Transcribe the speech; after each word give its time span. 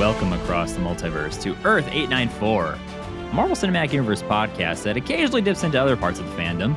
welcome 0.00 0.32
across 0.32 0.72
the 0.72 0.80
multiverse 0.80 1.38
to 1.42 1.54
Earth 1.62 1.86
894, 1.88 2.78
Marvel 3.34 3.54
Cinematic 3.54 3.92
Universe 3.92 4.22
podcast 4.22 4.82
that 4.84 4.96
occasionally 4.96 5.42
dips 5.42 5.62
into 5.62 5.78
other 5.78 5.94
parts 5.94 6.18
of 6.18 6.24
the 6.24 6.32
fandom, 6.36 6.74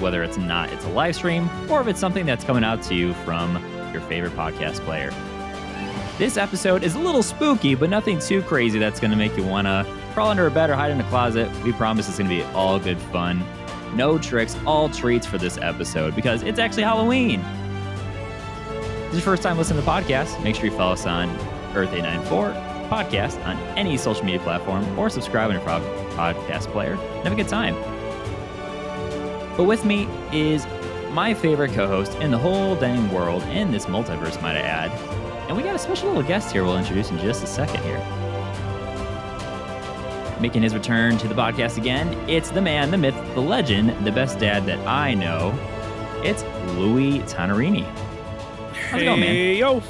whether 0.00 0.24
it's 0.24 0.36
not 0.36 0.72
it's 0.72 0.84
a 0.84 0.88
live 0.88 1.14
stream 1.14 1.48
or 1.70 1.80
if 1.80 1.86
it's 1.86 2.00
something 2.00 2.26
that's 2.26 2.42
coming 2.42 2.64
out 2.64 2.82
to 2.82 2.96
you 2.96 3.14
from 3.24 3.54
your 3.92 4.02
favorite 4.02 4.32
podcast 4.32 4.80
player. 4.80 5.12
This 6.18 6.36
episode 6.36 6.82
is 6.82 6.96
a 6.96 6.98
little 6.98 7.22
spooky, 7.22 7.76
but 7.76 7.88
nothing 7.88 8.18
too 8.18 8.42
crazy 8.42 8.80
that's 8.80 8.98
going 8.98 9.12
to 9.12 9.16
make 9.16 9.36
you 9.36 9.44
want 9.44 9.68
to 9.68 9.86
crawl 10.12 10.30
under 10.30 10.48
a 10.48 10.50
bed 10.50 10.68
or 10.68 10.74
hide 10.74 10.90
in 10.90 11.00
a 11.00 11.08
closet. 11.08 11.48
We 11.62 11.70
promise 11.70 12.08
it's 12.08 12.18
going 12.18 12.28
to 12.28 12.36
be 12.36 12.42
all 12.52 12.80
good 12.80 12.98
fun. 12.98 13.44
No 13.94 14.18
tricks, 14.18 14.56
all 14.66 14.88
treats 14.88 15.24
for 15.24 15.38
this 15.38 15.56
episode 15.58 16.16
because 16.16 16.42
it's 16.42 16.58
actually 16.58 16.82
Halloween. 16.82 17.42
This 19.04 19.10
is 19.10 19.14
your 19.14 19.22
first 19.22 19.44
time 19.44 19.56
listening 19.56 19.78
to 19.78 19.86
the 19.86 19.92
podcast. 19.92 20.42
Make 20.42 20.56
sure 20.56 20.64
you 20.64 20.72
follow 20.72 20.94
us 20.94 21.06
on 21.06 21.30
Earth 21.76 21.92
894 21.92 22.65
podcast 22.86 23.44
on 23.46 23.56
any 23.76 23.96
social 23.96 24.24
media 24.24 24.40
platform 24.40 24.98
or 24.98 25.10
subscribe 25.10 25.48
on 25.50 25.54
your 25.54 25.62
podcast 25.62 26.66
player. 26.72 26.92
and 26.94 27.24
Have 27.24 27.32
a 27.32 27.36
good 27.36 27.48
time. 27.48 27.74
But 29.56 29.64
with 29.64 29.84
me 29.84 30.06
is 30.32 30.66
my 31.10 31.32
favorite 31.32 31.72
co 31.72 31.86
host 31.86 32.14
in 32.16 32.30
the 32.30 32.38
whole 32.38 32.76
dang 32.76 33.10
world, 33.12 33.42
in 33.44 33.72
this 33.72 33.86
multiverse, 33.86 34.40
might 34.42 34.56
I 34.56 34.60
add. 34.60 34.90
And 35.48 35.56
we 35.56 35.62
got 35.62 35.74
a 35.74 35.78
special 35.78 36.08
little 36.08 36.22
guest 36.22 36.52
here 36.52 36.64
we'll 36.64 36.76
introduce 36.76 37.10
in 37.10 37.18
just 37.18 37.42
a 37.42 37.46
second 37.46 37.82
here. 37.82 37.98
Making 40.40 40.62
his 40.62 40.74
return 40.74 41.16
to 41.18 41.28
the 41.28 41.34
podcast 41.34 41.78
again, 41.78 42.08
it's 42.28 42.50
the 42.50 42.60
man, 42.60 42.90
the 42.90 42.98
myth, 42.98 43.14
the 43.34 43.40
legend, 43.40 44.04
the 44.06 44.12
best 44.12 44.38
dad 44.38 44.66
that 44.66 44.78
I 44.86 45.14
know. 45.14 45.54
It's 46.22 46.42
Louis 46.74 47.20
Tonarini. 47.20 47.84
How's 48.90 49.00
it 49.00 49.04
going, 49.06 49.20
man? 49.20 49.28
Hey, 49.30 49.56
yo. 49.56 49.82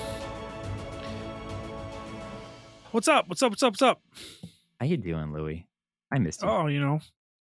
What's 2.97 3.08
up? 3.08 3.28
What's 3.28 3.42
up? 3.42 3.52
What's 3.52 3.62
up? 3.62 3.72
What's 3.75 3.83
up? 3.83 4.00
How 4.80 4.86
you 4.86 4.97
doing, 4.97 5.30
Louis? 5.30 5.66
I 6.11 6.19
missed 6.19 6.41
you. 6.42 6.48
Oh, 6.48 6.66
you 6.66 6.80
know, 6.80 7.00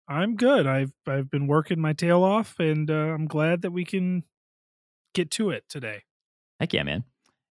I'm 0.08 0.34
good. 0.34 0.67
I've 0.67 0.95
I've 1.06 1.31
been 1.31 1.47
working 1.47 1.78
my 1.78 1.92
tail 1.92 2.25
off, 2.25 2.58
and 2.58 2.91
uh, 2.91 2.95
I'm 2.95 3.27
glad 3.27 3.61
that 3.61 3.70
we 3.70 3.84
can 3.84 4.23
get 5.12 5.30
to 5.33 5.50
it 5.50 5.64
today. 5.69 6.05
Heck 6.58 6.73
yeah, 6.73 6.84
man. 6.84 7.05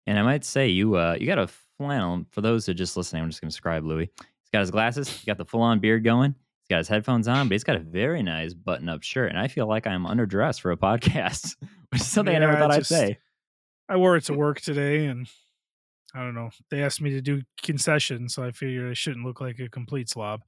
And 0.07 0.17
I 0.17 0.21
might 0.21 0.45
say 0.45 0.69
you 0.69 0.95
uh 0.95 1.17
you 1.19 1.27
got 1.27 1.39
a 1.39 1.49
flannel. 1.77 2.23
For 2.31 2.39
those 2.39 2.65
who 2.65 2.71
are 2.71 2.73
just 2.73 2.95
listening, 2.95 3.21
I'm 3.21 3.29
just 3.31 3.41
gonna 3.41 3.49
describe 3.51 3.83
Louis. 3.83 4.09
He's 4.17 4.49
got 4.53 4.61
his 4.61 4.71
glasses, 4.71 5.09
he's 5.09 5.25
got 5.25 5.37
the 5.37 5.43
full 5.43 5.61
on 5.61 5.79
beard 5.81 6.05
going, 6.05 6.35
he's 6.61 6.69
got 6.69 6.77
his 6.77 6.87
headphones 6.87 7.27
on, 7.27 7.49
but 7.49 7.55
he's 7.55 7.65
got 7.65 7.75
a 7.75 7.79
very 7.79 8.23
nice 8.23 8.53
button 8.53 8.87
up 8.87 9.03
shirt. 9.03 9.29
And 9.29 9.37
I 9.37 9.49
feel 9.49 9.67
like 9.67 9.85
I'm 9.85 10.05
underdressed 10.05 10.61
for 10.61 10.71
a 10.71 10.77
podcast, 10.87 11.57
which 11.89 11.99
is 11.99 12.07
something 12.07 12.33
I 12.33 12.39
never 12.39 12.53
Yeah, 12.53 12.59
thought 12.59 12.75
just- 12.77 12.93
I'd 12.93 12.95
say. 13.09 13.17
I 13.89 13.97
wore 13.97 14.15
it 14.15 14.23
to 14.27 14.33
work 14.35 14.61
today, 14.61 15.07
and 15.07 15.27
I 16.15 16.19
don't 16.21 16.33
know. 16.33 16.49
They 16.71 16.81
asked 16.83 17.01
me 17.01 17.11
to 17.11 17.21
do 17.21 17.41
concessions, 17.61 18.33
so 18.33 18.43
I 18.43 18.51
figured 18.51 18.89
I 18.89 18.93
shouldn't 18.93 19.25
look 19.25 19.41
like 19.41 19.59
a 19.59 19.69
complete 19.69 20.09
slob. 20.09 20.41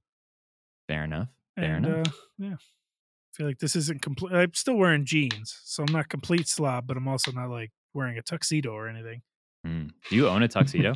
Fair 0.87 1.03
enough. 1.03 1.27
Fair 1.55 1.75
and 1.75 1.85
enough. 1.85 2.07
uh, 2.07 2.11
yeah, 2.39 2.53
I 2.53 3.31
feel 3.35 3.47
like 3.47 3.59
this 3.59 3.75
isn't 3.75 4.01
complete. 4.01 4.33
I'm 4.33 4.53
still 4.53 4.75
wearing 4.75 5.05
jeans, 5.05 5.59
so 5.63 5.83
I'm 5.87 5.93
not 5.93 6.09
complete 6.09 6.47
slob, 6.47 6.87
but 6.87 6.97
I'm 6.97 7.07
also 7.07 7.31
not 7.31 7.49
like 7.49 7.71
wearing 7.93 8.17
a 8.17 8.21
tuxedo 8.21 8.71
or 8.71 8.87
anything. 8.87 9.21
Hmm. 9.65 9.87
Do 10.09 10.15
you 10.15 10.27
own 10.27 10.41
a 10.43 10.47
tuxedo? 10.47 10.93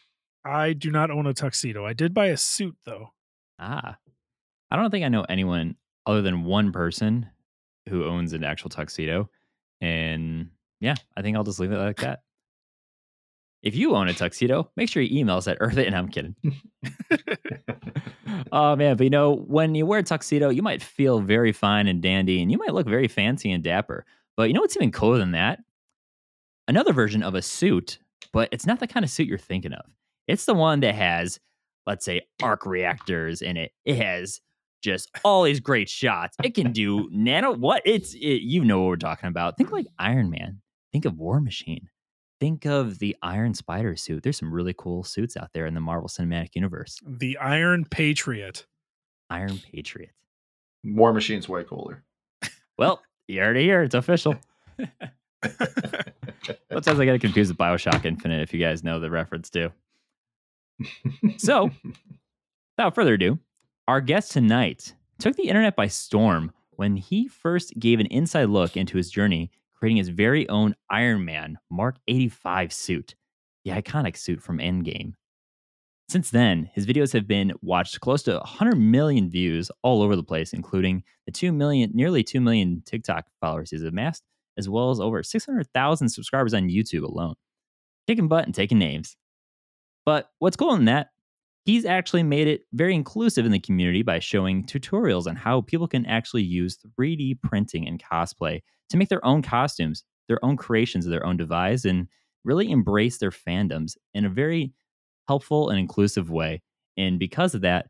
I 0.44 0.74
do 0.74 0.90
not 0.92 1.10
own 1.10 1.26
a 1.26 1.34
tuxedo. 1.34 1.84
I 1.84 1.92
did 1.92 2.14
buy 2.14 2.26
a 2.26 2.36
suit 2.36 2.76
though. 2.84 3.12
ah. 3.58 3.96
I 4.70 4.76
don't 4.76 4.90
think 4.90 5.04
I 5.04 5.08
know 5.08 5.24
anyone 5.28 5.76
other 6.06 6.22
than 6.22 6.44
one 6.44 6.72
person 6.72 7.28
who 7.88 8.04
owns 8.04 8.32
an 8.32 8.42
actual 8.44 8.68
tuxedo. 8.68 9.30
And 9.80 10.50
yeah, 10.80 10.96
I 11.16 11.22
think 11.22 11.36
I'll 11.36 11.44
just 11.44 11.60
leave 11.60 11.70
it 11.72 11.78
like 11.78 11.98
that. 11.98 12.22
If 13.66 13.74
you 13.74 13.96
own 13.96 14.06
a 14.06 14.14
tuxedo, 14.14 14.70
make 14.76 14.88
sure 14.88 15.02
you 15.02 15.18
email 15.18 15.38
us 15.38 15.48
at 15.48 15.56
Earth. 15.58 15.76
And 15.76 15.92
I'm 15.92 16.06
kidding. 16.06 16.36
oh 18.52 18.76
man, 18.76 18.96
but 18.96 19.02
you 19.02 19.10
know, 19.10 19.34
when 19.48 19.74
you 19.74 19.84
wear 19.84 19.98
a 19.98 20.04
tuxedo, 20.04 20.50
you 20.50 20.62
might 20.62 20.80
feel 20.80 21.18
very 21.18 21.50
fine 21.50 21.88
and 21.88 22.00
dandy, 22.00 22.40
and 22.40 22.52
you 22.52 22.58
might 22.58 22.74
look 22.74 22.86
very 22.86 23.08
fancy 23.08 23.50
and 23.50 23.64
dapper. 23.64 24.06
But 24.36 24.44
you 24.44 24.54
know 24.54 24.60
what's 24.60 24.76
even 24.76 24.92
cooler 24.92 25.18
than 25.18 25.32
that? 25.32 25.58
Another 26.68 26.92
version 26.92 27.24
of 27.24 27.34
a 27.34 27.42
suit, 27.42 27.98
but 28.32 28.48
it's 28.52 28.66
not 28.66 28.78
the 28.78 28.86
kind 28.86 29.02
of 29.02 29.10
suit 29.10 29.26
you're 29.26 29.36
thinking 29.36 29.72
of. 29.72 29.84
It's 30.28 30.44
the 30.44 30.54
one 30.54 30.78
that 30.80 30.94
has, 30.94 31.40
let's 31.88 32.04
say, 32.04 32.20
arc 32.40 32.66
reactors 32.66 33.42
in 33.42 33.56
it. 33.56 33.72
It 33.84 33.96
has 33.96 34.40
just 34.80 35.10
all 35.24 35.42
these 35.42 35.58
great 35.58 35.88
shots. 35.88 36.36
It 36.44 36.54
can 36.54 36.70
do 36.70 37.08
nano. 37.12 37.50
What? 37.50 37.82
It's 37.84 38.14
it, 38.14 38.42
you 38.42 38.64
know 38.64 38.82
what 38.82 38.90
we're 38.90 38.96
talking 38.96 39.28
about. 39.28 39.56
Think 39.56 39.72
like 39.72 39.88
Iron 39.98 40.30
Man. 40.30 40.60
Think 40.92 41.04
of 41.04 41.18
War 41.18 41.40
Machine. 41.40 41.88
Think 42.38 42.66
of 42.66 42.98
the 42.98 43.16
Iron 43.22 43.54
Spider 43.54 43.96
suit. 43.96 44.22
There's 44.22 44.36
some 44.36 44.52
really 44.52 44.74
cool 44.76 45.04
suits 45.04 45.36
out 45.36 45.50
there 45.54 45.66
in 45.66 45.74
the 45.74 45.80
Marvel 45.80 46.08
Cinematic 46.08 46.54
Universe. 46.54 46.98
The 47.06 47.38
Iron 47.38 47.84
Patriot. 47.84 48.66
Iron 49.30 49.58
Patriot. 49.72 50.10
War 50.84 51.12
Machine's 51.12 51.48
way 51.48 51.64
cooler. 51.64 52.04
Well, 52.78 53.02
you 53.26 53.40
heard 53.40 53.56
it 53.56 53.62
here. 53.62 53.82
It's 53.82 53.94
official. 53.94 54.36
Sometimes 56.70 57.00
I 57.00 57.04
get 57.06 57.20
confused 57.20 57.50
with 57.50 57.58
Bioshock 57.58 58.04
Infinite, 58.04 58.42
if 58.42 58.52
you 58.52 58.60
guys 58.60 58.84
know 58.84 59.00
the 59.00 59.10
reference 59.10 59.48
too. 59.48 59.72
So, 61.38 61.70
without 62.76 62.94
further 62.94 63.14
ado, 63.14 63.38
our 63.88 64.02
guest 64.02 64.32
tonight 64.32 64.94
took 65.18 65.36
the 65.36 65.48
internet 65.48 65.74
by 65.74 65.86
storm 65.86 66.52
when 66.72 66.96
he 66.96 67.26
first 67.28 67.72
gave 67.78 67.98
an 67.98 68.06
inside 68.06 68.50
look 68.50 68.76
into 68.76 68.98
his 68.98 69.10
journey, 69.10 69.50
creating 69.76 69.98
his 69.98 70.08
very 70.08 70.48
own 70.48 70.74
Iron 70.90 71.24
Man 71.24 71.58
Mark 71.70 71.96
85 72.08 72.72
suit, 72.72 73.14
the 73.64 73.70
iconic 73.72 74.16
suit 74.16 74.42
from 74.42 74.58
Endgame. 74.58 75.12
Since 76.08 76.30
then, 76.30 76.70
his 76.72 76.86
videos 76.86 77.12
have 77.14 77.26
been 77.26 77.52
watched 77.62 78.00
close 78.00 78.22
to 78.24 78.34
100 78.34 78.76
million 78.76 79.28
views 79.28 79.70
all 79.82 80.02
over 80.02 80.14
the 80.14 80.22
place, 80.22 80.52
including 80.52 81.02
the 81.26 81.32
2 81.32 81.52
million, 81.52 81.90
nearly 81.94 82.22
2 82.22 82.40
million 82.40 82.82
TikTok 82.86 83.26
followers 83.40 83.70
he's 83.70 83.82
amassed, 83.82 84.22
as 84.56 84.68
well 84.68 84.90
as 84.90 85.00
over 85.00 85.22
600,000 85.22 86.08
subscribers 86.08 86.54
on 86.54 86.68
YouTube 86.68 87.02
alone. 87.02 87.34
Kicking 88.06 88.28
butt 88.28 88.46
and 88.46 88.54
taking 88.54 88.78
names. 88.78 89.16
But 90.04 90.30
what's 90.38 90.56
cool 90.56 90.74
in 90.74 90.84
that, 90.84 91.08
he's 91.66 91.84
actually 91.84 92.22
made 92.22 92.46
it 92.46 92.62
very 92.72 92.94
inclusive 92.94 93.44
in 93.44 93.50
the 93.50 93.58
community 93.58 94.02
by 94.02 94.20
showing 94.20 94.64
tutorials 94.64 95.26
on 95.26 95.34
how 95.34 95.60
people 95.62 95.88
can 95.88 96.06
actually 96.06 96.44
use 96.44 96.78
3D 96.98 97.40
printing 97.42 97.86
and 97.86 98.02
cosplay 98.02 98.62
to 98.88 98.96
make 98.96 99.08
their 99.08 99.24
own 99.24 99.42
costumes, 99.42 100.04
their 100.28 100.42
own 100.44 100.56
creations 100.56 101.04
of 101.04 101.10
their 101.10 101.26
own 101.26 101.36
device, 101.36 101.84
and 101.84 102.06
really 102.44 102.70
embrace 102.70 103.18
their 103.18 103.32
fandoms 103.32 103.96
in 104.14 104.24
a 104.24 104.30
very 104.30 104.72
helpful 105.26 105.68
and 105.68 105.78
inclusive 105.80 106.30
way. 106.30 106.62
And 106.96 107.18
because 107.18 107.52
of 107.54 107.62
that, 107.62 107.88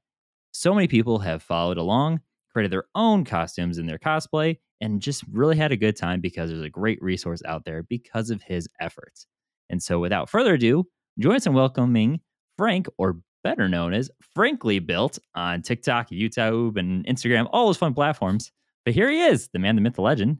so 0.53 0.75
many 0.75 0.89
people 0.89 1.19
have 1.19 1.43
followed 1.43 1.77
along, 1.77 2.21
created 2.51 2.73
their 2.73 2.87
own 2.95 3.27
costumes 3.27 3.77
in 3.77 3.87
their 3.87 3.99
cosplay, 3.99 4.57
and 4.81 5.03
just 5.03 5.23
really 5.31 5.57
had 5.57 5.71
a 5.71 5.77
good 5.77 5.97
time 5.97 6.23
because 6.23 6.49
there's 6.49 6.63
a 6.63 6.71
great 6.71 7.01
resource 7.03 7.43
out 7.45 7.67
there 7.67 7.83
because 7.83 8.31
of 8.31 8.43
his 8.43 8.69
efforts. 8.81 9.27
And 9.69 9.83
so, 9.83 9.99
without 9.99 10.31
further 10.31 10.55
ado, 10.55 10.85
join 11.19 11.37
us 11.37 11.47
in 11.47 11.53
welcoming 11.53 12.21
Frank, 12.57 12.87
or 12.97 13.19
better 13.47 13.69
known 13.69 13.95
as 13.95 14.11
Frankly 14.35 14.81
Built, 14.81 15.21
on 15.37 15.63
TikTok, 15.63 16.11
YouTube, 16.11 16.77
and 16.77 17.07
Instagram, 17.07 17.49
all 17.53 17.67
those 17.67 17.77
fun 17.77 17.95
platforms. 17.95 18.51
But 18.85 18.93
here 18.93 19.09
he 19.09 19.21
is, 19.21 19.47
the 19.53 19.61
man, 19.61 19.77
the 19.77 19.81
myth, 19.83 19.95
the 19.95 20.03
legend. 20.03 20.39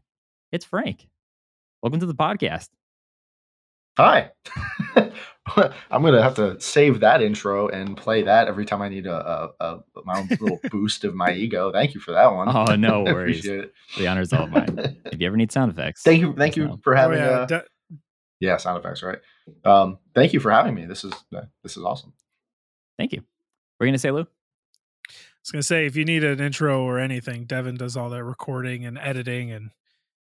It's 0.51 0.65
Frank. 0.65 1.07
Welcome 1.85 2.01
to 2.01 2.07
the 2.07 2.17
podcast. 2.17 2.69
Hi. 3.97 4.33
I'm 4.97 6.03
gonna 6.03 6.21
have 6.21 6.35
to 6.35 6.61
save 6.61 6.99
that 7.01 7.23
intro 7.23 7.69
and 7.69 7.97
play 7.97 8.23
that 8.25 8.49
every 8.49 8.67
time 8.67 8.83
I 8.83 8.89
need 8.89 9.07
a, 9.07 9.15
a, 9.15 9.51
a 9.65 9.79
my 10.05 10.19
own 10.19 10.27
little 10.41 10.59
boost 10.73 11.05
of 11.05 11.15
my 11.15 11.31
ego. 11.33 11.71
Thank 11.71 11.95
you 11.95 12.01
for 12.01 12.11
that 12.11 12.33
one. 12.35 12.49
Oh, 12.49 12.75
no 12.75 13.03
worries. 13.05 13.39
appreciate 13.47 13.61
it. 13.67 13.73
The 13.97 14.09
honor's 14.09 14.33
all 14.33 14.49
mine. 14.49 14.97
If 15.13 15.21
you 15.21 15.29
ever 15.29 15.37
need 15.37 15.53
sound 15.53 15.71
effects, 15.71 16.03
thank 16.03 16.21
you, 16.21 16.35
thank 16.37 16.57
you 16.57 16.67
know. 16.67 16.81
for 16.83 16.95
Oh, 16.95 17.01
having. 17.01 17.19
yeah. 17.19 17.47
uh, 17.59 17.61
yeah, 18.41 18.57
sound 18.57 18.81
effects, 18.85 19.05
right? 19.05 19.19
Um, 19.65 19.99
thank 20.13 20.33
you 20.33 20.41
for 20.41 20.51
having 20.51 20.75
me. 20.75 20.87
This 20.87 21.05
is 21.05 21.13
uh, 21.33 21.43
this 21.63 21.77
is 21.77 21.85
awesome. 21.85 22.13
Thank 22.99 23.13
you. 23.13 23.23
We're 23.79 23.87
gonna 23.87 23.99
say 23.99 24.11
Lou. 24.11 24.23
I 24.23 25.13
was 25.43 25.53
gonna 25.53 25.63
say 25.63 25.87
if 25.87 25.97
you 25.97 26.05
need 26.05 26.25
an 26.25 26.41
intro 26.41 26.83
or 26.83 26.99
anything, 26.99 27.45
Devin 27.45 27.77
does 27.77 27.97
all 27.97 28.11
that 28.11 28.25
recording 28.25 28.85
and 28.85 28.99
editing, 28.99 29.53
and 29.53 29.71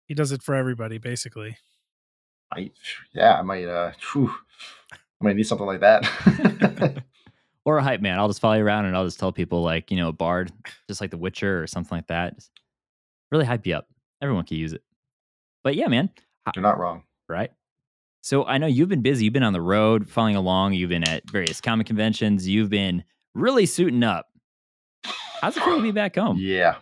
he 0.06 0.15
does 0.15 0.32
it 0.32 0.43
for 0.43 0.55
everybody 0.55 0.99
basically. 0.99 1.56
I 2.53 2.70
yeah, 3.12 3.38
I 3.38 3.43
might 3.43 3.67
uh, 3.67 3.93
whew, 4.12 4.32
I 4.93 4.97
might 5.25 5.37
need 5.37 5.47
something 5.47 5.67
like 5.67 5.81
that. 5.81 7.03
or 7.65 7.79
a 7.79 7.82
hype 7.82 8.00
man. 8.00 8.19
I'll 8.19 8.29
just 8.29 8.41
follow 8.41 8.55
you 8.55 8.65
around 8.65 8.87
and 8.87 8.97
I'll 8.97 9.05
just 9.05 9.19
tell 9.19 9.32
people 9.32 9.62
like, 9.62 9.91
you 9.91 9.97
know, 9.99 10.09
a 10.09 10.12
Bard, 10.12 10.50
just 10.88 11.00
like 11.03 11.11
The 11.11 11.19
Witcher 11.19 11.62
or 11.62 11.67
something 11.67 11.99
like 11.99 12.06
that. 12.06 12.35
Just 12.37 12.50
really 13.31 13.44
hype 13.44 13.67
you 13.67 13.75
up. 13.75 13.88
Everyone 14.23 14.44
can 14.44 14.56
use 14.56 14.73
it. 14.73 14.82
But 15.62 15.75
yeah, 15.75 15.88
man, 15.88 16.09
You're 16.55 16.62
not 16.62 16.79
wrong. 16.79 17.03
right? 17.29 17.50
So 18.23 18.44
I 18.44 18.59
know 18.59 18.67
you've 18.67 18.88
been 18.88 19.03
busy. 19.03 19.25
You've 19.25 19.32
been 19.35 19.43
on 19.43 19.53
the 19.53 19.61
road, 19.61 20.09
following 20.09 20.37
along. 20.37 20.75
You've 20.75 20.91
been 20.91 21.09
at 21.09 21.29
various 21.31 21.61
comic 21.61 21.87
conventions. 21.87 22.47
You've 22.49 22.70
been 22.70 23.05
really 23.35 23.65
suiting 23.67 24.03
up. 24.03 24.26
How's 25.41 25.56
it 25.56 25.62
feel 25.62 25.76
to 25.76 25.82
be 25.82 25.93
back 25.93 26.17
home? 26.17 26.37
Yeah. 26.41 26.76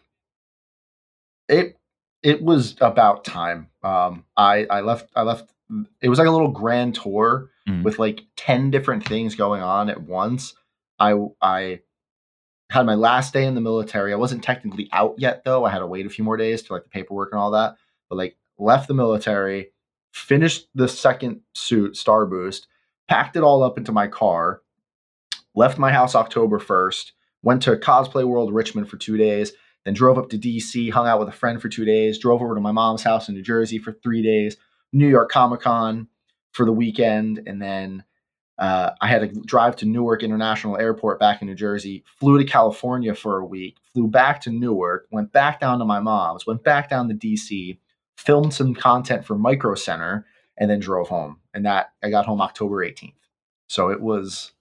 It 1.49 1.79
it 2.23 2.43
was 2.43 2.77
about 2.81 3.25
time. 3.25 3.69
Um 3.83 4.25
I 4.37 4.67
I 4.71 4.81
left 4.81 5.11
I 5.15 5.23
left 5.23 5.53
it 6.01 6.09
was 6.09 6.19
like 6.19 6.29
a 6.29 6.33
little 6.33 6.51
grand 6.51 6.95
tour 6.95 7.51
Mhm. 7.69 7.83
with 7.83 7.99
like 7.99 8.23
10 8.37 8.71
different 8.71 9.05
things 9.05 9.35
going 9.35 9.61
on 9.61 9.91
at 9.91 10.03
once. 10.03 10.55
I 10.99 11.15
I 11.43 11.81
had 12.71 12.87
my 12.87 12.95
last 12.95 13.33
day 13.33 13.45
in 13.45 13.55
the 13.55 13.61
military. 13.61 14.13
I 14.13 14.17
wasn't 14.17 14.43
technically 14.43 14.89
out 14.93 15.17
yet 15.19 15.45
though. 15.45 15.65
I 15.65 15.71
had 15.71 15.81
to 15.81 15.87
wait 15.87 16.07
a 16.07 16.11
few 16.11 16.25
more 16.25 16.37
days 16.37 16.63
to 16.63 16.73
like 16.73 16.85
the 16.85 16.89
paperwork 16.89 17.31
and 17.33 17.39
all 17.41 17.51
that. 17.53 17.77
But 18.09 18.17
like 18.17 18.37
left 18.59 18.89
the 18.89 18.95
military, 18.95 19.69
finished 20.17 20.69
the 20.75 20.89
second 20.89 21.41
suit, 21.55 21.97
Star 21.97 22.27
Boost, 22.27 22.67
packed 23.09 23.37
it 23.37 23.43
all 23.43 23.63
up 23.63 23.77
into 23.77 23.93
my 23.93 24.09
car, 24.09 24.63
left 25.55 25.79
my 25.79 25.93
house 25.93 26.15
October 26.15 26.59
1st, 26.59 27.13
went 27.43 27.63
to 27.63 27.77
Cosplay 27.77 28.25
World 28.25 28.53
Richmond 28.53 28.89
for 28.89 28.97
2 28.97 29.17
days, 29.17 29.53
then 29.85 29.95
drove 29.95 30.19
up 30.19 30.31
to 30.31 30.39
DC, 30.39 30.91
hung 30.91 31.07
out 31.07 31.19
with 31.19 31.29
a 31.29 31.33
friend 31.33 31.61
for 31.61 31.69
2 31.69 31.85
days, 31.85 32.19
drove 32.19 32.41
over 32.41 32.55
to 32.55 32.61
my 32.61 32.73
mom's 32.73 33.03
house 33.03 33.29
in 33.29 33.35
New 33.35 33.43
Jersey 33.43 33.79
for 33.79 33.93
3 33.93 34.23
days, 34.23 34.57
New 34.93 35.09
York 35.09 35.31
Comic-Con 35.31 36.09
for 36.53 36.65
the 36.65 36.73
weekend 36.73 37.43
and 37.47 37.61
then 37.61 38.03
uh, 38.59 38.93
I 39.03 39.09
had 39.09 39.21
to 39.21 39.41
drive 39.43 39.77
to 39.77 39.87
Newark 39.87 40.23
International 40.23 40.79
Airport 40.79 41.21
back 41.21 41.43
in 41.43 41.49
New 41.49 41.55
Jersey, 41.55 42.05
flew 42.19 42.39
to 42.39 42.45
California 42.45 43.15
for 43.15 43.39
a 43.39 43.45
week, 43.45 43.77
flew 43.93 44.09
back 44.09 44.41
to 44.43 44.51
Newark, 44.51 45.09
went 45.11 45.31
back 45.31 45.61
down 45.61 45.79
to 45.79 45.85
my 45.85 46.01
mom's, 46.01 46.47
went 46.47 46.65
back 46.65 46.89
down 46.89 47.09
to 47.09 47.15
DC, 47.15 47.79
filmed 48.17 48.53
some 48.55 48.75
content 48.75 49.25
for 49.25 49.37
Micro 49.37 49.75
Center, 49.75 50.27
and 50.57 50.71
then 50.71 50.81
drove 50.81 51.09
home. 51.09 51.39
And 51.55 51.65
that 51.67 51.93
I 52.03 52.11
got 52.11 52.27
home 52.27 52.41
October 52.41 52.85
18th. 52.85 53.13
So 53.69 53.91
it 53.91 54.01
was 54.01 54.53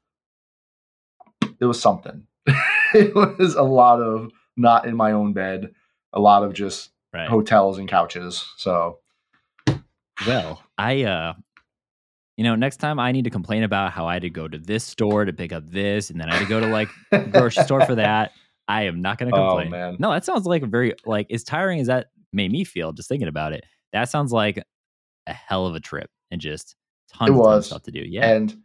it 1.60 1.66
was 1.66 1.80
something. 1.82 2.28
it 2.94 3.14
was 3.16 3.56
a 3.56 3.64
lot 3.64 4.02
of 4.02 4.32
not 4.58 4.86
in 4.88 4.96
my 4.96 5.12
own 5.12 5.34
bed, 5.34 5.74
a 6.14 6.20
lot 6.20 6.44
of 6.44 6.54
just 6.54 6.92
Right. 7.14 7.30
hotels 7.30 7.78
and 7.78 7.88
couches. 7.88 8.46
So 8.58 9.00
Well, 10.28 10.62
I 10.78 11.04
uh 11.04 11.34
you 12.38 12.44
know, 12.44 12.56
next 12.56 12.78
time 12.78 13.00
I 13.00 13.14
need 13.14 13.24
to 13.24 13.30
complain 13.30 13.64
about 13.64 13.94
how 13.94 14.08
I 14.08 14.14
had 14.14 14.24
to 14.24 14.30
go 14.30 14.46
to 14.50 14.58
this 14.58 14.84
store 14.84 15.24
to 15.24 15.32
pick 15.32 15.54
up 15.54 15.70
this 15.72 16.10
and 16.10 16.20
then 16.20 16.30
I 16.30 16.34
had 16.34 16.40
to 16.40 16.50
go 16.50 16.60
to 16.60 16.68
like 16.68 16.90
grocery 17.32 17.64
store 17.64 17.82
for 17.84 17.96
that. 17.96 18.32
I 18.68 18.84
am 18.84 19.02
not 19.02 19.18
going 19.20 19.32
to 19.32 19.40
Oh, 19.40 19.46
complain. 19.48 19.72
man. 19.72 19.96
No, 20.00 20.12
that 20.12 20.26
sounds 20.26 20.46
like 20.46 20.64
a 20.64 20.66
very 20.68 20.94
like 21.06 21.32
as 21.32 21.44
tiring 21.46 21.80
as 21.80 21.88
that 21.88 22.08
made 22.36 22.52
me 22.52 22.64
feel 22.64 22.92
just 22.94 23.10
thinking 23.10 23.28
about 23.28 23.54
it. 23.54 23.64
That 23.94 24.10
sounds 24.10 24.32
like 24.32 24.62
a 25.28 25.34
hell 25.34 25.66
of 25.66 25.76
a 25.76 25.80
trip 25.80 26.10
and 26.32 26.40
just 26.42 26.76
tons, 27.14 27.32
of 27.32 27.38
tons 27.38 27.58
of 27.58 27.66
stuff 27.66 27.84
to 27.84 27.92
do. 27.92 28.00
Yeah. 28.08 28.30
And 28.30 28.56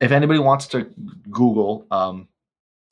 if 0.00 0.12
anybody 0.12 0.38
wants 0.38 0.66
to 0.68 0.84
Google 1.30 1.86
um, 1.90 2.28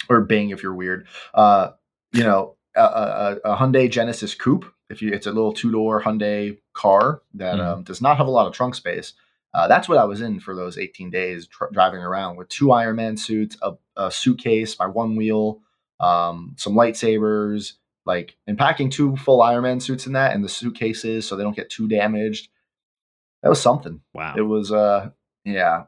or 0.08 0.22
Bing, 0.22 0.50
if 0.50 0.62
you're 0.62 0.74
weird, 0.74 1.06
uh, 1.34 1.70
you 2.12 2.24
know, 2.24 2.56
a, 2.76 2.80
a, 2.82 3.36
a 3.52 3.56
Hyundai 3.56 3.90
Genesis 3.90 4.34
Coupe. 4.34 4.64
If 4.88 5.02
you, 5.02 5.12
it's 5.12 5.26
a 5.26 5.32
little 5.32 5.52
two 5.52 5.70
door 5.70 6.02
Hyundai 6.02 6.58
car 6.72 7.22
that 7.34 7.56
Mhm. 7.56 7.64
um, 7.66 7.82
does 7.84 8.00
not 8.00 8.16
have 8.16 8.26
a 8.26 8.30
lot 8.30 8.46
of 8.48 8.52
trunk 8.52 8.74
space. 8.74 9.12
Uh, 9.54 9.66
that's 9.68 9.88
what 9.88 9.98
I 9.98 10.04
was 10.04 10.20
in 10.20 10.38
for 10.40 10.54
those 10.54 10.78
18 10.78 11.10
days, 11.10 11.46
tr- 11.48 11.64
driving 11.72 12.00
around 12.00 12.36
with 12.36 12.48
two 12.48 12.70
Iron 12.72 12.96
Man 12.96 13.16
suits, 13.16 13.56
a, 13.62 13.72
a 13.96 14.10
suitcase, 14.10 14.78
my 14.78 14.86
one 14.86 15.14
wheel, 15.16 15.60
um, 16.00 16.54
some 16.56 16.74
lightsabers, 16.74 17.74
like, 18.06 18.36
and 18.46 18.56
packing 18.58 18.90
two 18.90 19.16
full 19.16 19.42
Iron 19.42 19.62
Man 19.62 19.80
suits 19.80 20.06
in 20.06 20.12
that 20.14 20.34
and 20.34 20.42
the 20.44 20.48
suitcases 20.48 21.26
so 21.26 21.36
they 21.36 21.42
don't 21.42 21.56
get 21.56 21.70
too 21.70 21.86
damaged. 21.88 22.48
That 23.42 23.48
was 23.48 23.60
something. 23.60 24.00
wow. 24.14 24.34
It 24.36 24.42
was, 24.42 24.70
uh, 24.72 25.10
yeah, 25.44 25.84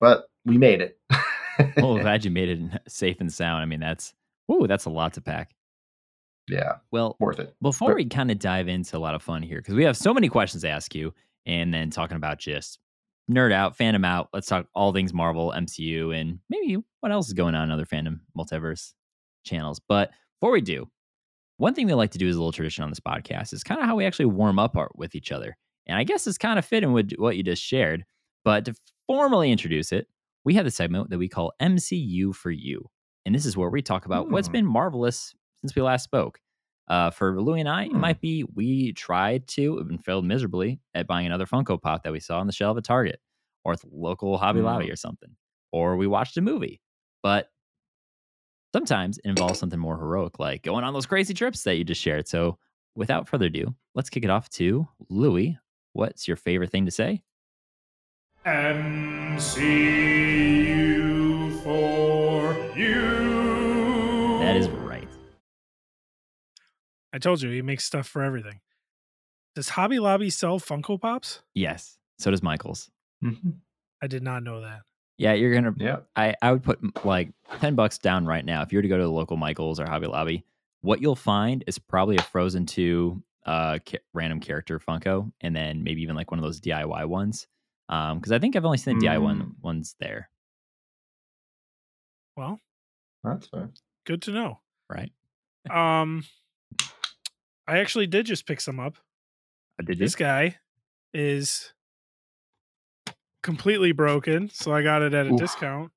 but 0.00 0.28
we 0.44 0.58
made 0.58 0.80
it. 0.80 0.98
well, 1.76 1.98
glad 2.00 2.24
you 2.24 2.30
made 2.30 2.48
it 2.48 2.60
safe 2.88 3.20
and 3.20 3.32
sound. 3.32 3.62
I 3.62 3.66
mean, 3.66 3.80
that's 3.80 4.14
ooh, 4.50 4.66
that's 4.66 4.84
a 4.84 4.90
lot 4.90 5.14
to 5.14 5.20
pack. 5.20 5.54
yeah, 6.48 6.74
Well, 6.92 7.16
worth 7.18 7.40
it. 7.40 7.54
before 7.60 7.88
Sure. 7.88 7.96
we 7.96 8.04
kind 8.06 8.30
of 8.30 8.38
dive 8.38 8.68
into 8.68 8.96
a 8.96 9.00
lot 9.00 9.14
of 9.16 9.22
fun 9.22 9.42
here, 9.42 9.58
because 9.58 9.74
we 9.74 9.84
have 9.84 9.96
so 9.96 10.14
many 10.14 10.28
questions 10.28 10.62
to 10.62 10.68
ask 10.68 10.94
you, 10.94 11.12
and 11.44 11.74
then 11.74 11.90
talking 11.90 12.16
about 12.16 12.38
just 12.38 12.78
nerd 13.28 13.52
out, 13.52 13.76
fandom 13.76 14.06
out. 14.06 14.28
Let's 14.32 14.46
talk 14.46 14.68
all 14.74 14.92
things 14.92 15.12
Marvel, 15.12 15.52
MCU, 15.56 16.14
and 16.18 16.38
maybe 16.48 16.76
what 17.00 17.10
else 17.10 17.26
is 17.26 17.32
going 17.32 17.56
on 17.56 17.64
in 17.64 17.70
other 17.72 17.84
fandom 17.86 18.20
multiverse 18.38 18.92
channels. 19.44 19.80
But 19.88 20.10
before 20.40 20.52
we 20.52 20.60
do, 20.60 20.88
one 21.58 21.74
thing 21.74 21.86
we 21.86 21.94
like 21.94 22.10
to 22.12 22.18
do 22.18 22.28
as 22.28 22.36
a 22.36 22.38
little 22.38 22.52
tradition 22.52 22.84
on 22.84 22.90
this 22.90 23.00
podcast 23.00 23.52
is 23.52 23.64
kind 23.64 23.80
of 23.80 23.86
how 23.86 23.96
we 23.96 24.04
actually 24.04 24.26
warm 24.26 24.58
up 24.58 24.76
our, 24.76 24.90
with 24.94 25.14
each 25.14 25.32
other. 25.32 25.56
And 25.86 25.96
I 25.98 26.04
guess 26.04 26.26
it's 26.26 26.38
kind 26.38 26.58
of 26.58 26.64
fitting 26.64 26.92
with 26.92 27.12
what 27.16 27.36
you 27.36 27.42
just 27.42 27.62
shared. 27.62 28.04
But 28.44 28.64
to 28.66 28.74
formally 29.06 29.50
introduce 29.52 29.92
it, 29.92 30.06
we 30.44 30.54
have 30.54 30.64
the 30.64 30.70
segment 30.70 31.10
that 31.10 31.18
we 31.18 31.28
call 31.28 31.52
MCU 31.60 32.34
for 32.34 32.50
You. 32.50 32.86
And 33.24 33.34
this 33.34 33.46
is 33.46 33.56
where 33.56 33.70
we 33.70 33.82
talk 33.82 34.06
about 34.06 34.30
what's 34.30 34.48
been 34.48 34.66
marvelous 34.66 35.34
since 35.60 35.74
we 35.74 35.82
last 35.82 36.04
spoke. 36.04 36.38
Uh, 36.88 37.10
for 37.10 37.40
Louie 37.42 37.58
and 37.58 37.68
I, 37.68 37.84
it 37.86 37.90
Hmm. 37.90 37.98
might 37.98 38.20
be 38.20 38.44
we 38.54 38.92
tried 38.92 39.48
to 39.48 39.78
and 39.78 40.04
failed 40.04 40.24
miserably 40.24 40.78
at 40.94 41.08
buying 41.08 41.26
another 41.26 41.44
Funko 41.46 41.82
Pop 41.82 42.04
that 42.04 42.12
we 42.12 42.20
saw 42.20 42.38
on 42.38 42.46
the 42.46 42.52
shelf 42.52 42.78
at 42.78 42.84
Target 42.84 43.18
or 43.64 43.72
at 43.72 43.80
the 43.80 43.88
local 43.92 44.38
Hobby 44.38 44.60
Lobby 44.60 44.86
Hmm. 44.86 44.92
or 44.92 44.96
something. 44.96 45.30
Or 45.72 45.96
we 45.96 46.06
watched 46.06 46.36
a 46.36 46.40
movie. 46.40 46.80
But 47.24 47.48
sometimes 48.72 49.18
it 49.18 49.26
involves 49.28 49.58
something 49.58 49.78
more 49.78 49.96
heroic, 49.96 50.38
like 50.38 50.62
going 50.62 50.84
on 50.84 50.92
those 50.92 51.06
crazy 51.06 51.34
trips 51.34 51.62
that 51.64 51.76
you 51.76 51.84
just 51.84 52.00
shared. 52.00 52.28
So 52.28 52.58
without 52.94 53.28
further 53.28 53.46
ado, 53.46 53.74
let's 53.94 54.10
kick 54.10 54.24
it 54.24 54.30
off 54.30 54.48
to 54.50 54.86
Louie. 55.08 55.58
What's 55.92 56.26
your 56.28 56.36
favorite 56.36 56.70
thing 56.70 56.84
to 56.86 56.90
say? 56.90 57.22
MCU 60.56 61.62
for 61.62 62.54
you. 62.76 64.38
That 64.40 64.56
is 64.56 64.68
right. 64.68 65.08
I 67.12 67.18
told 67.18 67.40
you 67.42 67.50
he 67.50 67.62
makes 67.62 67.84
stuff 67.84 68.06
for 68.06 68.22
everything. 68.22 68.60
Does 69.54 69.70
Hobby 69.70 69.98
Lobby 69.98 70.28
sell 70.30 70.60
Funko 70.60 71.00
Pops? 71.00 71.40
Yes. 71.54 71.96
So 72.18 72.30
does 72.30 72.42
Michael's. 72.42 72.90
Mhm. 73.24 73.60
I 74.02 74.06
did 74.06 74.22
not 74.22 74.42
know 74.42 74.60
that. 74.60 74.82
Yeah, 75.18 75.32
you're 75.32 75.54
gonna. 75.54 75.74
Yeah, 75.78 75.98
I 76.14 76.34
I 76.42 76.52
would 76.52 76.62
put 76.62 76.82
mm, 76.82 77.04
like 77.04 77.30
ten 77.60 77.74
bucks 77.74 77.98
down 77.98 78.26
right 78.26 78.44
now 78.44 78.62
if 78.62 78.72
you 78.72 78.78
were 78.78 78.82
to 78.82 78.88
go 78.88 78.98
to 78.98 79.02
the 79.02 79.10
local 79.10 79.36
Michael's 79.36 79.80
or 79.80 79.86
Hobby 79.86 80.06
Lobby. 80.06 80.44
What 80.82 81.00
you'll 81.00 81.16
find 81.16 81.64
is 81.66 81.78
probably 81.78 82.16
a 82.16 82.22
Frozen 82.22 82.66
Two 82.66 83.22
uh 83.46 83.78
ca- 83.88 83.98
random 84.12 84.40
character 84.40 84.78
Funko, 84.78 85.32
and 85.40 85.56
then 85.56 85.82
maybe 85.82 86.02
even 86.02 86.16
like 86.16 86.30
one 86.30 86.38
of 86.38 86.44
those 86.44 86.60
DIY 86.60 87.06
ones. 87.06 87.46
Um, 87.88 88.18
because 88.18 88.32
I 88.32 88.38
think 88.38 88.56
I've 88.56 88.64
only 88.64 88.78
seen 88.78 88.98
the 88.98 89.06
DIY 89.06 89.18
one, 89.22 89.38
Mm. 89.40 89.62
ones 89.62 89.94
there. 90.00 90.28
Well, 92.36 92.60
that's 93.24 93.46
fair. 93.48 93.70
good 94.04 94.22
to 94.22 94.32
know. 94.32 94.60
Right? 94.90 95.12
Um, 95.70 96.24
I 97.66 97.78
actually 97.78 98.06
did 98.06 98.26
just 98.26 98.46
pick 98.46 98.60
some 98.60 98.78
up. 98.78 98.96
Uh, 99.80 99.84
Did 99.84 99.98
you? 99.98 100.04
This 100.04 100.14
guy 100.14 100.56
is 101.14 101.72
completely 103.46 103.92
broken, 103.92 104.50
so 104.50 104.72
I 104.74 104.82
got 104.82 105.00
it 105.02 105.14
at 105.14 105.26
a 105.26 105.32
Oof. 105.32 105.38
discount. 105.40 105.92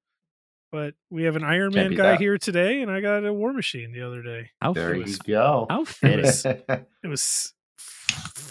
But 0.72 0.94
we 1.10 1.24
have 1.24 1.36
an 1.36 1.44
Iron 1.44 1.74
Man 1.74 1.96
guy 1.96 2.12
that. 2.12 2.20
here 2.20 2.38
today, 2.38 2.82
and 2.84 2.92
I 2.92 3.02
got 3.02 3.26
a 3.26 3.34
War 3.34 3.52
Machine 3.52 3.92
the 3.92 4.04
other 4.06 4.22
day. 4.22 4.52
How 4.62 4.72
There 4.74 4.94
fit- 4.96 5.08
you 5.08 5.18
go. 5.28 5.66
how 5.68 5.84
fitting. 5.86 6.62
It 7.04 7.08
was 7.08 7.54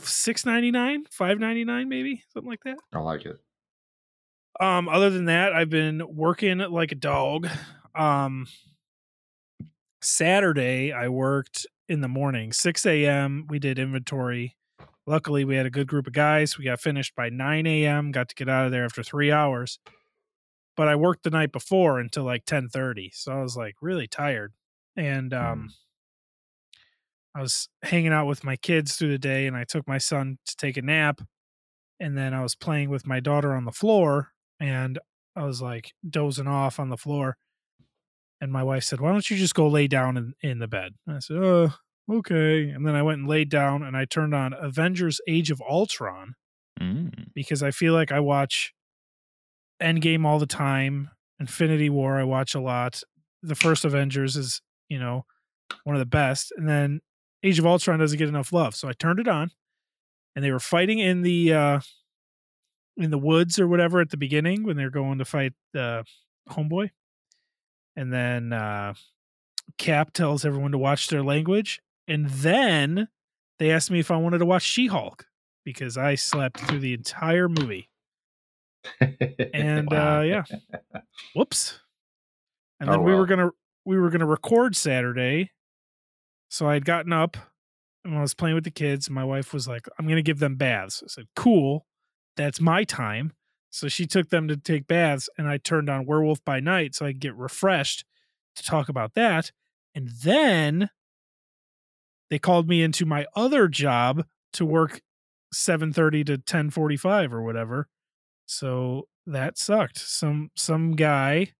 six 0.02 0.44
ninety 0.44 0.72
nine, 0.72 1.04
five 1.12 1.38
ninety 1.38 1.64
nine, 1.64 1.88
maybe 1.88 2.24
something 2.32 2.50
like 2.50 2.64
that. 2.64 2.78
I 2.92 2.98
like 2.98 3.24
it. 3.24 3.36
Um, 4.60 4.88
other 4.88 5.10
than 5.10 5.26
that, 5.26 5.52
I've 5.52 5.70
been 5.70 6.02
working 6.16 6.58
like 6.58 6.90
a 6.90 6.96
dog. 6.96 7.46
Um, 7.94 8.48
Saturday, 10.02 10.92
I 10.92 11.08
worked 11.08 11.66
in 11.88 12.00
the 12.00 12.08
morning, 12.08 12.52
6 12.52 12.84
a.m. 12.86 13.46
We 13.48 13.58
did 13.60 13.78
inventory. 13.78 14.56
Luckily, 15.08 15.42
we 15.42 15.56
had 15.56 15.64
a 15.64 15.70
good 15.70 15.86
group 15.86 16.06
of 16.06 16.12
guys. 16.12 16.58
We 16.58 16.66
got 16.66 16.82
finished 16.82 17.14
by 17.14 17.30
9 17.30 17.66
a.m. 17.66 18.12
Got 18.12 18.28
to 18.28 18.34
get 18.34 18.46
out 18.46 18.66
of 18.66 18.72
there 18.72 18.84
after 18.84 19.02
three 19.02 19.32
hours. 19.32 19.78
But 20.76 20.86
I 20.86 20.96
worked 20.96 21.22
the 21.22 21.30
night 21.30 21.50
before 21.50 21.98
until 21.98 22.24
like 22.24 22.44
10:30, 22.44 23.08
so 23.14 23.32
I 23.32 23.42
was 23.42 23.56
like 23.56 23.76
really 23.80 24.06
tired. 24.06 24.52
And 24.96 25.32
um, 25.32 25.70
I 27.34 27.40
was 27.40 27.70
hanging 27.82 28.12
out 28.12 28.26
with 28.26 28.44
my 28.44 28.56
kids 28.56 28.96
through 28.96 29.08
the 29.08 29.18
day, 29.18 29.46
and 29.46 29.56
I 29.56 29.64
took 29.64 29.88
my 29.88 29.96
son 29.96 30.36
to 30.44 30.56
take 30.56 30.76
a 30.76 30.82
nap. 30.82 31.22
And 31.98 32.16
then 32.16 32.34
I 32.34 32.42
was 32.42 32.54
playing 32.54 32.90
with 32.90 33.06
my 33.06 33.18
daughter 33.18 33.54
on 33.54 33.64
the 33.64 33.72
floor, 33.72 34.32
and 34.60 34.98
I 35.34 35.44
was 35.44 35.62
like 35.62 35.92
dozing 36.08 36.46
off 36.46 36.78
on 36.78 36.90
the 36.90 36.98
floor. 36.98 37.38
And 38.42 38.52
my 38.52 38.62
wife 38.62 38.84
said, 38.84 39.00
Why 39.00 39.10
don't 39.10 39.30
you 39.30 39.38
just 39.38 39.54
go 39.54 39.68
lay 39.68 39.88
down 39.88 40.18
in, 40.18 40.34
in 40.42 40.58
the 40.58 40.68
bed? 40.68 40.96
And 41.06 41.16
I 41.16 41.20
said, 41.20 41.38
Oh, 41.38 41.72
okay. 42.10 42.70
And 42.70 42.86
then 42.86 42.94
I 42.94 43.02
went 43.02 43.20
and 43.20 43.28
laid 43.28 43.48
down 43.50 43.82
and 43.82 43.96
I 43.96 44.04
turned 44.04 44.34
on 44.34 44.52
Avengers 44.52 45.20
Age 45.28 45.50
of 45.50 45.62
Ultron 45.68 46.34
Mm. 46.80 47.32
because 47.34 47.60
I 47.62 47.72
feel 47.72 47.92
like 47.92 48.12
I 48.12 48.20
watch 48.20 48.72
Endgame 49.82 50.24
all 50.24 50.38
the 50.38 50.46
time. 50.46 51.10
Infinity 51.40 51.90
War, 51.90 52.18
I 52.18 52.22
watch 52.24 52.54
a 52.54 52.60
lot. 52.60 53.02
The 53.42 53.54
first 53.56 53.84
Avengers 53.84 54.36
is, 54.36 54.60
you 54.88 54.98
know, 54.98 55.24
one 55.84 55.96
of 55.96 56.00
the 56.00 56.06
best. 56.06 56.52
And 56.56 56.68
then 56.68 57.00
Age 57.42 57.58
of 57.58 57.66
Ultron 57.66 57.98
doesn't 57.98 58.18
get 58.18 58.28
enough 58.28 58.52
love. 58.52 58.74
So 58.76 58.88
I 58.88 58.92
turned 58.92 59.18
it 59.20 59.26
on 59.28 59.50
and 60.36 60.44
they 60.44 60.52
were 60.52 60.60
fighting 60.60 60.98
in 61.00 61.22
the 61.22 61.52
uh 61.52 61.80
in 62.96 63.10
the 63.10 63.18
woods 63.18 63.58
or 63.58 63.66
whatever 63.68 64.00
at 64.00 64.10
the 64.10 64.16
beginning 64.16 64.64
when 64.64 64.76
they're 64.76 64.90
going 64.90 65.18
to 65.18 65.24
fight 65.24 65.52
uh 65.76 66.02
homeboy. 66.48 66.90
And 67.96 68.12
then 68.12 68.52
uh 68.52 68.94
Cap 69.78 70.12
tells 70.12 70.44
everyone 70.44 70.72
to 70.72 70.78
watch 70.78 71.08
their 71.08 71.22
language. 71.22 71.80
And 72.08 72.28
then 72.30 73.08
they 73.58 73.70
asked 73.70 73.90
me 73.90 74.00
if 74.00 74.10
I 74.10 74.16
wanted 74.16 74.38
to 74.38 74.46
watch 74.46 74.62
She-Hulk 74.62 75.26
because 75.64 75.96
I 75.98 76.14
slept 76.16 76.58
through 76.60 76.80
the 76.80 76.94
entire 76.94 77.48
movie. 77.48 77.88
And 79.52 79.88
Wow. 79.92 80.20
uh, 80.20 80.22
yeah, 80.22 80.44
whoops. 81.34 81.80
And 82.80 82.88
Oh, 82.88 82.92
then 82.92 83.02
we 83.02 83.12
well. 83.12 83.20
were 83.20 83.26
gonna 83.26 83.50
we 83.84 83.98
were 83.98 84.10
gonna 84.10 84.26
record 84.26 84.76
Saturday, 84.76 85.50
so 86.48 86.68
I 86.68 86.74
had 86.74 86.84
gotten 86.84 87.12
up 87.12 87.36
and 88.04 88.16
I 88.16 88.20
was 88.20 88.34
playing 88.34 88.54
with 88.54 88.64
the 88.64 88.70
kids. 88.70 89.10
My 89.10 89.24
wife 89.24 89.52
was 89.52 89.66
like, 89.68 89.86
"I'm 89.98 90.06
gonna 90.06 90.22
give 90.22 90.38
them 90.38 90.56
baths." 90.56 91.02
I 91.04 91.08
said, 91.08 91.26
"Cool, 91.36 91.86
that's 92.36 92.60
my 92.60 92.84
time." 92.84 93.32
So 93.70 93.88
she 93.88 94.06
took 94.06 94.30
them 94.30 94.48
to 94.48 94.56
take 94.56 94.86
baths, 94.86 95.28
and 95.36 95.48
I 95.48 95.58
turned 95.58 95.90
on 95.90 96.06
Werewolf 96.06 96.42
by 96.44 96.60
Night 96.60 96.94
so 96.94 97.04
I 97.04 97.12
could 97.12 97.20
get 97.20 97.34
refreshed 97.36 98.04
to 98.56 98.62
talk 98.62 98.88
about 98.88 99.14
that. 99.14 99.52
And 99.94 100.08
then 100.08 100.90
they 102.30 102.38
called 102.38 102.68
me 102.68 102.82
into 102.82 103.06
my 103.06 103.26
other 103.34 103.68
job 103.68 104.24
to 104.54 104.64
work 104.64 105.00
7:30 105.52 106.24
to 106.26 106.38
10:45 106.38 107.32
or 107.32 107.42
whatever. 107.42 107.88
So 108.46 109.08
that 109.26 109.58
sucked. 109.58 109.98
Some 109.98 110.50
some 110.56 110.92
guy 110.96 111.52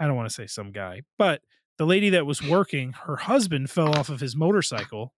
I 0.00 0.06
don't 0.06 0.16
want 0.16 0.28
to 0.28 0.34
say 0.34 0.46
some 0.46 0.70
guy, 0.70 1.02
but 1.18 1.42
the 1.76 1.86
lady 1.86 2.10
that 2.10 2.24
was 2.26 2.42
working, 2.42 2.92
her 2.92 3.16
husband 3.16 3.68
fell 3.70 3.96
off 3.98 4.08
of 4.08 4.20
his 4.20 4.36
motorcycle. 4.36 5.12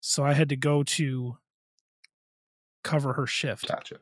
So 0.00 0.24
I 0.24 0.32
had 0.32 0.48
to 0.48 0.56
go 0.56 0.82
to 0.82 1.36
cover 2.82 3.12
her 3.12 3.26
shift 3.26 3.68
Gotcha. 3.68 3.98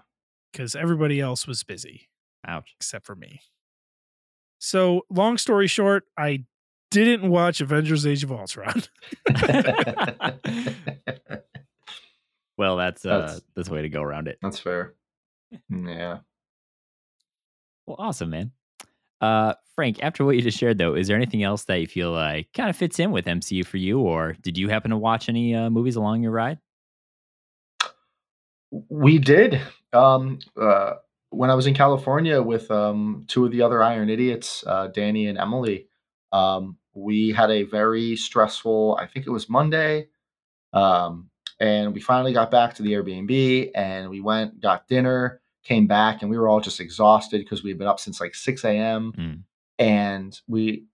because 0.52 0.74
everybody 0.76 1.20
else 1.20 1.46
was 1.46 1.62
busy 1.64 2.08
Ouch. 2.46 2.74
except 2.78 3.04
for 3.04 3.16
me. 3.16 3.40
So, 4.60 5.02
long 5.10 5.38
story 5.38 5.66
short, 5.66 6.04
I 6.16 6.44
didn't 6.90 7.30
watch 7.30 7.60
Avengers 7.60 8.06
Age 8.06 8.24
of 8.24 8.32
Ultron. 8.32 8.82
Well, 12.56 12.76
that's 12.76 13.04
uh 13.06 13.18
That's- 13.20 13.40
that's 13.54 13.68
the 13.68 13.74
way 13.74 13.82
to 13.82 13.88
go 13.88 14.02
around 14.02 14.28
it. 14.28 14.38
That's 14.42 14.58
fair. 14.58 14.94
Yeah. 15.70 16.18
Well, 17.86 17.96
awesome, 17.98 18.30
man. 18.30 18.52
Uh, 19.20 19.54
Frank, 19.74 19.98
after 20.02 20.24
what 20.24 20.36
you 20.36 20.42
just 20.42 20.58
shared, 20.58 20.78
though, 20.78 20.94
is 20.94 21.08
there 21.08 21.16
anything 21.16 21.42
else 21.42 21.64
that 21.64 21.80
you 21.80 21.86
feel 21.86 22.12
like 22.12 22.52
kind 22.52 22.68
of 22.68 22.76
fits 22.76 22.98
in 22.98 23.10
with 23.12 23.26
MCU 23.26 23.64
for 23.64 23.78
you, 23.78 24.00
or 24.00 24.36
did 24.42 24.58
you 24.58 24.68
happen 24.68 24.90
to 24.90 24.96
watch 24.96 25.28
any 25.28 25.54
uh, 25.54 25.70
movies 25.70 25.96
along 25.96 26.22
your 26.22 26.32
ride? 26.32 26.58
We 28.88 29.18
did. 29.18 29.60
Um, 29.92 30.40
uh, 30.60 30.94
when 31.30 31.50
I 31.50 31.54
was 31.54 31.66
in 31.66 31.74
California 31.74 32.42
with 32.42 32.70
um, 32.70 33.24
two 33.26 33.46
of 33.46 33.52
the 33.52 33.62
other 33.62 33.82
Iron 33.82 34.10
Idiots, 34.10 34.62
uh, 34.66 34.88
Danny 34.88 35.26
and 35.28 35.38
Emily, 35.38 35.87
um, 36.32 36.76
we 36.94 37.30
had 37.30 37.50
a 37.50 37.62
very 37.62 38.16
stressful, 38.16 38.98
I 39.00 39.06
think 39.06 39.26
it 39.26 39.30
was 39.30 39.48
Monday. 39.48 40.08
Um, 40.72 41.30
and 41.60 41.94
we 41.94 42.00
finally 42.00 42.32
got 42.32 42.50
back 42.50 42.74
to 42.74 42.82
the 42.82 42.92
Airbnb 42.92 43.70
and 43.74 44.10
we 44.10 44.20
went, 44.20 44.60
got 44.60 44.88
dinner, 44.88 45.40
came 45.64 45.86
back, 45.86 46.22
and 46.22 46.30
we 46.30 46.38
were 46.38 46.48
all 46.48 46.60
just 46.60 46.80
exhausted 46.80 47.38
because 47.38 47.62
we 47.62 47.70
had 47.70 47.78
been 47.78 47.88
up 47.88 48.00
since 48.00 48.20
like 48.20 48.34
6 48.34 48.64
a.m. 48.64 49.12
Mm. 49.16 49.42
And 49.78 50.40
we, 50.46 50.84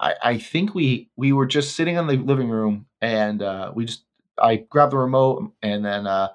I, 0.00 0.14
I 0.22 0.38
think 0.38 0.74
we 0.74 1.10
we 1.16 1.32
were 1.32 1.46
just 1.46 1.76
sitting 1.76 1.96
in 1.96 2.06
the 2.06 2.16
living 2.16 2.48
room 2.48 2.86
and 3.00 3.42
uh, 3.42 3.72
we 3.74 3.84
just 3.84 4.04
I 4.38 4.56
grabbed 4.56 4.92
the 4.92 4.98
remote 4.98 5.52
and 5.62 5.84
then 5.84 6.06
uh, 6.06 6.28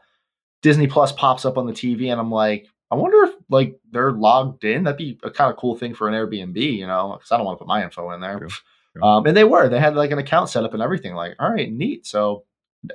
Disney 0.62 0.88
Plus 0.88 1.12
pops 1.12 1.46
up 1.46 1.58
on 1.58 1.68
the 1.68 1.74
TV 1.74 2.12
and 2.12 2.20
I'm 2.20 2.32
like, 2.32 2.68
I 2.92 2.96
wonder 2.96 3.24
if 3.24 3.34
like 3.50 3.80
they're 3.92 4.12
logged 4.12 4.64
in. 4.64 4.84
That'd 4.84 4.98
be 4.98 5.20
a 5.24 5.32
kind 5.32 5.52
of 5.52 5.58
cool 5.58 5.76
thing 5.76 5.94
for 5.96 6.08
an 6.08 6.14
Airbnb, 6.14 6.56
you 6.58 6.86
know, 6.88 7.14
because 7.18 7.32
I 7.32 7.38
don't 7.38 7.46
want 7.46 7.58
to 7.58 7.64
put 7.66 7.68
my 7.68 7.84
info 7.84 8.12
in 8.12 8.22
there. 8.22 8.38
True, 8.40 8.50
true. 8.94 9.04
Um, 9.04 9.26
and 9.26 9.36
they 9.36 9.44
were. 9.44 9.70
They 9.70 9.80
had 9.80 9.96
like 9.96 10.12
an 10.12 10.20
account 10.20 10.50
set 10.50 10.64
up 10.64 10.74
and 10.74 10.82
everything. 10.84 11.14
Like, 11.16 11.36
all 11.40 11.52
right, 11.52 11.72
neat. 11.72 12.06
So 12.06 12.44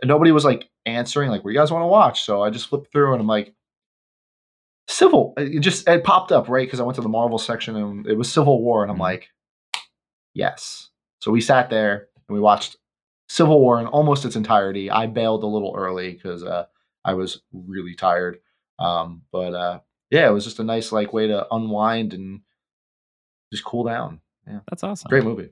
nobody 0.05 0.33
was 0.33 0.45
like 0.45 0.69
answering 0.87 1.31
like, 1.31 1.43
"What 1.45 1.51
do 1.51 1.55
you 1.55 1.61
guys 1.61 1.71
want 1.73 1.83
to 1.83 1.89
watch?" 1.89 2.23
So 2.25 2.43
I 2.43 2.51
just 2.51 2.69
flipped 2.69 2.93
through 2.93 3.13
and 3.13 3.21
I'm 3.21 3.27
like, 3.27 3.55
Civil. 4.87 5.33
It 5.39 5.61
just 5.61 5.89
it 5.89 6.05
popped 6.05 6.31
up 6.31 6.49
right 6.49 6.67
because 6.67 6.79
I 6.79 6.83
went 6.85 6.97
to 6.97 7.03
the 7.03 7.09
Marvel 7.09 7.39
section 7.39 7.75
and 7.77 8.07
it 8.07 8.17
was 8.17 8.31
Civil 8.31 8.63
War, 8.63 8.83
and 8.83 8.91
I'm 8.91 8.99
Mhm. 8.99 9.01
like, 9.01 9.29
yes. 10.35 10.91
So 11.21 11.31
we 11.31 11.41
sat 11.41 11.71
there 11.71 12.09
and 12.29 12.35
we 12.35 12.41
watched 12.41 12.77
Civil 13.29 13.61
War 13.61 13.81
in 13.81 13.87
almost 13.87 14.25
its 14.27 14.37
entirety. 14.37 14.91
I 14.91 15.07
bailed 15.07 15.43
a 15.43 15.47
little 15.47 15.75
early 15.75 16.13
because 16.13 16.45
uh, 16.45 16.67
I 17.05 17.15
was 17.15 17.41
really 17.53 17.95
tired. 17.95 18.41
Um, 18.79 19.23
but 19.33 19.55
uh, 19.55 19.81
yeah, 20.15 20.29
it 20.29 20.33
was 20.33 20.45
just 20.45 20.61
a 20.61 20.65
nice 20.65 20.93
like 20.93 21.13
way 21.13 21.27
to 21.27 21.45
unwind 21.53 22.15
and 22.15 22.43
just 23.53 23.65
cool 23.65 23.83
down. 23.83 24.21
Yeah, 24.47 24.61
that's 24.71 24.85
awesome. 24.85 25.09
Great 25.09 25.25
movie. 25.25 25.51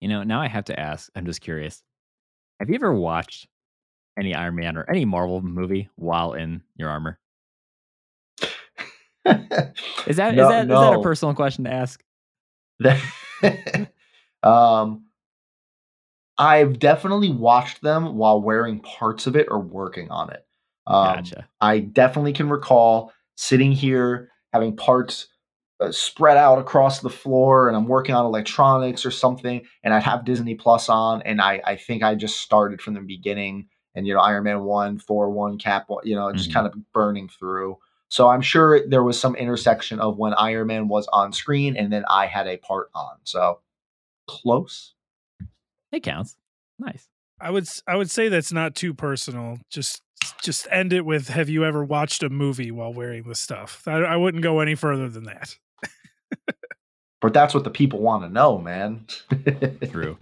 You 0.00 0.08
know, 0.08 0.22
now 0.22 0.42
I 0.42 0.48
have 0.48 0.66
to 0.66 0.78
ask. 0.78 1.10
I'm 1.16 1.24
just 1.24 1.40
curious. 1.40 1.82
Have 2.60 2.68
you 2.68 2.74
ever 2.74 2.92
watched 2.92 3.48
any 4.18 4.34
Iron 4.34 4.56
Man 4.56 4.76
or 4.76 4.88
any 4.90 5.06
Marvel 5.06 5.40
movie 5.40 5.88
while 5.96 6.34
in 6.34 6.62
your 6.76 6.90
armor? 6.90 7.18
Is 10.06 10.16
that 10.18 10.34
is 10.34 10.36
No- 10.36 10.48
that 10.50 10.64
is 10.64 10.68
that 10.68 10.92
a 10.92 11.02
personal 11.02 11.34
question 11.34 11.64
to 11.64 11.72
ask? 11.72 12.04
um, 14.42 15.06
I've 16.36 16.78
definitely 16.78 17.30
watched 17.30 17.80
them 17.80 18.16
while 18.16 18.42
wearing 18.42 18.80
parts 18.80 19.26
of 19.26 19.34
it 19.34 19.46
or 19.50 19.60
working 19.60 20.10
on 20.10 20.30
it. 20.30 20.46
Um, 20.86 21.14
Gotcha. 21.14 21.48
I 21.62 21.78
definitely 21.78 22.34
can 22.34 22.50
recall 22.50 23.14
sitting 23.36 23.72
here 23.72 24.30
having 24.52 24.76
parts 24.76 25.28
uh, 25.80 25.90
spread 25.90 26.36
out 26.36 26.58
across 26.58 27.00
the 27.00 27.10
floor, 27.10 27.66
and 27.68 27.76
I'm 27.76 27.88
working 27.88 28.14
on 28.14 28.24
electronics 28.24 29.04
or 29.04 29.10
something, 29.10 29.62
and 29.82 29.92
I'd 29.92 30.02
have 30.04 30.24
Disney 30.24 30.54
Plus 30.54 30.88
on, 30.88 31.22
and 31.22 31.40
I 31.40 31.60
I 31.64 31.76
think 31.76 32.02
I 32.02 32.14
just 32.14 32.40
started 32.40 32.80
from 32.80 32.94
the 32.94 33.00
beginning, 33.00 33.68
and 33.94 34.06
you 34.06 34.14
know 34.14 34.20
Iron 34.20 34.44
Man 34.44 34.62
one, 34.62 34.98
Thor 34.98 35.30
one, 35.30 35.58
Cap 35.58 35.84
one, 35.88 36.06
you 36.06 36.14
know, 36.14 36.32
just 36.32 36.50
Mhm. 36.50 36.54
kind 36.54 36.66
of 36.68 36.92
burning 36.92 37.28
through. 37.28 37.76
So 38.08 38.28
I'm 38.28 38.42
sure 38.42 38.86
there 38.88 39.02
was 39.02 39.18
some 39.18 39.34
intersection 39.34 39.98
of 39.98 40.16
when 40.18 40.34
Iron 40.34 40.68
Man 40.68 40.86
was 40.86 41.08
on 41.12 41.32
screen, 41.32 41.76
and 41.76 41.92
then 41.92 42.04
I 42.08 42.26
had 42.26 42.46
a 42.46 42.56
part 42.58 42.90
on. 42.94 43.16
So 43.24 43.58
close. 44.28 44.94
It 45.90 46.02
counts. 46.04 46.36
Nice. 46.78 47.08
I 47.40 47.50
would 47.50 47.64
s- 47.64 47.82
I 47.86 47.96
would 47.96 48.10
say 48.10 48.28
that's 48.28 48.52
not 48.52 48.74
too 48.76 48.94
personal. 48.94 49.58
Just 49.70 50.02
just 50.42 50.66
end 50.70 50.92
it 50.92 51.04
with 51.04 51.28
Have 51.28 51.48
you 51.48 51.64
ever 51.64 51.84
watched 51.84 52.22
a 52.22 52.30
movie 52.30 52.70
while 52.70 52.92
wearing 52.92 53.24
this 53.24 53.40
stuff? 53.40 53.82
I, 53.86 53.98
I 53.98 54.16
wouldn't 54.16 54.42
go 54.42 54.60
any 54.60 54.74
further 54.74 55.08
than 55.08 55.24
that. 55.24 55.56
But 57.24 57.32
that's 57.32 57.54
what 57.54 57.64
the 57.64 57.70
people 57.70 58.00
want 58.00 58.22
to 58.22 58.28
know, 58.28 58.58
man. 58.58 59.06
True. 59.90 60.18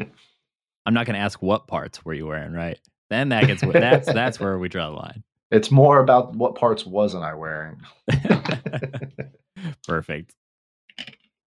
I'm 0.87 0.95
not 0.95 1.05
going 1.05 1.15
to 1.15 1.21
ask 1.21 1.43
what 1.43 1.67
parts 1.67 2.05
were 2.05 2.15
you 2.15 2.29
wearing, 2.29 2.53
right? 2.53 2.79
Then 3.11 3.31
that 3.31 3.49
gets 3.49 3.61
that's 3.61 4.07
that's 4.07 4.39
where 4.39 4.57
we 4.57 4.69
draw 4.69 4.89
the 4.89 4.95
line. 4.95 5.25
It's 5.51 5.73
more 5.73 5.99
about 5.99 6.37
what 6.37 6.55
parts 6.55 6.87
wasn't 6.87 7.25
I 7.25 7.35
wearing. 7.35 7.81
Perfect. 9.85 10.33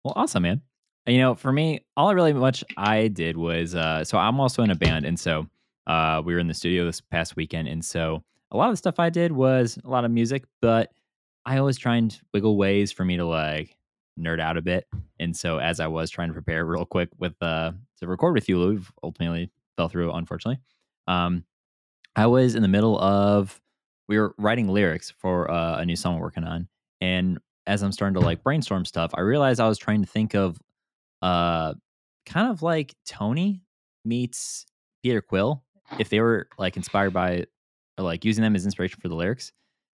Well, 0.05 0.13
awesome, 0.17 0.43
man. 0.43 0.61
You 1.07 1.17
know, 1.17 1.35
for 1.35 1.51
me, 1.51 1.81
all 1.97 2.09
I 2.09 2.13
really 2.13 2.35
much 2.35 2.63
I 2.77 3.09
did 3.09 3.39
was 3.39 3.75
uh 3.75 4.05
so 4.05 4.19
I'm 4.19 4.39
also 4.41 4.63
in 4.63 4.71
a 4.71 4.77
band 4.77 5.07
and 5.07 5.19
so 5.19 5.47
uh 5.87 6.21
we 6.23 6.35
were 6.35 6.41
in 6.41 6.49
the 6.49 6.53
studio 6.53 6.85
this 6.85 7.01
past 7.01 7.37
weekend 7.37 7.69
and 7.69 7.83
so 7.83 8.23
a 8.51 8.57
lot 8.57 8.69
of 8.69 8.73
the 8.73 8.79
stuff 8.79 8.99
I 8.99 9.11
did 9.11 9.33
was 9.33 9.79
a 9.85 9.89
lot 9.89 10.05
of 10.05 10.11
music, 10.11 10.45
but 10.61 10.91
I 11.45 11.59
always 11.59 11.79
try 11.79 11.97
and 11.97 12.19
wiggle 12.33 12.57
ways 12.57 12.93
for 12.93 13.05
me 13.05 13.17
to 13.17 13.27
like 13.27 13.77
nerd 14.19 14.41
out 14.41 14.57
a 14.57 14.63
bit. 14.63 14.87
And 15.21 15.37
so 15.37 15.59
as 15.59 15.81
I 15.81 15.87
was 15.87 16.11
trying 16.11 16.29
to 16.29 16.35
prepare 16.35 16.65
real 16.65 16.85
quick 16.85 17.09
with 17.19 17.41
uh 17.43 17.73
to 17.99 18.07
record 18.07 18.35
with 18.35 18.49
you, 18.49 18.59
Lou, 18.59 18.83
ultimately 19.03 19.51
fell 19.77 19.89
through 19.89 20.13
unfortunately. 20.13 20.61
Um 21.07 21.45
I 22.17 22.27
was 22.27 22.55
in 22.55 22.63
the 22.63 22.69
middle 22.69 22.99
of 22.99 23.61
we 24.09 24.19
were 24.19 24.35
writing 24.39 24.69
lyrics 24.69 25.11
for 25.11 25.51
uh, 25.51 25.79
a 25.79 25.85
new 25.85 25.95
song 25.95 26.17
we're 26.17 26.23
working 26.23 26.45
on 26.45 26.69
and 27.01 27.39
as 27.67 27.83
I'm 27.83 27.93
starting 27.93 28.15
to 28.15 28.21
like 28.21 28.43
brainstorm 28.43 28.87
stuff, 28.87 29.11
I 29.15 29.21
realized 29.21 29.61
I 29.61 29.69
was 29.69 29.79
trying 29.79 30.03
to 30.03 30.09
think 30.09 30.35
of 30.35 30.59
uh 31.23 31.75
kind 32.27 32.51
of 32.51 32.63
like 32.63 32.95
Tony 33.07 33.63
meets 34.05 34.67
Peter 35.03 35.21
Quill 35.21 35.63
if 35.99 36.09
they 36.09 36.21
were 36.21 36.49
like 36.59 36.77
inspired 36.77 37.13
by 37.13 37.47
or 37.99 38.05
like 38.05 38.25
using 38.25 38.43
them 38.43 38.57
as 38.57 38.65
inspiration 38.65 38.99
for 39.01 39.09
the 39.09 39.15
lyrics. 39.15 39.53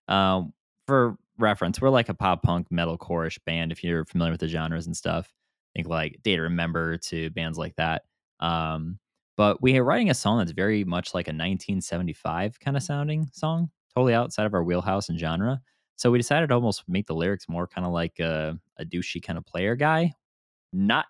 Um 0.09 0.53
for 0.87 1.17
reference, 1.39 1.81
we're 1.81 1.91
like 1.91 2.09
a 2.11 2.15
pop 2.15 2.43
punk 2.43 2.71
metal 2.71 2.99
chorish 2.99 3.39
band 3.47 3.73
if 3.73 3.83
you're 3.83 4.05
familiar 4.05 4.33
with 4.33 4.41
the 4.41 4.49
genres 4.49 4.87
and 4.87 4.97
stuff. 4.97 5.33
I 5.75 5.79
Think 5.81 5.89
like 5.89 6.21
Day 6.23 6.37
to 6.37 6.43
Remember 6.43 6.99
to 6.99 7.31
bands 7.31 7.59
like 7.59 7.77
that. 7.77 8.03
Um 8.41 8.99
but 9.37 9.61
we 9.63 9.77
are 9.79 9.85
writing 9.85 10.11
a 10.11 10.15
song 10.15 10.39
that's 10.39 10.53
very 10.53 10.85
much 10.85 11.13
like 11.15 11.27
a 11.27 11.33
1975 11.33 12.61
kind 12.61 12.77
of 12.77 12.83
sounding 12.85 13.29
song, 13.33 13.71
totally 13.95 14.15
outside 14.15 14.47
of 14.47 14.55
our 14.55 14.63
wheelhouse 14.63 15.09
and 15.09 15.19
genre. 15.19 15.61
So 15.97 16.11
we 16.11 16.19
decided 16.19 16.49
to 16.49 16.55
almost 16.55 16.85
make 16.89 17.07
the 17.07 17.15
lyrics 17.17 17.49
more 17.49 17.67
kind 17.67 17.85
of 17.87 17.93
like 17.93 18.21
a, 18.21 18.59
a 18.79 18.85
douchey 18.85 19.23
kind 19.23 19.37
of 19.39 19.45
player 19.47 19.75
guy, 19.77 20.13
not 20.73 21.07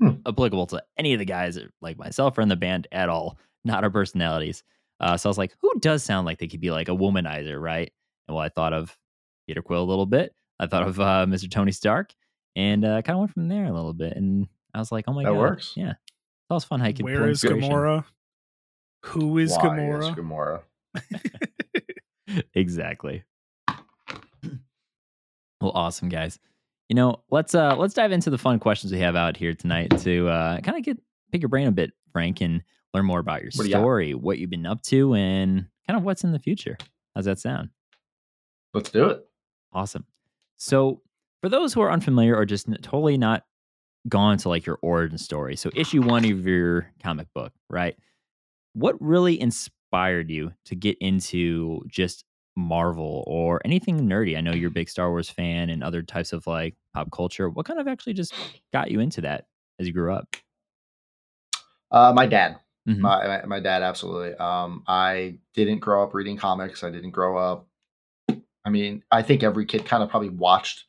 Hmm. 0.00 0.16
applicable 0.26 0.66
to 0.68 0.82
any 0.98 1.12
of 1.12 1.18
the 1.20 1.24
guys 1.24 1.58
like 1.80 1.98
myself 1.98 2.36
or 2.36 2.42
in 2.42 2.48
the 2.48 2.56
band 2.56 2.88
at 2.92 3.08
all, 3.08 3.38
not 3.64 3.84
our 3.84 3.90
personalities. 3.90 4.64
Uh, 5.02 5.16
so 5.16 5.28
I 5.28 5.30
was 5.30 5.38
like, 5.38 5.54
who 5.60 5.72
does 5.80 6.02
sound 6.04 6.26
like 6.26 6.38
they 6.38 6.46
could 6.46 6.60
be 6.60 6.70
like 6.70 6.88
a 6.88 6.92
womanizer, 6.92 7.60
right? 7.60 7.92
And 8.28 8.34
well, 8.36 8.44
I 8.44 8.48
thought 8.48 8.72
of 8.72 8.96
Peter 9.46 9.60
Quill 9.62 9.82
a 9.82 9.84
little 9.84 10.06
bit. 10.06 10.34
I 10.60 10.66
thought 10.66 10.86
of 10.86 11.00
uh, 11.00 11.26
Mr. 11.28 11.50
Tony 11.50 11.72
Stark, 11.72 12.14
and 12.54 12.84
uh, 12.84 13.02
kind 13.02 13.16
of 13.16 13.20
went 13.20 13.32
from 13.32 13.48
there 13.48 13.64
a 13.64 13.72
little 13.72 13.94
bit. 13.94 14.16
And 14.16 14.46
I 14.72 14.78
was 14.78 14.92
like, 14.92 15.06
oh 15.08 15.12
my 15.12 15.24
That 15.24 15.30
god, 15.30 15.38
works. 15.38 15.72
yeah, 15.76 15.94
that 16.48 16.54
was 16.54 16.64
fun. 16.64 16.78
How 16.80 16.86
you 16.86 16.94
could 16.94 17.04
Where 17.04 17.18
pull 17.18 17.28
is 17.30 17.42
inspiration. 17.42 17.70
Gamora? 17.72 18.04
Who 19.06 19.38
is 19.38 19.50
Why 19.56 19.64
Gamora? 19.68 20.62
Gamora? 21.04 22.42
exactly. 22.54 23.24
Well, 25.60 25.72
awesome, 25.76 26.08
guys. 26.08 26.40
You 26.88 26.96
know, 26.96 27.22
let's 27.30 27.54
uh 27.54 27.76
let's 27.76 27.94
dive 27.94 28.10
into 28.10 28.30
the 28.30 28.38
fun 28.38 28.58
questions 28.58 28.92
we 28.92 28.98
have 28.98 29.14
out 29.14 29.36
here 29.36 29.54
tonight 29.54 29.96
to 30.00 30.28
uh 30.28 30.60
kind 30.60 30.76
of 30.76 30.82
get 30.82 30.98
pick 31.30 31.40
your 31.40 31.48
brain 31.50 31.68
a 31.68 31.70
bit, 31.72 31.92
Frank, 32.12 32.40
and 32.40 32.62
learn 32.94 33.06
more 33.06 33.20
about 33.20 33.42
your 33.42 33.50
What 33.54 33.66
story, 33.66 34.14
what 34.14 34.38
you've 34.38 34.50
been 34.50 34.66
up 34.66 34.82
to, 34.82 35.14
and 35.14 35.66
kind 35.86 35.96
of 35.96 36.04
what's 36.04 36.24
in 36.24 36.32
the 36.32 36.38
future. 36.38 36.76
How's 37.14 37.24
that 37.26 37.38
sound? 37.38 37.70
Let's 38.74 38.90
do 38.90 39.08
it. 39.08 39.26
Awesome. 39.72 40.04
So, 40.56 41.02
for 41.40 41.48
those 41.48 41.74
who 41.74 41.80
are 41.80 41.90
unfamiliar 41.90 42.36
or 42.36 42.44
just 42.44 42.68
totally 42.82 43.18
not 43.18 43.44
gone 44.08 44.38
to 44.38 44.48
like 44.48 44.64
your 44.66 44.78
origin 44.82 45.18
story, 45.18 45.56
so 45.56 45.70
issue 45.74 46.02
one 46.02 46.24
of 46.24 46.46
your 46.46 46.90
comic 47.02 47.28
book, 47.34 47.52
right? 47.68 47.96
What 48.74 49.00
really 49.00 49.40
inspired 49.40 50.30
you 50.30 50.52
to 50.66 50.74
get 50.74 50.96
into 50.98 51.82
just 51.88 52.24
Marvel 52.56 53.24
or 53.26 53.60
anything 53.64 54.00
nerdy? 54.00 54.36
I 54.36 54.40
know 54.40 54.52
you're 54.52 54.68
a 54.68 54.72
big 54.72 54.88
Star 54.88 55.10
Wars 55.10 55.28
fan 55.28 55.68
and 55.68 55.82
other 55.82 56.02
types 56.02 56.32
of 56.32 56.46
like 56.46 56.74
pop 56.94 57.10
culture. 57.10 57.50
What 57.50 57.66
kind 57.66 57.80
of 57.80 57.88
actually 57.88 58.14
just 58.14 58.34
got 58.72 58.90
you 58.90 59.00
into 59.00 59.22
that 59.22 59.46
as 59.78 59.86
you 59.86 59.92
grew 59.92 60.12
up? 60.12 60.36
Uh, 61.90 62.12
my 62.14 62.26
dad. 62.26 62.58
Mhm. 62.88 62.98
My, 62.98 63.26
my 63.26 63.46
my 63.46 63.60
dad 63.60 63.82
absolutely. 63.82 64.34
Um, 64.34 64.82
I 64.86 65.38
didn't 65.54 65.78
grow 65.78 66.02
up 66.02 66.14
reading 66.14 66.36
comics. 66.36 66.82
I 66.82 66.90
didn't 66.90 67.10
grow 67.12 67.36
up. 67.36 67.66
I 68.64 68.70
mean, 68.70 69.02
I 69.10 69.22
think 69.22 69.42
every 69.42 69.66
kid 69.66 69.84
kind 69.84 70.02
of 70.02 70.08
probably 70.08 70.28
watched 70.30 70.84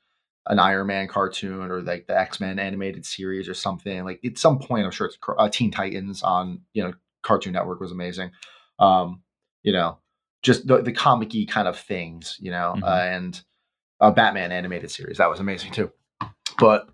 an 0.48 0.60
Iron 0.60 0.88
Man 0.88 1.08
cartoon 1.08 1.72
or 1.72 1.82
like 1.82 2.08
the 2.08 2.18
X 2.20 2.40
Men 2.40 2.60
animated 2.60 3.06
series 3.06 3.48
or 3.48 3.54
something. 3.54 4.04
Like 4.04 4.20
at 4.26 4.38
some 4.38 4.60
point, 4.60 4.86
I'm 4.86 4.92
sure 4.92 5.08
it's 5.08 5.18
uh, 5.38 5.50
Teen 5.50 5.72
Titans 5.72 6.24
on 6.24 6.62
you 6.74 6.84
know 6.84 6.94
Cartoon 7.22 7.54
Network 7.54 7.80
was 7.80 7.92
amazing. 7.92 8.32
Um, 8.80 9.22
you 9.62 9.72
know, 9.72 10.00
just 10.42 10.68
the 10.68 10.82
the 10.82 10.92
comic-y 10.92 11.46
kind 11.48 11.68
of 11.68 11.78
things. 11.80 12.38
You 12.40 12.52
know, 12.52 12.74
Mhm. 12.78 12.84
uh, 12.84 13.04
and 13.14 13.42
a 14.00 14.12
Batman 14.12 14.52
animated 14.52 14.92
series 14.92 15.18
that 15.20 15.30
was 15.30 15.40
amazing 15.40 15.72
too. 15.72 15.92
But 16.60 16.90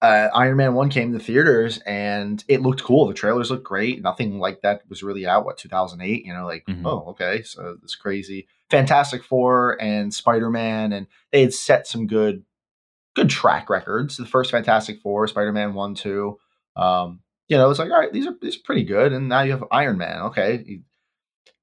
uh, 0.00 0.28
Iron 0.34 0.56
Man 0.56 0.74
One 0.74 0.90
came 0.90 1.12
to 1.12 1.18
theaters 1.18 1.78
and 1.78 2.44
it 2.48 2.62
looked 2.62 2.82
cool. 2.84 3.06
The 3.08 3.14
trailers 3.14 3.50
looked 3.50 3.64
great. 3.64 4.00
Nothing 4.00 4.38
like 4.38 4.60
that 4.62 4.82
was 4.88 5.02
really 5.02 5.26
out. 5.26 5.44
What 5.44 5.58
2008? 5.58 6.24
You 6.24 6.32
know, 6.34 6.46
like 6.46 6.64
Mhm. 6.66 6.82
oh 6.84 7.10
okay, 7.10 7.42
so 7.42 7.76
this 7.82 7.96
crazy 7.96 8.46
Fantastic 8.70 9.24
Four 9.24 9.80
and 9.82 10.12
Spider 10.14 10.50
Man, 10.50 10.92
and 10.92 11.06
they 11.32 11.40
had 11.42 11.52
set 11.54 11.86
some 11.86 12.06
good 12.06 12.44
good 13.16 13.28
track 13.30 13.68
records. 13.68 14.16
The 14.16 14.26
first 14.26 14.50
Fantastic 14.52 15.00
Four, 15.00 15.26
Spider 15.26 15.52
Man 15.52 15.74
one, 15.74 15.94
two. 15.94 16.38
Um, 16.76 17.20
you 17.48 17.56
know, 17.56 17.68
it's 17.70 17.78
like 17.80 17.90
all 17.90 17.98
right, 17.98 18.12
these 18.12 18.26
are 18.26 18.34
these 18.40 18.56
are 18.56 18.62
pretty 18.64 18.84
good. 18.84 19.12
And 19.12 19.28
now 19.28 19.40
you 19.42 19.50
have 19.52 19.64
Iron 19.72 19.98
Man. 19.98 20.20
Okay, 20.26 20.80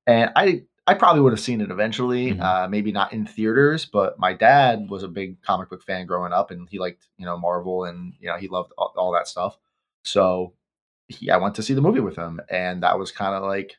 and 0.08 0.32
I 0.36 0.64
I 0.88 0.94
probably 0.94 1.22
would 1.22 1.34
have 1.34 1.40
seen 1.40 1.62
it 1.62 1.72
eventually. 1.72 2.34
Mhm. 2.34 2.42
Uh, 2.42 2.68
maybe 2.68 2.92
not 2.92 3.12
in 3.12 3.26
theaters, 3.26 3.86
but 3.86 4.20
my 4.20 4.34
dad 4.34 4.88
was 4.90 5.02
a 5.04 5.08
big 5.08 5.42
comic 5.42 5.70
book 5.70 5.82
fan 5.84 6.06
growing 6.06 6.32
up, 6.34 6.52
and 6.52 6.70
he 6.70 6.78
liked 6.80 7.08
you 7.18 7.26
know 7.26 7.38
Marvel, 7.38 7.86
and 7.86 8.14
you 8.20 8.28
know 8.28 8.38
he 8.38 8.48
loved 8.48 8.72
all, 8.78 8.94
all 8.96 9.12
that 9.14 9.28
stuff. 9.28 9.58
So 10.04 10.54
he, 11.08 11.30
I 11.32 11.38
went 11.38 11.56
to 11.56 11.64
see 11.64 11.74
the 11.74 11.82
movie 11.82 12.00
with 12.02 12.16
him, 12.16 12.40
and 12.50 12.84
that 12.84 13.00
was 13.00 13.12
kind 13.12 13.34
of 13.36 13.44
like 13.44 13.78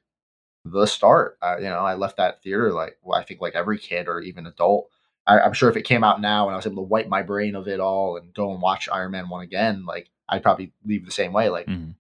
the 0.65 0.87
start. 0.87 1.39
Uh, 1.41 1.57
you 1.59 1.65
know, 1.69 1.79
I 1.79 1.95
left 1.95 2.17
that 2.17 2.43
theater 2.43 2.73
like 2.73 2.99
well, 3.03 3.19
I 3.21 3.25
think 3.25 3.41
like 3.41 3.55
every 3.55 3.79
kid 3.79 4.09
or 4.09 4.21
even 4.21 4.47
adult. 4.47 4.89
I, 5.29 5.41
I'm 5.41 5.53
sure 5.55 5.69
if 5.71 5.77
it 5.77 5.83
came 5.83 6.05
out 6.05 6.21
now 6.21 6.47
and 6.47 6.55
I 6.55 6.57
was 6.57 6.67
able 6.67 6.77
to 6.85 6.89
wipe 6.89 7.09
my 7.09 7.23
brain 7.23 7.57
of 7.57 7.67
it 7.69 7.81
all 7.81 8.17
and 8.17 8.33
go 8.35 8.53
and 8.53 8.63
watch 8.63 8.89
Iron 8.93 9.11
Man 9.13 9.29
one 9.29 9.43
again, 9.43 9.85
like 9.85 10.09
I'd 10.29 10.43
probably 10.43 10.73
leave 10.85 11.05
the 11.05 11.11
same 11.13 11.33
way. 11.33 11.49
Like 11.51 11.67
Mhm. 11.67 11.95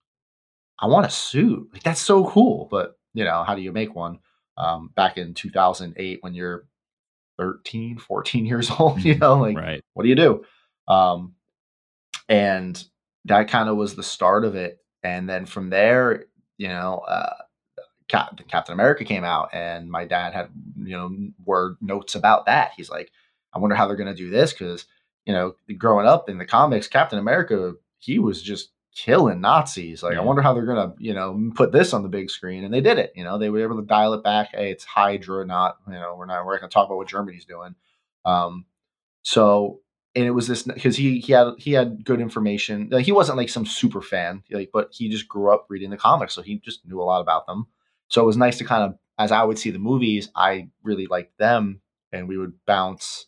I 0.79 0.87
want 0.87 1.07
a 1.07 1.11
suit. 1.11 1.71
Like 1.73 1.83
that's 1.85 2.01
so 2.01 2.29
cool. 2.29 2.67
But 2.71 2.99
you 3.15 3.25
know, 3.25 3.45
how 3.45 3.55
do 3.55 3.63
you 3.63 3.73
make 3.73 3.95
one? 3.95 4.19
Um, 4.59 4.91
back 4.95 5.19
in 5.19 5.35
2008 5.35 6.19
when 6.23 6.35
you're 6.35 6.67
13, 7.39 7.99
14 8.07 8.47
years 8.47 8.71
old, 8.71 9.03
you 9.05 9.17
know, 9.17 9.35
like 9.39 9.57
right. 9.57 9.85
what 9.95 10.03
do 10.03 10.09
you 10.09 10.15
do? 10.15 10.45
Um, 10.89 11.35
and 12.29 12.83
that 13.27 13.49
kind 13.49 13.69
of 13.69 13.77
was 13.77 13.95
the 13.95 14.03
start 14.03 14.45
of 14.45 14.55
it. 14.55 14.79
And 15.03 15.29
then 15.29 15.47
from 15.47 15.71
there, 15.71 16.27
you 16.59 16.69
know, 16.69 16.99
uh, 17.07 17.35
Cap- 18.09 18.41
Captain 18.49 18.73
America 18.73 19.05
came 19.05 19.25
out, 19.25 19.51
and 19.53 19.91
my 19.91 20.05
dad 20.05 20.33
had 20.33 20.49
you 20.77 20.97
know 20.97 21.11
word 21.45 21.77
notes 21.81 22.15
about 22.15 22.47
that. 22.47 22.71
He's 22.77 22.89
like, 22.89 23.11
I 23.53 23.59
wonder 23.59 23.75
how 23.75 23.87
they're 23.87 23.97
going 23.97 24.15
to 24.15 24.15
do 24.15 24.31
this 24.31 24.53
because 24.53 24.87
you 25.27 25.33
know, 25.33 25.57
growing 25.77 26.07
up 26.07 26.31
in 26.31 26.39
the 26.39 26.47
comics, 26.47 26.87
Captain 26.87 27.19
America 27.19 27.75
he 27.99 28.19
was 28.19 28.43
just 28.43 28.71
killing 28.97 29.41
Nazis. 29.41 30.03
Like, 30.03 30.15
Yeah. 30.15 30.21
I 30.21 30.25
wonder 30.25 30.43
how 30.43 30.55
they're 30.55 30.65
going 30.67 30.91
to 30.91 30.95
you 30.99 31.15
know 31.15 31.53
put 31.55 31.71
this 31.71 31.93
on 31.93 32.03
the 32.03 32.09
big 32.09 32.31
screen, 32.31 32.65
and 32.65 32.75
they 32.75 32.81
did 32.81 32.99
it. 32.99 33.13
You 33.15 33.23
know, 33.25 33.39
they 33.39 33.51
were 33.51 33.63
able 33.63 33.77
to 33.77 33.87
dial 33.87 34.15
it 34.15 34.25
back. 34.25 34.51
Hey, 34.53 34.71
it's 34.71 34.85
Hydra, 34.85 35.45
not 35.45 35.77
you 35.87 35.95
know, 35.95 36.17
we're 36.19 36.27
not 36.27 36.45
we're 36.45 36.55
not 36.55 36.61
going 36.61 36.71
to 36.71 36.75
talk 36.75 36.87
about 36.87 36.97
what 36.97 37.09
Germany's 37.09 37.45
doing. 37.45 37.75
Um, 38.25 38.65
so 39.23 39.81
and 40.17 40.25
it 40.25 40.31
was 40.31 40.49
this 40.49 40.63
because 40.63 40.97
he 40.97 41.21
he 41.21 41.33
had 41.33 41.49
he 41.59 41.73
had 41.73 42.05
good 42.05 42.21
information. 42.21 42.89
Like, 42.91 43.05
he 43.05 43.13
wasn't 43.13 43.37
like 43.37 43.51
some 43.51 43.67
super 43.67 44.01
fan, 44.01 44.43
like, 44.51 44.71
but 44.73 44.89
he 44.91 45.11
just 45.11 45.29
grew 45.29 45.53
up 45.53 45.67
reading 45.69 45.91
the 45.91 45.99
comics, 45.99 46.35
so 46.35 46.43
he 46.43 46.59
just 46.59 46.87
knew 46.87 47.01
a 47.01 47.05
lot 47.05 47.21
about 47.21 47.47
them. 47.47 47.67
So 48.09 48.23
it 48.23 48.27
was 48.27 48.37
nice 48.37 48.57
to 48.59 48.65
kind 48.65 48.83
of, 48.83 48.99
as 49.19 49.31
I 49.31 49.43
would 49.43 49.59
see 49.59 49.71
the 49.71 49.79
movies, 49.79 50.31
I 50.35 50.69
really 50.83 51.07
liked 51.07 51.37
them, 51.39 51.83
and 52.13 52.29
we 52.29 52.39
would 52.39 52.55
bounce 52.67 53.27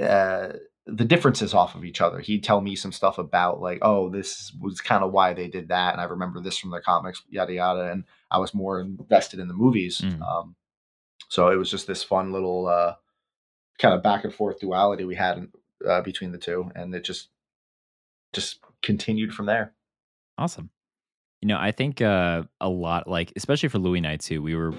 uh, 0.00 0.52
the 0.86 1.04
differences 1.04 1.52
off 1.52 1.74
of 1.74 1.84
each 1.84 2.00
other. 2.00 2.20
He'd 2.20 2.44
tell 2.44 2.60
me 2.60 2.76
some 2.76 2.92
stuff 2.92 3.18
about 3.18 3.60
like, 3.60 3.78
oh, 3.82 4.08
this 4.08 4.52
was 4.60 4.80
kind 4.80 5.02
of 5.02 5.12
why 5.12 5.34
they 5.34 5.48
did 5.48 5.68
that, 5.68 5.92
and 5.92 6.00
I 6.00 6.04
remember 6.04 6.40
this 6.40 6.58
from 6.58 6.70
the 6.70 6.80
comics, 6.80 7.22
yada 7.28 7.52
yada, 7.52 7.90
and 7.90 8.04
I 8.30 8.38
was 8.38 8.54
more 8.54 8.80
invested 8.80 9.40
in 9.40 9.48
the 9.48 9.54
movies. 9.54 10.00
Mm. 10.00 10.22
Um, 10.22 10.56
so 11.28 11.48
it 11.48 11.56
was 11.56 11.70
just 11.70 11.86
this 11.86 12.04
fun 12.04 12.32
little 12.32 12.68
uh, 12.68 12.94
kind 13.78 13.94
of 13.94 14.02
back 14.02 14.24
and 14.24 14.32
forth 14.32 14.60
duality 14.60 15.04
we 15.04 15.16
had 15.16 15.48
uh, 15.86 16.02
between 16.02 16.32
the 16.32 16.38
two, 16.38 16.70
and 16.74 16.94
it 16.94 17.04
just 17.04 17.28
just 18.32 18.60
continued 18.82 19.34
from 19.34 19.46
there. 19.46 19.72
Awesome. 20.38 20.70
You 21.42 21.48
know, 21.48 21.58
I 21.58 21.72
think 21.72 22.00
uh, 22.00 22.44
a 22.60 22.68
lot, 22.68 23.08
like, 23.08 23.32
especially 23.36 23.68
for 23.68 23.78
Louis 23.78 23.98
and 23.98 24.06
I 24.06 24.16
too, 24.16 24.42
we 24.42 24.54
were 24.54 24.74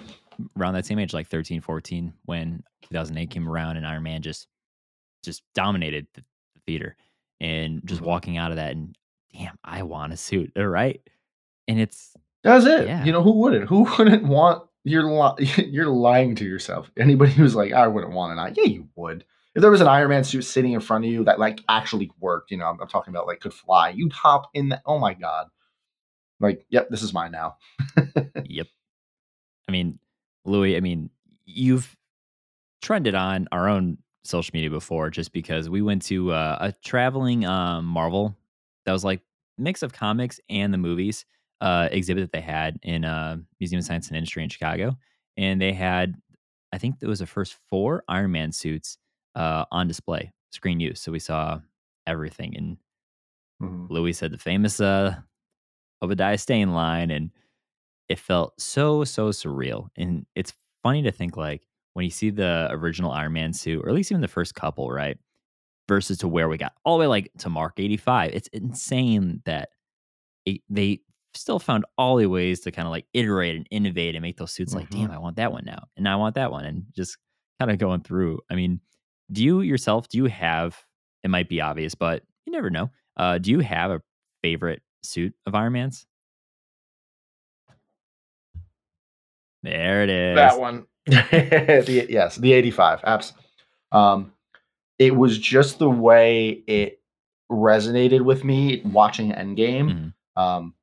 around 0.57 0.73
that 0.75 0.85
same 0.85 0.99
age, 0.99 1.13
like 1.13 1.27
13, 1.27 1.61
14, 1.61 2.13
when 2.25 2.63
2008 2.83 3.29
came 3.29 3.47
around 3.47 3.77
and 3.77 3.85
Iron 3.85 4.03
Man 4.03 4.21
just 4.21 4.47
just 5.23 5.43
dominated 5.53 6.07
the, 6.13 6.21
the 6.55 6.61
theater. 6.65 6.95
And 7.39 7.81
just 7.85 8.01
Mhm. 8.01 8.05
walking 8.05 8.37
out 8.37 8.49
of 8.51 8.57
that 8.57 8.71
and, 8.71 8.97
damn, 9.31 9.59
I 9.63 9.83
want 9.83 10.11
a 10.13 10.17
suit. 10.17 10.51
All 10.57 10.65
right. 10.65 10.99
And 11.67 11.79
it's, 11.79 12.13
That's 12.43 12.65
it. 12.65 12.87
Yeah. 12.87 13.03
You 13.03 13.11
know 13.11 13.21
who 13.21 13.31
wouldn't? 13.33 13.67
Who 13.69 13.83
wouldn't 13.97 14.23
want? 14.23 14.63
You're 14.83 15.03
li- 15.03 15.45
you're 15.69 15.85
lying 15.87 16.33
to 16.35 16.45
yourself. 16.45 16.89
Anybody 16.97 17.31
who's 17.33 17.53
like, 17.55 17.73
I 17.73 17.87
wouldn't 17.87 18.13
want 18.13 18.31
an 18.33 18.39
eye. 18.39 18.53
Yeah, 18.55 18.63
you 18.63 18.87
would. 18.95 19.23
If 19.53 19.61
there 19.61 19.69
was 19.71 19.81
an 19.81 19.87
Iron 19.87 20.09
Man 20.09 20.23
suit 20.23 20.43
sitting 20.43 20.71
in 20.73 20.79
front 20.79 21.03
of 21.05 21.11
you 21.11 21.23
that 21.25 21.39
like 21.39 21.61
actually 21.67 22.09
worked, 22.19 22.51
you 22.51 22.57
know, 22.57 22.65
I'm, 22.65 22.79
I'm 22.81 22.87
talking 22.87 23.13
about 23.13 23.27
like 23.27 23.39
could 23.39 23.53
fly, 23.53 23.89
you'd 23.89 24.13
hop 24.13 24.49
in 24.53 24.69
that. 24.69 24.81
Oh 24.85 24.97
my 24.99 25.13
god! 25.13 25.47
Like, 26.39 26.65
yep, 26.69 26.89
this 26.89 27.01
is 27.03 27.13
mine 27.13 27.31
now. 27.31 27.57
yep. 28.45 28.67
I 29.67 29.71
mean, 29.71 29.99
Louis, 30.45 30.77
I 30.77 30.79
mean, 30.79 31.09
you've 31.45 31.95
trended 32.81 33.15
on 33.15 33.47
our 33.51 33.67
own 33.67 33.97
social 34.27 34.51
media 34.53 34.69
before 34.69 35.09
just 35.09 35.31
because 35.33 35.69
we 35.69 35.81
went 35.81 36.01
to 36.03 36.31
uh, 36.31 36.57
a 36.61 36.71
traveling 36.83 37.45
um, 37.45 37.85
Marvel 37.85 38.35
that 38.85 38.91
was 38.91 39.03
like 39.03 39.21
mix 39.57 39.83
of 39.83 39.93
comics 39.93 40.39
and 40.49 40.73
the 40.73 40.77
movies 40.77 41.25
uh, 41.61 41.89
exhibit 41.91 42.23
that 42.23 42.31
they 42.31 42.41
had 42.41 42.79
in 42.83 43.03
uh, 43.05 43.37
Museum 43.59 43.79
of 43.79 43.85
Science 43.85 44.07
and 44.07 44.17
Industry 44.17 44.43
in 44.43 44.49
Chicago. 44.49 44.97
And 45.37 45.59
they 45.61 45.73
had, 45.73 46.15
I 46.71 46.77
think 46.77 46.95
it 47.01 47.07
was 47.07 47.19
the 47.19 47.25
first 47.25 47.55
four 47.69 48.03
Iron 48.07 48.31
Man 48.31 48.51
suits 48.51 48.97
uh, 49.35 49.65
on 49.71 49.87
display, 49.87 50.31
screen 50.51 50.79
use. 50.79 50.99
So 51.01 51.11
we 51.11 51.19
saw 51.19 51.59
everything. 52.05 52.55
And 52.57 52.77
Mhm. 53.61 53.89
Louis 53.89 54.13
said 54.13 54.31
the 54.31 54.37
famous 54.37 54.79
uh, 54.79 55.15
Obadiah 56.01 56.37
Stane 56.37 56.73
line, 56.73 57.11
and 57.11 57.31
it 58.09 58.19
felt 58.19 58.59
so 58.61 59.03
so 59.03 59.29
surreal. 59.29 59.89
And 59.97 60.25
it's 60.35 60.53
funny 60.83 61.03
to 61.03 61.11
think 61.11 61.37
like 61.37 61.67
when 61.97 62.05
you 62.05 62.11
see 62.11 62.29
the 62.29 62.67
original 62.69 63.09
Iron 63.09 63.33
Man 63.33 63.51
suit, 63.53 63.83
or 63.83 63.89
at 63.89 63.95
least 63.95 64.11
even 64.11 64.21
the 64.21 64.27
first 64.27 64.53
couple, 64.53 64.91
right, 64.91 65.17
versus 65.87 66.19
to 66.19 66.27
where 66.27 66.47
we 66.47 66.55
got 66.55 66.73
all 66.85 66.95
the 66.95 67.01
way 67.01 67.07
like 67.07 67.31
to 67.39 67.49
Mark 67.49 67.73
eighty 67.79 67.97
five. 67.97 68.29
It's 68.35 68.47
insane 68.49 69.41
that 69.45 69.69
it, 70.45 70.61
they 70.69 71.01
still 71.33 71.57
found 71.57 71.85
all 71.97 72.17
the 72.17 72.27
ways 72.27 72.59
to 72.61 72.71
kind 72.71 72.87
of 72.87 72.91
like 72.91 73.07
iterate 73.15 73.55
and 73.55 73.67
innovate 73.71 74.13
and 74.13 74.21
make 74.21 74.37
those 74.37 74.51
suits 74.51 74.75
like, 74.75 74.91
Mhm. 74.91 75.01
damn, 75.07 75.11
I 75.11 75.17
want 75.17 75.37
that 75.37 75.51
one 75.51 75.63
now, 75.65 75.85
and 75.97 76.07
I 76.07 76.17
want 76.17 76.35
that 76.35 76.51
one, 76.51 76.65
and 76.65 76.85
just 76.95 77.17
kind 77.59 77.71
of 77.71 77.79
going 77.79 78.01
through. 78.01 78.41
I 78.51 78.53
mean, 78.53 78.79
do 79.31 79.43
you 79.43 79.61
yourself? 79.61 80.07
Do 80.07 80.19
you 80.19 80.25
have? 80.25 80.77
It 81.23 81.31
might 81.31 81.49
be 81.49 81.61
obvious, 81.61 81.95
but 81.95 82.21
you 82.45 82.51
never 82.53 82.69
know. 82.69 82.91
Uh, 83.17 83.39
do 83.39 83.49
you 83.49 83.59
have 83.61 83.89
a 83.89 84.03
favorite 84.43 84.83
suit 85.01 85.33
of 85.47 85.55
Iron 85.55 85.73
Man's? 85.73 86.05
There 89.63 90.03
it 90.03 90.09
is. 90.11 90.35
That 90.35 90.59
one. 90.59 90.85
the, 91.31 92.07
yes, 92.09 92.35
the 92.37 92.53
85. 92.53 93.01
Abs- 93.03 93.33
um, 93.91 94.33
it 94.99 95.15
was 95.15 95.37
just 95.37 95.79
the 95.79 95.89
way 95.89 96.63
it 96.67 96.99
resonated 97.51 98.21
with 98.21 98.43
me 98.43 98.81
watching 98.85 99.31
Endgame. 99.31 100.13
Mhm. 100.37 100.41
Um, 100.41 100.73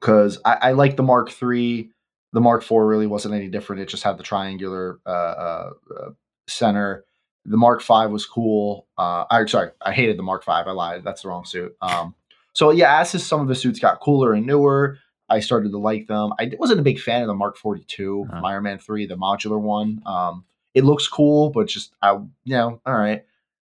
because 0.00 0.38
I, 0.44 0.58
I 0.62 0.72
like 0.72 0.96
the 0.96 1.02
Mark 1.02 1.30
III. 1.42 1.90
The 2.32 2.40
Mark 2.40 2.62
IV 2.62 2.70
really 2.72 3.06
wasn't 3.08 3.34
any 3.34 3.48
different. 3.48 3.82
It 3.82 3.88
just 3.88 4.04
had 4.04 4.16
the 4.18 4.22
triangular 4.22 5.00
uh, 5.06 5.08
uh, 5.10 5.70
uh, 5.98 6.10
center. 6.46 7.04
the 7.44 7.56
Mark 7.56 7.82
V 7.82 8.06
was 8.06 8.24
cool. 8.26 8.86
Uh, 8.96 9.24
I 9.30 9.44
sorry, 9.46 9.70
I 9.82 9.92
hated 9.92 10.18
the 10.18 10.22
Mark 10.22 10.44
V. 10.44 10.52
I 10.52 10.70
lied. 10.70 11.02
That's 11.02 11.22
the 11.22 11.28
wrong 11.28 11.44
suit. 11.44 11.74
Um, 11.82 12.14
so 12.52 12.70
yeah, 12.70 13.00
as 13.00 13.10
his, 13.12 13.26
some 13.26 13.40
of 13.40 13.48
the 13.48 13.54
suits 13.56 13.80
got 13.80 14.00
cooler 14.00 14.34
and 14.34 14.46
newer, 14.46 14.98
I 15.28 15.40
started 15.40 15.70
to 15.72 15.78
like 15.78 16.06
them. 16.06 16.32
I 16.38 16.50
wasn't 16.58 16.80
a 16.80 16.82
big 16.82 16.98
fan 17.00 17.22
of 17.22 17.28
the 17.28 17.34
Mark 17.34 17.56
42 17.56 18.26
Uh-huh. 18.30 18.46
Iron 18.46 18.64
Man 18.64 18.78
3, 18.78 19.06
the 19.06 19.16
modular 19.16 19.60
one. 19.60 20.02
Um, 20.06 20.44
it 20.74 20.84
looks 20.84 21.06
cool, 21.08 21.50
but 21.50 21.66
just 21.68 21.92
I, 22.02 22.12
you 22.12 22.28
know, 22.56 22.80
all 22.86 22.94
right. 22.94 23.24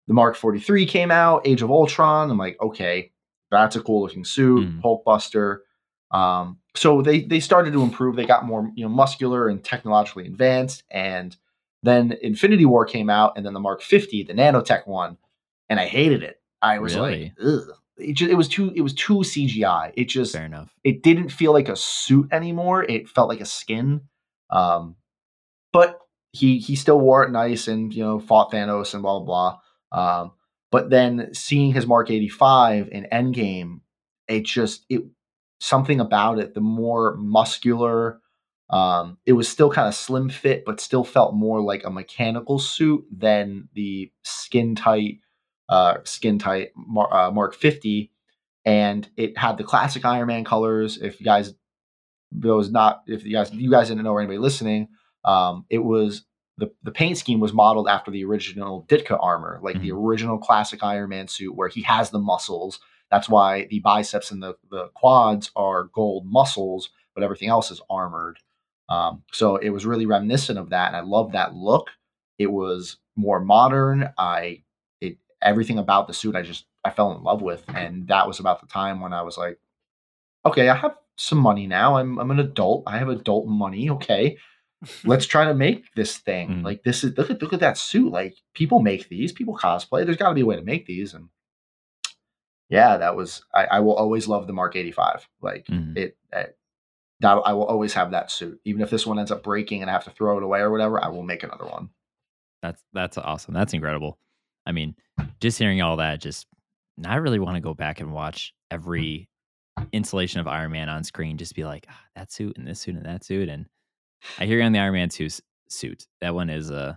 The 0.08 0.14
Mark 0.14 0.36
43 0.36 0.86
came 0.86 1.12
out, 1.12 1.46
Age 1.48 1.62
of 1.62 1.70
Ultron. 1.72 2.30
I'm 2.32 2.38
like, 2.38 2.62
okay, 2.62 3.12
that's 3.50 3.76
a 3.76 3.82
cool 3.82 4.02
looking 4.02 4.26
suit, 4.26 4.68
Mm. 4.68 4.82
Hulkbuster. 4.82 5.60
Um, 6.12 6.58
so 6.76 7.02
they 7.02 7.22
they 7.22 7.40
started 7.40 7.72
to 7.74 7.82
improve. 7.84 8.16
They 8.16 8.26
got 8.26 8.46
more 8.46 8.70
you 8.76 8.84
know 8.86 8.90
muscular 8.90 9.48
and 9.48 9.64
technologically 9.64 10.26
advanced, 10.26 10.84
and 10.90 11.36
then 11.84 12.18
Infinity 12.22 12.66
War 12.66 12.86
came 12.86 13.10
out, 13.10 13.34
and 13.38 13.46
then 13.46 13.54
the 13.54 13.60
Mark 13.60 13.82
50, 13.82 14.24
the 14.24 14.34
nanotech 14.34 14.88
one, 14.88 15.18
and 15.70 15.80
I 15.80 15.86
hated 15.86 16.24
it. 16.24 16.42
I 16.62 16.80
was 16.80 16.96
Really? 16.96 17.34
like, 17.40 17.46
ugh. 17.46 17.76
It, 18.02 18.14
just, 18.14 18.32
it 18.32 18.36
was 18.36 18.48
too 18.48 18.72
it 18.76 18.82
was 18.82 18.94
too 18.94 19.18
CGI. 19.18 19.94
It 19.96 20.06
just 20.06 20.34
Fair 20.34 20.46
enough. 20.46 20.74
it 20.84 21.04
didn't 21.04 21.30
feel 21.30 21.54
like 21.54 21.70
a 21.70 21.76
suit 21.76 22.30
anymore. 22.32 22.84
It 22.84 23.10
felt 23.10 23.30
like 23.30 23.42
a 23.42 23.46
skin. 23.46 24.02
Um, 24.50 24.96
but 25.72 26.00
he 26.34 26.58
he 26.60 26.76
still 26.76 27.00
wore 27.00 27.24
it 27.24 27.32
nice 27.32 27.68
and 27.68 27.94
you 27.94 28.04
know 28.04 28.20
fought 28.20 28.52
Thanos 28.52 28.94
and 28.94 29.04
blah 29.04 29.20
blah 29.20 29.60
blah. 29.92 30.22
Um, 30.22 30.32
but 30.72 30.90
then 30.90 31.34
seeing 31.34 31.74
his 31.74 31.86
Mark 31.88 32.10
eighty 32.10 32.30
five 32.30 32.90
in 32.92 33.08
Endgame, 33.12 33.82
it 34.28 34.46
just 34.46 34.86
it 34.90 35.02
something 35.60 36.00
about 36.00 36.40
it. 36.40 36.54
The 36.54 36.62
more 36.62 37.16
muscular, 37.18 38.20
um, 38.70 39.18
it 39.26 39.34
was 39.34 39.50
still 39.50 39.70
kind 39.70 39.88
of 39.88 39.96
slim 39.96 40.30
fit, 40.30 40.64
but 40.66 40.80
still 40.80 41.04
felt 41.04 41.34
more 41.34 41.62
like 41.62 41.84
a 41.86 41.92
mechanical 41.92 42.58
suit 42.60 43.06
than 43.16 43.68
the 43.74 44.12
skin 44.24 44.76
tight, 44.76 45.20
uh, 45.72 45.98
skin 46.04 46.38
tight 46.38 46.70
Mar- 46.76 47.12
uh, 47.12 47.32
Mark 47.32 47.56
fifty 47.56 48.12
and 48.66 49.10
it 49.18 49.38
had 49.38 49.58
the 49.58 49.64
classic 49.64 50.06
Iron 50.06 50.28
Man 50.28 50.44
colors. 50.44 50.98
If 51.02 51.20
you 51.20 51.26
guys 51.26 51.54
those 52.32 52.70
not 52.72 53.04
if 53.08 53.26
you 53.26 53.32
guys 53.34 53.52
you 53.54 53.72
guys 53.72 53.88
didn't 53.88 54.04
know 54.04 54.12
or 54.12 54.20
anybody 54.22 54.38
listening, 54.38 54.90
um, 55.26 55.66
it 55.70 55.80
was 55.80 56.26
the 56.58 56.72
the 56.84 56.92
paint 56.92 57.18
scheme 57.18 57.40
was 57.40 57.54
modeled 57.54 57.88
after 57.88 58.12
the 58.12 58.24
original 58.24 58.86
Ditko 58.88 59.18
armor, 59.22 59.60
like 59.64 59.82
the 59.82 59.92
original 59.92 60.38
classic 60.38 60.84
Iron 60.84 61.10
Man 61.10 61.28
suit 61.28 61.56
where 61.56 61.70
he 61.70 61.82
has 61.84 62.12
the 62.12 62.20
muscles. 62.20 62.80
That's 63.10 63.28
why 63.28 63.66
the 63.70 63.80
biceps 63.80 64.32
and 64.32 64.44
the 64.44 64.56
the 64.70 64.90
quads 64.94 65.52
are 65.56 65.86
gold 65.86 66.26
muscles, 66.26 66.90
but 67.16 67.24
everything 67.24 67.50
else 67.50 67.72
is 67.72 67.82
armored. 67.90 68.40
Um, 68.90 69.24
so 69.32 69.56
it 69.56 69.70
was 69.70 69.86
really 69.86 70.06
reminiscent 70.06 70.60
of 70.60 70.70
that, 70.70 70.88
and 70.88 70.98
I 70.98 71.02
love 71.02 71.32
that 71.32 71.56
look. 71.56 71.88
It 72.38 72.52
was 72.52 72.98
more 73.16 73.40
modern. 73.40 74.10
I 74.18 74.64
everything 75.42 75.78
about 75.80 76.08
the 76.08 76.14
suit 76.14 76.36
I 76.36 76.42
just 76.42 76.66
I 76.84 76.90
fell 76.92 77.12
in 77.14 77.24
love 77.24 77.42
with, 77.42 77.64
and 77.70 78.08
that 78.08 78.28
was 78.28 78.40
about 78.40 78.62
the 78.62 78.68
time 78.68 79.00
when 79.02 79.14
I 79.14 79.22
was 79.22 79.38
like, 79.38 79.60
okay, 80.46 80.70
I 80.70 80.76
have 80.76 80.96
some 81.16 81.38
money 81.40 81.68
now. 81.68 81.98
I'm 81.98 82.18
I'm 82.20 82.32
an 82.32 82.40
adult. 82.40 82.84
I 82.88 82.98
have 82.98 83.10
adult 83.10 83.48
money. 83.48 83.90
Okay, 83.90 84.38
let's 85.06 85.26
try 85.26 85.46
to 85.46 85.54
make 85.54 85.86
this 85.96 86.18
thing. 86.18 86.50
Mhm. 86.50 86.64
Like 86.64 86.84
this 86.84 87.04
is 87.04 87.18
look 87.18 87.30
at 87.30 87.42
look 87.42 87.54
at 87.54 87.60
that 87.60 87.78
suit. 87.78 88.12
Like 88.12 88.36
people 88.54 88.80
make 88.82 89.10
these. 89.10 89.32
People 89.32 89.58
cosplay. 89.58 90.06
There's 90.06 90.18
got 90.18 90.30
to 90.30 90.36
be 90.36 90.42
a 90.42 90.46
way 90.46 90.56
to 90.56 90.64
make 90.64 90.86
these. 90.86 91.14
And 91.14 91.30
yeah, 92.70 92.98
that 92.98 93.16
was. 93.16 93.44
I, 93.54 93.66
I 93.66 93.80
will 93.82 93.96
always 93.96 94.28
love 94.28 94.48
the 94.48 94.54
Mark 94.54 94.76
85. 94.76 95.28
Like 95.42 95.66
Mhm. 95.68 95.98
it. 95.98 96.18
it 96.34 96.58
that 97.20 97.34
I 97.46 97.54
will 97.54 97.66
always 97.66 97.94
have 97.94 98.10
that 98.12 98.32
suit, 98.32 98.60
even 98.66 98.82
if 98.82 98.90
this 98.90 99.06
one 99.06 99.20
ends 99.20 99.30
up 99.30 99.44
breaking 99.44 99.82
and 99.82 99.92
I 99.92 99.94
have 99.94 100.06
to 100.06 100.10
throw 100.10 100.38
it 100.38 100.44
away 100.44 100.60
or 100.62 100.72
whatever. 100.72 101.00
I 101.04 101.10
will 101.10 101.22
make 101.22 101.44
another 101.44 101.66
one. 101.66 101.90
That's 102.64 102.84
that's 102.94 103.16
awesome. 103.20 103.54
That's 103.54 103.74
incredible. 103.76 104.18
I 104.66 104.72
mean, 104.72 104.96
just 105.40 105.58
hearing 105.58 105.82
all 105.82 105.98
that, 105.98 106.22
just 106.22 106.48
I 107.06 107.16
really 107.16 107.40
want 107.40 107.56
to 107.56 107.62
go 107.62 107.74
back 107.74 108.00
and 108.00 108.14
watch 108.14 108.54
every 108.70 109.30
installation 109.92 110.40
of 110.40 110.48
Iron 110.48 110.72
Man 110.72 110.90
on 110.90 111.04
screen. 111.04 111.38
Just 111.38 111.56
be 111.56 111.66
like, 111.66 111.86
ah, 111.90 112.02
that 112.16 112.32
suit 112.32 112.58
and 112.58 112.68
this 112.68 112.80
suit 112.80 112.96
and 112.96 113.06
that 113.06 113.24
suit. 113.24 113.50
And 113.50 113.66
I 114.40 114.46
hear 114.46 114.60
you 114.60 114.64
on 114.64 114.72
the 114.72 114.80
Iron 114.80 114.94
Man 114.94 115.10
two 115.10 115.30
suit. 115.70 116.08
That 116.22 116.36
one 116.36 116.50
is 116.50 116.72
uh, 116.72 116.96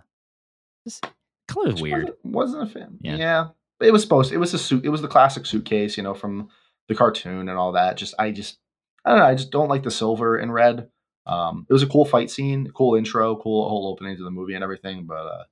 just 0.83 1.05
color 1.47 1.69
is 1.69 1.81
weird. 1.81 2.11
Wasn't, 2.23 2.35
wasn't 2.35 2.63
a 2.63 2.67
fan. 2.67 2.97
Yeah. 3.01 3.15
Yeah. 3.15 3.47
It 3.81 3.91
was 3.91 4.03
supposed. 4.03 4.31
It 4.31 4.37
was 4.37 4.53
a 4.53 4.59
suit. 4.59 4.85
It 4.85 4.89
was 4.89 5.01
the 5.01 5.07
classic 5.07 5.45
suitcase, 5.45 5.97
you 5.97 6.03
know, 6.03 6.13
from 6.13 6.49
the 6.87 6.95
cartoon 6.95 7.49
and 7.49 7.57
all 7.57 7.73
that. 7.73 7.97
Just 7.97 8.13
I 8.19 8.31
just 8.31 8.57
I 9.03 9.11
don't 9.11 9.19
know. 9.19 9.25
I 9.25 9.35
just 9.35 9.51
don't 9.51 9.69
like 9.69 9.83
the 9.83 9.91
silver 9.91 10.37
and 10.37 10.53
red. 10.53 10.89
Um, 11.27 11.65
it 11.69 11.73
was 11.73 11.83
a 11.83 11.87
cool 11.87 12.05
fight 12.05 12.29
scene, 12.29 12.69
cool 12.73 12.95
intro, 12.95 13.35
cool 13.35 13.67
whole 13.67 13.87
opening 13.87 14.15
to 14.17 14.23
the 14.23 14.31
movie 14.31 14.53
and 14.53 14.63
everything, 14.63 15.05
but 15.07 15.25
uh, 15.25 15.43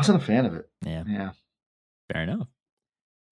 wasn't 0.00 0.22
a 0.22 0.24
fan 0.24 0.46
of 0.46 0.54
it. 0.54 0.68
Yeah, 0.84 1.04
Yeah. 1.06 1.30
fair 2.12 2.22
enough. 2.22 2.48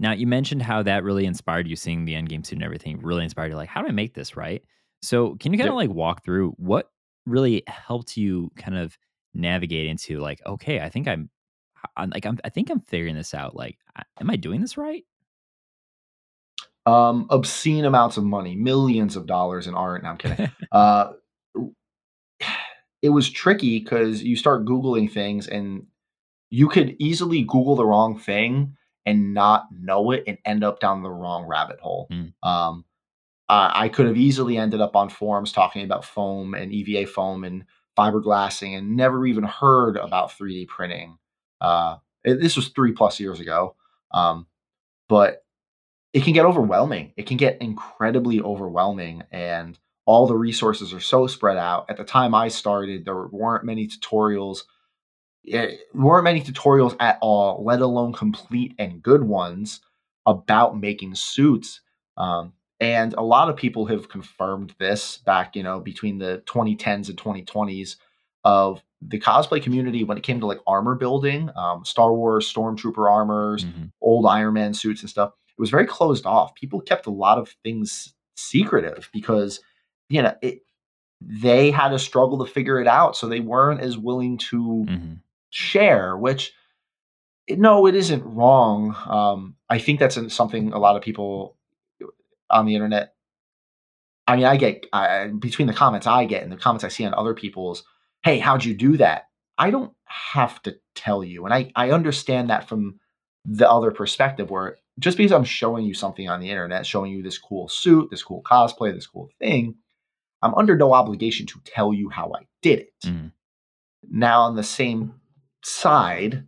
Now 0.01 0.13
you 0.13 0.27
mentioned 0.27 0.63
how 0.63 0.83
that 0.85 1.03
really 1.03 1.25
inspired 1.27 1.67
you 1.67 1.75
seeing 1.77 2.05
the 2.05 2.15
Endgame 2.15 2.47
suit 2.47 2.57
and 2.57 2.63
everything. 2.63 3.01
Really 3.03 3.25
inspired 3.25 3.51
you. 3.51 3.57
Like, 3.57 3.69
how 3.69 3.83
do 3.83 3.89
I 3.89 3.93
make 3.93 4.15
this 4.15 4.37
right? 4.37 4.63
So 5.03 5.35
can 5.37 5.53
you 5.53 5.59
kind 5.59 5.71
of 5.71 5.77
like 5.77 5.91
walk 5.91 6.25
through 6.25 6.51
what 6.59 6.91
really 7.27 7.63
helped 7.67 8.17
you 8.17 8.51
kind 8.57 8.77
of 8.79 8.97
navigate 9.35 9.87
into 9.87 10.19
like, 10.21 10.41
okay, 10.47 10.81
I 10.81 10.89
think 10.89 11.09
I'm, 11.09 11.31
I'm 11.97 12.11
like, 12.11 12.27
I'm, 12.27 12.39
I 12.45 12.49
think 12.49 12.71
I'm 12.71 12.81
figuring 12.81 13.15
this 13.17 13.35
out. 13.35 13.55
Like, 13.57 13.79
am 14.21 14.31
I 14.31 14.37
doing 14.37 14.61
this 14.61 14.77
right? 14.77 15.05
Um, 16.87 17.27
obscene 17.31 17.85
amounts 17.85 18.17
of 18.17 18.25
money, 18.25 18.57
millions 18.57 19.15
of 19.17 19.27
dollars 19.27 19.67
in 19.67 19.75
art. 19.75 20.03
No, 20.03 20.11
I'm 20.11 20.17
kidding. 20.17 20.49
uh, 20.73 21.13
it 23.03 23.11
was 23.11 23.29
tricky 23.31 23.79
because 23.79 24.23
you 24.23 24.37
start 24.37 24.65
googling 24.65 25.11
things 25.13 25.49
and 25.49 25.87
you 26.51 26.69
could 26.69 26.97
easily 26.99 27.43
google 27.43 27.77
the 27.77 27.85
wrong 27.87 28.19
thing 28.19 28.77
and 29.07 29.35
not 29.35 29.67
know 29.73 30.11
it 30.11 30.25
and 30.27 30.39
end 30.45 30.65
up 30.65 30.81
down 30.81 31.03
the 31.03 31.11
wrong 31.11 31.45
rabbit 31.47 31.81
hole 31.81 32.09
Mm. 32.11 32.33
um, 32.43 32.85
I 33.49 33.85
I 33.85 33.89
could 33.89 34.07
have 34.07 34.17
easily 34.17 34.57
ended 34.59 34.81
up 34.81 34.97
on 34.97 35.09
forums 35.11 35.53
talking 35.53 35.85
about 35.85 36.05
foam 36.05 36.55
and 36.55 36.73
eva 36.73 37.07
foam 37.11 37.45
and 37.45 37.65
fiberglassing 37.99 38.77
and 38.79 38.97
never 38.97 39.27
even 39.27 39.45
heard 39.45 39.97
about 39.97 40.31
3d 40.33 40.69
printing 40.69 41.19
uh, 41.61 41.97
it- 42.25 42.41
this 42.41 42.57
was 42.57 42.69
three 42.69 42.93
plus 42.93 43.19
years 43.21 43.41
ago 43.41 43.75
um, 44.13 44.47
but 45.09 45.45
it 46.13 46.25
can 46.25 46.33
get 46.33 46.47
overwhelming 46.47 47.13
it 47.17 47.27
can 47.27 47.37
get 47.37 47.61
incredibly 47.61 48.41
overwhelming 48.41 49.23
and 49.33 49.79
all 50.07 50.27
the 50.27 50.35
resources 50.37 50.95
are 50.95 51.01
so 51.01 51.27
spread 51.27 51.59
out. 51.59 51.85
At 51.91 51.99
the 51.99 52.05
time 52.05 52.35
I 52.35 52.49
started, 52.49 53.05
there 53.05 53.27
weren't 53.27 53.65
many 53.67 53.87
tutorials. 53.87 54.61
Eh, 55.47 55.77
weren't 55.95 56.25
many 56.25 56.41
tutorials 56.43 56.97
at 57.01 57.19
all, 57.21 57.63
let 57.65 57.81
alone 57.81 58.13
complete 58.13 58.75
and 58.79 59.03
good 59.03 59.23
ones 59.23 59.81
about 60.27 60.79
making 60.79 61.15
suits. 61.15 61.81
Um, 62.17 62.53
and 62.81 63.15
a 63.15 63.23
lot 63.23 63.49
of 63.49 63.57
people 63.57 63.87
have 63.87 64.09
confirmed 64.09 64.75
this 64.79 65.19
back, 65.19 65.57
you 65.57 65.63
know, 65.63 65.81
between 65.81 66.19
the 66.19 66.43
2010s 66.47 67.09
and 67.09 67.19
2020s 67.19 67.97
of 68.45 68.83
the 69.01 69.19
cosplay 69.19 69.63
community 69.63 70.05
when 70.05 70.19
it 70.19 70.25
came 70.25 70.41
to 70.41 70.47
like 70.47 70.61
armor 70.67 70.95
building, 70.95 71.51
um, 71.57 71.85
Star 71.85 72.13
Wars 72.13 72.53
stormtrooper 72.53 73.11
armors, 73.11 73.65
Mhm. 73.65 73.93
old 74.01 74.27
Iron 74.27 74.55
Man 74.55 74.75
suits 74.75 75.01
and 75.03 75.11
stuff. 75.11 75.33
It 75.57 75.61
was 75.61 75.71
very 75.71 75.87
closed 75.87 76.25
off. 76.27 76.55
People 76.55 76.81
kept 76.81 77.07
a 77.07 77.11
lot 77.11 77.39
of 77.39 77.49
things 77.65 78.15
secretive 78.37 79.09
because 79.13 79.61
you 80.09 80.23
know 80.23 80.35
it 80.43 80.61
they 81.21 81.73
had 81.73 81.93
a 81.93 81.99
struggle 81.99 82.39
to 82.39 82.51
figure 82.51 82.81
it 82.81 82.87
out 82.87 83.17
so 83.17 83.27
they 83.27 83.41
weren't 83.41 83.81
as 83.81 83.99
willing 83.99 84.39
to 84.39 84.87
Mhm. 84.89 85.19
Share 85.59 86.17
which 86.17 86.53
no 87.51 87.87
it 87.87 87.95
isn't 87.95 88.23
wrong. 88.25 88.95
Um 89.07 89.57
i 89.69 89.79
think 89.79 89.99
that's 90.01 90.19
something 90.35 90.73
a 90.73 90.79
lot 90.79 90.97
of 90.97 91.03
people 91.03 91.57
on 92.51 92.65
the 92.65 92.75
internet 92.75 93.15
i 94.27 94.37
mean 94.37 94.47
i 94.47 94.57
get 94.57 94.87
I, 94.93 95.27
between 95.29 95.69
the 95.69 95.75
comments 95.75 96.07
i 96.07 96.25
get 96.25 96.43
and 96.43 96.51
the 96.51 96.57
comments 96.57 96.85
i 96.85 96.89
see 96.89 97.05
on 97.05 97.13
other 97.15 97.35
people's 97.35 97.85
hey 98.23 98.39
how'd 98.39 98.65
you 98.65 98.75
do 98.75 98.97
that? 98.97 99.25
I 99.59 99.71
don't 99.71 99.93
have 100.05 100.63
to 100.63 100.77
tell 100.95 101.23
you 101.25 101.45
and 101.45 101.53
i 101.53 101.71
i 101.77 101.91
understand 101.91 102.49
that 102.49 102.69
from 102.69 102.99
the 103.45 103.69
other 103.71 103.91
perspective 103.91 104.51
where 104.51 104.77
just 104.99 105.17
because 105.19 105.33
i'm 105.33 105.45
showing 105.45 105.85
you 105.85 105.93
something 105.95 106.29
on 106.29 106.41
the 106.41 106.49
internet 106.51 106.87
showing 106.87 107.11
you 107.13 107.23
this 107.23 107.39
cool 107.39 107.69
suit 107.69 108.09
this 108.11 108.23
cool 108.23 108.43
cosplay 108.43 108.93
this 108.95 109.07
cool 109.07 109.29
thing 109.39 109.75
i'm 110.43 110.55
under 110.55 110.77
no 110.77 110.93
obligation 110.95 111.45
to 111.47 111.61
tell 111.65 111.93
you 111.93 112.09
how 112.09 112.33
i 112.35 112.47
did 112.63 112.79
it. 112.81 112.93
Mhm. 113.05 113.33
now 114.11 114.41
on 114.43 114.57
the 114.57 114.63
same 114.63 115.18
side 115.63 116.45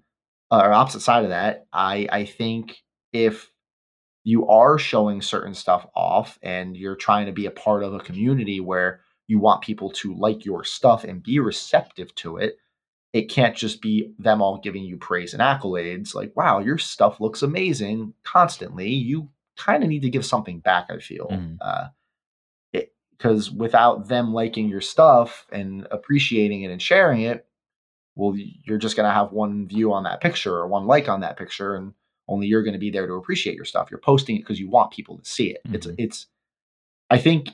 uh, 0.51 0.61
or 0.65 0.73
opposite 0.73 1.01
side 1.01 1.25
of 1.25 1.31
that 1.31 1.67
i 1.73 2.09
i 2.13 2.25
think 2.25 2.83
if 3.13 3.51
you 4.25 4.47
are 4.49 4.79
showing 4.79 5.23
certain 5.23 5.55
stuff 5.55 5.87
off 5.95 6.39
and 6.43 6.77
you're 6.77 6.97
trying 6.97 7.27
to 7.27 7.33
be 7.33 7.47
a 7.47 7.51
part 7.51 7.83
of 7.83 7.95
a 7.95 7.99
community 8.01 8.61
where 8.61 9.01
you 9.29 9.39
want 9.39 9.63
people 9.63 9.91
to 9.91 10.15
like 10.15 10.45
your 10.45 10.63
stuff 10.65 11.05
and 11.05 11.23
be 11.23 11.39
receptive 11.39 12.15
to 12.15 12.37
it 12.37 12.57
it 13.13 13.23
can't 13.29 13.57
just 13.57 13.83
be 13.83 14.13
them 14.19 14.41
all 14.41 14.59
giving 14.59 14.85
you 14.85 14.97
praise 14.97 15.33
and 15.35 15.43
accolades 15.43 16.15
like 16.15 16.33
wow 16.37 16.59
your 16.61 16.79
stuff 16.79 17.21
looks 17.21 17.43
amazing 17.43 18.13
constantly 18.25 18.89
you 18.91 19.29
kind 19.57 19.83
of 19.83 19.89
need 19.89 20.03
to 20.03 20.11
give 20.11 20.25
something 20.25 20.61
back 20.61 20.87
i 20.91 20.99
feel 20.99 21.29
Mhm. 21.31 21.57
uh, 21.61 21.89
because 23.13 23.51
without 23.51 24.09
them 24.09 24.33
liking 24.33 24.67
your 24.69 24.81
stuff 24.81 25.47
and 25.53 25.87
appreciating 25.91 26.63
it 26.63 26.71
and 26.71 26.81
sharing 26.81 27.21
it 27.23 27.47
well, 28.21 28.37
you're 28.37 28.79
just 28.79 28.97
going 28.97 29.09
to 29.09 29.15
have 29.15 29.33
one 29.33 29.67
view 29.67 29.95
on 29.95 30.05
that 30.05 30.21
picture 30.21 30.55
or 30.55 30.69
one 30.69 30.87
like 30.87 31.09
on 31.09 31.21
that 31.21 31.39
picture, 31.39 31.75
and 31.75 31.95
only 32.29 32.47
you're 32.47 32.63
going 32.63 32.75
to 32.75 32.79
be 32.79 32.91
there 32.91 33.07
to 33.07 33.15
appreciate 33.15 33.57
your 33.57 33.65
stuff. 33.65 33.89
You're 33.91 33.99
posting 33.99 34.37
it 34.37 34.41
because 34.41 34.61
you 34.61 34.69
want 34.69 34.93
people 34.93 35.17
to 35.17 35.25
see 35.25 35.51
it. 35.51 35.63
Mm-hmm. 35.67 35.75
It's 35.75 35.87
it's. 35.99 36.27
I 37.09 37.17
think 37.17 37.49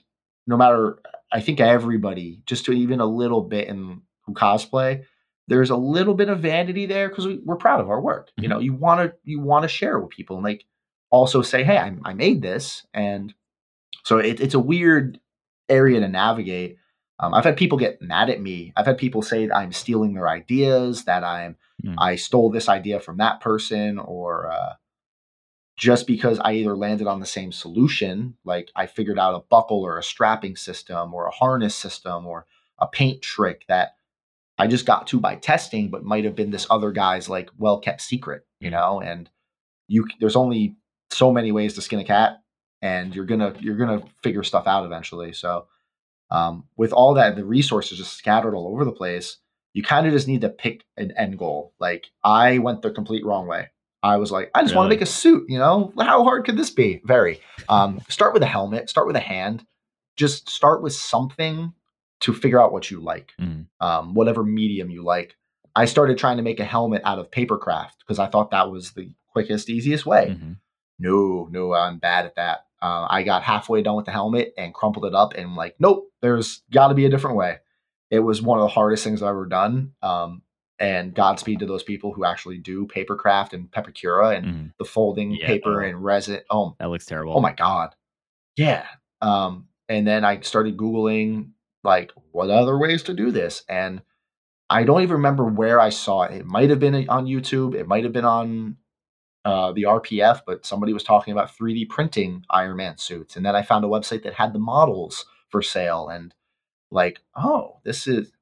no 0.46 0.56
matter, 0.56 0.98
I 1.32 1.40
think 1.40 1.60
everybody 1.60 2.42
just 2.46 2.64
to 2.64 2.72
even 2.72 3.00
a 3.00 3.06
little 3.06 3.42
bit 3.42 3.68
in 3.68 4.02
cosplay, 4.30 5.04
there's 5.46 5.70
a 5.70 5.76
little 5.76 6.14
bit 6.14 6.28
of 6.28 6.40
vanity 6.40 6.86
there 6.86 7.08
because 7.08 7.28
we, 7.28 7.40
are 7.48 7.56
proud 7.56 7.80
of 7.80 7.88
our 7.88 8.00
work. 8.00 8.30
Mm-hmm. 8.30 8.42
You 8.42 8.48
know, 8.48 8.58
you 8.58 8.74
want 8.74 9.08
to 9.08 9.16
you 9.22 9.38
want 9.38 9.62
to 9.62 9.68
share 9.68 10.00
with 10.00 10.10
people 10.10 10.36
and 10.36 10.44
like 10.44 10.64
also 11.10 11.42
say, 11.42 11.62
hey, 11.62 11.78
I, 11.78 11.94
I 12.04 12.12
made 12.12 12.42
this, 12.42 12.84
and 12.92 13.32
so 14.04 14.18
it, 14.18 14.40
it's 14.40 14.54
a 14.54 14.58
weird 14.58 15.20
area 15.68 16.00
to 16.00 16.08
navigate. 16.08 16.78
Um, 17.18 17.32
I've 17.32 17.44
had 17.44 17.56
people 17.56 17.78
get 17.78 18.02
mad 18.02 18.28
at 18.28 18.40
me. 18.40 18.72
I've 18.76 18.86
had 18.86 18.98
people 18.98 19.22
say 19.22 19.50
I'm 19.50 19.72
stealing 19.72 20.14
their 20.14 20.28
ideas, 20.28 21.04
that 21.04 21.24
I'm 21.24 21.56
mm. 21.84 21.94
I 21.98 22.16
stole 22.16 22.50
this 22.50 22.68
idea 22.68 23.00
from 23.00 23.16
that 23.18 23.40
person, 23.40 23.98
or 23.98 24.50
uh, 24.50 24.74
just 25.76 26.06
because 26.06 26.38
I 26.40 26.54
either 26.54 26.76
landed 26.76 27.06
on 27.06 27.20
the 27.20 27.26
same 27.26 27.52
solution, 27.52 28.36
like 28.44 28.70
I 28.76 28.86
figured 28.86 29.18
out 29.18 29.34
a 29.34 29.44
buckle 29.50 29.82
or 29.82 29.98
a 29.98 30.02
strapping 30.02 30.56
system 30.56 31.14
or 31.14 31.26
a 31.26 31.30
harness 31.30 31.74
system 31.74 32.26
or 32.26 32.46
a 32.78 32.86
paint 32.86 33.22
trick 33.22 33.64
that 33.68 33.96
I 34.58 34.66
just 34.66 34.86
got 34.86 35.06
to 35.08 35.20
by 35.20 35.36
testing, 35.36 35.90
but 35.90 36.04
might 36.04 36.24
have 36.24 36.34
been 36.34 36.50
this 36.50 36.66
other 36.70 36.92
guy's 36.92 37.28
like 37.28 37.50
well 37.58 37.78
kept 37.78 38.00
secret, 38.00 38.46
you 38.60 38.70
know. 38.70 39.00
And 39.00 39.28
you, 39.88 40.06
there's 40.20 40.36
only 40.36 40.76
so 41.10 41.30
many 41.30 41.52
ways 41.52 41.74
to 41.74 41.82
skin 41.82 41.98
a 41.98 42.04
cat, 42.04 42.42
and 42.80 43.14
you're 43.14 43.26
gonna 43.26 43.54
you're 43.60 43.76
gonna 43.76 44.02
figure 44.22 44.42
stuff 44.42 44.66
out 44.66 44.84
eventually. 44.84 45.32
So 45.32 45.66
um, 46.30 46.64
with 46.76 46.92
all 46.92 47.14
that, 47.14 47.36
the 47.36 47.44
resources 47.44 47.98
just 47.98 48.16
scattered 48.16 48.54
all 48.54 48.68
over 48.68 48.84
the 48.84 48.92
place. 48.92 49.38
You 49.72 49.82
kind 49.82 50.06
of 50.06 50.12
just 50.12 50.28
need 50.28 50.40
to 50.40 50.48
pick 50.48 50.84
an 50.96 51.12
end 51.16 51.38
goal. 51.38 51.74
Like 51.78 52.06
I 52.24 52.58
went 52.58 52.82
the 52.82 52.90
complete 52.90 53.24
wrong 53.24 53.46
way. 53.46 53.68
I 54.02 54.16
was 54.16 54.30
like, 54.30 54.50
I 54.54 54.62
just 54.62 54.70
really? 54.70 54.78
want 54.78 54.90
to 54.90 54.96
make 54.96 55.02
a 55.02 55.06
suit. 55.06 55.46
You 55.48 55.58
know, 55.58 55.92
how 55.98 56.22
hard 56.22 56.44
could 56.44 56.56
this 56.56 56.70
be? 56.70 57.00
Very. 57.04 57.40
Um, 57.68 58.00
start 58.08 58.32
with 58.32 58.42
a 58.42 58.46
helmet. 58.46 58.88
Start 58.88 59.06
with 59.06 59.16
a 59.16 59.20
hand. 59.20 59.66
Just 60.16 60.48
start 60.48 60.82
with 60.82 60.92
something 60.92 61.72
to 62.20 62.32
figure 62.32 62.60
out 62.60 62.72
what 62.72 62.90
you 62.90 63.00
like, 63.00 63.32
mm. 63.40 63.66
um, 63.80 64.14
whatever 64.14 64.42
medium 64.42 64.90
you 64.90 65.04
like. 65.04 65.36
I 65.74 65.84
started 65.84 66.16
trying 66.16 66.38
to 66.38 66.42
make 66.42 66.60
a 66.60 66.64
helmet 66.64 67.02
out 67.04 67.18
of 67.18 67.30
paper 67.30 67.58
craft 67.58 67.98
because 68.00 68.18
I 68.18 68.28
thought 68.28 68.50
that 68.52 68.70
was 68.70 68.92
the 68.92 69.10
quickest, 69.32 69.68
easiest 69.68 70.06
way. 70.06 70.28
Mm-hmm. 70.30 70.52
No, 70.98 71.48
no, 71.50 71.74
I'm 71.74 71.98
bad 71.98 72.24
at 72.24 72.36
that. 72.36 72.65
Uh, 72.82 73.06
I 73.08 73.22
got 73.22 73.42
halfway 73.42 73.82
done 73.82 73.96
with 73.96 74.04
the 74.04 74.12
helmet 74.12 74.52
and 74.58 74.74
crumpled 74.74 75.06
it 75.06 75.14
up 75.14 75.34
and 75.34 75.54
like, 75.54 75.76
nope, 75.78 76.10
there's 76.20 76.62
got 76.72 76.88
to 76.88 76.94
be 76.94 77.06
a 77.06 77.10
different 77.10 77.36
way. 77.36 77.58
It 78.10 78.20
was 78.20 78.42
one 78.42 78.58
of 78.58 78.62
the 78.64 78.68
hardest 78.68 79.02
things 79.02 79.22
I've 79.22 79.30
ever 79.30 79.46
done. 79.46 79.92
Um, 80.02 80.42
and 80.78 81.14
Godspeed 81.14 81.60
to 81.60 81.66
those 81.66 81.82
people 81.82 82.12
who 82.12 82.24
actually 82.24 82.58
do 82.58 82.86
paper 82.86 83.16
craft 83.16 83.54
and 83.54 83.70
Pepakura 83.70 84.36
and 84.36 84.46
mm. 84.46 84.72
the 84.78 84.84
folding 84.84 85.32
yeah, 85.32 85.46
paper 85.46 85.82
and 85.82 86.02
resin. 86.02 86.40
Oh, 86.50 86.76
that 86.78 86.90
looks 86.90 87.06
terrible. 87.06 87.36
Oh 87.36 87.40
my 87.40 87.52
god, 87.52 87.94
yeah. 88.56 88.86
Um, 89.22 89.68
and 89.88 90.06
then 90.06 90.24
I 90.24 90.40
started 90.40 90.76
googling 90.76 91.50
like 91.82 92.12
what 92.32 92.50
other 92.50 92.76
ways 92.78 93.04
to 93.04 93.14
do 93.14 93.30
this, 93.30 93.64
and 93.68 94.02
I 94.68 94.84
don't 94.84 95.02
even 95.02 95.16
remember 95.16 95.44
where 95.44 95.80
I 95.80 95.90
saw 95.90 96.24
it. 96.24 96.32
It 96.32 96.46
might 96.46 96.70
have 96.70 96.80
been 96.80 97.08
on 97.08 97.26
YouTube. 97.26 97.74
It 97.74 97.88
might 97.88 98.04
have 98.04 98.12
been 98.12 98.24
on 98.24 98.76
uh, 99.46 99.70
the 99.70 99.84
RPF, 99.84 100.40
but 100.44 100.66
somebody 100.66 100.92
was 100.92 101.04
talking 101.04 101.30
about 101.30 101.56
3D 101.56 101.88
printing 101.88 102.44
Iron 102.50 102.76
Man 102.78 102.98
suits. 102.98 103.36
And 103.36 103.46
then 103.46 103.54
I 103.54 103.62
found 103.62 103.84
a 103.84 103.88
website 103.88 104.24
that 104.24 104.34
had 104.34 104.52
the 104.52 104.58
models 104.58 105.24
for 105.50 105.62
sale 105.62 106.08
and 106.08 106.34
like, 106.90 107.20
oh, 107.36 107.76
this 107.84 108.08
is 108.08 108.32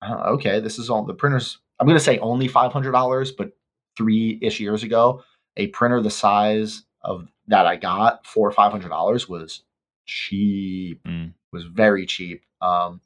uh, 0.00 0.14
okay. 0.28 0.60
This 0.60 0.78
is 0.78 0.88
all 0.88 1.04
the 1.04 1.12
printers. 1.12 1.58
I'm 1.78 1.86
going 1.86 1.98
to 1.98 2.02
say 2.02 2.18
only 2.20 2.48
$500, 2.48 3.30
but 3.36 3.52
three 3.98 4.38
ish 4.40 4.58
years 4.58 4.82
ago, 4.82 5.22
a 5.58 5.66
printer 5.66 6.00
the 6.00 6.10
size 6.10 6.84
of 7.02 7.28
that 7.48 7.66
I 7.66 7.76
got 7.76 8.26
for 8.26 8.50
$500 8.50 9.28
was 9.28 9.62
cheap, 10.06 11.04
mm. 11.04 11.34
was 11.52 11.64
very 11.64 12.06
cheap 12.06 12.44
um, 12.62 13.02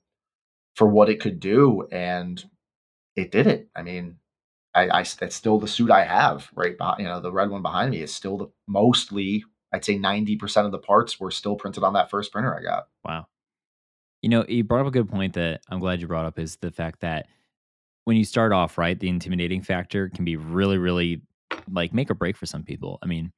for 0.76 0.86
what 0.86 1.08
it 1.08 1.18
could 1.18 1.40
do. 1.40 1.88
And 1.90 2.40
it 3.16 3.32
did 3.32 3.48
it. 3.48 3.70
I 3.74 3.82
mean, 3.82 4.19
I, 4.80 5.00
I 5.00 5.04
that's 5.18 5.36
still 5.36 5.58
the 5.58 5.68
suit 5.68 5.90
I 5.90 6.04
have 6.04 6.50
right 6.54 6.76
behind, 6.76 7.00
you 7.00 7.06
know, 7.06 7.20
the 7.20 7.32
red 7.32 7.50
one 7.50 7.62
behind 7.62 7.90
me 7.90 8.02
is 8.02 8.14
still 8.14 8.36
the 8.36 8.46
mostly, 8.66 9.44
I'd 9.72 9.84
say 9.84 9.98
90% 9.98 10.66
of 10.66 10.72
the 10.72 10.78
parts 10.78 11.20
were 11.20 11.30
still 11.30 11.56
printed 11.56 11.84
on 11.84 11.92
that 11.94 12.10
first 12.10 12.32
printer 12.32 12.56
I 12.56 12.62
got. 12.62 12.88
Wow. 13.04 13.26
You 14.22 14.28
know, 14.28 14.44
you 14.48 14.64
brought 14.64 14.82
up 14.82 14.86
a 14.86 14.90
good 14.90 15.08
point 15.08 15.34
that 15.34 15.62
I'm 15.68 15.78
glad 15.78 16.00
you 16.00 16.06
brought 16.06 16.26
up 16.26 16.38
is 16.38 16.56
the 16.56 16.70
fact 16.70 17.00
that 17.00 17.26
when 18.04 18.16
you 18.16 18.24
start 18.24 18.52
off, 18.52 18.78
right, 18.78 18.98
the 18.98 19.08
intimidating 19.08 19.62
factor 19.62 20.08
can 20.08 20.24
be 20.24 20.36
really, 20.36 20.78
really 20.78 21.22
like 21.70 21.92
make 21.92 22.10
or 22.10 22.14
break 22.14 22.36
for 22.36 22.46
some 22.46 22.62
people. 22.62 22.98
I 23.02 23.06
mean, 23.06 23.32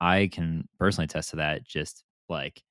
I 0.00 0.28
can 0.32 0.68
personally 0.78 1.04
attest 1.04 1.30
to 1.30 1.36
that. 1.36 1.64
Just 1.64 2.04
like 2.28 2.62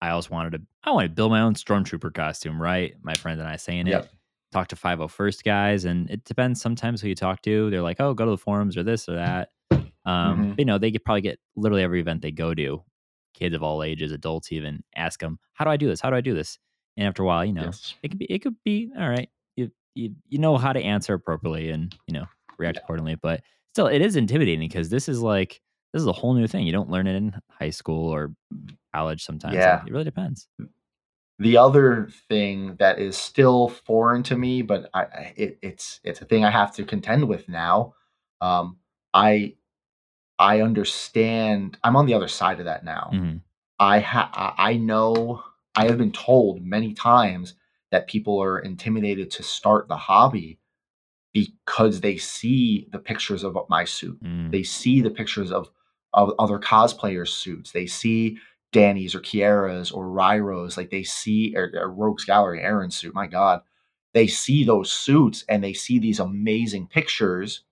I 0.00 0.10
always 0.10 0.30
wanted 0.30 0.52
to, 0.52 0.62
I 0.84 0.92
wanted 0.92 1.08
to 1.08 1.14
build 1.14 1.30
my 1.30 1.40
own 1.40 1.54
stormtrooper 1.54 2.14
costume, 2.14 2.60
right? 2.60 2.94
My 3.02 3.14
friend 3.14 3.40
and 3.40 3.48
I 3.48 3.56
saying 3.56 3.86
yep. 3.86 4.04
it 4.04 4.10
talk 4.52 4.68
to 4.68 4.76
501st 4.76 5.44
guys 5.44 5.84
and 5.84 6.10
it 6.10 6.24
depends 6.24 6.60
sometimes 6.60 7.00
who 7.00 7.08
you 7.08 7.14
talk 7.14 7.40
to 7.42 7.70
they're 7.70 7.82
like 7.82 8.00
oh 8.00 8.14
go 8.14 8.24
to 8.24 8.30
the 8.32 8.36
forums 8.36 8.76
or 8.76 8.82
this 8.82 9.08
or 9.08 9.14
that 9.14 9.50
um 9.70 9.80
mm-hmm. 10.04 10.52
you 10.58 10.64
know 10.64 10.78
they 10.78 10.90
could 10.90 11.04
probably 11.04 11.20
get 11.20 11.38
literally 11.56 11.82
every 11.82 12.00
event 12.00 12.22
they 12.22 12.30
go 12.30 12.52
to 12.54 12.82
kids 13.34 13.54
of 13.54 13.62
all 13.62 13.82
ages 13.82 14.12
adults 14.12 14.50
even 14.50 14.82
ask 14.96 15.20
them 15.20 15.38
how 15.52 15.64
do 15.64 15.70
i 15.70 15.76
do 15.76 15.86
this 15.86 16.00
how 16.00 16.10
do 16.10 16.16
i 16.16 16.20
do 16.20 16.34
this 16.34 16.58
and 16.96 17.06
after 17.06 17.22
a 17.22 17.26
while 17.26 17.44
you 17.44 17.52
know 17.52 17.64
yes. 17.64 17.94
it 18.02 18.08
could 18.08 18.18
be 18.18 18.26
it 18.26 18.40
could 18.40 18.56
be 18.64 18.90
all 18.98 19.08
right 19.08 19.28
you, 19.56 19.70
you 19.94 20.14
you 20.28 20.38
know 20.38 20.56
how 20.56 20.72
to 20.72 20.80
answer 20.80 21.14
appropriately 21.14 21.70
and 21.70 21.94
you 22.06 22.14
know 22.14 22.26
react 22.58 22.76
yeah. 22.76 22.82
accordingly 22.82 23.14
but 23.14 23.42
still 23.72 23.86
it 23.86 24.02
is 24.02 24.16
intimidating 24.16 24.68
because 24.68 24.88
this 24.88 25.08
is 25.08 25.20
like 25.20 25.60
this 25.92 26.00
is 26.00 26.06
a 26.06 26.12
whole 26.12 26.34
new 26.34 26.46
thing 26.46 26.66
you 26.66 26.72
don't 26.72 26.90
learn 26.90 27.06
it 27.06 27.14
in 27.14 27.34
high 27.50 27.70
school 27.70 28.08
or 28.08 28.32
college 28.94 29.24
sometimes 29.24 29.54
yeah. 29.54 29.82
it 29.86 29.92
really 29.92 30.04
depends 30.04 30.48
the 31.40 31.56
other 31.56 32.10
thing 32.28 32.76
that 32.78 32.98
is 32.98 33.16
still 33.16 33.70
foreign 33.70 34.22
to 34.24 34.36
me, 34.36 34.60
but 34.60 34.90
I, 34.92 35.32
it, 35.36 35.58
it's 35.62 35.98
it's 36.04 36.20
a 36.20 36.26
thing 36.26 36.44
I 36.44 36.50
have 36.50 36.74
to 36.74 36.84
contend 36.84 37.26
with 37.28 37.48
now. 37.48 37.94
Um, 38.42 38.76
I 39.14 39.54
I 40.38 40.60
understand. 40.60 41.78
I'm 41.82 41.96
on 41.96 42.04
the 42.04 42.12
other 42.12 42.28
side 42.28 42.58
of 42.58 42.66
that 42.66 42.84
now. 42.84 43.10
Mm-hmm. 43.12 43.38
I 43.78 44.00
ha- 44.00 44.54
I 44.58 44.74
know. 44.74 45.42
I 45.74 45.86
have 45.86 45.96
been 45.96 46.12
told 46.12 46.62
many 46.62 46.92
times 46.92 47.54
that 47.90 48.06
people 48.06 48.38
are 48.42 48.58
intimidated 48.58 49.30
to 49.32 49.42
start 49.42 49.88
the 49.88 49.96
hobby 49.96 50.58
because 51.32 52.02
they 52.02 52.18
see 52.18 52.86
the 52.92 52.98
pictures 52.98 53.44
of 53.44 53.56
my 53.70 53.84
suit. 53.84 54.22
Mm. 54.22 54.50
They 54.50 54.62
see 54.62 55.00
the 55.00 55.10
pictures 55.10 55.50
of 55.52 55.70
of 56.12 56.34
other 56.38 56.58
cosplayers' 56.58 57.28
suits. 57.28 57.72
They 57.72 57.86
see 57.86 58.38
Danny's 58.72 59.14
or 59.14 59.20
Kiera's 59.20 59.90
or 59.90 60.08
Ryro's, 60.08 60.76
like 60.76 60.90
they 60.90 61.02
see 61.02 61.54
or, 61.56 61.70
or 61.74 61.90
Rogues 61.90 62.24
Gallery, 62.24 62.62
Aaron's 62.62 62.96
suit, 62.96 63.14
my 63.14 63.26
God, 63.26 63.62
they 64.12 64.26
see 64.26 64.64
those 64.64 64.90
suits 64.90 65.44
and 65.48 65.62
they 65.62 65.72
see 65.72 65.98
these 65.98 66.20
amazing 66.20 66.86
pictures 66.88 67.62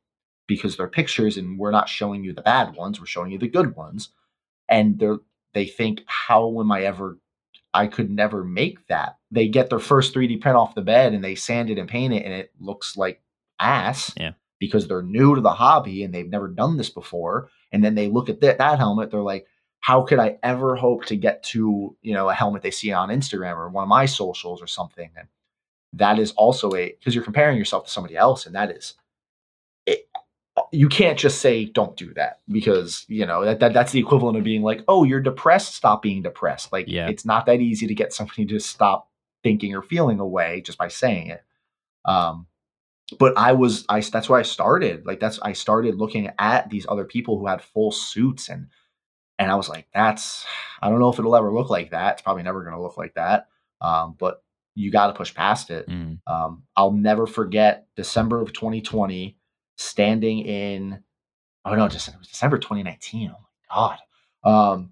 because 0.47 0.77
they're 0.77 0.89
pictures 0.89 1.37
and 1.37 1.59
we're 1.59 1.71
not 1.71 1.89
showing 1.89 2.25
you 2.25 2.33
the 2.33 2.43
bad 2.43 2.75
ones, 2.75 2.99
we're 2.99 3.07
showing 3.07 3.31
you 3.31 3.39
the 3.39 3.49
good 3.49 3.77
ones. 3.77 4.11
And 4.69 4.99
they're 4.99 5.19
they 5.55 5.67
think, 5.67 6.03
how 6.07 6.61
am 6.61 6.71
I 6.71 6.83
ever 6.83 7.19
I 7.75 7.87
could 7.87 8.11
never 8.11 8.45
make 8.45 8.87
that. 8.89 9.19
They 9.31 9.49
get 9.49 9.71
their 9.71 9.79
first 9.79 10.15
3D 10.15 10.41
print 10.41 10.57
off 10.57 10.75
the 10.75 10.83
bed 10.83 11.13
and 11.13 11.23
they 11.23 11.35
sand 11.35 11.71
it 11.71 11.79
and 11.79 11.89
paint 11.89 12.15
it 12.15 12.25
and 12.25 12.33
it 12.33 12.53
looks 12.59 12.97
like 12.97 13.23
ass. 13.61 14.13
Yeah. 14.17 14.33
Because 14.59 14.89
they're 14.89 15.03
new 15.03 15.35
to 15.35 15.41
the 15.41 15.53
hobby 15.53 16.03
and 16.03 16.13
they've 16.13 16.29
never 16.29 16.49
done 16.49 16.77
this 16.77 16.91
before. 16.91 17.51
And 17.71 17.85
then 17.85 17.95
they 17.95 18.09
look 18.09 18.29
at 18.29 18.41
that, 18.41 18.59
that 18.59 18.79
helmet, 18.79 19.11
they're 19.11 19.21
like, 19.21 19.47
how 19.81 20.03
could 20.03 20.19
I 20.19 20.39
ever 20.43 20.77
hope 20.77 21.05
to 21.07 21.17
get 21.17 21.43
to, 21.45 21.97
you 22.03 22.15
know, 22.15 22.29
a 22.29 22.35
helmet 22.35 22.63
they 22.63 22.71
see 22.71 22.93
on 22.93 23.09
Instagram 23.09 23.57
or 23.57 23.69
one 23.69 23.83
of 23.83 23.89
my 23.89 24.07
socials 24.07 24.61
or 24.61 24.67
something? 24.67 25.11
And 25.17 25.29
that 25.95 26.19
is 26.19 26.33
also 26.33 26.75
a 26.75 26.95
because 26.99 27.15
you're 27.15 27.25
comparing 27.25 27.57
yourself 27.57 27.87
to 27.87 27.91
somebody 27.91 28.17
else, 28.17 28.47
and 28.47 28.55
that 28.55 28.71
is 28.71 28.95
it, 29.87 30.09
you 30.73 30.89
can't 30.89 31.19
just 31.19 31.41
say 31.41 31.65
don't 31.65 31.97
do 31.97 32.13
that 32.15 32.41
because 32.51 33.05
you 33.09 33.25
know 33.25 33.45
that, 33.45 33.61
that 33.61 33.73
that's 33.73 33.93
the 33.93 34.01
equivalent 34.01 34.37
of 34.37 34.45
being 34.45 34.63
like, 34.63 34.83
oh, 34.89 35.05
you're 35.05 35.21
depressed, 35.21 35.75
stop 35.75 36.03
being 36.03 36.23
depressed. 36.23 36.73
Like 36.73 36.87
yeah. 36.89 37.09
it's 37.09 37.25
not 37.25 37.47
that 37.47 37.61
easy 37.61 37.87
to 37.87 37.95
get 37.95 38.13
somebody 38.13 38.45
to 38.47 38.59
stop 38.59 39.09
thinking 39.43 39.75
or 39.75 39.83
feeling 39.83 40.21
away 40.21 40.61
just 40.61 40.79
by 40.79 40.89
saying 40.89 41.29
it. 41.29 41.43
Um, 42.05 42.47
but 43.19 43.39
I 43.39 43.53
was 43.53 43.87
I 43.89 44.01
that's 44.01 44.29
where 44.29 44.39
I 44.39 44.43
started. 44.43 45.07
Like 45.07 45.21
that's 45.21 45.39
I 45.41 45.53
started 45.55 45.95
looking 45.95 46.31
at 46.39 46.69
these 46.69 46.87
other 46.89 47.05
people 47.05 47.39
who 47.39 47.47
had 47.47 47.63
full 47.63 47.91
suits 47.91 48.49
and 48.49 48.69
and 49.39 49.51
I 49.51 49.55
was 49.55 49.69
like, 49.69 49.87
that's, 49.95 50.45
I 50.83 50.89
don't 50.89 50.99
know 50.99 51.11
if 51.11 51.19
it'll 51.19 51.37
ever 51.37 51.53
look 51.53 51.71
like 51.71 51.91
that. 51.91 52.15
It's 52.15 52.23
probably 52.23 52.43
never 52.43 52.63
going 52.63 52.75
to 52.75 52.83
look 52.83 52.97
like 52.97 53.15
that. 53.15 53.49
Um, 53.81 54.17
but 54.19 54.43
you 54.75 54.91
got 54.91 55.09
to 55.09 55.13
push 55.13 55.35
past 55.35 55.71
it. 55.71 55.89
Mm. 55.89 56.19
Um, 56.27 56.65
I'll 56.77 56.93
never 56.93 57.27
forget 57.27 57.87
December 57.97 58.41
of 58.41 58.53
2020 58.53 59.37
standing 59.77 60.41
in, 60.41 61.03
oh 61.65 61.75
no, 61.75 61.89
just 61.89 62.09
it 62.09 62.15
was 62.19 62.29
December 62.29 62.59
2019. 62.59 63.33
Oh 63.35 63.39
my 63.41 63.75
God. 63.75 63.99
Um, 64.45 64.91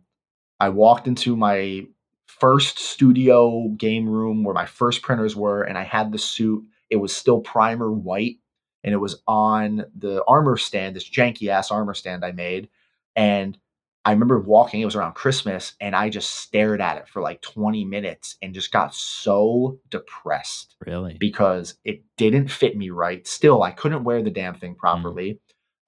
I 0.61 0.69
walked 0.69 1.07
into 1.07 1.37
my 1.37 1.87
first 2.27 2.79
studio 2.79 3.69
game 3.77 4.09
room 4.09 4.45
where 4.45 4.55
my 4.55 4.67
first 4.67 5.03
printers 5.03 5.35
were, 5.35 5.63
and 5.63 5.77
I 5.77 5.85
had 5.85 6.13
the 6.13 6.19
suit. 6.19 6.65
It 6.91 6.97
was 6.97 7.15
still 7.15 7.41
primer 7.41 7.91
white 7.91 8.39
and 8.87 8.95
it 8.95 8.99
was 8.99 9.21
on 9.27 9.85
the 9.99 10.23
armor 10.27 10.57
stand, 10.57 10.95
this 10.95 11.11
janky 11.11 11.49
ass 11.49 11.73
armor 11.73 11.93
stand 11.93 12.25
I 12.25 12.31
made. 12.31 12.69
And 13.17 13.59
I 14.07 14.13
remember 14.13 14.39
walking, 14.39 14.81
it 14.81 14.85
was 14.85 14.95
around 14.95 15.15
Christmas, 15.15 15.75
and 15.81 15.97
I 15.97 16.11
just 16.11 16.31
stared 16.31 16.81
at 16.81 16.97
it 16.97 17.09
for 17.09 17.21
like 17.21 17.43
20 17.43 17.85
minutes 17.85 18.37
and 18.41 18.55
just 18.55 18.71
got 18.71 18.95
so 18.95 19.81
depressed. 19.91 20.77
Really? 20.87 21.17
Because 21.19 21.75
it 21.85 22.05
didn't 22.17 22.47
fit 22.47 22.77
me 22.77 22.91
right. 22.91 23.27
Still, 23.27 23.65
I 23.65 23.73
couldn't 23.73 24.05
wear 24.05 24.23
the 24.23 24.31
damn 24.31 24.55
thing 24.55 24.77
properly. 24.77 25.33
Mm. 25.33 25.39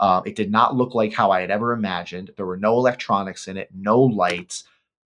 Uh, 0.01 0.23
it 0.27 0.35
did 0.35 0.51
not 0.51 0.75
look 0.75 0.97
like 0.97 1.13
how 1.13 1.31
I 1.31 1.43
had 1.43 1.53
ever 1.53 1.73
imagined. 1.73 2.33
There 2.37 2.45
were 2.45 2.57
no 2.57 2.73
electronics 2.75 3.47
in 3.47 3.57
it, 3.57 3.69
no 3.73 4.01
lights. 4.01 4.65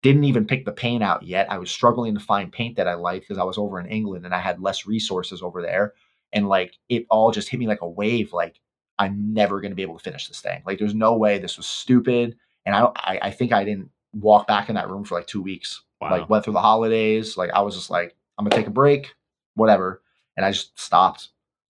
Didn't 0.03 0.25
even 0.25 0.47
pick 0.47 0.65
the 0.65 0.71
paint 0.71 1.03
out 1.03 1.25
yet. 1.25 1.51
I 1.51 1.59
was 1.59 1.73
struggling 1.73 2.15
to 2.15 2.21
find 2.21 2.53
paint 2.53 2.77
that 2.77 2.87
I 2.87 2.95
liked 2.95 3.25
because 3.27 3.39
I 3.39 3.45
was 3.45 3.59
over 3.59 3.81
in 3.81 3.87
England 3.87 4.25
and 4.27 4.35
I 4.35 4.39
had 4.39 4.63
less 4.63 4.87
resources 4.87 5.43
over 5.43 5.61
there. 5.61 5.95
And 6.33 6.49
like 6.49 6.77
it 6.89 7.07
all 7.11 7.33
just 7.33 7.49
hit 7.49 7.59
me 7.59 7.67
like 7.67 7.83
a 7.83 7.89
wave. 7.89 8.33
Like 8.33 8.61
I'm 8.97 9.35
never 9.35 9.61
going 9.61 9.73
to 9.73 9.77
be 9.77 9.83
able 9.83 9.99
to 9.99 10.05
finish 10.05 10.29
this 10.29 10.41
thing. 10.41 10.63
Like 10.65 10.79
there's 10.79 10.95
no 10.95 11.17
way 11.17 11.39
this 11.39 11.57
was 11.57 11.67
stupid. 11.67 12.37
And 12.65 12.75
I, 12.75 12.85
I, 12.97 13.19
I 13.23 13.31
think 13.31 13.53
I 13.53 13.65
didn't 13.65 13.91
walk 14.13 14.47
back 14.47 14.69
in 14.69 14.75
that 14.77 14.91
room 14.91 15.05
for 15.05 15.17
like 15.17 15.27
two 15.27 15.43
weeks. 15.43 15.83
Wow. 16.01 16.11
Like 16.11 16.31
went 16.31 16.45
through 16.45 16.55
the 16.55 16.61
holidays. 16.61 17.37
Like 17.37 17.51
I 17.51 17.63
was 17.63 17.75
just 17.75 17.91
like, 17.91 18.17
I'm 18.39 18.45
gonna 18.45 18.57
take 18.57 18.67
a 18.67 18.71
break, 18.71 19.15
whatever. 19.55 20.03
And 20.37 20.47
I 20.47 20.53
just 20.53 20.79
stopped. 20.79 21.29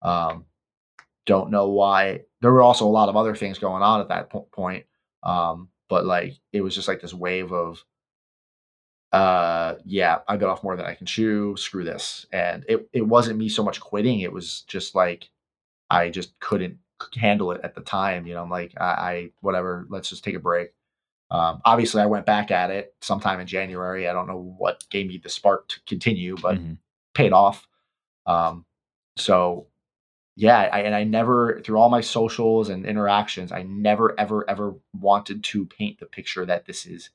Um, 0.03 0.45
don't 1.27 1.51
know 1.51 1.69
why. 1.69 2.23
There 2.41 2.53
were 2.53 2.63
also 2.63 2.87
a 2.87 2.89
lot 2.89 3.09
of 3.09 3.17
other 3.17 3.35
things 3.35 3.59
going 3.59 3.83
on 3.83 4.01
at 4.01 4.09
that 4.09 4.31
po- 4.31 4.49
point. 4.53 4.87
Um, 5.23 5.69
but 5.89 6.05
like 6.05 6.35
it 6.53 6.61
was 6.61 6.75
just 6.75 6.89
like 6.89 7.01
this 7.01 7.15
wave 7.15 7.53
of 7.53 7.85
uh 9.13 9.77
yeah 9.85 10.19
i 10.27 10.37
got 10.37 10.51
off 10.51 10.65
more 10.65 10.77
than 10.77 10.85
i 10.85 10.95
can 10.95 11.07
chew 11.07 11.57
screw 11.57 11.85
this 11.85 12.27
and 12.33 12.65
it, 12.69 12.89
it 12.93 13.03
wasn't 13.03 13.39
me 13.39 13.49
so 13.49 13.63
much 13.63 13.81
quitting 13.81 14.21
it 14.21 14.33
was 14.33 14.63
just 14.63 14.95
like 14.95 15.31
i 15.91 16.11
just 16.11 16.39
couldn't 16.41 16.79
handle 17.17 17.53
it 17.53 17.61
at 17.63 17.75
the 17.75 17.81
time 17.81 18.27
you 18.27 18.35
know 18.35 18.43
i'm 18.43 18.51
like 18.51 18.73
i, 18.79 18.85
I 18.85 19.31
whatever 19.41 19.87
let's 19.89 20.09
just 20.09 20.25
take 20.25 20.35
a 20.35 20.41
break. 20.41 20.71
Um, 21.31 21.61
obviously 21.65 22.03
i 22.03 22.07
went 22.07 22.27
back 22.27 22.51
at 22.51 22.71
it 22.71 22.95
sometime 23.01 23.41
in 23.41 23.47
january. 23.47 24.09
I 24.09 24.13
don't 24.13 24.29
know 24.29 24.55
what 24.59 24.85
gave 24.91 25.09
me 25.09 25.19
the 25.19 25.29
spark 25.29 25.69
to 25.69 25.81
continue 25.87 26.37
but 26.41 26.57
mm-hmm. 26.57 26.75
paid 27.15 27.33
off. 27.33 27.67
Um, 28.27 28.65
so 29.17 29.67
yeah 30.37 30.69
I, 30.73 30.81
and 30.81 30.95
i 30.95 31.05
never 31.05 31.61
through 31.65 31.79
all 31.79 31.89
my 31.89 32.03
socials 32.03 32.69
and 32.69 32.85
interactions 32.85 33.53
i 33.53 33.63
never 33.63 34.19
ever 34.21 34.49
ever 34.49 34.75
wanted 34.93 35.43
to 35.45 35.65
paint 35.65 35.99
the 35.99 36.07
picture 36.07 36.45
that 36.45 36.67
this 36.67 36.87
is 36.87 37.11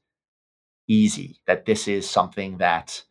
easy, 0.91 1.39
that 1.48 1.65
this 1.65 1.88
is 1.88 2.10
something 2.10 2.58
that, 2.58 3.04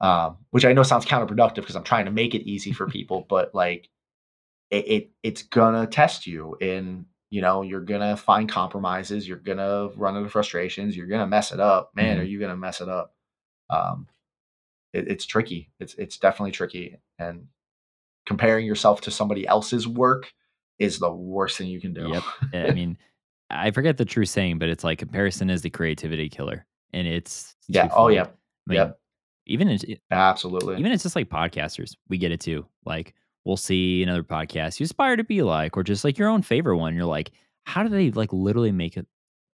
um, 0.00 0.38
which 0.50 0.64
I 0.64 0.72
know 0.72 0.82
sounds 0.82 1.04
counterproductive 1.04 1.56
because 1.56 1.76
I'm 1.76 1.84
trying 1.84 2.06
to 2.06 2.10
make 2.10 2.34
it 2.34 2.48
easy 2.48 2.72
for 2.72 2.86
people, 2.90 3.26
but 3.28 3.54
like 3.54 3.88
it, 4.70 4.88
it 4.88 5.10
it's 5.22 5.42
gonna 5.42 5.86
test 5.86 6.26
you 6.26 6.56
in 6.60 7.06
you 7.30 7.40
know 7.40 7.62
you're 7.62 7.80
gonna 7.80 8.16
find 8.16 8.48
compromises 8.48 9.26
you're 9.26 9.38
gonna 9.38 9.88
run 9.96 10.16
into 10.16 10.28
frustrations 10.28 10.96
you're 10.96 11.06
gonna 11.06 11.26
mess 11.26 11.52
it 11.52 11.60
up 11.60 11.90
man 11.94 12.14
mm-hmm. 12.14 12.20
are 12.20 12.24
you 12.24 12.40
gonna 12.40 12.56
mess 12.56 12.80
it 12.80 12.88
up 12.88 13.14
um 13.68 14.06
it, 14.92 15.08
it's 15.08 15.26
tricky 15.26 15.70
it's 15.80 15.94
it's 15.94 16.18
definitely 16.18 16.52
tricky 16.52 16.96
and 17.18 17.46
comparing 18.26 18.66
yourself 18.66 19.00
to 19.00 19.10
somebody 19.10 19.46
else's 19.46 19.86
work 19.86 20.32
is 20.78 20.98
the 20.98 21.12
worst 21.12 21.58
thing 21.58 21.68
you 21.68 21.80
can 21.80 21.92
do 21.92 22.08
yep 22.08 22.22
i 22.68 22.72
mean 22.72 22.96
i 23.50 23.70
forget 23.70 23.96
the 23.96 24.04
true 24.04 24.24
saying 24.24 24.58
but 24.58 24.68
it's 24.68 24.84
like 24.84 24.98
comparison 24.98 25.50
is 25.50 25.62
the 25.62 25.70
creativity 25.70 26.28
killer 26.28 26.66
and 26.92 27.06
it's 27.06 27.56
yeah. 27.68 27.88
Oh 27.92 28.08
yeah. 28.08 28.22
I 28.22 28.26
mean, 28.66 28.76
yeah. 28.76 28.90
Even 29.46 29.68
it's, 29.68 29.84
absolutely. 30.10 30.78
Even 30.78 30.92
it's 30.92 31.02
just 31.02 31.16
like 31.16 31.28
podcasters, 31.28 31.96
we 32.08 32.18
get 32.18 32.30
it 32.30 32.40
too. 32.40 32.66
Like 32.84 33.14
we'll 33.44 33.56
see 33.56 34.02
another 34.02 34.22
podcast 34.22 34.80
you 34.80 34.84
aspire 34.84 35.16
to 35.16 35.24
be 35.24 35.42
like, 35.42 35.76
or 35.76 35.82
just 35.82 36.04
like 36.04 36.18
your 36.18 36.28
own 36.28 36.42
favorite 36.42 36.76
one. 36.76 36.94
You're 36.94 37.04
like, 37.04 37.30
how 37.64 37.82
do 37.82 37.88
they 37.88 38.10
like 38.10 38.32
literally 38.32 38.72
make 38.72 38.96
a, 38.96 39.04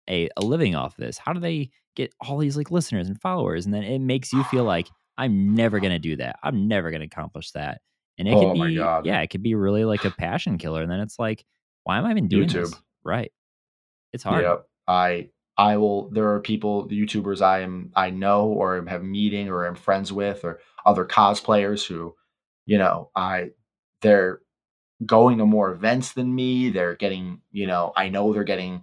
a, 0.09 0.29
a 0.37 0.45
living 0.45 0.75
off 0.75 0.97
this? 0.97 1.19
How 1.19 1.33
do 1.33 1.41
they 1.41 1.71
get 1.95 2.13
all 2.21 2.39
these 2.39 2.57
like 2.57 2.71
listeners 2.71 3.09
and 3.09 3.21
followers? 3.21 3.65
And 3.65 3.75
then 3.75 3.83
it 3.83 4.01
makes 4.01 4.33
you 4.33 4.43
feel 4.45 4.65
like 4.65 4.89
I'm 5.19 5.55
never 5.55 5.81
gonna 5.81 5.99
do 5.99 6.17
that. 6.17 6.39
I'm 6.43 6.69
never 6.69 6.91
gonna 6.91 7.05
accomplish 7.05 7.53
that. 7.53 7.81
And 8.19 8.29
it 8.29 8.35
oh 8.35 8.53
could 8.53 8.67
be, 8.67 8.73
yeah, 8.75 9.21
it 9.21 9.29
could 9.29 9.43
be 9.43 9.55
really 9.55 9.85
like 9.85 10.05
a 10.05 10.11
passion 10.19 10.59
killer. 10.59 10.83
And 10.83 10.91
then 10.91 11.01
it's 11.01 11.19
like, 11.19 11.45
why 11.85 11.99
am 11.99 12.05
I 12.05 12.11
even 12.11 12.29
doing 12.29 12.49
YouTube. 12.49 12.71
this? 12.71 12.75
Right. 13.05 13.33
It's 14.13 14.25
hard. 14.25 14.45
Yep. 14.45 14.67
I 14.89 15.29
I 15.57 15.79
will 15.79 16.11
there 16.11 16.33
are 16.35 16.41
people, 16.41 16.89
YouTubers 16.89 17.41
I 17.41 17.61
am 17.61 17.93
I 17.97 18.11
know 18.11 18.47
or 18.47 18.85
have 18.87 19.03
meeting 19.03 19.49
or 19.49 19.67
am 19.67 19.75
friends 19.75 20.13
with 20.13 20.45
or 20.45 20.61
other 20.85 21.05
cosplayers 21.05 21.87
who, 21.87 22.15
you 22.67 22.79
know, 22.79 23.11
I 23.17 23.51
they're 24.03 24.41
going 25.05 25.39
to 25.39 25.47
more 25.47 25.73
events 25.73 26.13
than 26.13 26.35
me. 26.35 26.71
They're 26.71 26.97
getting, 26.97 27.41
you 27.51 27.67
know, 27.67 27.93
I 27.97 28.09
know 28.09 28.33
they're 28.33 28.45
getting 28.45 28.83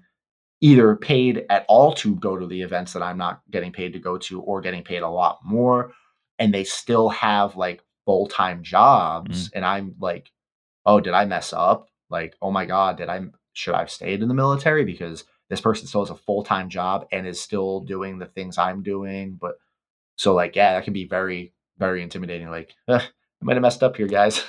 either 0.61 0.95
paid 0.95 1.45
at 1.49 1.65
all 1.67 1.93
to 1.93 2.15
go 2.15 2.37
to 2.37 2.47
the 2.47 2.61
events 2.61 2.93
that 2.93 3.03
I'm 3.03 3.17
not 3.17 3.41
getting 3.51 3.71
paid 3.71 3.93
to 3.93 3.99
go 3.99 4.17
to 4.19 4.41
or 4.41 4.61
getting 4.61 4.83
paid 4.83 5.01
a 5.01 5.09
lot 5.09 5.39
more 5.43 5.91
and 6.39 6.53
they 6.53 6.63
still 6.63 7.09
have 7.09 7.55
like 7.55 7.83
full-time 8.05 8.63
jobs 8.63 9.47
mm-hmm. 9.47 9.57
and 9.57 9.65
I'm 9.65 9.95
like, 9.99 10.31
"Oh, 10.85 10.99
did 10.99 11.13
I 11.13 11.25
mess 11.25 11.53
up?" 11.53 11.89
Like, 12.09 12.35
"Oh 12.41 12.51
my 12.51 12.65
god, 12.65 12.97
did 12.97 13.09
I 13.09 13.21
should 13.53 13.75
I 13.75 13.79
have 13.79 13.91
stayed 13.91 14.21
in 14.21 14.27
the 14.27 14.33
military 14.33 14.83
because 14.83 15.25
this 15.49 15.61
person 15.61 15.87
still 15.87 16.01
has 16.01 16.09
a 16.09 16.15
full 16.15 16.43
time 16.43 16.69
job 16.69 17.07
and 17.11 17.27
is 17.27 17.39
still 17.39 17.81
doing 17.81 18.17
the 18.17 18.25
things 18.25 18.57
I'm 18.57 18.83
doing. 18.83 19.37
But 19.39 19.55
so 20.15 20.33
like, 20.33 20.55
yeah, 20.55 20.73
that 20.73 20.83
can 20.83 20.93
be 20.93 21.05
very, 21.05 21.53
very 21.77 22.01
intimidating. 22.01 22.49
Like, 22.49 22.73
I 22.87 23.01
might 23.41 23.53
have 23.53 23.61
messed 23.61 23.83
up 23.83 23.95
here, 23.95 24.07
guys. 24.07 24.43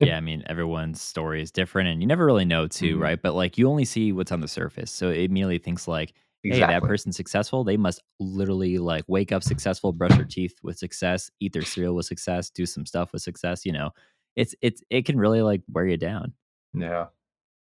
Yeah, 0.00 0.16
I 0.16 0.20
mean, 0.20 0.42
everyone's 0.46 1.00
story 1.00 1.40
is 1.40 1.50
different 1.50 1.88
and 1.88 2.00
you 2.00 2.06
never 2.06 2.26
really 2.26 2.44
know 2.44 2.66
too, 2.66 2.94
mm-hmm. 2.94 3.02
right? 3.02 3.22
But 3.22 3.34
like 3.34 3.56
you 3.56 3.68
only 3.68 3.84
see 3.84 4.12
what's 4.12 4.32
on 4.32 4.40
the 4.40 4.48
surface. 4.48 4.90
So 4.90 5.10
it 5.10 5.24
immediately 5.24 5.58
thinks 5.58 5.86
like, 5.86 6.14
hey, 6.42 6.60
that 6.60 6.82
person's 6.82 7.16
successful. 7.16 7.64
They 7.64 7.76
must 7.76 8.02
literally 8.20 8.78
like 8.78 9.04
wake 9.06 9.32
up 9.32 9.42
successful, 9.42 9.92
brush 9.92 10.14
their 10.14 10.24
teeth 10.24 10.58
with 10.62 10.78
success, 10.78 11.30
eat 11.40 11.52
their 11.52 11.62
cereal 11.62 11.94
with 11.94 12.06
success, 12.06 12.50
do 12.50 12.66
some 12.66 12.84
stuff 12.84 13.12
with 13.12 13.22
success. 13.22 13.64
You 13.64 13.72
know, 13.72 13.90
it's 14.36 14.54
it's 14.60 14.82
it 14.90 15.06
can 15.06 15.18
really 15.18 15.42
like 15.42 15.62
wear 15.72 15.86
you 15.86 15.96
down. 15.96 16.32
Yeah. 16.74 17.06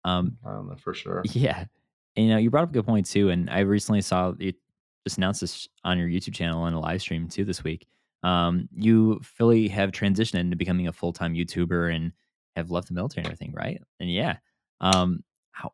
Um, 0.04 0.36
um 0.44 0.76
for 0.76 0.94
sure. 0.94 1.22
Yeah. 1.30 1.66
And, 2.16 2.26
you 2.26 2.32
know, 2.32 2.38
you 2.38 2.50
brought 2.50 2.64
up 2.64 2.70
a 2.70 2.72
good 2.72 2.86
point 2.86 3.06
too, 3.06 3.30
and 3.30 3.50
I 3.50 3.60
recently 3.60 4.00
saw 4.00 4.32
you 4.38 4.52
just 5.06 5.18
announced 5.18 5.40
this 5.40 5.68
on 5.84 5.98
your 5.98 6.08
YouTube 6.08 6.34
channel 6.34 6.62
on 6.62 6.72
a 6.72 6.80
live 6.80 7.00
stream 7.00 7.28
too 7.28 7.44
this 7.44 7.62
week. 7.62 7.86
Um, 8.24 8.70
you 8.74 9.20
fully 9.22 9.68
have 9.68 9.92
transitioned 9.92 10.40
into 10.40 10.56
becoming 10.56 10.88
a 10.88 10.92
full 10.92 11.12
time 11.12 11.34
YouTuber 11.34 11.94
and 11.94 12.12
have 12.56 12.70
left 12.70 12.88
the 12.88 12.94
military 12.94 13.22
and 13.22 13.26
everything, 13.26 13.52
right? 13.52 13.80
And 14.00 14.10
yeah, 14.10 14.38
um, 14.80 15.22
how 15.52 15.72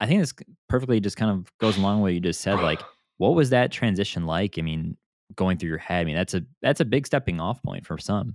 I 0.00 0.06
think 0.06 0.20
this 0.20 0.34
perfectly 0.68 0.98
just 0.98 1.16
kind 1.16 1.30
of 1.30 1.50
goes 1.58 1.78
along 1.78 1.98
with 1.98 2.02
what 2.02 2.14
you 2.14 2.20
just 2.20 2.40
said. 2.40 2.60
Like, 2.60 2.82
what 3.18 3.34
was 3.34 3.50
that 3.50 3.70
transition 3.70 4.26
like? 4.26 4.58
I 4.58 4.62
mean, 4.62 4.96
going 5.36 5.58
through 5.58 5.68
your 5.68 5.78
head. 5.78 6.00
I 6.00 6.04
mean, 6.04 6.16
that's 6.16 6.34
a 6.34 6.42
that's 6.60 6.80
a 6.80 6.84
big 6.84 7.06
stepping 7.06 7.40
off 7.40 7.62
point 7.62 7.86
for 7.86 7.98
some. 7.98 8.34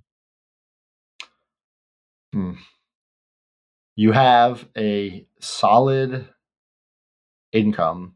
Hmm. 2.34 2.54
You 3.98 4.14
have 4.14 4.66
a 4.78 5.26
solid 5.42 6.30
income 7.52 8.16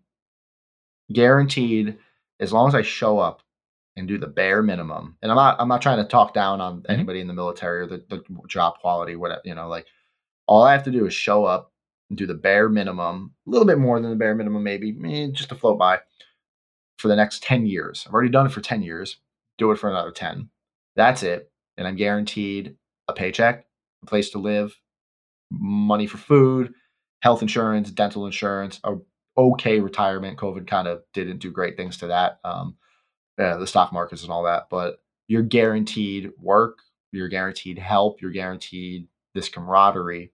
guaranteed 1.12 1.98
as 2.40 2.54
long 2.54 2.70
as 2.70 2.76
I 2.76 2.82
show 2.82 3.20
up 3.20 3.42
and 3.96 4.08
do 4.08 4.18
the 4.18 4.28
bare 4.28 4.62
minimum. 4.62 5.18
And 5.22 5.32
I'm 5.32 5.38
not 5.38 5.60
I'm 5.60 5.68
not 5.68 5.82
trying 5.82 5.98
to 5.98 6.10
talk 6.10 6.34
down 6.34 6.62
on 6.62 6.82
mm-hmm. 6.82 6.92
anybody 6.92 7.22
in 7.22 7.28
the 7.28 7.34
military 7.34 7.82
or 7.82 7.88
the, 7.88 8.04
the 8.10 8.24
job 8.48 8.80
quality, 8.80 9.16
whatever, 9.16 9.42
you 9.46 9.56
know, 9.56 9.68
like 9.68 9.86
all 10.48 10.64
I 10.64 10.74
have 10.74 10.84
to 10.84 10.92
do 10.92 11.06
is 11.06 11.14
show 11.14 11.46
up 11.46 11.72
and 12.10 12.18
do 12.18 12.28
the 12.28 12.34
bare 12.34 12.70
minimum, 12.70 13.34
a 13.48 13.50
little 13.50 13.66
bit 13.66 13.80
more 13.80 14.00
than 14.00 14.12
the 14.12 14.16
bare 14.16 14.36
minimum, 14.36 14.64
maybe, 14.64 14.96
eh, 15.06 15.28
just 15.32 15.50
to 15.50 15.56
float 15.56 15.80
by 15.80 16.00
for 16.98 17.08
the 17.08 17.16
next 17.16 17.44
10 17.44 17.66
years. 17.66 18.06
I've 18.08 18.14
already 18.14 18.30
done 18.30 18.46
it 18.46 18.52
for 18.52 18.62
10 18.62 18.84
years. 18.84 19.18
Do 19.58 19.72
it 19.72 19.80
for 19.80 19.90
another 19.90 20.12
10. 20.12 20.50
That's 20.96 21.24
it. 21.24 21.52
And 21.78 21.88
I'm 21.88 21.96
guaranteed 21.96 22.76
a 23.08 23.14
paycheck, 23.14 23.66
a 24.04 24.06
place 24.06 24.30
to 24.32 24.38
live, 24.38 24.78
money 25.52 26.08
for 26.08 26.18
food, 26.18 26.74
health 27.22 27.42
insurance, 27.42 27.92
dental 27.92 28.26
insurance, 28.26 28.80
a 28.84 28.96
okay 29.38 29.80
retirement. 29.80 30.38
COVID 30.38 30.68
kind 30.68 30.88
of 30.88 31.02
didn't 31.14 31.40
do 31.40 31.52
great 31.52 31.78
things 31.78 31.98
to 31.98 32.08
that, 32.08 32.40
um, 32.44 32.78
uh, 33.38 33.58
the 33.58 33.68
stock 33.68 33.92
markets 33.94 34.24
and 34.24 34.32
all 34.32 34.44
that. 34.44 34.68
But 34.70 35.00
you're 35.28 35.44
guaranteed 35.44 36.32
work, 36.40 36.80
you're 37.12 37.28
guaranteed 37.28 37.80
help, 37.80 38.22
you're 38.22 38.32
guaranteed 38.32 39.08
this 39.34 39.50
camaraderie, 39.50 40.32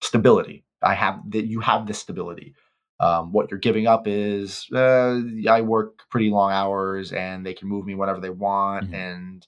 stability. 0.00 0.64
I 0.82 0.94
have 0.94 1.20
that 1.30 1.46
you 1.46 1.60
have 1.60 1.86
this 1.86 1.98
stability. 1.98 2.54
Um, 3.00 3.32
what 3.32 3.50
you're 3.50 3.60
giving 3.60 3.86
up 3.86 4.06
is 4.06 4.66
uh, 4.74 5.20
I 5.48 5.62
work 5.62 6.02
pretty 6.10 6.28
long 6.28 6.52
hours 6.52 7.12
and 7.12 7.46
they 7.46 7.54
can 7.54 7.68
move 7.68 7.86
me 7.86 7.94
whenever 7.94 8.20
they 8.20 8.30
want 8.30 8.86
mm-hmm. 8.86 8.94
and 8.94 9.46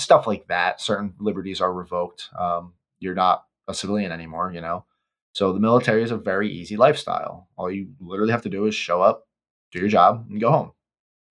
stuff 0.00 0.26
like 0.26 0.46
that. 0.48 0.80
Certain 0.80 1.14
liberties 1.18 1.60
are 1.60 1.72
revoked. 1.72 2.30
Um, 2.38 2.72
you're 3.00 3.14
not 3.14 3.44
a 3.68 3.74
civilian 3.74 4.12
anymore, 4.12 4.50
you 4.54 4.62
know. 4.62 4.86
So 5.34 5.52
the 5.52 5.60
military 5.60 6.02
is 6.02 6.10
a 6.10 6.16
very 6.16 6.50
easy 6.50 6.76
lifestyle. 6.76 7.48
All 7.56 7.70
you 7.70 7.88
literally 8.00 8.32
have 8.32 8.42
to 8.42 8.50
do 8.50 8.66
is 8.66 8.74
show 8.74 9.02
up, 9.02 9.26
do 9.70 9.78
your 9.78 9.88
job, 9.88 10.26
and 10.30 10.40
go 10.40 10.50
home. 10.50 10.72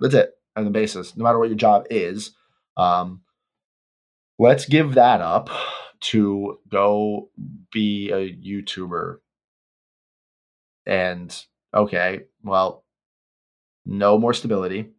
That's 0.01 0.15
it 0.15 0.31
on 0.57 0.65
the 0.65 0.71
basis, 0.71 1.15
no 1.15 1.23
matter 1.23 1.39
what 1.39 1.49
your 1.49 1.57
job 1.57 1.85
is. 1.89 2.31
Um, 2.75 3.21
let's 4.39 4.65
give 4.65 4.95
that 4.95 5.21
up 5.21 5.49
to 6.01 6.59
go 6.69 7.29
be 7.71 8.11
a 8.11 8.33
YouTuber. 8.33 9.17
And 10.85 11.45
okay, 11.73 12.21
well, 12.43 12.83
no 13.85 14.17
more 14.17 14.33
stability. 14.33 14.89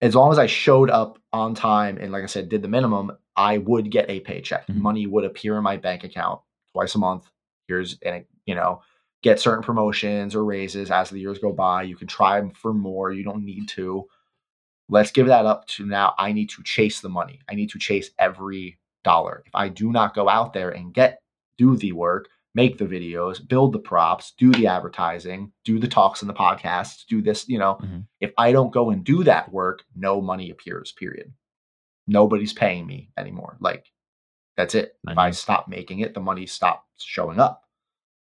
As 0.00 0.14
long 0.14 0.30
as 0.32 0.38
I 0.38 0.46
showed 0.46 0.90
up 0.90 1.18
on 1.32 1.54
time 1.54 1.98
and, 1.98 2.12
like 2.12 2.22
I 2.22 2.26
said, 2.26 2.48
did 2.48 2.62
the 2.62 2.68
minimum, 2.68 3.12
I 3.36 3.58
would 3.58 3.90
get 3.90 4.10
a 4.10 4.20
paycheck. 4.20 4.66
Mhm. 4.66 4.76
Money 4.76 5.06
would 5.06 5.24
appear 5.24 5.56
in 5.56 5.62
my 5.64 5.76
bank 5.76 6.04
account 6.04 6.40
twice 6.72 6.94
a 6.94 6.98
month. 6.98 7.30
Here's 7.68 7.98
and 8.02 8.16
it, 8.16 8.28
you 8.46 8.54
know, 8.54 8.82
get 9.22 9.40
certain 9.40 9.64
promotions 9.64 10.34
or 10.34 10.44
raises 10.44 10.90
as 10.90 11.10
the 11.10 11.18
years 11.18 11.38
go 11.38 11.52
by. 11.52 11.82
You 11.82 11.96
can 11.96 12.06
try 12.06 12.48
for 12.50 12.74
more. 12.74 13.12
You 13.12 13.24
don't 13.24 13.44
need 13.44 13.68
to. 13.70 14.06
Let's 14.88 15.10
give 15.10 15.26
that 15.28 15.46
up 15.46 15.66
to 15.68 15.86
now. 15.86 16.14
I 16.18 16.32
need 16.32 16.50
to 16.50 16.62
chase 16.62 17.00
the 17.00 17.08
money. 17.08 17.40
I 17.48 17.54
need 17.54 17.70
to 17.70 17.78
chase 17.78 18.10
every 18.18 18.78
dollar. 19.02 19.42
If 19.46 19.54
I 19.54 19.68
do 19.68 19.90
not 19.92 20.14
go 20.14 20.28
out 20.28 20.52
there 20.52 20.70
and 20.70 20.92
get 20.92 21.20
do 21.56 21.76
the 21.76 21.92
work, 21.92 22.28
make 22.54 22.78
the 22.78 22.84
videos, 22.84 23.46
build 23.46 23.72
the 23.72 23.78
props, 23.78 24.32
do 24.38 24.50
the 24.52 24.66
advertising, 24.66 25.52
do 25.64 25.78
the 25.78 25.88
talks 25.88 26.20
and 26.22 26.28
the 26.28 26.34
podcasts, 26.34 27.04
do 27.06 27.20
this, 27.22 27.48
you 27.48 27.58
know, 27.58 27.76
Mhm. 27.82 28.06
if 28.20 28.32
I 28.38 28.52
don't 28.52 28.72
go 28.72 28.90
and 28.90 29.04
do 29.04 29.24
that 29.24 29.50
work, 29.52 29.84
no 29.94 30.20
money 30.20 30.50
appears, 30.50 30.92
period. 30.92 31.32
Nobody's 32.06 32.52
paying 32.52 32.86
me 32.86 33.10
anymore. 33.16 33.56
Like 33.60 33.86
that's 34.56 34.74
it. 34.74 34.96
If 35.08 35.18
I 35.18 35.30
stop 35.30 35.66
making 35.68 36.00
it, 36.00 36.14
the 36.14 36.20
money 36.20 36.46
stops 36.46 37.02
showing 37.04 37.40
up. 37.40 37.64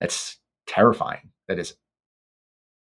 That's 0.01 0.39
terrifying. 0.67 1.33
That 1.49 1.59
is 1.59 1.77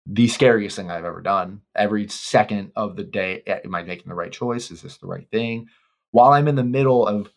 the 0.07 0.29
scariest 0.29 0.77
thing 0.77 0.91
I've 0.91 1.05
ever 1.05 1.21
done. 1.21 1.63
Every 1.75 2.09
second 2.09 2.73
of 2.77 2.97
the 2.97 3.03
day, 3.03 3.43
am 3.47 3.75
I 3.75 3.83
making 3.83 4.09
the 4.09 4.15
right 4.15 4.33
choice? 4.33 4.71
Is 4.71 4.83
this 4.83 4.99
the 4.99 5.07
right 5.07 5.29
thing? 5.31 5.67
While 6.13 6.33
I'm 6.33 6.49
in 6.49 6.55
the 6.55 6.65
middle 6.65 7.07
of 7.07 7.31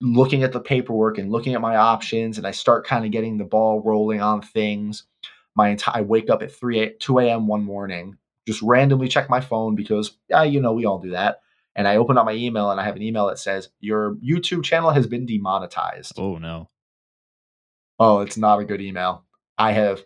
looking 0.00 0.42
at 0.42 0.52
the 0.52 0.60
paperwork 0.60 1.18
and 1.18 1.30
looking 1.30 1.54
at 1.54 1.60
my 1.60 1.76
options, 1.76 2.38
and 2.38 2.46
I 2.46 2.52
start 2.52 2.86
kind 2.86 3.04
of 3.04 3.10
getting 3.10 3.36
the 3.36 3.44
ball 3.44 3.82
rolling 3.82 4.22
on 4.22 4.40
things, 4.40 5.04
my 5.54 5.68
entire 5.68 5.98
I 5.98 6.00
wake 6.02 6.30
up 6.30 6.42
at 6.42 6.52
3 6.52 6.80
a, 6.80 6.90
2 6.94 7.18
a.m. 7.18 7.46
one 7.46 7.64
morning, 7.64 8.16
just 8.46 8.62
randomly 8.62 9.08
check 9.08 9.28
my 9.28 9.40
phone 9.40 9.74
because 9.74 10.16
yeah, 10.30 10.44
you 10.44 10.60
know, 10.60 10.72
we 10.72 10.86
all 10.86 10.98
do 10.98 11.10
that. 11.10 11.40
And 11.76 11.86
I 11.86 11.96
open 11.96 12.16
up 12.16 12.24
my 12.24 12.32
email 12.32 12.70
and 12.70 12.80
I 12.80 12.84
have 12.84 12.96
an 12.96 13.02
email 13.02 13.26
that 13.26 13.38
says, 13.38 13.68
Your 13.80 14.16
YouTube 14.16 14.64
channel 14.64 14.90
has 14.90 15.06
been 15.06 15.26
demonetized. 15.26 16.14
Oh 16.18 16.38
no. 16.38 16.70
Oh, 18.00 18.20
it's 18.20 18.36
not 18.36 18.60
a 18.60 18.64
good 18.64 18.80
email. 18.80 19.24
I 19.58 19.72
have 19.72 20.02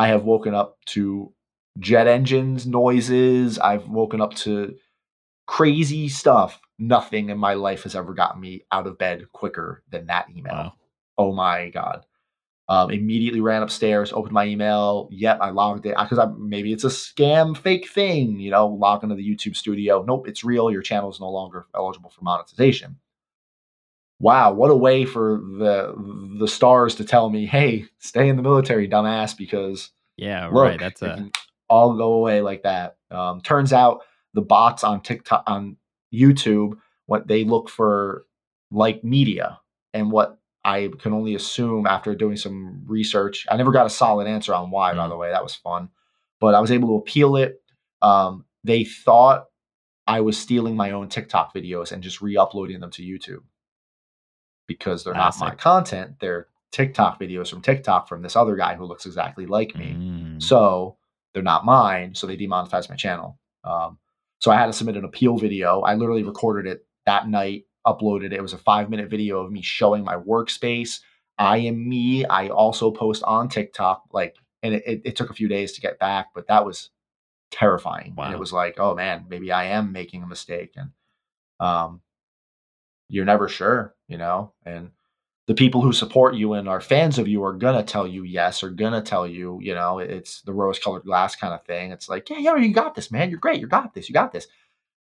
I 0.00 0.08
have 0.08 0.24
woken 0.24 0.54
up 0.54 0.78
to 0.86 1.30
jet 1.78 2.06
engines 2.06 2.66
noises. 2.66 3.58
I've 3.58 3.86
woken 3.86 4.22
up 4.22 4.32
to 4.36 4.76
crazy 5.46 6.08
stuff. 6.08 6.58
Nothing 6.78 7.28
in 7.28 7.36
my 7.36 7.52
life 7.52 7.82
has 7.82 7.94
ever 7.94 8.14
gotten 8.14 8.40
me 8.40 8.62
out 8.72 8.86
of 8.86 8.96
bed 8.96 9.30
quicker 9.32 9.82
than 9.90 10.06
that 10.06 10.28
email. 10.34 10.54
Wow. 10.54 10.72
Oh 11.18 11.32
my 11.34 11.68
god. 11.68 12.06
Um, 12.66 12.90
immediately 12.90 13.42
ran 13.42 13.62
upstairs, 13.62 14.10
opened 14.10 14.32
my 14.32 14.46
email. 14.46 15.06
Yep, 15.12 15.38
I 15.42 15.50
logged 15.50 15.84
it 15.84 15.94
because 16.00 16.18
I 16.18 16.28
maybe 16.38 16.72
it's 16.72 16.84
a 16.84 16.86
scam, 16.86 17.54
fake 17.54 17.86
thing. 17.90 18.40
You 18.40 18.52
know, 18.52 18.68
log 18.68 19.02
into 19.02 19.16
the 19.16 19.28
YouTube 19.28 19.54
studio. 19.54 20.02
Nope, 20.02 20.28
it's 20.28 20.44
real. 20.44 20.70
Your 20.70 20.80
channel 20.80 21.10
is 21.10 21.20
no 21.20 21.28
longer 21.28 21.66
eligible 21.74 22.08
for 22.08 22.22
monetization. 22.22 22.96
Wow, 24.20 24.52
what 24.52 24.70
a 24.70 24.76
way 24.76 25.06
for 25.06 25.40
the 25.58 25.94
the 26.38 26.46
stars 26.46 26.94
to 26.96 27.04
tell 27.04 27.30
me, 27.30 27.46
"Hey, 27.46 27.86
stay 27.98 28.28
in 28.28 28.36
the 28.36 28.42
military, 28.42 28.86
dumbass," 28.86 29.36
because 29.36 29.90
Yeah, 30.18 30.46
look, 30.46 30.54
right. 30.56 30.78
That's 30.80 31.02
it 31.02 31.06
a 31.06 31.30
all 31.68 31.96
go 31.96 32.12
away 32.14 32.42
like 32.42 32.62
that. 32.64 32.96
Um, 33.10 33.40
turns 33.40 33.72
out 33.72 34.02
the 34.34 34.42
bots 34.42 34.84
on 34.84 35.00
TikTok 35.00 35.44
on 35.46 35.76
YouTube, 36.12 36.74
what 37.06 37.28
they 37.28 37.44
look 37.44 37.70
for 37.70 38.26
like 38.70 39.02
media, 39.02 39.58
and 39.94 40.12
what 40.12 40.38
I 40.64 40.90
can 40.98 41.14
only 41.14 41.34
assume 41.34 41.86
after 41.86 42.14
doing 42.14 42.36
some 42.36 42.82
research. 42.86 43.46
I 43.50 43.56
never 43.56 43.72
got 43.72 43.86
a 43.86 43.90
solid 43.90 44.26
answer 44.26 44.52
on 44.54 44.70
why, 44.70 44.92
by 44.94 45.06
Mm. 45.06 45.08
the 45.10 45.16
way. 45.16 45.30
That 45.30 45.42
was 45.42 45.54
fun, 45.54 45.88
but 46.40 46.54
I 46.54 46.60
was 46.60 46.70
able 46.70 46.88
to 46.88 46.96
appeal 47.02 47.36
it. 47.36 47.62
Um, 48.02 48.44
they 48.64 48.84
thought 48.84 49.46
I 50.06 50.20
was 50.20 50.36
stealing 50.36 50.76
my 50.76 50.90
own 50.90 51.08
TikTok 51.08 51.54
videos 51.54 51.92
and 51.92 52.02
just 52.02 52.20
re-uploading 52.20 52.80
them 52.80 52.90
to 52.92 53.02
YouTube 53.02 53.42
because 54.70 55.02
they're 55.02 55.14
not 55.14 55.36
my 55.40 55.52
content. 55.52 56.14
They're 56.20 56.46
TikTok 56.70 57.18
videos 57.18 57.50
from 57.50 57.60
TikTok 57.60 58.06
from 58.06 58.22
this 58.22 58.36
other 58.36 58.54
guy 58.54 58.76
who 58.76 58.84
looks 58.84 59.04
exactly 59.04 59.44
like 59.44 59.74
me. 59.74 59.96
Mm. 59.98 60.40
So 60.40 60.96
they're 61.34 61.42
not 61.42 61.64
mine. 61.64 62.14
So 62.14 62.28
they 62.28 62.36
demonetized 62.36 62.88
my 62.88 62.94
channel. 62.94 63.36
Um, 63.64 63.98
so 64.38 64.52
I 64.52 64.56
had 64.56 64.66
to 64.66 64.72
submit 64.72 64.96
an 64.96 65.04
appeal 65.04 65.38
video. 65.38 65.80
I 65.80 65.94
literally 65.94 66.22
recorded 66.22 66.70
it 66.70 66.86
that 67.04 67.28
night, 67.28 67.64
uploaded 67.84 68.26
it. 68.26 68.32
It 68.34 68.42
was 68.42 68.52
a 68.52 68.58
five 68.58 68.90
minute 68.90 69.10
video 69.10 69.40
of 69.40 69.50
me 69.50 69.60
showing 69.60 70.04
my 70.04 70.14
workspace. 70.14 71.00
I 71.36 71.56
am 71.56 71.88
me. 71.88 72.24
I 72.24 72.46
also 72.46 72.92
post 72.92 73.24
on 73.24 73.48
TikTok. 73.48 74.04
Like, 74.12 74.36
and 74.62 74.74
it, 74.74 74.84
it, 74.86 75.02
it 75.04 75.16
took 75.16 75.30
a 75.30 75.34
few 75.34 75.48
days 75.48 75.72
to 75.72 75.80
get 75.80 75.98
back, 75.98 76.28
but 76.32 76.46
that 76.46 76.64
was 76.64 76.90
terrifying. 77.50 78.14
And 78.16 78.32
it 78.32 78.38
was 78.38 78.52
like, 78.52 78.78
oh 78.78 78.94
man, 78.94 79.26
maybe 79.28 79.50
I 79.50 79.64
am 79.64 79.90
making 79.90 80.22
a 80.22 80.28
mistake. 80.28 80.74
And 80.76 80.90
um, 81.58 82.02
you're 83.10 83.24
never 83.24 83.48
sure, 83.48 83.94
you 84.08 84.16
know? 84.16 84.52
And 84.64 84.90
the 85.46 85.54
people 85.54 85.80
who 85.82 85.92
support 85.92 86.34
you 86.36 86.52
and 86.54 86.68
are 86.68 86.80
fans 86.80 87.18
of 87.18 87.26
you 87.26 87.42
are 87.44 87.52
gonna 87.52 87.82
tell 87.82 88.06
you 88.06 88.22
yes, 88.22 88.62
or 88.62 88.70
gonna 88.70 89.02
tell 89.02 89.26
you, 89.26 89.58
you 89.60 89.74
know, 89.74 89.98
it's 89.98 90.42
the 90.42 90.52
rose 90.52 90.78
colored 90.78 91.04
glass 91.04 91.34
kind 91.34 91.52
of 91.52 91.64
thing. 91.64 91.90
It's 91.90 92.08
like, 92.08 92.30
yeah, 92.30 92.38
yeah, 92.38 92.56
you 92.56 92.72
got 92.72 92.94
this, 92.94 93.10
man. 93.10 93.30
You're 93.30 93.40
great. 93.40 93.60
You 93.60 93.66
got 93.66 93.94
this. 93.94 94.08
You 94.08 94.12
got 94.12 94.32
this. 94.32 94.46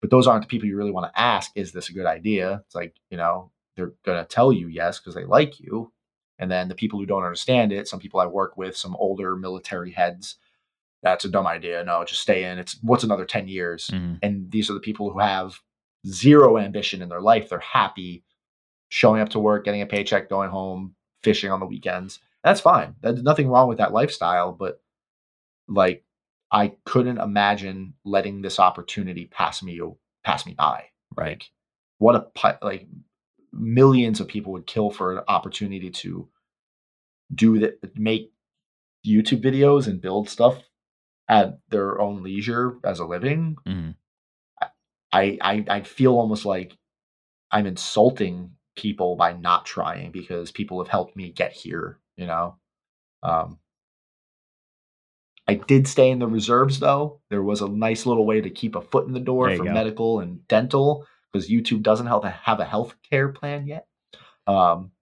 But 0.00 0.10
those 0.10 0.26
aren't 0.26 0.42
the 0.42 0.48
people 0.48 0.68
you 0.68 0.76
really 0.76 0.92
want 0.92 1.12
to 1.12 1.20
ask, 1.20 1.50
is 1.54 1.72
this 1.72 1.88
a 1.88 1.92
good 1.92 2.06
idea? 2.06 2.62
It's 2.66 2.74
like, 2.74 2.94
you 3.10 3.16
know, 3.16 3.50
they're 3.76 3.92
gonna 4.04 4.24
tell 4.24 4.52
you 4.52 4.68
yes 4.68 4.98
because 4.98 5.14
they 5.14 5.24
like 5.24 5.60
you. 5.60 5.92
And 6.38 6.50
then 6.50 6.68
the 6.68 6.74
people 6.74 6.98
who 6.98 7.06
don't 7.06 7.24
understand 7.24 7.72
it, 7.72 7.88
some 7.88 7.98
people 8.00 8.20
I 8.20 8.26
work 8.26 8.56
with, 8.56 8.76
some 8.76 8.96
older 8.96 9.36
military 9.36 9.90
heads, 9.90 10.36
that's 11.02 11.24
a 11.24 11.28
dumb 11.28 11.46
idea. 11.46 11.84
No, 11.84 12.04
just 12.04 12.22
stay 12.22 12.44
in. 12.44 12.58
It's 12.58 12.78
what's 12.82 13.04
another 13.04 13.24
10 13.24 13.48
years? 13.48 13.88
Mhm. 13.88 14.18
And 14.22 14.50
these 14.50 14.70
are 14.70 14.74
the 14.74 14.80
people 14.80 15.10
who 15.10 15.18
have 15.18 15.60
zero 16.06 16.58
ambition 16.58 17.02
in 17.02 17.08
their 17.08 17.20
life. 17.20 17.48
They're 17.48 17.58
happy 17.58 18.24
showing 18.88 19.20
up 19.20 19.30
to 19.30 19.38
work, 19.38 19.64
getting 19.64 19.82
a 19.82 19.86
paycheck, 19.86 20.28
going 20.28 20.50
home, 20.50 20.94
fishing 21.22 21.50
on 21.50 21.60
the 21.60 21.66
weekends. 21.66 22.20
That's 22.44 22.60
fine. 22.60 22.94
There's 23.00 23.22
nothing 23.22 23.48
wrong 23.48 23.68
with 23.68 23.78
that 23.78 23.92
lifestyle, 23.92 24.52
but 24.52 24.80
like 25.68 26.04
I 26.50 26.74
couldn't 26.84 27.18
imagine 27.18 27.94
letting 28.04 28.40
this 28.42 28.58
opportunity 28.58 29.26
pass 29.26 29.62
me 29.62 29.80
pass 30.24 30.46
me 30.46 30.54
by. 30.54 30.84
Right. 31.16 31.38
Like 31.38 31.50
what 31.98 32.14
a 32.14 32.58
like 32.62 32.86
millions 33.52 34.20
of 34.20 34.28
people 34.28 34.52
would 34.52 34.66
kill 34.66 34.90
for 34.90 35.16
an 35.16 35.24
opportunity 35.28 35.90
to 35.90 36.28
do 37.34 37.58
that 37.58 37.98
make 37.98 38.32
YouTube 39.06 39.42
videos 39.42 39.86
and 39.86 40.00
build 40.00 40.28
stuff 40.28 40.62
at 41.28 41.58
their 41.68 42.00
own 42.00 42.22
leisure 42.22 42.78
as 42.84 43.00
a 43.00 43.06
living. 43.06 43.56
Mhm. 43.66 43.94
I, 45.12 45.38
I 45.40 45.64
I 45.68 45.80
feel 45.82 46.14
almost 46.14 46.44
like 46.44 46.76
I'm 47.50 47.66
insulting 47.66 48.52
people 48.76 49.16
by 49.16 49.32
not 49.32 49.66
trying 49.66 50.12
because 50.12 50.52
people 50.52 50.82
have 50.82 50.88
helped 50.88 51.16
me 51.16 51.30
get 51.30 51.52
here, 51.52 51.98
you 52.16 52.26
know. 52.26 52.56
Um 53.22 53.58
I 55.46 55.54
did 55.54 55.88
stay 55.88 56.10
in 56.10 56.18
the 56.18 56.26
reserves 56.26 56.78
though. 56.78 57.20
There 57.30 57.42
was 57.42 57.62
a 57.62 57.68
nice 57.68 58.04
little 58.04 58.26
way 58.26 58.40
to 58.40 58.50
keep 58.50 58.76
a 58.76 58.82
foot 58.82 59.06
in 59.06 59.14
the 59.14 59.20
door 59.20 59.54
for 59.56 59.64
go. 59.64 59.72
medical 59.72 60.20
and 60.20 60.46
dental 60.46 61.06
because 61.32 61.48
YouTube 61.48 61.82
doesn't 61.82 62.06
have 62.06 62.24
a, 62.24 62.30
have 62.30 62.60
a 62.60 62.64
health 62.64 62.94
care 63.10 63.30
plan 63.30 63.66
yet. 63.66 63.86
Um 64.46 64.92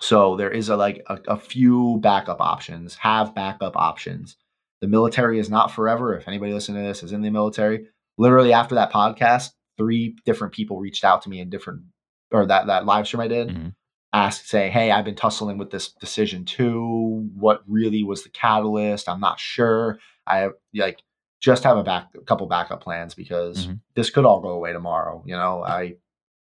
so 0.00 0.36
there 0.36 0.50
is 0.50 0.68
a 0.68 0.76
like 0.76 1.02
a, 1.08 1.18
a 1.28 1.36
few 1.36 1.98
backup 2.00 2.40
options, 2.40 2.94
have 2.96 3.34
backup 3.34 3.76
options. 3.76 4.36
The 4.80 4.88
military 4.88 5.38
is 5.38 5.50
not 5.50 5.70
forever. 5.70 6.16
If 6.16 6.28
anybody 6.28 6.52
listening 6.52 6.82
to 6.82 6.88
this 6.88 7.02
is 7.02 7.12
in 7.12 7.22
the 7.22 7.30
military, 7.30 7.86
literally 8.18 8.52
after 8.52 8.74
that 8.76 8.92
podcast, 8.92 9.50
three 9.76 10.16
different 10.24 10.52
people 10.54 10.78
reached 10.78 11.04
out 11.04 11.22
to 11.22 11.28
me 11.28 11.40
in 11.40 11.50
different 11.50 11.82
or 12.30 12.46
that 12.46 12.66
that 12.66 12.86
live 12.86 13.06
stream 13.06 13.20
I 13.20 13.28
did, 13.28 13.48
Mhm. 13.48 13.74
asked 14.12 14.48
say, 14.48 14.70
"Hey, 14.70 14.90
I've 14.90 15.04
been 15.04 15.14
tussling 15.16 15.58
with 15.58 15.70
this 15.70 15.92
decision 15.92 16.44
too. 16.44 17.28
What 17.34 17.62
really 17.66 18.02
was 18.04 18.22
the 18.22 18.28
catalyst? 18.30 19.08
I'm 19.08 19.20
not 19.20 19.38
sure. 19.40 19.98
I 20.26 20.50
like 20.74 21.02
just 21.40 21.64
have 21.64 21.76
a 21.76 21.82
back 21.82 22.08
a 22.14 22.20
couple 22.24 22.46
backup 22.46 22.80
plans 22.82 23.14
because 23.14 23.66
Mhm. 23.66 23.80
this 23.94 24.10
could 24.10 24.24
all 24.24 24.40
go 24.40 24.50
away 24.50 24.72
tomorrow. 24.72 25.22
You 25.26 25.36
know, 25.36 25.62
I, 25.62 25.96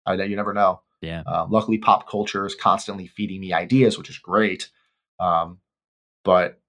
I 0.04 0.14
you 0.14 0.36
never 0.36 0.52
know. 0.52 0.82
Yeah. 1.00 1.22
Um, 1.22 1.50
luckily, 1.50 1.78
pop 1.78 2.08
culture 2.08 2.44
is 2.46 2.54
constantly 2.54 3.06
feeding 3.06 3.40
me 3.40 3.52
ideas, 3.52 3.96
which 3.96 4.10
is 4.10 4.18
great. 4.18 4.68
Um, 5.20 5.60
but 6.24 6.60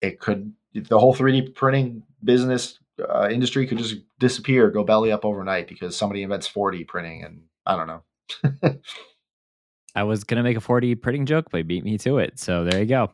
it 0.00 0.18
could 0.20 0.52
the 0.74 0.98
whole 0.98 1.14
3D 1.14 1.54
printing 1.54 2.02
business 2.22 2.78
uh, 3.08 3.28
industry 3.30 3.66
could 3.66 3.78
just 3.78 3.96
disappear, 4.18 4.70
go 4.70 4.84
belly 4.84 5.12
up 5.12 5.24
overnight 5.24 5.68
because 5.68 5.96
somebody 5.96 6.22
invents 6.22 6.48
4D 6.48 6.86
printing, 6.88 7.24
and 7.24 7.42
I 7.66 7.76
don't 7.76 7.86
know. 7.86 8.74
I 9.94 10.04
was 10.04 10.24
gonna 10.24 10.42
make 10.42 10.56
a 10.56 10.60
4D 10.60 11.00
printing 11.00 11.26
joke, 11.26 11.46
but 11.50 11.58
he 11.58 11.62
beat 11.62 11.84
me 11.84 11.98
to 11.98 12.18
it. 12.18 12.38
So 12.38 12.64
there 12.64 12.80
you 12.80 12.86
go. 12.86 13.10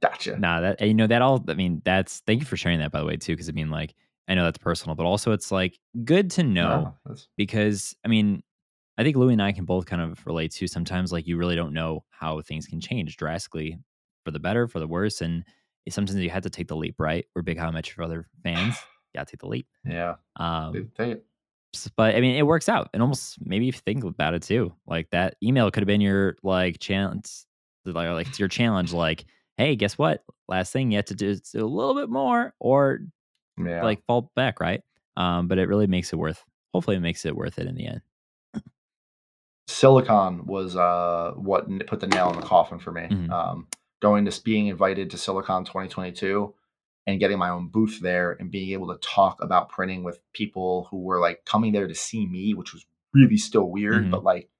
Gotcha. 0.00 0.38
Nah, 0.38 0.60
that 0.60 0.80
you 0.80 0.94
know 0.94 1.06
that 1.06 1.20
all. 1.22 1.44
I 1.48 1.54
mean, 1.54 1.82
that's 1.84 2.20
thank 2.26 2.40
you 2.40 2.46
for 2.46 2.56
sharing 2.56 2.78
that 2.78 2.92
by 2.92 3.00
the 3.00 3.06
way 3.06 3.16
too, 3.16 3.32
because 3.34 3.48
I 3.48 3.52
mean, 3.52 3.70
like, 3.70 3.94
I 4.26 4.34
know 4.34 4.44
that's 4.44 4.58
personal, 4.58 4.94
but 4.94 5.04
also 5.04 5.32
it's 5.32 5.52
like 5.52 5.78
good 6.04 6.30
to 6.32 6.42
know 6.42 6.68
No, 6.68 6.94
that's- 7.04 7.28
because 7.36 7.94
I 8.04 8.08
mean, 8.08 8.42
I 8.96 9.02
think 9.02 9.16
Louie 9.16 9.34
and 9.34 9.42
I 9.42 9.52
can 9.52 9.66
both 9.66 9.84
kind 9.84 10.00
of 10.00 10.24
relate 10.26 10.52
to 10.52 10.66
sometimes 10.66 11.12
like 11.12 11.26
you 11.26 11.36
really 11.36 11.56
don't 11.56 11.74
know 11.74 12.04
how 12.10 12.40
things 12.40 12.66
can 12.66 12.80
change 12.80 13.16
drastically 13.18 13.78
for 14.24 14.30
the 14.30 14.40
better, 14.40 14.66
for 14.66 14.78
the 14.80 14.86
worse. 14.86 15.20
And 15.20 15.44
sometimes 15.90 16.18
you 16.18 16.30
have 16.30 16.44
to 16.44 16.50
take 16.50 16.68
the 16.68 16.76
leap, 16.76 16.94
right? 16.98 17.26
We're 17.34 17.42
big 17.42 17.58
How 17.58 17.70
Met 17.70 17.86
Your 17.88 17.96
Father 18.06 18.26
fans. 18.42 18.76
Gotta 19.14 19.30
take 19.30 19.40
the 19.40 19.48
leap. 19.48 19.66
Yeah. 19.84 20.16
Um, 20.36 20.72
They- 20.96 21.04
they- 21.14 21.20
s- 21.74 21.90
but 21.96 22.14
I 22.14 22.20
mean, 22.20 22.36
it 22.36 22.46
works 22.46 22.68
out. 22.68 22.90
And 22.92 23.02
almost 23.02 23.38
maybe 23.44 23.68
if 23.68 23.76
you 23.76 23.80
think 23.80 24.04
about 24.04 24.34
it 24.34 24.42
too, 24.42 24.74
like 24.86 25.10
that 25.10 25.36
email 25.42 25.70
could 25.70 25.82
have 25.82 25.86
been 25.86 26.00
your 26.00 26.36
like 26.42 26.78
challenge, 26.80 27.30
like, 27.84 28.08
like 28.10 28.28
it's 28.28 28.38
your 28.38 28.48
challenge. 28.48 28.92
Like, 28.92 29.24
hey, 29.56 29.76
guess 29.76 29.96
what? 29.98 30.24
Last 30.48 30.72
thing 30.72 30.90
you 30.90 30.96
have 30.98 31.04
to 31.06 31.14
do 31.14 31.28
is 31.28 31.40
do 31.40 31.64
a 31.64 31.66
little 31.66 31.94
bit 31.94 32.10
more, 32.10 32.54
or 32.58 33.00
yeah. 33.58 33.82
like 33.82 34.04
fall 34.06 34.30
back, 34.36 34.60
right? 34.60 34.82
Um, 35.16 35.46
but 35.48 35.58
it 35.58 35.68
really 35.68 35.86
makes 35.86 36.12
it 36.12 36.16
worth. 36.16 36.44
Hopefully, 36.72 36.96
it 36.96 37.00
makes 37.00 37.24
it 37.24 37.36
worth 37.36 37.58
it 37.58 37.66
in 37.68 37.74
the 37.76 37.86
end. 37.86 38.00
Silicon 39.66 40.44
was 40.46 40.76
uh, 40.76 41.32
what 41.36 41.66
put 41.86 42.00
the 42.00 42.06
nail 42.06 42.30
in 42.32 42.36
the 42.40 42.46
coffin 42.46 42.78
for 42.78 42.92
me. 42.92 43.02
Mhm. 43.10 43.30
Um, 43.30 43.68
going 44.02 44.24
to 44.26 44.42
being 44.42 44.66
invited 44.66 45.10
to 45.10 45.16
Silicon 45.18 45.64
2022 45.64 46.54
and 47.06 47.20
getting 47.20 47.38
my 47.38 47.50
own 47.50 47.68
booth 47.68 48.00
there 48.00 48.32
and 48.40 48.50
being 48.50 48.70
able 48.70 48.88
to 48.92 48.98
talk 49.06 49.42
about 49.42 49.68
printing 49.68 50.02
with 50.04 50.20
people 50.32 50.86
who 50.90 51.02
were 51.02 51.20
like 51.20 51.44
coming 51.44 51.72
there 51.72 51.86
to 51.88 51.94
see 51.94 52.26
me, 52.26 52.54
which 52.54 52.72
was 52.72 52.86
really 53.12 53.36
still 53.36 53.68
weird, 53.70 54.06
Mhm. 54.06 54.10
but 54.10 54.24
like 54.24 54.50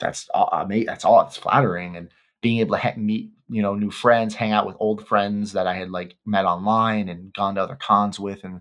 that's 0.00 0.28
all, 0.30 0.48
I 0.52 0.64
mean, 0.64 0.86
that's 0.86 1.04
all. 1.04 1.20
It's 1.22 1.36
flattering 1.36 1.96
and 1.96 2.08
being 2.42 2.58
able 2.58 2.76
to 2.76 2.82
ha- 2.82 2.94
meet 2.96 3.30
you 3.48 3.62
know 3.62 3.74
new 3.74 3.90
friends, 3.90 4.34
hang 4.34 4.52
out 4.52 4.66
with 4.66 4.76
old 4.80 5.06
friends 5.06 5.52
that 5.52 5.66
I 5.66 5.74
had 5.74 5.90
like 5.90 6.16
met 6.26 6.44
online 6.46 7.08
and 7.08 7.32
gone 7.32 7.54
to 7.56 7.62
other 7.62 7.76
cons 7.76 8.18
with, 8.18 8.42
and 8.44 8.60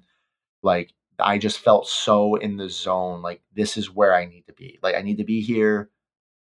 like 0.62 0.94
I 1.20 1.38
just 1.38 1.60
felt 1.60 1.88
so 1.88 2.36
in 2.36 2.58
the 2.58 2.70
zone. 2.70 3.22
Like 3.22 3.42
this 3.54 3.78
is 3.78 3.90
where 3.92 4.14
I 4.16 4.26
need 4.26 4.46
to 4.48 4.54
be. 4.54 4.80
Like 4.84 4.96
I 4.96 5.02
need 5.02 5.18
to 5.18 5.24
be 5.24 5.42
here. 5.42 5.90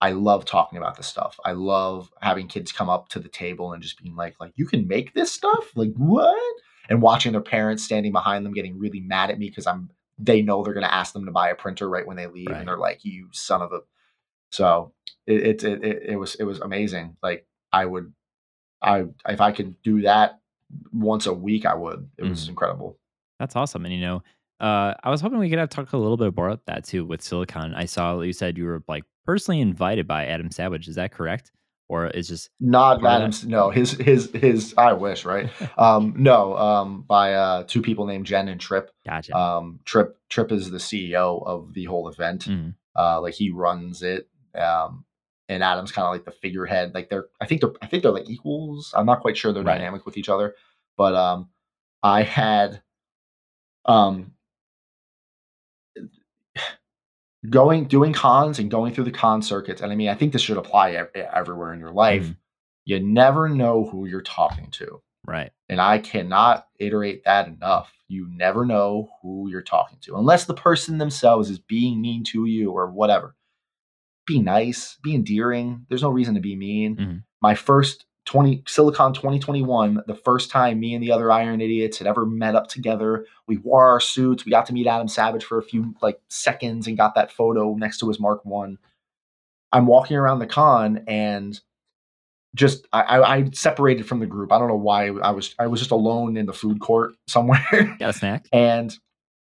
I 0.00 0.10
love 0.12 0.44
talking 0.44 0.76
about 0.78 0.96
this 0.96 1.06
stuff. 1.06 1.38
I 1.44 1.52
love 1.52 2.10
having 2.20 2.48
kids 2.48 2.70
come 2.72 2.90
up 2.90 3.08
to 3.10 3.18
the 3.18 3.28
table 3.28 3.72
and 3.72 3.82
just 3.82 4.02
being 4.02 4.14
like, 4.14 4.36
like 4.40 4.52
you 4.56 4.66
can 4.66 4.86
make 4.86 5.14
this 5.14 5.32
stuff. 5.32 5.70
Like 5.74 5.92
what? 5.96 6.54
And 6.88 7.00
watching 7.02 7.32
their 7.32 7.40
parents 7.40 7.82
standing 7.82 8.12
behind 8.12 8.44
them 8.44 8.52
getting 8.52 8.78
really 8.78 9.00
mad 9.00 9.30
at 9.30 9.38
me 9.38 9.48
because 9.48 9.66
I'm. 9.66 9.90
They 10.18 10.40
know 10.40 10.62
they're 10.64 10.72
going 10.72 10.86
to 10.86 10.94
ask 10.94 11.12
them 11.12 11.26
to 11.26 11.30
buy 11.30 11.50
a 11.50 11.54
printer 11.54 11.90
right 11.90 12.06
when 12.06 12.16
they 12.16 12.26
leave, 12.26 12.48
Right. 12.48 12.58
and 12.60 12.68
they're 12.68 12.78
like, 12.78 13.04
"You 13.04 13.28
son 13.32 13.60
of 13.60 13.70
a." 13.72 13.80
So 14.50 14.92
it 15.26 15.62
it, 15.62 15.84
it 15.84 16.02
it 16.10 16.16
was 16.16 16.36
it 16.36 16.44
was 16.44 16.60
amazing. 16.60 17.16
Like 17.22 17.46
I 17.72 17.84
would, 17.84 18.12
I 18.80 19.04
if 19.28 19.40
I 19.42 19.52
could 19.52 19.80
do 19.82 20.02
that 20.02 20.40
once 20.92 21.26
a 21.26 21.34
week, 21.34 21.66
I 21.66 21.74
would. 21.74 22.08
It 22.16 22.24
was 22.24 22.46
Mhm. 22.46 22.50
incredible. 22.50 22.98
That's 23.38 23.56
awesome. 23.56 23.84
And 23.84 23.92
you 23.94 24.00
know, 24.00 24.22
uh, 24.60 24.94
I 25.04 25.10
was 25.10 25.20
hoping 25.20 25.38
we 25.38 25.50
could 25.50 25.58
have 25.58 25.68
talked 25.68 25.92
a 25.92 25.98
little 25.98 26.16
bit 26.16 26.34
more 26.36 26.48
about 26.48 26.64
that 26.66 26.84
too 26.84 27.04
with 27.04 27.20
Silicon. 27.20 27.74
I 27.74 27.84
saw 27.84 28.20
you 28.20 28.32
said 28.32 28.56
you 28.56 28.64
were 28.64 28.82
like 28.88 29.04
personally 29.26 29.60
invited 29.60 30.06
by 30.06 30.26
Adam 30.26 30.50
Savage. 30.50 30.88
Is 30.88 30.94
that 30.96 31.12
correct? 31.12 31.52
Or 31.88 32.06
is 32.08 32.26
just 32.28 32.50
Not 32.58 32.82
Part 32.84 32.96
of 32.98 33.02
that? 33.02 33.16
Adams. 33.20 33.46
No, 33.46 33.70
his 33.70 33.92
his 33.92 34.30
his. 34.32 34.74
I 34.76 34.92
wish, 34.94 35.24
right? 35.24 35.50
Um, 35.78 36.14
no, 36.16 36.56
um, 36.56 37.02
by 37.02 37.34
uh, 37.34 37.62
two 37.68 37.80
people 37.82 38.06
named 38.06 38.26
Jen 38.26 38.48
and 38.48 38.60
Trip. 38.60 38.90
gotcha? 39.06 39.36
Um, 39.36 39.78
Trip 39.84 40.18
Trip 40.28 40.50
is 40.50 40.70
the 40.70 40.78
CEO 40.78 41.46
of 41.46 41.74
the 41.74 41.84
whole 41.84 42.08
event. 42.08 42.46
Mhm. 42.46 42.74
Uh, 42.96 43.20
like 43.20 43.34
he 43.34 43.50
runs 43.50 44.02
it. 44.02 44.28
Um, 44.58 45.04
and 45.48 45.62
Adam's 45.62 45.92
kind 45.92 46.06
of 46.06 46.12
like 46.12 46.24
the 46.24 46.32
figurehead. 46.32 46.92
Like 46.92 47.08
they're, 47.08 47.26
I 47.40 47.46
think 47.46 47.60
they're, 47.60 47.74
I 47.80 47.86
think 47.86 48.02
they're 48.02 48.10
like 48.10 48.28
equals. 48.28 48.92
I'm 48.96 49.06
not 49.06 49.20
quite 49.20 49.36
sure 49.36 49.52
their 49.52 49.62
Right. 49.62 49.78
dynamic 49.78 50.04
with 50.06 50.16
each 50.16 50.28
other, 50.28 50.56
but 50.96 51.14
um, 51.14 51.50
I 52.02 52.22
had 52.24 52.82
um 53.84 54.32
going 57.48 57.84
doing 57.84 58.12
cons 58.12 58.58
and 58.58 58.70
going 58.70 58.92
through 58.92 59.04
the 59.04 59.10
con 59.10 59.42
circuits. 59.42 59.80
And 59.82 59.92
I 59.92 59.94
mean, 59.94 60.08
I 60.08 60.14
think 60.14 60.32
this 60.32 60.42
should 60.42 60.56
apply 60.56 60.92
ev- 60.92 61.10
everywhere 61.14 61.72
in 61.72 61.80
your 61.80 61.92
life. 61.92 62.24
Mhm. 62.28 62.36
You 62.84 63.00
never 63.00 63.48
know 63.48 63.84
who 63.84 64.06
you're 64.06 64.22
talking 64.22 64.70
to. 64.72 65.02
Right. 65.26 65.50
And 65.68 65.80
I 65.80 65.98
cannot 65.98 66.66
iterate 66.78 67.24
that 67.24 67.48
enough. 67.48 67.92
You 68.08 68.28
never 68.30 68.64
know 68.64 69.08
who 69.22 69.48
you're 69.50 69.62
talking 69.62 69.98
to, 70.02 70.16
unless 70.16 70.44
the 70.44 70.54
person 70.54 70.98
themselves 70.98 71.50
is 71.50 71.58
being 71.58 72.00
mean 72.00 72.22
to 72.24 72.46
you 72.46 72.70
or 72.70 72.88
whatever. 72.90 73.34
Be 74.26 74.40
nice, 74.40 74.96
be 75.02 75.14
endearing. 75.14 75.86
There's 75.88 76.02
no 76.02 76.10
reason 76.10 76.34
to 76.34 76.40
be 76.40 76.56
mean. 76.56 76.96
Mhm. 76.96 77.22
My 77.42 77.54
first 77.54 78.05
20 78.26 78.64
Silicon 78.66 79.14
2021, 79.14 80.02
the 80.06 80.14
first 80.14 80.50
time 80.50 80.80
me 80.80 80.94
and 80.94 81.02
the 81.02 81.12
other 81.12 81.30
Iron 81.30 81.60
Idiots 81.60 81.98
had 81.98 82.06
ever 82.06 82.26
met 82.26 82.56
up 82.56 82.68
together. 82.68 83.24
We 83.46 83.56
wore 83.58 83.88
our 83.88 84.00
suits. 84.00 84.44
We 84.44 84.50
got 84.50 84.66
to 84.66 84.72
meet 84.72 84.86
Adam 84.86 85.08
Savage 85.08 85.44
for 85.44 85.58
a 85.58 85.62
few 85.62 85.94
like 86.02 86.20
seconds 86.28 86.86
and 86.86 86.96
got 86.96 87.14
that 87.14 87.30
photo 87.30 87.74
next 87.74 87.98
to 87.98 88.08
his 88.08 88.20
Mark 88.20 88.44
One. 88.44 88.78
I'm 89.72 89.86
walking 89.86 90.16
around 90.16 90.40
the 90.40 90.46
con 90.46 91.04
and 91.06 91.58
just 92.54 92.86
I, 92.92 93.02
I, 93.02 93.36
I 93.36 93.50
separated 93.52 94.06
from 94.06 94.18
the 94.18 94.26
group. 94.26 94.50
I 94.50 94.58
don't 94.58 94.68
know 94.68 94.76
why 94.76 95.06
I 95.06 95.30
was 95.30 95.54
I 95.58 95.68
was 95.68 95.80
just 95.80 95.92
alone 95.92 96.36
in 96.36 96.46
the 96.46 96.52
food 96.52 96.80
court 96.80 97.14
somewhere. 97.28 97.96
Got 97.98 98.10
a 98.10 98.12
snack? 98.12 98.46
and 98.52 98.96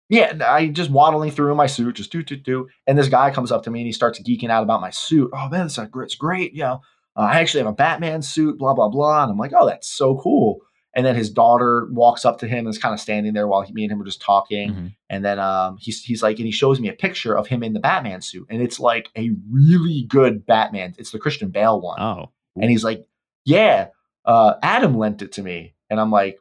yeah, 0.08 0.38
I 0.48 0.68
just 0.68 0.92
waddling 0.92 1.32
through 1.32 1.50
in 1.50 1.58
my 1.58 1.66
suit, 1.66 1.96
just 1.96 2.12
do 2.12 2.22
do 2.22 2.36
do. 2.36 2.68
And 2.86 2.96
this 2.96 3.10
guy 3.10 3.32
comes 3.32 3.52
up 3.52 3.64
to 3.64 3.72
me 3.72 3.80
and 3.80 3.88
he 3.88 3.92
starts 3.92 4.20
geeking 4.22 4.52
out 4.52 4.62
about 4.62 4.82
my 4.82 4.92
suit. 4.92 5.32
Oh 5.34 5.50
man, 5.50 5.66
is 5.66 5.80
great. 5.90 6.06
It's 6.06 6.16
great. 6.16 6.54
You 6.54 6.62
know, 6.62 6.82
uh, 7.16 7.22
I 7.22 7.40
actually 7.40 7.62
have 7.64 7.72
a 7.74 7.76
Batman 7.76 8.22
suit. 8.22 8.58
Blah 8.58 8.74
blah 8.74 8.90
blah. 8.90 9.24
And 9.24 9.32
I'm 9.32 9.38
like, 9.38 9.54
oh, 9.58 9.66
that's 9.66 9.88
so 9.88 10.18
cool. 10.18 10.60
And 10.98 11.06
then 11.06 11.16
his 11.16 11.30
daughter 11.30 11.90
walks 11.92 12.24
up 12.24 12.40
to 12.40 12.48
him 12.48 12.60
and 12.60 12.70
is 12.70 12.78
kind 12.78 12.94
of 12.94 13.02
standing 13.02 13.34
there 13.34 13.50
while 13.50 13.62
he, 13.64 13.74
me 13.74 13.84
and 13.84 13.92
him 13.92 14.02
are 14.02 14.06
just 14.06 14.22
talking. 14.22 14.72
Mhm. 14.74 14.96
And 15.10 15.26
then 15.26 15.40
um, 15.40 15.78
he's 15.80 16.02
he's 16.04 16.24
like, 16.24 16.38
and 16.38 16.46
he 16.46 16.52
shows 16.54 16.80
me 16.80 16.88
a 16.88 16.94
picture 16.94 17.38
of 17.38 17.48
him 17.48 17.64
in 17.64 17.74
the 17.74 17.82
Batman 17.82 18.22
suit, 18.22 18.48
and 18.50 18.62
it's 18.62 18.80
like 18.80 19.10
a 19.18 19.32
really 19.52 20.04
good 20.08 20.46
Batman. 20.46 20.96
It's 20.98 21.12
the 21.12 21.20
Christian 21.20 21.50
Bale 21.50 21.82
one. 21.82 22.00
Oh, 22.02 22.32
And 22.56 22.72
he's 22.72 22.84
like, 22.86 23.06
Yeah, 23.44 23.88
uh, 24.24 24.54
Adam 24.64 24.98
lent 24.98 25.22
it 25.22 25.34
to 25.34 25.44
me. 25.44 25.74
And 25.90 26.00
I'm 26.00 26.12
like, 26.12 26.40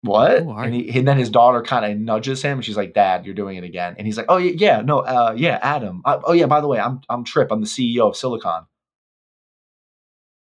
What? 0.00 0.42
Oh, 0.42 0.56
and, 0.56 0.74
he, 0.74 0.98
and 0.98 1.06
then 1.06 1.18
his 1.18 1.30
daughter 1.30 1.62
kind 1.62 1.84
of 1.84 1.96
nudges 1.98 2.42
him. 2.42 2.58
And 2.58 2.64
she's 2.64 2.76
like, 2.76 2.94
Dad, 2.94 3.24
you're 3.24 3.34
doing 3.34 3.56
it 3.58 3.64
again. 3.64 3.94
And 3.98 4.06
he's 4.06 4.16
like, 4.16 4.26
Oh, 4.28 4.38
yeah, 4.38 4.52
yeah 4.56 4.80
no, 4.80 5.00
uh, 5.00 5.34
yeah, 5.36 5.58
Adam. 5.62 6.02
Uh, 6.04 6.20
oh, 6.24 6.32
yeah, 6.32 6.46
by 6.46 6.60
the 6.60 6.66
way, 6.68 6.80
I'm, 6.80 7.02
I'm 7.08 7.22
Trip. 7.22 7.52
I'm 7.52 7.60
the 7.60 7.66
CEO 7.66 8.08
of 8.08 8.16
Silicon. 8.16 8.64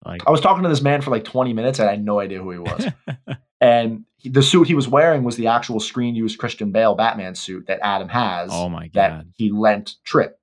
Like 0.10 0.28
I 0.28 0.32
was 0.32 0.42
talking 0.42 0.64
to 0.64 0.70
this 0.70 0.82
man 0.82 1.02
for 1.02 1.12
like 1.12 1.24
20 1.24 1.54
minutes 1.54 1.80
and 1.80 1.88
I 1.88 1.92
had 1.92 2.04
no 2.04 2.20
idea 2.20 2.42
who 2.42 2.52
he 2.52 2.60
was. 2.60 2.88
and 3.62 4.06
he, 4.18 4.30
the 4.30 4.44
suit 4.44 4.68
he 4.68 4.76
was 4.76 4.88
wearing 4.88 5.24
was 5.24 5.36
the 5.36 5.48
actual 5.48 5.80
screen 5.80 6.16
used 6.16 6.38
Christian 6.38 6.72
Bale 6.72 6.96
Batman 6.96 7.36
suit 7.36 7.68
that 7.68 7.80
Adam 7.82 8.10
has 8.10 8.50
oh 8.52 8.70
my 8.70 8.88
god! 8.88 8.94
that 8.94 9.26
he 9.38 9.52
lent 9.52 9.96
Trip 10.04 10.40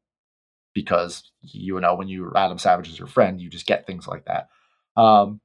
because 0.74 1.30
you 1.42 1.80
know 1.80 1.94
when 1.94 2.08
you 2.08 2.32
Adam 2.36 2.58
Savage 2.58 2.88
is 2.88 2.98
your 2.98 3.08
friend, 3.08 3.40
you 3.40 3.48
just 3.50 3.66
get 3.66 3.86
things 3.86 4.06
like 4.06 4.26
that. 4.26 4.48
Um, 4.96 5.40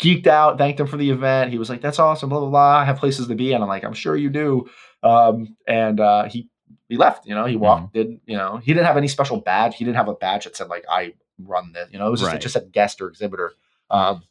geeked 0.00 0.26
out, 0.26 0.58
thanked 0.58 0.80
him 0.80 0.86
for 0.86 0.96
the 0.96 1.10
event. 1.10 1.50
He 1.50 1.58
was 1.58 1.68
like, 1.68 1.80
"That's 1.80 1.98
awesome." 1.98 2.28
Blah 2.28 2.40
blah 2.40 2.50
blah. 2.50 2.78
I 2.78 2.84
have 2.84 2.98
places 2.98 3.28
to 3.28 3.34
be, 3.34 3.52
and 3.52 3.62
I'm 3.62 3.68
like, 3.68 3.84
"I'm 3.84 3.94
sure 3.94 4.16
you 4.16 4.30
do." 4.30 4.68
Um, 5.02 5.56
and 5.66 6.00
uh, 6.00 6.24
he 6.24 6.48
he 6.88 6.96
left. 6.96 7.26
You 7.26 7.34
know, 7.34 7.44
he 7.44 7.56
walked. 7.56 7.94
Did 7.94 8.20
you 8.26 8.36
know? 8.36 8.56
He 8.56 8.72
didn't 8.72 8.86
have 8.86 8.96
any 8.96 9.08
special 9.08 9.38
badge. 9.38 9.76
He 9.76 9.84
didn't 9.84 9.96
have 9.96 10.08
a 10.08 10.14
badge 10.14 10.44
that 10.44 10.56
said 10.56 10.68
like 10.68 10.84
I 10.90 11.14
run 11.46 11.72
this. 11.72 11.88
You 11.92 11.98
know, 11.98 12.06
it 12.06 12.10
was 12.10 12.20
just 12.20 12.28
Right. 12.32 12.36
it 12.38 12.42
just 12.42 12.54
said 12.54 12.72
guest 12.72 13.00
or 13.00 13.08
exhibitor. 13.08 13.52
Um, 13.90 14.22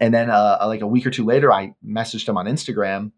and 0.00 0.12
then 0.12 0.30
uh, 0.30 0.58
like 0.66 0.80
a 0.80 0.86
week 0.86 1.06
or 1.06 1.10
two 1.10 1.24
later, 1.24 1.52
I 1.52 1.74
messaged 1.84 2.28
him 2.28 2.36
on 2.38 2.46
Instagram 2.46 3.12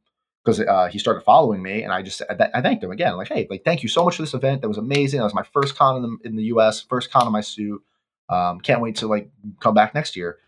because 0.44 0.60
uh, 0.60 0.88
he 0.90 0.98
started 0.98 1.22
following 1.22 1.62
me, 1.62 1.82
and 1.82 1.92
I 1.92 2.02
just 2.02 2.20
I 2.28 2.60
thanked 2.60 2.82
him 2.84 2.90
again, 2.90 3.16
like, 3.16 3.28
hey, 3.28 3.46
like 3.48 3.64
thank 3.64 3.82
you 3.82 3.88
so 3.88 4.04
much 4.04 4.16
for 4.16 4.22
this 4.22 4.34
event. 4.34 4.60
That 4.62 4.68
was 4.68 4.78
amazing. 4.78 5.18
That 5.18 5.24
was 5.24 5.34
my 5.34 5.44
first 5.44 5.76
con 5.76 5.96
in 5.96 6.02
the 6.02 6.28
in 6.28 6.36
the 6.36 6.42
U.S. 6.44 6.80
First 6.80 7.10
con 7.10 7.26
in 7.26 7.32
my 7.32 7.40
suit. 7.40 7.82
Um, 8.28 8.60
can't 8.60 8.80
wait 8.80 8.96
to 8.96 9.06
like 9.06 9.30
come 9.60 9.74
back 9.74 9.94
next 9.94 10.16
year. 10.16 10.38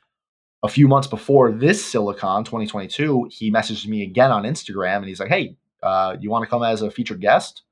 A 0.62 0.68
few 0.68 0.88
months 0.88 1.06
before 1.06 1.52
this 1.52 1.84
Silicon 1.84 2.42
2022, 2.42 3.28
he 3.30 3.52
messaged 3.52 3.86
me 3.86 4.02
again 4.02 4.32
on 4.32 4.42
Instagram, 4.44 4.96
and 4.96 5.06
he's 5.06 5.20
like, 5.20 5.28
hey, 5.28 5.56
uh, 5.82 6.16
you 6.18 6.30
want 6.30 6.42
to 6.44 6.50
come 6.50 6.62
as 6.62 6.82
a 6.82 6.90
featured 6.90 7.20
guest? 7.20 7.62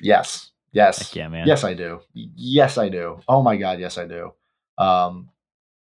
Yes, 0.00 0.52
yes, 0.78 0.98
Heck 1.08 1.16
yeah, 1.16 1.28
man. 1.28 1.46
Yes, 1.46 1.64
I 1.64 1.74
do. 1.74 2.00
Yes, 2.14 2.78
I 2.78 2.88
do. 2.88 3.20
Oh 3.28 3.42
my 3.42 3.56
god, 3.56 3.78
yes, 3.80 3.98
I 3.98 4.06
do. 4.06 4.32
Um, 4.78 5.30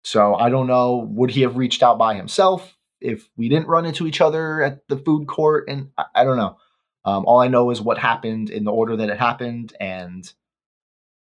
so 0.03 0.35
I 0.35 0.49
don't 0.49 0.67
know. 0.67 1.07
Would 1.15 1.31
he 1.31 1.41
have 1.41 1.55
reached 1.57 1.81
out 1.83 1.97
by 1.97 2.15
himself 2.15 2.77
if 3.01 3.27
we 3.37 3.49
didn't 3.49 3.67
run 3.67 3.85
into 3.85 4.05
each 4.07 4.21
other 4.21 4.61
at 4.61 4.87
the 4.89 4.97
food 4.97 5.27
court? 5.27 5.69
And 5.69 5.89
I, 5.97 6.05
I 6.15 6.23
don't 6.25 6.37
know. 6.37 6.57
Um, 7.05 7.25
all 7.25 7.39
I 7.39 7.47
know 7.47 7.69
is 7.71 7.81
what 7.81 7.97
happened 7.97 8.49
in 8.49 8.63
the 8.63 8.71
order 8.71 8.95
that 8.97 9.09
it 9.09 9.17
happened, 9.19 9.73
and 9.79 10.31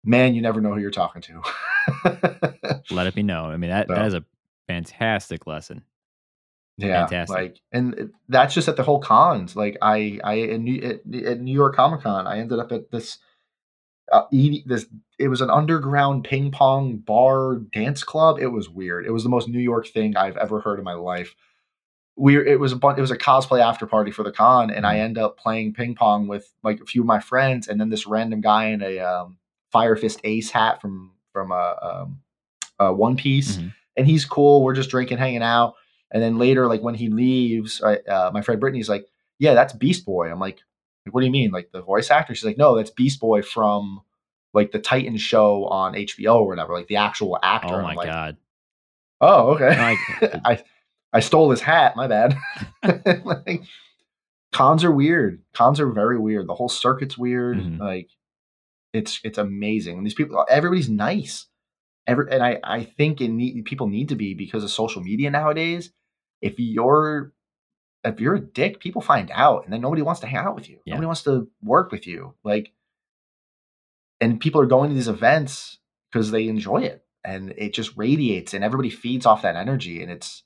man, 0.04 0.36
you 0.36 0.42
never 0.42 0.60
know 0.62 0.74
who 0.74 0.80
you're 0.82 0.92
talking 0.92 1.22
to. 1.24 1.42
Let 2.92 3.08
it 3.08 3.16
be 3.16 3.24
known. 3.24 3.52
I 3.54 3.58
mean 3.58 3.70
that 3.70 3.88
So- 3.88 3.96
that 3.96 4.06
is 4.06 4.14
a 4.14 4.26
fantastic 4.68 5.48
lesson. 5.48 5.84
yeah, 6.78 7.02
Fantastic. 7.08 7.36
like, 7.36 7.60
and 7.72 8.12
that's 8.30 8.54
just 8.54 8.68
at 8.70 8.76
the 8.78 8.84
whole 8.84 9.00
cons. 9.02 9.56
Like, 9.56 9.78
I, 9.82 10.20
I 10.24 10.34
in 10.36 10.64
New, 10.64 10.82
at, 10.82 11.02
at 11.26 11.42
New 11.42 11.54
York 11.54 11.76
Comic 11.76 12.02
Con, 12.02 12.26
I 12.28 12.40
ended 12.40 12.60
up 12.60 12.72
at 12.72 12.90
this, 12.92 13.18
uh, 14.12 14.24
eating 14.32 14.64
this. 14.66 14.86
It 15.20 15.28
was 15.28 15.42
an 15.42 15.50
underground 15.50 16.24
ping 16.24 16.52
pong 16.52 16.98
bar 16.98 17.58
dance 17.74 18.04
club. 18.04 18.40
It 18.40 18.48
was 18.48 18.70
weird. 18.70 19.06
It 19.06 19.12
was 19.12 19.24
the 19.24 19.30
most 19.30 19.48
New 19.48 19.60
York 19.60 19.88
thing 19.88 20.16
I've 20.18 20.38
ever 20.38 20.60
heard 20.62 20.80
in 20.80 20.86
my 20.86 20.94
life. 20.94 21.34
we 22.18 22.36
it 22.38 22.60
was 22.60 22.74
a 22.74 22.76
it 22.90 23.00
was 23.00 23.10
a 23.12 23.18
cosplay 23.18 23.62
after 23.62 23.88
party 23.88 24.12
for 24.12 24.22
the 24.22 24.34
con 24.34 24.70
and 24.70 24.86
i 24.86 24.96
Mhm. 24.96 25.00
end 25.00 25.18
up 25.18 25.38
playing 25.38 25.74
ping 25.74 25.96
pong 25.96 26.28
with 26.28 26.52
like 26.62 26.82
a 26.82 26.86
few 26.86 27.02
of 27.02 27.08
my 27.08 27.22
friends 27.22 27.70
and 27.70 27.80
then 27.80 27.88
this 27.90 28.06
random 28.06 28.42
guy 28.42 28.66
in 28.66 28.82
a 28.84 29.00
um, 29.00 29.38
fire 29.72 29.96
fist 29.96 30.20
ace 30.26 30.52
hat 30.52 30.82
from 30.82 31.12
from 31.32 31.54
a, 31.54 31.78
um, 31.82 32.20
a 32.80 32.94
one 32.94 33.16
piece 33.16 33.58
Mhm. 33.58 33.74
and 33.96 34.08
he's 34.08 34.26
cool 34.26 34.62
we're 34.62 34.76
just 34.76 34.90
drinking 34.90 35.20
hanging 35.20 35.42
out 35.42 35.76
and 36.12 36.22
then 36.22 36.38
later 36.38 36.68
like 36.68 36.82
when 36.84 36.96
he 36.96 37.08
leaves 37.10 37.82
I, 37.82 37.96
uh, 38.00 38.30
my 38.34 38.42
friend 38.42 38.60
brittany's 38.60 38.90
like 38.90 39.08
yeah 39.40 39.54
that's 39.54 39.72
beast 39.74 40.06
boy 40.06 40.30
i'm 40.30 40.40
like 40.40 40.60
what 41.10 41.22
do 41.22 41.26
you 41.26 41.32
mean 41.32 41.52
like 41.52 41.72
the 41.72 41.82
voice 41.82 42.12
actor 42.12 42.36
she's 42.36 42.46
like 42.46 42.58
no 42.58 42.76
that's 42.76 42.92
beast 42.92 43.20
boy 43.20 43.42
from 43.42 44.02
like 44.54 44.72
the 44.72 44.80
titan 44.80 45.18
show 45.18 45.66
on 45.66 45.94
hbo 45.94 46.36
or 46.36 46.48
whatever 46.48 46.74
like 46.74 46.88
the 46.88 46.98
actual 46.98 47.38
actor 47.42 47.76
Oh 47.76 47.82
my 47.82 47.94
like, 47.96 48.08
god. 48.08 48.38
oh 49.20 49.56
okay 49.56 49.78
Like, 49.78 50.42
I 50.46 50.64
I 51.14 51.20
stole 51.20 51.52
his 51.52 51.60
hat. 51.62 51.96
My 51.98 52.08
bad. 52.08 52.38
like, 53.26 53.64
cons 54.54 54.84
are 54.86 54.92
weird. 54.94 55.42
Cons 55.54 55.80
are 55.82 55.92
very 55.92 56.18
weird. 56.18 56.48
The 56.48 56.56
whole 56.56 56.70
circuit's 56.70 57.18
weird. 57.18 57.58
Mhm. 57.58 57.80
Like 57.80 58.10
it's 58.94 59.20
it's 59.24 59.38
amazing. 59.38 59.98
And 59.98 60.06
these 60.06 60.14
people, 60.14 60.46
everybody's 60.50 60.90
nice. 60.90 61.48
Every 62.08 62.32
and 62.32 62.42
I 62.42 62.60
I 62.64 62.84
think 62.84 63.20
it 63.20 63.28
need 63.30 63.66
people 63.66 63.88
need 63.88 64.08
to 64.10 64.16
be 64.16 64.34
because 64.34 64.64
of 64.64 64.70
social 64.70 65.02
media 65.02 65.30
nowadays. 65.30 65.92
If 66.42 66.56
you're 66.60 67.34
if 68.04 68.20
you're 68.20 68.36
a 68.36 68.42
dick, 68.42 68.80
people 68.80 69.02
find 69.02 69.30
out, 69.34 69.64
and 69.64 69.74
then 69.74 69.82
nobody 69.82 70.02
wants 70.02 70.22
to 70.22 70.28
hang 70.28 70.40
out 70.46 70.56
with 70.56 70.70
you. 70.70 70.80
Yeah. 70.86 70.96
Nobody 70.96 71.06
wants 71.08 71.24
to 71.24 71.48
work 71.62 71.92
with 71.92 72.08
you. 72.08 72.34
Like, 72.44 72.72
and 74.20 74.40
people 74.40 74.62
are 74.62 74.68
going 74.68 74.90
to 74.90 74.96
these 74.96 75.08
events 75.08 75.80
because 76.12 76.32
they 76.32 76.48
enjoy 76.48 76.82
it, 76.84 77.04
and 77.24 77.54
it 77.58 77.74
just 77.74 77.96
radiates, 77.98 78.54
and 78.54 78.64
everybody 78.64 78.90
feeds 78.90 79.26
off 79.26 79.44
that 79.44 79.56
energy. 79.56 80.02
And 80.02 80.12
it's 80.12 80.44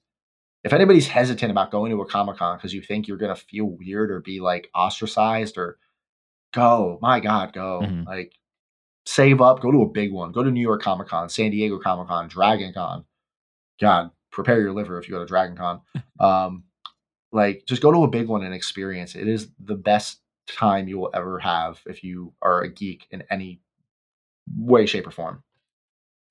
if 0.64 0.74
anybody's 0.74 1.08
hesitant 1.08 1.52
about 1.52 1.72
going 1.72 1.92
to 1.92 2.02
a 2.02 2.06
comic 2.08 2.38
con 2.38 2.58
because 2.58 2.74
you 2.74 2.82
think 2.82 3.08
you're 3.08 3.18
gonna 3.18 3.36
feel 3.36 3.66
weird 3.66 4.12
or 4.12 4.20
be 4.20 4.40
like 4.40 4.70
ostracized, 4.74 5.58
or 5.58 5.78
go, 6.54 7.00
my 7.02 7.20
God, 7.20 7.54
go. 7.54 7.82
Mhm. 7.84 8.06
Like, 8.06 8.34
save 9.06 9.42
up, 9.42 9.62
go 9.62 9.72
to 9.72 9.84
a 9.84 9.90
big 9.90 10.12
one. 10.12 10.32
Go 10.32 10.44
to 10.44 10.52
New 10.52 10.62
York 10.62 10.82
Comic 10.82 11.08
Con, 11.08 11.30
San 11.30 11.52
Diego 11.52 11.80
Comic 11.80 12.08
Con, 12.08 12.28
Dragon 12.28 12.74
Con. 12.74 13.06
God, 13.80 14.12
prepare 14.32 14.60
your 14.62 14.74
liver 14.74 14.98
if 15.00 15.08
you 15.08 15.14
go 15.16 15.20
to 15.20 15.26
Dragon 15.26 15.56
Con. 15.56 15.82
um, 16.20 16.64
like, 17.36 17.64
just 17.68 17.82
go 17.82 17.92
to 17.92 18.04
a 18.04 18.08
big 18.08 18.28
one 18.28 18.44
and 18.44 18.54
experience 18.54 19.14
it. 19.16 19.24
It 19.24 19.28
is 19.28 19.50
the 19.60 19.76
best 19.76 20.22
time 20.48 20.88
you 20.88 20.98
will 20.98 21.10
ever 21.14 21.38
have 21.40 21.82
if 21.86 22.04
you 22.04 22.34
are 22.42 22.62
a 22.62 22.70
geek 22.72 23.08
in 23.12 23.24
any 23.30 23.60
way, 24.58 24.86
shape, 24.86 25.06
or 25.06 25.12
form. 25.12 25.44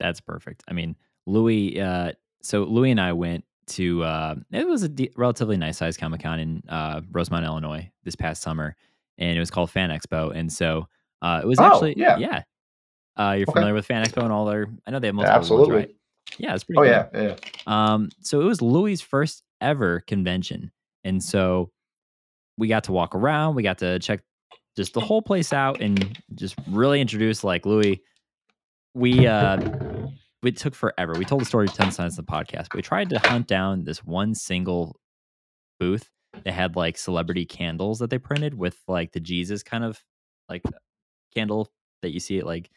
That's 0.00 0.20
perfect. 0.20 0.64
I 0.68 0.72
mean, 0.72 0.96
Louis. 1.26 1.80
Uh, 1.80 2.12
so 2.42 2.64
Louis 2.64 2.90
and 2.90 3.00
I 3.00 3.12
went 3.12 3.44
to. 3.68 4.02
Uh, 4.02 4.34
it 4.50 4.66
was 4.66 4.82
a 4.82 4.88
de- 4.88 5.12
relatively 5.16 5.56
nice 5.56 5.78
sized 5.78 6.00
Comic 6.00 6.22
Con 6.22 6.40
in 6.40 6.62
uh, 6.68 7.00
Rosemont, 7.12 7.44
Illinois, 7.44 7.90
this 8.04 8.16
past 8.16 8.42
summer, 8.42 8.74
and 9.18 9.36
it 9.36 9.40
was 9.40 9.50
called 9.50 9.70
Fan 9.70 9.90
Expo. 9.90 10.34
And 10.34 10.52
so 10.52 10.88
uh, 11.22 11.40
it 11.42 11.46
was 11.46 11.58
Oh, 11.60 11.64
actually 11.64 11.94
yeah. 11.98 12.16
yeah. 12.18 12.42
Uh, 13.16 13.32
you're 13.32 13.44
Okay. 13.44 13.52
familiar 13.52 13.74
with 13.74 13.86
Fan 13.86 14.04
Expo 14.04 14.22
and 14.24 14.32
all 14.32 14.44
their? 14.46 14.68
I 14.86 14.90
know 14.90 14.98
they 14.98 15.08
have 15.08 15.14
multiple 15.14 15.34
ones, 15.38 15.50
Absolutely. 15.50 15.76
right? 15.76 15.94
Yeah, 16.38 16.54
it's 16.54 16.64
pretty. 16.64 16.80
Oh 16.80 16.82
good. 16.84 17.08
yeah, 17.14 17.22
yeah. 17.22 17.36
Um, 17.66 18.08
so 18.20 18.40
it 18.40 18.44
was 18.44 18.60
Louis' 18.60 19.00
first 19.00 19.42
ever 19.60 20.00
convention. 20.00 20.72
And 21.04 21.22
so 21.22 21.70
we 22.56 22.68
got 22.68 22.84
to 22.84 22.92
walk 22.92 23.14
around, 23.14 23.54
we 23.54 23.62
got 23.62 23.78
to 23.78 23.98
check 23.98 24.20
just 24.76 24.92
the 24.92 25.00
whole 25.00 25.22
place 25.22 25.52
out 25.52 25.80
and 25.80 26.18
just 26.34 26.56
really 26.68 27.00
introduce 27.00 27.44
like 27.44 27.66
Louis. 27.66 28.02
We 28.94 29.26
uh 29.26 29.58
it 30.44 30.56
took 30.56 30.74
forever. 30.74 31.14
We 31.16 31.24
told 31.24 31.40
the 31.40 31.46
story 31.46 31.68
10 31.68 31.90
times 31.90 32.18
in 32.18 32.24
the 32.24 32.30
podcast, 32.30 32.68
but 32.70 32.74
we 32.74 32.82
tried 32.82 33.08
to 33.10 33.18
hunt 33.18 33.46
down 33.46 33.84
this 33.84 34.04
one 34.04 34.34
single 34.34 35.00
booth 35.80 36.10
that 36.44 36.52
had 36.52 36.76
like 36.76 36.98
celebrity 36.98 37.46
candles 37.46 37.98
that 38.00 38.10
they 38.10 38.18
printed 38.18 38.54
with 38.54 38.76
like 38.86 39.12
the 39.12 39.20
Jesus 39.20 39.62
kind 39.62 39.84
of 39.84 40.02
like 40.48 40.62
candle 41.34 41.70
that 42.02 42.12
you 42.12 42.20
see 42.20 42.38
at 42.38 42.46
like 42.46 42.70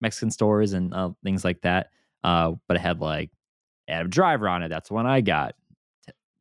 Mexican 0.00 0.30
stores 0.30 0.72
and 0.72 0.92
uh, 0.92 1.10
things 1.22 1.44
like 1.44 1.60
that. 1.62 1.90
Uh, 2.24 2.52
but 2.66 2.76
it 2.76 2.80
had 2.80 3.00
like 3.00 3.30
Adam 3.88 4.10
Driver 4.10 4.48
on 4.48 4.62
it. 4.62 4.68
That's 4.68 4.88
the 4.88 4.94
one 4.94 5.06
I 5.06 5.20
got. 5.20 5.54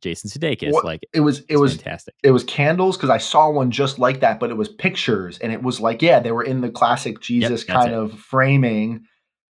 Jason 0.02 0.30
Sudeikis. 0.30 0.72
What- 0.72 0.86
Like 0.86 1.02
It 1.14 1.22
was 1.22 1.42
it 1.50 1.58
was 1.58 1.76
fantastic. 1.76 2.16
it 2.24 2.32
was 2.32 2.44
candles 2.44 2.98
because 2.98 3.10
I 3.10 3.18
saw 3.20 3.50
one 3.50 3.72
just 3.72 4.00
like 4.00 4.20
that, 4.22 4.40
but 4.40 4.50
it 4.50 4.58
was 4.58 4.70
pictures, 4.70 5.38
and 5.40 5.52
it 5.54 5.64
was 5.64 5.80
like 5.80 6.02
yeah, 6.02 6.20
they 6.20 6.32
were 6.32 6.44
in 6.44 6.62
the 6.62 6.70
classic 6.70 7.22
Jesus 7.22 7.50
that's 7.50 7.64
kind 7.64 7.92
it. 7.92 7.98
of 7.98 8.14
framing, 8.46 9.06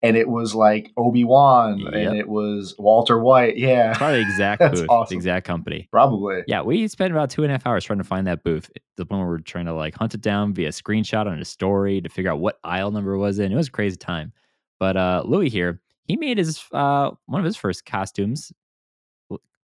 and 0.04 0.16
it 0.16 0.30
was 0.30 0.54
like 0.54 0.92
Obi 0.98 1.24
Wan, 1.24 1.80
Yep. 1.80 1.94
and 1.94 2.16
it 2.18 2.28
was 2.30 2.76
Walter 2.78 3.20
White. 3.20 3.58
Yeah, 3.58 3.94
Probably 3.98 4.22
exact 4.22 4.60
That's 4.62 4.82
booth, 4.82 4.90
awesome. 4.90 5.16
exact 5.18 5.48
company. 5.48 5.88
probably. 5.92 6.44
Yeah, 6.48 6.62
we 6.62 6.88
spent 6.88 7.12
about 7.12 7.30
two 7.32 7.42
and 7.44 7.52
a 7.52 7.54
half 7.56 7.66
hours 7.66 7.84
trying 7.84 7.98
to 8.00 8.04
find 8.06 8.28
that 8.28 8.44
booth. 8.44 8.70
The 8.98 9.06
one 9.06 9.20
where 9.22 9.30
we're 9.30 9.40
trying 9.40 9.66
to 9.66 9.74
like 9.74 9.96
hunt 9.96 10.14
it 10.14 10.22
down 10.22 10.54
via 10.54 10.70
screenshot 10.70 11.26
on 11.28 11.40
a 11.40 11.46
story 11.46 12.00
to 12.02 12.10
figure 12.10 12.32
out 12.32 12.40
what 12.40 12.60
aisle 12.64 12.92
number 12.92 13.14
it 13.14 13.18
was 13.18 13.40
in. 13.40 13.52
It 13.52 13.56
was 13.56 13.68
a 13.68 13.72
crazy 13.72 13.98
time. 13.98 14.32
But 14.80 14.96
uh 14.98 15.24
Louis 15.26 15.50
here, 15.50 15.82
he 16.04 16.18
made 16.18 16.38
his 16.38 16.64
uh 16.72 17.12
one 17.26 17.40
of 17.42 17.46
his 17.46 17.56
first 17.56 17.86
costumes, 17.86 18.52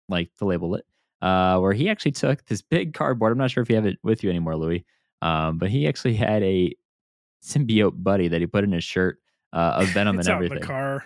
like 0.09 0.33
to 0.39 0.45
label 0.45 0.75
it, 0.75 0.85
uh, 1.21 1.57
where 1.59 1.73
he 1.73 1.89
actually 1.89 2.11
took 2.11 2.45
this 2.45 2.61
big 2.61 2.93
cardboard. 2.93 3.31
I'm 3.31 3.37
not 3.37 3.51
sure 3.51 3.63
if 3.63 3.69
you 3.69 3.75
have 3.75 3.85
it 3.85 3.97
with 4.03 4.23
you 4.23 4.29
anymore, 4.29 4.55
Louis. 4.55 4.85
Um, 5.21 5.57
but 5.57 5.69
he 5.69 5.87
actually 5.87 6.15
had 6.15 6.43
a 6.43 6.73
symbiote 7.43 8.03
buddy 8.03 8.27
that 8.27 8.41
he 8.41 8.47
put 8.47 8.63
in 8.63 8.71
his 8.71 8.83
shirt 8.83 9.19
uh, 9.53 9.79
of 9.81 9.89
Venom 9.89 10.19
and 10.19 10.27
out 10.27 10.31
in 10.31 10.35
everything. 10.35 10.59
the 10.59 10.65
car. 10.65 11.05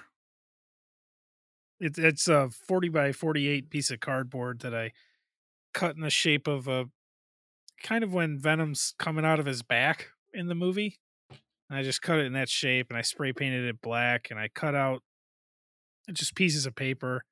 It's 1.80 1.98
it's 1.98 2.28
a 2.28 2.50
forty 2.50 2.90
by 2.90 3.12
forty 3.12 3.48
eight 3.48 3.70
piece 3.70 3.90
of 3.90 4.00
cardboard 4.00 4.60
that 4.60 4.76
I 4.76 4.92
cut 5.74 5.96
in 5.96 6.02
the 6.02 6.10
shape 6.10 6.48
of 6.48 6.68
a 6.68 6.86
kind 7.82 8.04
of 8.04 8.14
when 8.14 8.38
Venom's 8.38 8.94
coming 9.00 9.26
out 9.26 9.40
of 9.40 9.46
his 9.46 9.64
back 9.64 10.10
in 10.34 10.48
the 10.48 10.56
movie. 10.56 11.00
And 11.70 11.80
I 11.80 11.84
just 11.84 12.02
cut 12.02 12.20
it 12.20 12.26
in 12.26 12.34
that 12.34 12.50
shape 12.50 12.88
and 12.90 12.98
I 12.98 13.02
spray 13.02 13.34
painted 13.34 13.66
it 13.66 13.82
black 13.82 14.30
and 14.30 14.40
I 14.40 14.50
cut 14.50 14.76
out 14.76 15.02
just 16.12 16.36
pieces 16.36 16.66
of 16.66 16.76
paper 16.76 17.24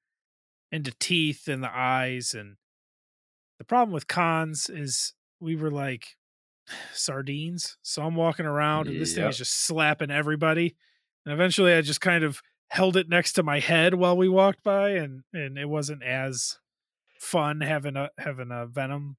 into 0.71 0.91
teeth 0.99 1.47
and 1.47 1.63
the 1.63 1.71
eyes 1.75 2.33
and 2.33 2.55
the 3.57 3.63
problem 3.65 3.91
with 3.93 4.07
cons 4.07 4.69
is 4.69 5.13
we 5.39 5.55
were 5.55 5.71
like 5.71 6.15
sardines. 6.93 7.77
So 7.81 8.03
I'm 8.03 8.15
walking 8.15 8.45
around 8.45 8.87
and 8.87 8.99
this 8.99 9.13
thing 9.13 9.23
Yep. 9.23 9.31
is 9.31 9.37
just 9.37 9.65
slapping 9.65 10.11
everybody. 10.11 10.75
And 11.25 11.33
eventually 11.33 11.73
I 11.73 11.81
just 11.81 12.01
kind 12.01 12.23
of 12.23 12.41
held 12.69 12.95
it 12.95 13.09
next 13.09 13.33
to 13.33 13.43
my 13.43 13.59
head 13.59 13.95
while 13.95 14.15
we 14.15 14.29
walked 14.29 14.63
by 14.63 14.91
and 14.91 15.23
and 15.33 15.57
it 15.57 15.67
wasn't 15.67 16.03
as 16.03 16.57
fun 17.19 17.61
having 17.61 17.95
a 17.97 18.09
having 18.17 18.49
a 18.51 18.65
venom 18.67 19.17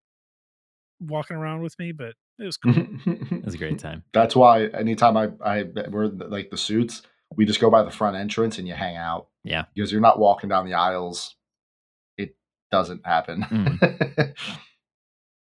walking 1.00 1.36
around 1.36 1.62
with 1.62 1.78
me, 1.78 1.92
but 1.92 2.14
it 2.38 2.44
was 2.44 2.56
cool. 2.56 2.72
It 3.06 3.44
was 3.44 3.54
a 3.54 3.58
great 3.58 3.78
time. 3.78 4.04
That's 4.12 4.36
why 4.36 4.66
anytime 4.66 5.16
I 5.16 5.30
I 5.44 5.62
wear 5.88 6.08
like 6.08 6.50
the 6.50 6.56
suits, 6.56 7.02
we 7.36 7.44
just 7.44 7.60
go 7.60 7.70
by 7.70 7.82
the 7.82 7.90
front 7.90 8.16
entrance 8.16 8.58
and 8.58 8.66
you 8.68 8.74
hang 8.74 8.96
out. 8.96 9.28
Yeah. 9.42 9.64
because 9.74 9.90
you're 9.90 10.00
not 10.02 10.18
walking 10.18 10.48
down 10.50 10.66
the 10.66 10.74
aisles. 10.74 11.34
Doesn't 12.70 13.04
happen. 13.04 13.42
Mm. 13.42 14.34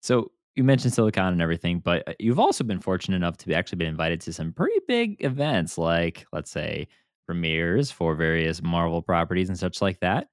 So 0.02 0.32
you 0.56 0.64
mentioned 0.64 0.92
Silicon 0.92 1.32
and 1.32 1.40
everything, 1.40 1.78
but 1.78 2.06
uh, 2.06 2.14
you've 2.18 2.40
also 2.40 2.64
been 2.64 2.80
fortunate 2.80 3.16
enough 3.16 3.38
to 3.38 3.46
be 3.46 3.54
actually 3.54 3.76
been 3.78 3.88
invited 3.88 4.20
to 4.22 4.32
some 4.32 4.52
pretty 4.52 4.80
big 4.86 5.16
events, 5.24 5.78
like 5.78 6.26
let's 6.32 6.50
say 6.50 6.88
premieres 7.26 7.90
for 7.90 8.14
various 8.14 8.62
Marvel 8.62 9.00
properties 9.00 9.48
and 9.48 9.58
such 9.58 9.80
like 9.80 10.00
that. 10.00 10.28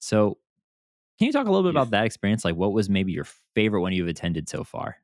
So 0.00 0.38
can 1.18 1.26
you 1.26 1.32
talk 1.32 1.46
a 1.46 1.50
little 1.50 1.62
bit 1.70 1.76
about 1.76 1.90
that 1.90 2.06
experience? 2.06 2.44
Like 2.44 2.56
what 2.56 2.72
was 2.72 2.88
maybe 2.88 3.12
your 3.12 3.26
favorite 3.54 3.82
one 3.82 3.92
you've 3.92 4.08
attended 4.08 4.48
so 4.48 4.64
far? 4.64 4.96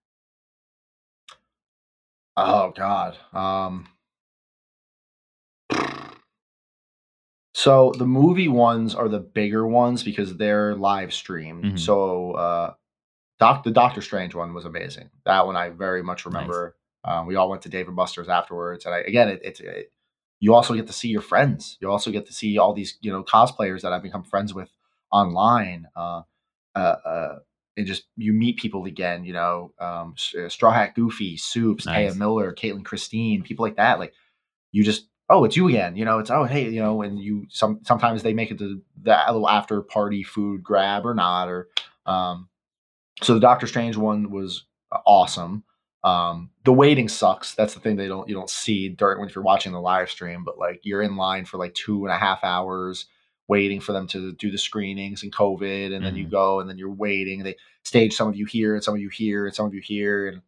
Oh 2.38 2.72
God. 2.74 3.16
Um 3.34 3.86
So 7.56 7.90
the 7.96 8.04
movie 8.04 8.48
ones 8.48 8.94
are 8.94 9.08
the 9.08 9.18
bigger 9.18 9.66
ones 9.66 10.02
because 10.02 10.36
they're 10.36 10.74
live 10.74 11.14
streamed. 11.14 11.64
Mhm. 11.64 11.78
So 11.78 12.32
uh 12.32 12.74
Doc 13.38 13.64
the 13.64 13.70
Doctor 13.70 14.02
Strange 14.02 14.34
one 14.34 14.52
was 14.52 14.66
amazing. 14.66 15.08
That 15.24 15.46
one 15.46 15.56
I 15.56 15.70
very 15.70 16.02
much 16.02 16.26
remember. 16.26 16.76
Um, 17.02 17.26
we 17.26 17.36
all 17.36 17.48
went 17.48 17.62
to 17.62 17.70
Dave 17.70 17.86
and 17.86 17.96
Buster's 17.96 18.28
afterwards, 18.28 18.84
and 18.84 18.94
I, 18.94 18.98
again, 18.98 19.28
it, 19.28 19.40
it's 19.42 19.60
it, 19.60 19.90
you 20.38 20.52
also 20.52 20.74
get 20.74 20.86
to 20.88 20.92
see 20.92 21.08
your 21.08 21.22
friends. 21.22 21.78
You 21.80 21.90
also 21.90 22.10
get 22.10 22.26
to 22.26 22.32
see 22.34 22.58
all 22.58 22.74
these 22.74 22.98
you 23.00 23.10
know 23.10 23.24
cosplayers 23.24 23.80
that 23.80 23.92
I've 23.94 24.02
become 24.02 24.22
friends 24.24 24.52
with 24.52 24.68
online. 25.10 25.86
Uh, 25.96 26.22
uh, 26.74 26.96
uh, 27.06 27.38
and 27.78 27.86
just 27.86 28.04
you 28.18 28.34
meet 28.34 28.58
people 28.58 28.84
again. 28.84 29.24
You 29.24 29.32
know, 29.32 29.72
um, 29.78 30.14
Straw 30.16 30.72
Hat 30.72 30.94
Goofy, 30.94 31.38
Soups, 31.38 31.86
Nice. 31.86 32.12
Taya 32.12 32.18
Miller, 32.18 32.52
Caitlin 32.52 32.84
Christine, 32.84 33.42
people 33.42 33.64
like 33.64 33.76
that. 33.76 33.98
Like 33.98 34.12
you 34.72 34.84
just 34.84 35.08
oh, 35.28 35.44
it's 35.44 35.56
you 35.56 35.68
again. 35.68 35.96
You 35.96 36.04
know, 36.04 36.18
it's 36.18 36.30
oh 36.30 36.44
hey, 36.44 36.68
you 36.68 36.80
know, 36.80 37.02
and 37.02 37.18
you 37.18 37.46
some 37.48 37.80
sometimes 37.84 38.22
they 38.22 38.32
make 38.34 38.50
it 38.50 38.58
to 38.58 38.80
that 39.02 39.26
little 39.32 39.48
after 39.48 39.80
party 39.82 40.22
food 40.22 40.62
grab 40.62 41.06
or 41.06 41.14
not 41.14 41.48
or 41.48 41.68
um. 42.06 42.48
So 43.22 43.34
the 43.34 43.40
Doctor 43.40 43.66
Strange 43.66 43.96
one 43.96 44.30
was 44.30 44.64
awesome. 45.06 45.64
Um, 46.04 46.50
the 46.64 46.72
waiting 46.72 47.08
sucks. 47.08 47.54
That's 47.54 47.74
the 47.74 47.80
thing 47.80 47.96
they 47.96 48.08
don't 48.08 48.28
you 48.28 48.34
don't 48.34 48.50
see 48.50 48.90
during 48.90 49.18
when 49.18 49.28
if 49.28 49.34
you're 49.34 49.42
watching 49.44 49.72
the 49.72 49.80
live 49.80 50.10
stream. 50.10 50.44
But 50.44 50.58
like 50.58 50.80
you're 50.84 51.02
in 51.02 51.16
line 51.16 51.44
for 51.46 51.56
like 51.56 51.74
two 51.74 52.04
and 52.04 52.14
a 52.14 52.18
half 52.18 52.44
hours 52.44 53.06
waiting 53.48 53.80
for 53.80 53.92
them 53.92 54.06
to 54.08 54.32
do 54.32 54.50
the 54.50 54.58
screenings 54.58 55.22
and 55.22 55.32
COVID, 55.32 55.94
and 55.94 56.04
then 56.04 56.16
you 56.16 56.26
Mhm. 56.26 56.30
go 56.30 56.60
and 56.60 56.68
then 56.68 56.78
you're 56.78 56.90
waiting. 56.90 57.42
They 57.42 57.56
stage 57.84 58.14
some 58.14 58.28
of 58.28 58.36
you 58.36 58.44
here 58.44 58.74
and 58.74 58.82
some 58.84 58.94
of 58.94 59.00
you 59.00 59.08
here 59.08 59.46
and 59.46 59.54
some 59.54 59.66
of 59.66 59.72
you 59.74 59.80
here, 59.80 60.28
and 60.28 60.42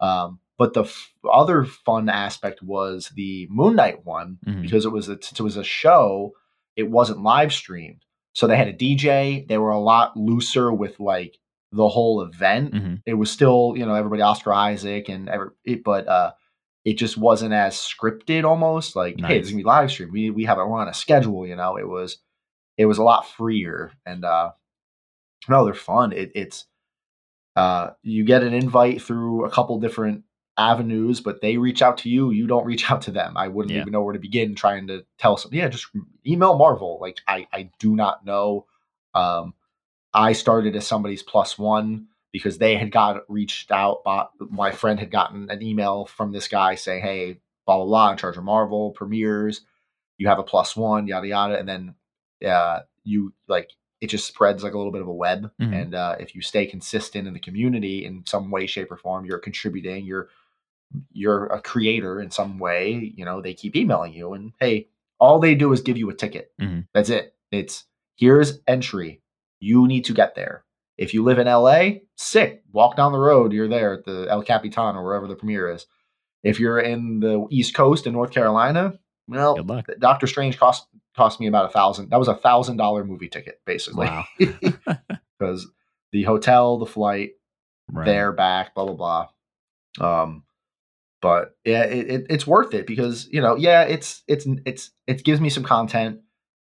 um, 0.00 0.40
but 0.60 0.74
the 0.74 0.82
f- 0.84 1.12
other 1.32 1.64
fun 1.64 2.10
aspect 2.10 2.62
was 2.62 3.10
the 3.16 3.48
Moon 3.50 3.74
Knight 3.76 4.04
one 4.04 4.36
Mhm. 4.46 4.60
because 4.60 4.84
it 4.84 4.92
was 4.92 5.08
a, 5.08 5.12
it 5.12 5.40
was 5.40 5.56
a 5.56 5.64
show. 5.64 6.32
It 6.76 6.90
wasn't 6.90 7.22
live 7.22 7.50
streamed, 7.52 8.04
so 8.34 8.46
they 8.46 8.56
had 8.58 8.68
a 8.68 8.72
DJ. 8.74 9.46
They 9.48 9.56
were 9.56 9.70
a 9.70 9.80
lot 9.80 10.16
looser 10.18 10.70
with 10.70 11.00
like 11.00 11.38
the 11.72 11.88
whole 11.88 12.20
event. 12.20 12.74
Mhm. 12.74 13.02
It 13.06 13.14
was 13.14 13.30
still 13.30 13.72
you 13.76 13.86
know 13.86 13.94
everybody 13.94 14.20
Oscar 14.22 14.52
Isaac 14.52 15.08
and 15.08 15.28
every, 15.30 15.48
it, 15.64 15.82
but 15.82 16.06
uh, 16.06 16.32
it 16.84 16.94
just 16.98 17.16
wasn't 17.16 17.54
as 17.54 17.74
scripted. 17.76 18.44
Almost 18.44 18.96
like 18.96 19.14
hey, 19.16 19.22
Nice. 19.22 19.30
this 19.38 19.46
is 19.46 19.52
gonna 19.52 19.62
be 19.64 19.66
live 19.66 19.90
stream. 19.90 20.10
We 20.12 20.28
we 20.30 20.44
have 20.44 20.58
it 20.58 20.66
we're 20.66 20.78
on 20.78 20.88
a 20.88 20.94
schedule. 20.94 21.46
You 21.46 21.56
know, 21.56 21.76
it 21.78 21.88
was 21.88 22.18
it 22.76 22.84
was 22.86 22.98
a 22.98 23.02
lot 23.02 23.26
freer 23.28 23.92
and 24.04 24.24
uh, 24.24 24.52
no, 25.48 25.64
they're 25.64 25.74
fun. 25.74 26.12
It, 26.12 26.32
it's 26.34 26.66
uh, 27.56 27.90
you 28.02 28.24
get 28.24 28.42
an 28.42 28.52
invite 28.54 29.00
through 29.02 29.44
a 29.46 29.50
couple 29.50 29.78
different 29.80 30.24
avenues, 30.60 31.20
but 31.20 31.40
they 31.40 31.56
reach 31.56 31.80
out 31.82 31.96
to 31.98 32.10
you. 32.10 32.30
You 32.30 32.46
don't 32.46 32.66
reach 32.66 32.90
out 32.90 33.02
to 33.02 33.10
them. 33.10 33.36
I 33.36 33.48
wouldn't 33.48 33.74
Yeah. 33.74 33.80
even 33.80 33.92
know 33.92 34.02
where 34.02 34.12
to 34.12 34.18
begin 34.20 34.54
trying 34.54 34.86
to 34.88 35.04
tell 35.18 35.36
some. 35.36 35.52
Yeah, 35.54 35.68
just 35.68 35.86
email 36.26 36.56
Marvel. 36.58 36.98
Like 37.00 37.18
I, 37.26 37.46
I 37.52 37.70
do 37.78 37.96
not 37.96 38.24
know. 38.24 38.66
Um, 39.14 39.54
I 40.12 40.32
started 40.32 40.76
as 40.76 40.86
somebody's 40.86 41.22
plus 41.22 41.58
one 41.58 42.06
because 42.32 42.58
they 42.58 42.76
had 42.76 42.90
got 42.92 43.22
reached 43.28 43.70
out. 43.70 44.02
But 44.04 44.30
my 44.50 44.70
friend 44.70 45.00
had 45.00 45.10
gotten 45.10 45.50
an 45.50 45.62
email 45.62 46.04
from 46.06 46.32
this 46.32 46.48
guy 46.48 46.74
saying, 46.74 47.02
"Hey, 47.02 47.38
blah 47.66 47.76
blah 47.76 47.86
blah, 47.86 48.10
in 48.12 48.18
charge 48.18 48.36
of 48.36 48.44
Marvel 48.44 48.90
premieres. 48.92 49.62
You 50.18 50.28
have 50.28 50.38
a 50.38 50.42
plus 50.44 50.76
one, 50.76 51.06
yada 51.06 51.26
yada." 51.26 51.58
And 51.58 51.68
then, 51.68 51.94
uh, 52.46 52.80
you 53.04 53.32
like 53.48 53.70
it 54.00 54.08
just 54.08 54.26
spreads 54.26 54.62
like 54.64 54.72
a 54.72 54.78
little 54.78 54.92
bit 54.92 55.02
of 55.02 55.08
a 55.08 55.12
web. 55.12 55.50
Mhm. 55.60 55.82
And 55.82 55.94
uh, 55.94 56.16
if 56.18 56.34
you 56.34 56.40
stay 56.40 56.64
consistent 56.66 57.28
in 57.28 57.34
the 57.34 57.40
community 57.40 58.04
in 58.06 58.24
some 58.26 58.50
way, 58.50 58.66
shape, 58.66 58.90
or 58.90 58.96
form, 58.96 59.26
you're 59.26 59.38
contributing. 59.38 60.06
You're 60.06 60.28
you're 61.12 61.46
a 61.46 61.60
creator 61.60 62.20
in 62.20 62.30
some 62.30 62.58
way. 62.58 63.12
You 63.16 63.24
know, 63.24 63.40
they 63.40 63.54
keep 63.54 63.76
emailing 63.76 64.12
you, 64.12 64.32
and 64.34 64.52
hey, 64.60 64.88
all 65.18 65.38
they 65.38 65.54
do 65.54 65.72
is 65.72 65.80
give 65.82 65.96
you 65.96 66.10
a 66.10 66.14
ticket. 66.14 66.52
Mhm. 66.60 66.86
That's 66.94 67.10
it. 67.10 67.34
It's 67.50 67.84
here's 68.16 68.60
entry. 68.66 69.22
You 69.60 69.86
need 69.86 70.04
to 70.06 70.14
get 70.14 70.34
there. 70.34 70.64
If 70.98 71.14
you 71.14 71.22
live 71.22 71.38
in 71.38 71.46
LA, 71.46 72.00
sick. 72.16 72.62
Walk 72.72 72.96
down 72.96 73.12
the 73.12 73.18
road. 73.18 73.52
You're 73.52 73.68
there 73.68 73.94
at 73.94 74.04
the 74.04 74.26
El 74.30 74.42
Capitan 74.42 74.96
or 74.96 75.04
wherever 75.04 75.26
the 75.26 75.36
premiere 75.36 75.70
is. 75.70 75.86
If 76.42 76.58
you're 76.60 76.78
in 76.80 77.20
the 77.20 77.46
East 77.50 77.74
Coast 77.74 78.06
in 78.06 78.12
North 78.14 78.30
Carolina, 78.32 78.98
well, 79.28 79.56
Doctor 79.98 80.26
Strange 80.26 80.58
cost 80.58 80.86
cost 81.16 81.40
me 81.40 81.46
about 81.46 81.66
a 81.66 81.72
thousand. 81.72 82.10
That 82.10 82.18
was 82.18 82.28
a 82.28 82.34
thousand 82.34 82.76
dollar 82.78 83.04
movie 83.04 83.28
ticket, 83.28 83.60
basically, 83.66 84.06
Wow. 84.06 84.24
because 85.38 85.66
the 86.12 86.22
hotel, 86.24 86.78
the 86.78 86.86
flight, 86.86 87.32
Right. 87.92 88.06
there, 88.06 88.32
back, 88.32 88.74
blah 88.74 88.86
blah 88.86 89.28
blah. 89.98 90.22
Um, 90.22 90.44
but 91.22 91.56
yeah, 91.64 91.84
it, 91.84 92.10
it, 92.10 92.26
it's 92.30 92.46
worth 92.46 92.74
it 92.74 92.86
because 92.86 93.28
you 93.30 93.40
know, 93.40 93.56
yeah, 93.56 93.82
it's 93.82 94.22
it's 94.26 94.46
it's 94.64 94.90
it 95.06 95.24
gives 95.24 95.40
me 95.40 95.50
some 95.50 95.64
content. 95.64 96.20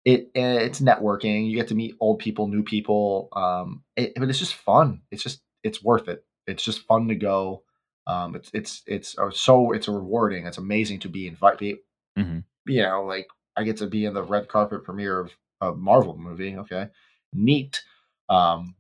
It 0.06 0.32
it's 0.34 0.80
networking. 0.82 1.50
You 1.50 1.56
get 1.56 1.68
to 1.70 1.76
meet 1.76 1.96
old 2.00 2.20
people, 2.20 2.48
new 2.48 2.64
people. 2.64 3.30
Um, 3.34 3.84
it, 3.96 4.14
but 4.16 4.30
it's 4.30 4.40
just 4.40 4.56
fun. 4.56 5.02
It's 5.12 5.24
just 5.24 5.42
it's 5.64 5.84
worth 5.84 6.08
it. 6.08 6.24
It's 6.48 6.64
just 6.64 6.88
fun 6.88 7.08
to 7.10 7.16
go. 7.16 7.64
Um, 8.08 8.36
it's 8.36 8.50
it's 8.54 8.82
it's 8.88 9.18
uh, 9.20 9.30
so 9.32 9.72
it's 9.72 9.88
rewarding. 9.88 10.46
It's 10.48 10.58
amazing 10.58 11.00
to 11.02 11.10
be 11.10 11.28
invited. 11.28 11.78
Mhm. 12.18 12.44
You 12.66 12.82
know, 12.84 13.04
like 13.04 13.28
I 13.56 13.64
get 13.64 13.78
to 13.78 13.88
be 13.88 14.06
in 14.06 14.14
the 14.14 14.24
red 14.24 14.48
carpet 14.48 14.84
premiere 14.84 15.20
of 15.20 15.32
a 15.62 15.74
Marvel 15.74 16.18
movie. 16.18 16.58
Okay, 16.58 16.88
neat. 17.34 17.84
Um, 18.30 18.76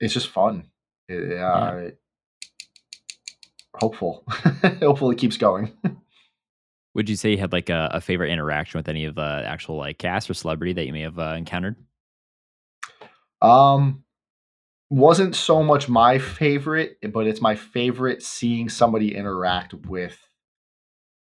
it's 0.00 0.12
just 0.14 0.28
fun. 0.28 0.70
It- 1.08 1.38
uh, 1.38 1.90
Hopeful. 3.80 4.24
Hopeful 4.80 5.10
it 5.10 5.18
keeps 5.18 5.36
going. 5.36 5.72
Would 6.94 7.10
you 7.10 7.16
say 7.16 7.32
you 7.32 7.38
had 7.38 7.52
like 7.52 7.68
a, 7.68 7.90
a 7.92 8.00
favorite 8.00 8.30
interaction 8.30 8.78
with 8.78 8.88
any 8.88 9.04
of 9.04 9.14
the 9.16 9.42
actual 9.46 9.76
like 9.76 9.98
cast 9.98 10.30
or 10.30 10.34
celebrity 10.34 10.72
that 10.72 10.86
you 10.86 10.92
may 10.94 11.02
have 11.02 11.18
uh, 11.18 11.34
encountered? 11.36 11.76
Um, 13.42 14.02
wasn't 14.88 15.36
so 15.36 15.62
much 15.62 15.90
my 15.90 16.18
favorite, 16.18 16.96
but 17.12 17.26
it's 17.26 17.42
my 17.42 17.54
favorite 17.54 18.22
seeing 18.22 18.70
somebody 18.70 19.14
interact 19.14 19.74
with. 19.74 20.18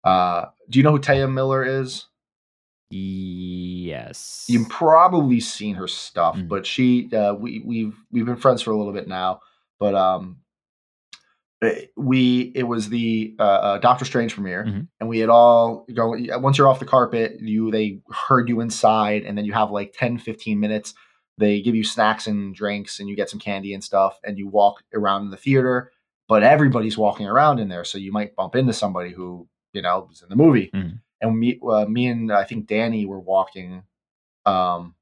Uh, 0.04 0.46
do 0.70 0.78
you 0.78 0.84
know 0.84 0.92
who 0.92 1.00
Taya 1.00 1.32
Miller 1.32 1.64
is? 1.64 2.06
Yes. 2.92 4.46
You've 4.48 4.70
probably 4.70 5.40
seen 5.40 5.76
her 5.76 5.88
stuff, 5.88 6.36
Mhm. 6.38 6.48
but 6.48 6.66
she 6.66 7.12
uh, 7.14 7.34
we 7.34 7.62
we've 7.66 7.96
we've 8.12 8.26
been 8.26 8.36
friends 8.38 8.62
for 8.62 8.72
a 8.72 8.78
little 8.78 8.94
bit 8.94 9.08
now. 9.08 9.42
But 9.80 9.96
um, 9.96 10.38
we 11.96 12.52
it 12.56 12.64
was 12.64 12.90
the 12.90 13.36
uh, 13.40 13.42
uh, 13.44 13.78
Doctor 13.80 14.06
Strange 14.06 14.34
premiere, 14.34 14.66
Mhm. 14.66 14.88
and 15.00 15.10
we 15.10 15.20
had 15.20 15.30
all 15.30 15.86
go 15.94 16.16
once 16.40 16.58
you're 16.58 16.68
off 16.68 16.80
the 16.80 16.86
carpet, 16.86 17.40
you 17.40 17.72
they 17.72 18.00
herd 18.12 18.48
you 18.50 18.60
inside, 18.62 19.24
and 19.24 19.38
then 19.38 19.46
you 19.46 19.54
have 19.54 19.72
like 19.72 19.94
10, 19.98 20.18
15 20.20 20.60
minutes. 20.60 20.94
They 21.40 21.62
give 21.62 21.76
you 21.76 21.84
snacks 21.84 22.28
and 22.28 22.54
drinks, 22.54 23.00
and 23.00 23.10
you 23.10 23.16
get 23.16 23.30
some 23.30 23.40
candy 23.40 23.74
and 23.74 23.84
stuff, 23.84 24.20
and 24.24 24.38
you 24.38 24.48
walk 24.48 24.84
around 24.94 25.24
in 25.24 25.30
the 25.32 25.38
theater. 25.38 25.92
But 26.28 26.44
everybody's 26.44 26.98
walking 26.98 27.26
around 27.28 27.60
in 27.60 27.70
there, 27.70 27.84
so 27.86 27.98
you 27.98 28.12
might 28.12 28.36
bump 28.36 28.56
into 28.56 28.74
somebody 28.74 29.12
who 29.12 29.48
you 29.74 29.82
know 29.82 30.06
was 30.10 30.22
in 30.22 30.30
the 30.30 30.36
movie 30.36 30.70
Mhm. 30.74 31.00
and 31.22 31.40
me, 31.40 31.60
uh, 31.68 31.86
me 31.86 32.08
and 32.08 32.32
I 32.32 32.44
think 32.44 32.68
Danny 32.68 33.06
were 33.06 33.20
walking. 33.20 33.84
Um, 34.46 34.94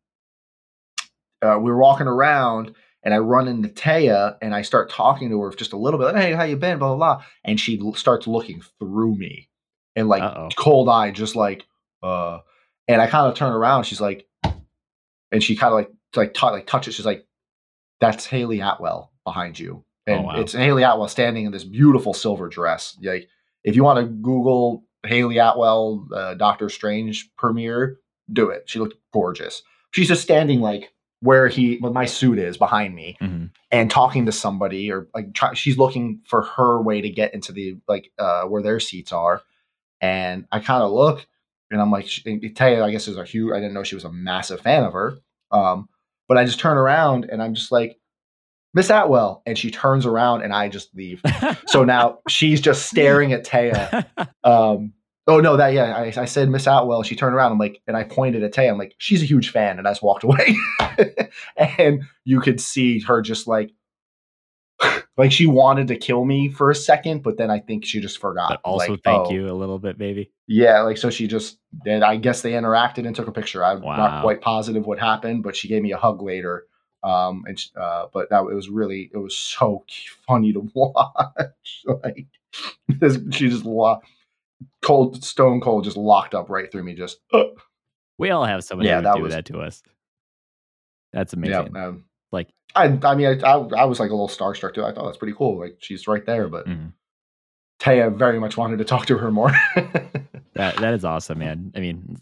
uh, 1.42 1.58
we 1.62 1.70
were 1.70 1.78
walking 1.78 2.08
around, 2.08 2.74
and 3.06 3.14
I 3.14 3.20
run 3.20 3.48
into 3.48 3.70
Taya, 3.70 4.36
and 4.42 4.54
I 4.54 4.64
start 4.64 4.90
talking 4.90 5.30
to 5.30 5.40
her 5.42 5.52
just 5.52 5.72
a 5.72 5.78
little 5.78 6.00
bit. 6.00 6.08
Like, 6.08 6.16
hey, 6.16 6.34
how 6.34 6.44
you 6.44 6.58
been? 6.58 6.80
Blah 6.80 6.96
blah 6.96 7.16
blah. 7.16 7.24
And 7.46 7.60
she 7.60 7.80
l- 7.80 7.94
starts 7.94 8.28
looking 8.28 8.62
through 8.80 9.16
me, 9.16 9.48
and 9.96 10.10
like 10.10 10.24
Uh-oh. 10.24 10.50
cold 10.58 10.90
eye, 10.90 11.12
just 11.12 11.36
like, 11.36 11.66
uh. 12.04 12.40
And 12.88 13.02
I 13.02 13.08
kind 13.08 13.28
of 13.28 13.36
turn 13.36 13.52
around. 13.52 13.86
She's 13.86 14.02
like, 14.02 14.28
and 15.32 15.42
she 15.42 15.56
kind 15.56 15.72
of 15.72 15.76
like 15.76 15.92
like 16.16 16.34
t- 16.34 16.46
like 16.46 16.68
touches. 16.68 16.96
She's 16.96 17.06
like, 17.06 17.26
that's 18.00 18.26
Hayley 18.26 18.60
Atwell 18.60 19.12
behind 19.24 19.58
you, 19.58 19.84
and 20.06 20.26
wow. 20.26 20.36
it's 20.36 20.54
Hayley 20.54 20.84
Atwell 20.84 21.08
standing 21.08 21.46
in 21.46 21.52
this 21.52 21.64
beautiful 21.64 22.14
silver 22.14 22.48
dress. 22.48 22.98
Like, 23.02 23.28
if 23.64 23.76
you 23.76 23.84
want 23.84 24.00
to 24.00 24.06
Google 24.06 24.84
Hayley 25.04 25.40
Atwell 25.40 26.08
uh, 26.14 26.36
Doctor 26.36 26.70
Strange 26.70 27.30
premiere, 27.38 27.98
do 28.32 28.50
it. 28.50 28.64
She 28.68 28.80
looked 28.80 28.98
gorgeous. 29.14 29.64
She's 29.92 30.08
just 30.08 30.24
standing 30.24 30.62
like 30.62 30.92
where 31.22 31.48
he, 31.48 31.78
where 31.78 31.92
my 31.92 32.06
suit 32.06 32.38
is 32.40 32.58
behind 32.58 32.94
me, 32.94 33.18
Mhm. 33.22 33.50
and 33.72 33.90
talking 33.90 34.26
to 34.28 34.32
somebody, 34.32 34.92
or 34.92 35.08
like 35.16 35.34
try, 35.34 35.54
she's 35.54 35.78
looking 35.78 36.22
for 36.28 36.44
her 36.44 36.82
way 36.82 37.02
to 37.02 37.10
get 37.10 37.34
into 37.34 37.52
the 37.52 37.78
like 37.88 38.12
uh, 38.20 38.44
where 38.44 38.62
their 38.62 38.80
seats 38.80 39.12
are. 39.12 39.42
And 40.02 40.46
I 40.52 40.60
kind 40.60 40.84
of 40.84 40.92
look, 40.92 41.26
and 41.72 41.82
I'm 41.82 41.90
like, 41.92 42.06
Taya, 42.06 42.84
I 42.84 42.92
guess 42.92 43.08
is 43.08 43.18
a 43.18 43.24
huge. 43.26 43.52
I 43.54 43.56
didn't 43.60 43.74
know 43.74 43.84
she 43.84 43.96
was 43.96 44.04
a 44.04 44.12
massive 44.12 44.62
fan 44.62 44.84
of 44.84 44.94
her. 44.94 45.18
Um, 45.52 45.90
but 46.28 46.38
I 46.38 46.46
just 46.46 46.60
turn 46.60 46.78
around 46.78 47.26
and 47.32 47.42
I'm 47.42 47.54
just 47.56 47.72
like, 47.72 47.98
Miss 48.74 48.90
Atwell, 48.90 49.42
and 49.46 49.58
she 49.58 49.72
turns 49.72 50.06
around 50.06 50.42
and 50.42 50.52
I 50.54 50.68
just 50.70 50.94
leave. 50.96 51.22
So 51.68 51.84
now 51.86 52.20
she's 52.28 52.60
just 52.62 52.88
staring 52.88 53.32
at 53.34 53.46
Taya. 53.46 54.06
Um, 54.44 54.94
oh 55.28 55.40
no, 55.40 55.58
that 55.58 55.74
yeah, 55.74 55.96
I, 55.96 56.14
I 56.22 56.26
said 56.26 56.50
Miss 56.50 56.68
Atwell. 56.68 57.04
She 57.04 57.16
turned 57.16 57.36
around. 57.36 57.52
I'm 57.52 57.58
like, 57.58 57.82
and 57.88 57.96
I 57.98 58.04
pointed 58.04 58.44
at 58.44 58.54
Tay. 58.54 58.68
I'm 58.70 58.78
like, 58.78 58.96
she's 58.98 59.22
a 59.22 59.26
huge 59.26 59.52
fan, 59.52 59.78
and 59.80 59.88
I 59.88 59.92
just 59.92 60.04
walked 60.04 60.24
away. 60.24 60.56
and 61.58 62.04
you 62.24 62.40
could 62.42 62.60
see 62.62 63.00
her 63.02 63.22
just 63.22 63.48
like, 63.48 63.72
like 65.18 65.32
she 65.32 65.48
wanted 65.48 65.88
to 65.88 65.96
kill 65.98 66.26
me 66.26 66.50
for 66.50 66.70
a 66.70 66.76
second, 66.76 67.24
but 67.24 67.38
then 67.38 67.50
I 67.50 67.60
think 67.60 67.86
she 67.86 68.00
just 68.02 68.20
forgot. 68.20 68.50
but 68.50 68.62
also 68.64 68.94
like, 68.94 69.04
thank 69.04 69.28
oh, 69.28 69.32
you 69.32 69.50
a 69.50 69.54
little 69.54 69.80
bit, 69.80 69.98
maybe. 69.98 70.32
Yeah, 70.48 70.82
like 70.82 70.98
so 70.98 71.10
she 71.10 71.28
just 71.28 71.58
did. 71.84 72.04
I 72.04 72.18
guess 72.18 72.42
they 72.42 72.52
interacted 72.52 73.08
and 73.08 73.16
took 73.16 73.28
a 73.28 73.32
picture. 73.32 73.64
I'm 73.64 73.82
Wow. 73.82 73.98
not 73.98 74.22
quite 74.22 74.42
positive 74.42 74.86
what 74.86 75.00
happened, 75.00 75.44
but 75.44 75.56
she 75.56 75.68
gave 75.68 75.82
me 75.82 75.92
a 75.92 75.98
hug 75.98 76.22
later. 76.22 76.66
Um, 77.04 77.44
and 77.48 77.62
uh, 77.80 78.08
but 78.14 78.30
that 78.32 78.42
it 78.42 78.54
was 78.56 78.68
really 78.70 79.12
it 79.14 79.18
was 79.18 79.36
so 79.38 79.86
funny 80.28 80.54
to 80.54 80.68
watch. 80.76 81.84
like 82.04 82.28
this, 82.88 83.18
she 83.32 83.50
just 83.50 83.66
lo- 83.66 84.02
cold, 84.82 85.24
stone 85.24 85.62
cold, 85.62 85.84
just 85.84 85.98
locked 85.98 86.36
up 86.36 86.50
right 86.50 86.72
through 86.72 86.84
me. 86.84 86.94
Just 86.94 87.20
uh, 87.34 87.44
We 88.18 88.30
all 88.32 88.46
have 88.46 88.64
somebody 88.64 88.90
Yeah, 88.90 89.02
that 89.02 89.16
do 89.16 89.22
was- 89.24 89.34
that 89.34 89.46
to 89.46 89.62
us. 89.62 89.82
That's 91.14 91.34
yeah. 91.34 91.40
amazing. 91.62 91.78
Um, 91.78 92.06
Like- 92.32 92.50
I, 92.76 92.86
I 93.04 93.16
mean, 93.16 93.28
I, 93.28 93.40
I, 93.48 93.54
I 93.82 93.86
was 93.86 94.00
like 94.00 94.10
a 94.10 94.14
little 94.14 94.28
starstruck 94.28 94.74
too. 94.74 94.84
I 94.84 94.92
thought 94.94 95.06
that's 95.06 95.18
pretty 95.18 95.36
cool. 95.38 95.60
Like 95.60 95.78
she's 95.80 96.08
right 96.08 96.26
there, 96.26 96.48
but 96.50 96.68
Mhm. 96.68 96.92
Taya 97.80 98.14
very 98.16 98.40
much 98.40 98.58
wanted 98.58 98.78
to 98.80 98.86
talk 98.86 99.06
to 99.08 99.18
her 99.18 99.32
more. 99.32 99.52
That 100.56 100.78
that 100.78 100.94
is 100.94 101.04
awesome, 101.04 101.40
man. 101.40 101.74
I 101.76 101.82
mean, 101.82 102.16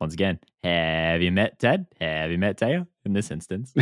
once 0.00 0.14
again, 0.14 0.38
have 0.62 1.22
you 1.22 1.32
met 1.32 1.58
Ted? 1.58 1.86
Have 2.00 2.30
you 2.30 2.38
met 2.38 2.56
Taya? 2.56 2.86
In 3.04 3.12
this 3.14 3.32
instance, 3.32 3.72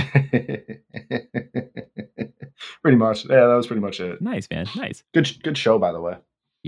pretty 2.82 2.96
much. 2.96 3.24
Yeah, 3.26 3.46
that 3.46 3.54
was 3.54 3.66
pretty 3.66 3.82
much 3.82 4.00
it. 4.00 4.22
nice, 4.22 4.48
man, 4.50 4.66
nice. 4.76 5.02
Good, 5.12 5.30
good 5.42 5.58
show, 5.58 5.78
by 5.78 5.92
the 5.92 6.00
way. 6.00 6.14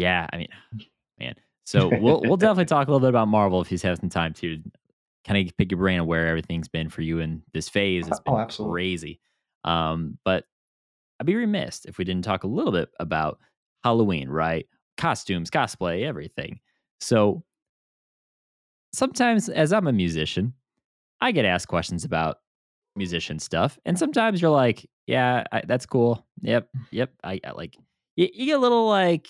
Yeah, 0.01 0.27
I 0.33 0.37
mean, 0.39 0.49
man. 1.19 1.35
So 1.65 1.89
we'll 2.01 2.21
we'll 2.23 2.37
definitely 2.37 2.65
talk 2.65 2.89
a 2.89 2.91
little 2.91 3.01
bit 3.07 3.11
about 3.11 3.29
Marvel 3.29 3.61
if 3.61 3.69
he's 3.69 3.83
having 3.83 4.01
some 4.01 4.09
time 4.09 4.33
to 4.35 4.61
kind 5.27 5.47
of 5.47 5.57
pick 5.57 5.71
your 5.71 5.79
brain 5.79 6.01
on 6.01 6.07
where 6.07 6.27
everything's 6.27 6.69
been 6.69 6.89
for 6.89 7.03
you 7.03 7.21
in 7.21 7.43
this 7.53 7.69
phase. 7.69 8.09
It's 8.09 8.19
Oh, 8.27 8.33
been 8.33 8.41
absolutely. 8.41 8.73
crazy. 8.73 9.21
Um, 9.65 10.19
but 10.25 10.45
I'd 11.21 11.27
be 11.27 11.37
remiss 11.37 11.85
if 11.85 11.99
we 11.99 12.05
didn't 12.05 12.25
talk 12.25 12.45
a 12.45 12.49
little 12.49 12.73
bit 12.73 12.89
about 12.99 13.39
Halloween, 13.85 14.31
right? 14.31 14.67
Costumes, 14.97 15.51
cosplay, 15.51 16.05
everything. 16.05 16.61
So 17.01 17.45
sometimes, 18.95 19.49
as 19.49 19.73
I'm 19.73 19.87
a 19.87 19.93
musician, 19.93 20.55
I 21.21 21.33
get 21.33 21.45
asked 21.45 21.69
questions 21.69 22.05
about 22.05 22.39
musician 22.97 23.39
stuff, 23.39 23.79
and 23.85 23.99
sometimes 23.99 24.41
you're 24.41 24.51
like, 24.51 24.89
"Yeah, 25.07 25.45
I, 25.53 25.63
that's 25.67 25.87
cool. 25.87 26.27
Yep, 26.41 26.69
yep." 26.91 27.13
I, 27.23 27.39
I 27.45 27.51
like 27.53 27.77
you, 28.17 28.29
you 28.33 28.47
get 28.47 28.57
a 28.59 28.63
little 28.63 28.89
like 28.89 29.29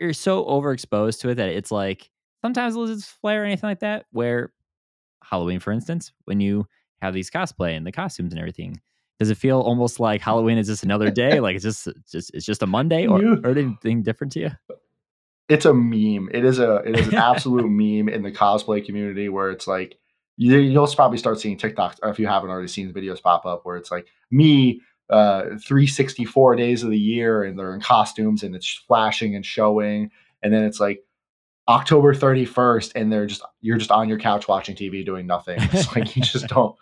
you're, 0.00 0.12
so 0.12 0.44
overexposed 0.44 1.20
to 1.20 1.30
it 1.30 1.36
that 1.36 1.48
it's 1.48 1.70
like 1.70 2.10
sometimes 2.42 2.76
loses 2.76 3.06
flair 3.06 3.42
or 3.42 3.44
anything 3.44 3.68
like 3.68 3.80
that. 3.80 4.06
Where 4.12 4.52
Halloween, 5.22 5.60
for 5.60 5.72
instance, 5.72 6.12
when 6.24 6.40
you 6.40 6.66
have 7.00 7.14
these 7.14 7.30
cosplay 7.30 7.76
and 7.76 7.86
the 7.86 7.92
costumes 7.92 8.32
and 8.32 8.40
everything, 8.40 8.80
does 9.18 9.30
it 9.30 9.36
feel 9.38 9.60
almost 9.60 10.00
like 10.00 10.20
mm. 10.20 10.24
Halloween 10.24 10.58
is 10.58 10.66
just 10.66 10.84
another 10.84 11.10
day? 11.10 11.40
like 11.40 11.56
it's 11.56 11.64
just 11.64 11.86
it's 11.86 12.10
just 12.10 12.34
it's 12.34 12.46
just 12.46 12.62
a 12.62 12.66
Monday, 12.66 13.06
or, 13.06 13.20
You- 13.20 13.40
or 13.44 13.50
anything 13.50 14.02
different 14.02 14.32
to 14.34 14.40
you? 14.40 14.50
it's 15.48 15.66
a 15.66 15.74
meme. 15.74 16.30
It 16.32 16.44
is 16.44 16.58
a 16.58 16.76
it 16.76 16.98
is 16.98 17.08
an 17.08 17.14
absolute 17.30 17.68
meme 17.68 18.08
in 18.08 18.22
the 18.22 18.32
cosplay 18.32 18.84
community 18.84 19.28
where 19.28 19.50
it's 19.50 19.66
like 19.66 19.98
you, 20.36 20.56
you'll 20.58 20.86
probably 20.88 21.18
start 21.18 21.38
seeing 21.40 21.58
TikToks 21.58 21.98
if 22.04 22.18
you 22.18 22.26
haven't 22.26 22.50
already 22.50 22.68
seen 22.68 22.92
videos 22.92 23.22
pop 23.22 23.46
up 23.46 23.60
where 23.64 23.76
it's 23.76 23.90
like 23.90 24.06
me 24.30 24.80
uh 25.10 25.42
364 25.64 26.56
days 26.56 26.82
of 26.82 26.90
the 26.90 26.98
year 26.98 27.44
and 27.44 27.58
they're 27.58 27.74
in 27.74 27.80
costumes 27.80 28.42
and 28.42 28.54
it's 28.54 28.68
flashing 28.86 29.34
and 29.36 29.44
showing 29.44 30.10
and 30.42 30.52
then 30.52 30.64
it's 30.64 30.80
like 30.80 31.04
October 31.68 32.14
31st 32.14 32.92
and 32.94 33.12
they're 33.12 33.26
just 33.26 33.42
you're 33.60 33.78
just 33.78 33.90
on 33.90 34.08
your 34.08 34.18
couch 34.18 34.48
watching 34.48 34.76
TV 34.76 35.04
doing 35.04 35.26
nothing. 35.26 35.58
It's 35.60 35.94
like 35.96 36.16
you 36.16 36.22
just 36.22 36.46
don't 36.48 36.76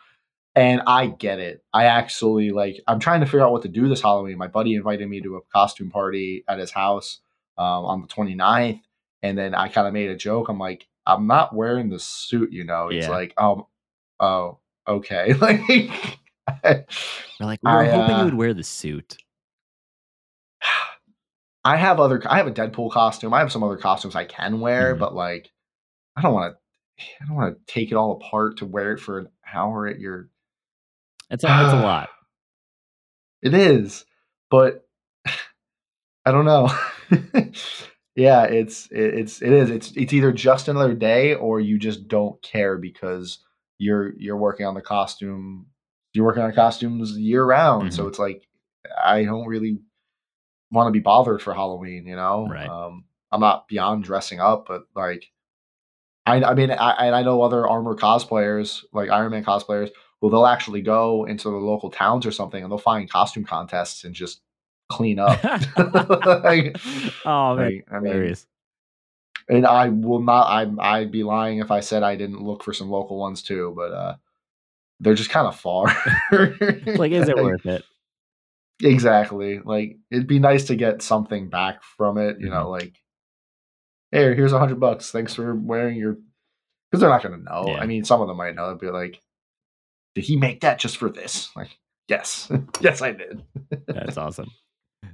and 0.54 0.82
I 0.86 1.06
get 1.06 1.38
it. 1.40 1.64
I 1.72 1.84
actually 1.84 2.50
like 2.50 2.80
I'm 2.86 2.98
trying 3.00 3.20
to 3.20 3.26
figure 3.26 3.42
out 3.42 3.52
what 3.52 3.62
to 3.62 3.68
do 3.68 3.88
this 3.88 4.02
Halloween. 4.02 4.38
My 4.38 4.48
buddy 4.48 4.74
invited 4.74 5.08
me 5.08 5.20
to 5.22 5.36
a 5.36 5.40
costume 5.52 5.90
party 5.90 6.44
at 6.48 6.58
his 6.58 6.70
house 6.70 7.20
um, 7.58 7.84
on 7.84 8.00
the 8.02 8.08
29th. 8.08 8.80
And 9.22 9.38
then 9.38 9.54
I 9.54 9.68
kind 9.68 9.86
of 9.86 9.92
made 9.94 10.10
a 10.10 10.16
joke. 10.16 10.48
I'm 10.48 10.58
like, 10.58 10.86
I'm 11.06 11.26
not 11.26 11.54
wearing 11.54 11.88
the 11.88 11.98
suit, 11.98 12.52
you 12.52 12.64
know. 12.64 12.88
it's 12.88 13.06
Yeah. 13.06 13.10
like, 13.12 13.34
um, 13.38 13.64
oh, 14.20 14.58
okay. 14.86 15.32
like, 15.40 16.18
We're 16.64 16.84
like 17.40 17.60
we 17.62 17.70
were 17.70 17.78
I, 17.84 17.88
hoping 17.88 18.14
uh, 18.14 18.18
you 18.20 18.24
would 18.26 18.34
wear 18.34 18.54
the 18.54 18.62
suit. 18.64 19.16
I 21.64 21.76
have 21.76 22.00
other, 22.00 22.20
I 22.28 22.38
have 22.38 22.48
a 22.48 22.52
Deadpool 22.52 22.90
costume. 22.90 23.32
I 23.32 23.38
have 23.38 23.52
some 23.52 23.62
other 23.62 23.76
costumes 23.76 24.16
I 24.16 24.24
can 24.24 24.58
wear, 24.60 24.96
Mhm. 24.96 24.98
but 24.98 25.14
like, 25.14 25.52
I 26.16 26.22
don't 26.22 26.34
want 26.34 26.54
to, 26.54 27.04
I 27.22 27.26
don't 27.26 27.36
want 27.36 27.56
to 27.56 27.72
take 27.72 27.90
it 27.90 27.94
all 27.96 28.12
apart 28.12 28.58
to 28.58 28.66
wear 28.66 28.92
it 28.92 29.00
for 29.00 29.18
an 29.20 29.28
hour 29.52 29.86
at 29.86 30.00
your. 30.00 30.28
It's 31.30 31.44
a, 31.44 31.64
it's 31.64 31.72
a 31.72 31.76
lot. 31.82 32.08
It 33.42 33.54
is, 33.54 34.04
but 34.50 34.86
I 36.24 36.30
don't 36.30 36.44
know. 36.44 36.70
yeah, 38.14 38.44
it's 38.44 38.86
it, 38.92 39.14
it's 39.14 39.42
it 39.42 39.52
is 39.52 39.68
it's 39.68 39.90
it's 39.96 40.12
either 40.12 40.30
just 40.30 40.68
another 40.68 40.94
day 40.94 41.34
or 41.34 41.58
you 41.58 41.76
just 41.76 42.06
don't 42.06 42.40
care 42.40 42.78
because 42.78 43.40
you're 43.78 44.12
you're 44.16 44.36
working 44.36 44.64
on 44.64 44.74
the 44.74 44.80
costume. 44.80 45.66
You're 46.14 46.24
working 46.26 46.42
on 46.42 46.52
costumes 46.52 47.16
year 47.18 47.44
round, 47.44 47.92
so 47.94 48.04
Mhm. 48.04 48.08
it's 48.08 48.18
like 48.18 48.46
I 49.02 49.24
don't 49.24 49.46
really 49.46 49.78
want 50.70 50.88
to 50.88 50.92
be 50.92 51.00
bothered 51.00 51.40
for 51.42 51.54
Halloween. 51.54 52.06
You 52.06 52.16
know, 52.16 52.48
Right. 52.48 52.68
um, 52.68 53.04
I'm 53.30 53.40
not 53.40 53.68
beyond 53.68 54.04
dressing 54.04 54.40
up, 54.40 54.66
but 54.66 54.84
like. 54.94 55.30
I, 56.24 56.40
I 56.40 56.54
mean, 56.54 56.70
I, 56.70 57.06
and 57.06 57.16
I 57.16 57.22
know 57.24 57.42
other 57.42 57.66
armor 57.66 57.96
cosplayers, 57.96 58.84
like 58.92 59.10
Iron 59.10 59.32
Man 59.32 59.44
cosplayers, 59.44 59.90
well, 60.20 60.30
they'll 60.30 60.46
actually 60.46 60.80
go 60.80 61.24
into 61.24 61.50
the 61.50 61.56
local 61.56 61.90
towns 61.90 62.24
or 62.24 62.30
something 62.30 62.62
and 62.62 62.70
they'll 62.70 62.78
find 62.78 63.10
costume 63.10 63.42
contests 63.44 64.04
and 64.04 64.14
just 64.14 64.40
clean 64.88 65.18
up. 65.18 65.42
Like- 65.76 66.76
oh 67.26 67.56
man, 67.56 67.56
like, 67.56 67.86
I 67.90 67.98
mean, 67.98 68.34
and 69.48 69.66
I 69.66 69.88
will 69.88 70.20
not. 70.20 70.46
I 70.46 70.70
I'd 71.00 71.10
be 71.10 71.24
lying 71.24 71.58
if 71.58 71.72
I 71.72 71.80
said 71.80 72.04
I 72.04 72.14
didn't 72.14 72.40
look 72.40 72.62
for 72.62 72.72
some 72.72 72.88
local 72.88 73.18
ones 73.18 73.42
too, 73.42 73.72
but 73.76 73.90
uh, 73.92 74.14
they're 75.02 75.14
just 75.14 75.30
kind 75.30 75.46
of 75.46 75.58
far. 75.58 75.94
Like, 76.32 77.12
is 77.12 77.28
it 77.28 77.36
worth 77.42 77.66
it? 77.66 77.84
Exactly. 78.82 79.60
Like 79.60 79.98
it'd 80.10 80.26
be 80.26 80.38
nice 80.38 80.64
to 80.66 80.76
get 80.76 81.02
something 81.02 81.48
back 81.50 81.82
from 81.82 82.16
it. 82.18 82.38
You 82.40 82.46
Mm-hmm. 82.46 82.54
know, 82.54 82.70
like, 82.70 82.94
hey, 84.10 84.34
here's 84.34 84.52
a 84.52 84.58
hundred 84.58 84.80
bucks. 84.80 85.10
Thanks 85.10 85.34
for 85.34 85.54
wearing 85.54 85.96
your. 85.96 86.16
Because 86.90 87.00
they're 87.00 87.10
not 87.10 87.22
gonna 87.22 87.36
know. 87.38 87.64
Yeah. 87.68 87.78
I 87.80 87.86
mean, 87.86 88.04
some 88.04 88.20
of 88.20 88.28
them 88.28 88.36
might 88.36 88.54
know. 88.54 88.70
They'd 88.70 88.80
be 88.86 88.90
like, 88.90 89.20
"Did 90.14 90.24
he 90.24 90.36
make 90.36 90.60
that 90.62 90.78
just 90.78 90.96
for 90.98 91.08
this?" 91.10 91.50
Like, 91.56 91.70
yes, 92.08 92.50
yes, 92.80 93.00
I 93.02 93.12
did. 93.12 93.42
That's 93.86 94.16
awesome. 94.18 94.50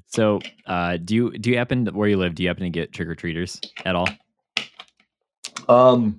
So, 0.07 0.41
uh, 0.67 0.97
do 0.97 1.15
you 1.15 1.31
do 1.39 1.51
you 1.51 1.57
happen 1.57 1.85
to, 1.85 1.93
where 1.93 2.09
you 2.09 2.17
live? 2.17 2.35
Do 2.35 2.43
you 2.43 2.49
happen 2.49 2.65
to 2.65 2.71
get 2.71 2.93
trick 2.93 3.07
or 3.09 3.15
treaters 3.15 3.61
at 3.85 3.95
all? 3.95 4.09
Um, 5.69 6.19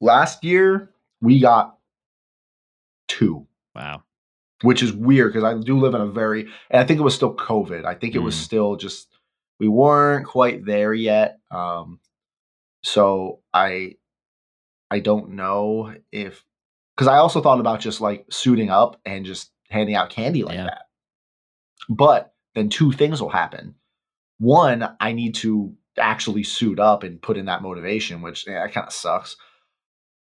last 0.00 0.44
year 0.44 0.90
we 1.20 1.40
got 1.40 1.78
two. 3.08 3.46
Wow. 3.74 4.02
which 4.62 4.82
is 4.82 4.92
weird 4.92 5.32
because 5.32 5.44
I 5.44 5.58
do 5.58 5.78
live 5.78 5.94
in 5.94 6.00
a 6.00 6.06
very, 6.06 6.42
and 6.70 6.80
I 6.80 6.84
think 6.84 6.98
it 7.00 7.02
was 7.02 7.14
still 7.14 7.34
COVID. 7.34 7.84
I 7.84 7.94
think 7.94 8.14
it 8.14 8.20
was 8.20 8.34
Mm. 8.36 8.38
still 8.44 8.76
just 8.76 9.08
we 9.60 9.68
weren't 9.68 10.26
quite 10.26 10.64
there 10.64 10.94
yet. 10.94 11.38
Um, 11.50 12.00
so 12.82 13.40
I, 13.52 13.96
I 14.90 15.00
don't 15.00 15.30
know 15.30 15.94
if 16.12 16.44
because 16.96 17.08
I 17.08 17.16
also 17.16 17.40
thought 17.42 17.60
about 17.60 17.80
just 17.80 18.00
like 18.00 18.26
suiting 18.30 18.70
up 18.70 19.00
and 19.04 19.24
just 19.26 19.50
handing 19.70 19.96
out 19.96 20.10
candy 20.10 20.44
like 20.44 20.54
Yeah. 20.54 20.64
that. 20.64 20.82
But 21.88 22.32
then 22.54 22.68
two 22.68 22.92
things 22.92 23.20
will 23.20 23.30
happen. 23.30 23.74
One, 24.38 24.96
I 25.00 25.12
need 25.12 25.34
to 25.36 25.74
actually 25.98 26.44
suit 26.44 26.78
up 26.78 27.02
and 27.02 27.20
put 27.20 27.36
in 27.36 27.46
that 27.46 27.62
motivation, 27.62 28.22
which 28.22 28.46
yeah, 28.46 28.64
that 28.64 28.72
kind 28.72 28.86
of 28.86 28.92
sucks. 28.92 29.36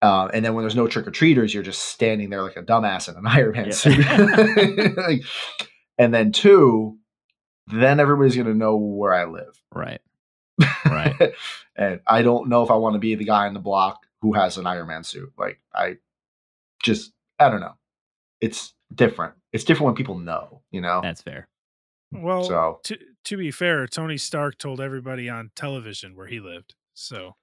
Uh, 0.01 0.27
and 0.33 0.43
then 0.43 0.53
when 0.55 0.63
there's 0.63 0.75
no 0.75 0.87
trick 0.87 1.05
or 1.07 1.11
treaters, 1.11 1.53
you're 1.53 1.61
just 1.63 1.81
standing 1.83 2.29
there 2.29 2.41
like 2.41 2.57
a 2.57 2.63
dumbass 2.63 3.07
in 3.07 3.15
an 3.15 3.25
Iron 3.27 3.51
Man 3.51 3.65
Yeah. 3.67 3.71
suit. 3.71 4.97
Like, 4.97 5.21
and 5.97 6.13
then 6.13 6.31
two, 6.31 6.97
then 7.67 7.99
everybody's 7.99 8.35
gonna 8.35 8.53
know 8.55 8.75
where 8.75 9.13
I 9.13 9.25
live. 9.25 9.61
Right. 9.73 10.01
Right. 10.85 11.15
and 11.75 11.99
I 12.07 12.21
don't 12.23 12.49
know 12.49 12.63
if 12.63 12.71
I 12.71 12.75
want 12.75 12.93
to 12.95 12.99
be 12.99 13.15
the 13.15 13.25
guy 13.25 13.47
in 13.47 13.53
the 13.53 13.59
block 13.59 13.99
who 14.21 14.33
has 14.33 14.57
an 14.57 14.65
Iron 14.65 14.87
Man 14.87 15.03
suit. 15.03 15.31
Like 15.37 15.59
I 15.73 15.97
just 16.83 17.11
I 17.39 17.49
don't 17.49 17.61
know. 17.61 17.75
It's 18.39 18.73
different. 18.93 19.33
It's 19.53 19.63
different 19.63 19.85
when 19.87 19.95
people 19.95 20.17
know, 20.17 20.61
you 20.71 20.81
know. 20.81 21.01
That's 21.03 21.21
fair. 21.21 21.47
Well, 22.11 22.43
so 22.43 22.79
to 22.85 22.97
to 23.25 23.37
be 23.37 23.51
fair, 23.51 23.85
Tony 23.87 24.17
Stark 24.17 24.57
told 24.57 24.81
everybody 24.81 25.29
on 25.29 25.51
television 25.55 26.15
where 26.15 26.27
he 26.27 26.39
lived. 26.39 26.73
So 26.93 27.35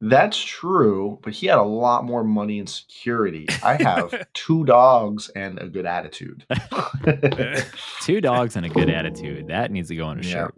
that's 0.00 0.38
true, 0.38 1.18
but 1.22 1.32
he 1.32 1.46
had 1.48 1.58
a 1.58 1.62
lot 1.62 2.04
more 2.04 2.22
money 2.22 2.58
and 2.60 2.68
security. 2.68 3.46
I 3.64 3.74
have 3.82 4.28
two 4.34 4.64
dogs 4.64 5.28
and 5.30 5.58
a 5.58 5.68
good 5.68 5.86
attitude. 5.86 6.44
Two 8.02 8.20
dogs 8.20 8.56
and 8.56 8.64
a 8.64 8.68
good 8.68 8.88
attitude. 8.90 9.48
That 9.48 9.70
needs 9.70 9.88
to 9.88 9.96
go 9.96 10.06
on 10.06 10.18
a 10.20 10.22
Yeah. 10.22 10.32
shirt. 10.32 10.54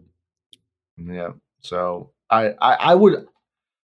Yeah. 0.98 1.28
So 1.60 2.10
I, 2.30 2.48
I 2.60 2.74
I 2.74 2.94
would. 2.94 3.26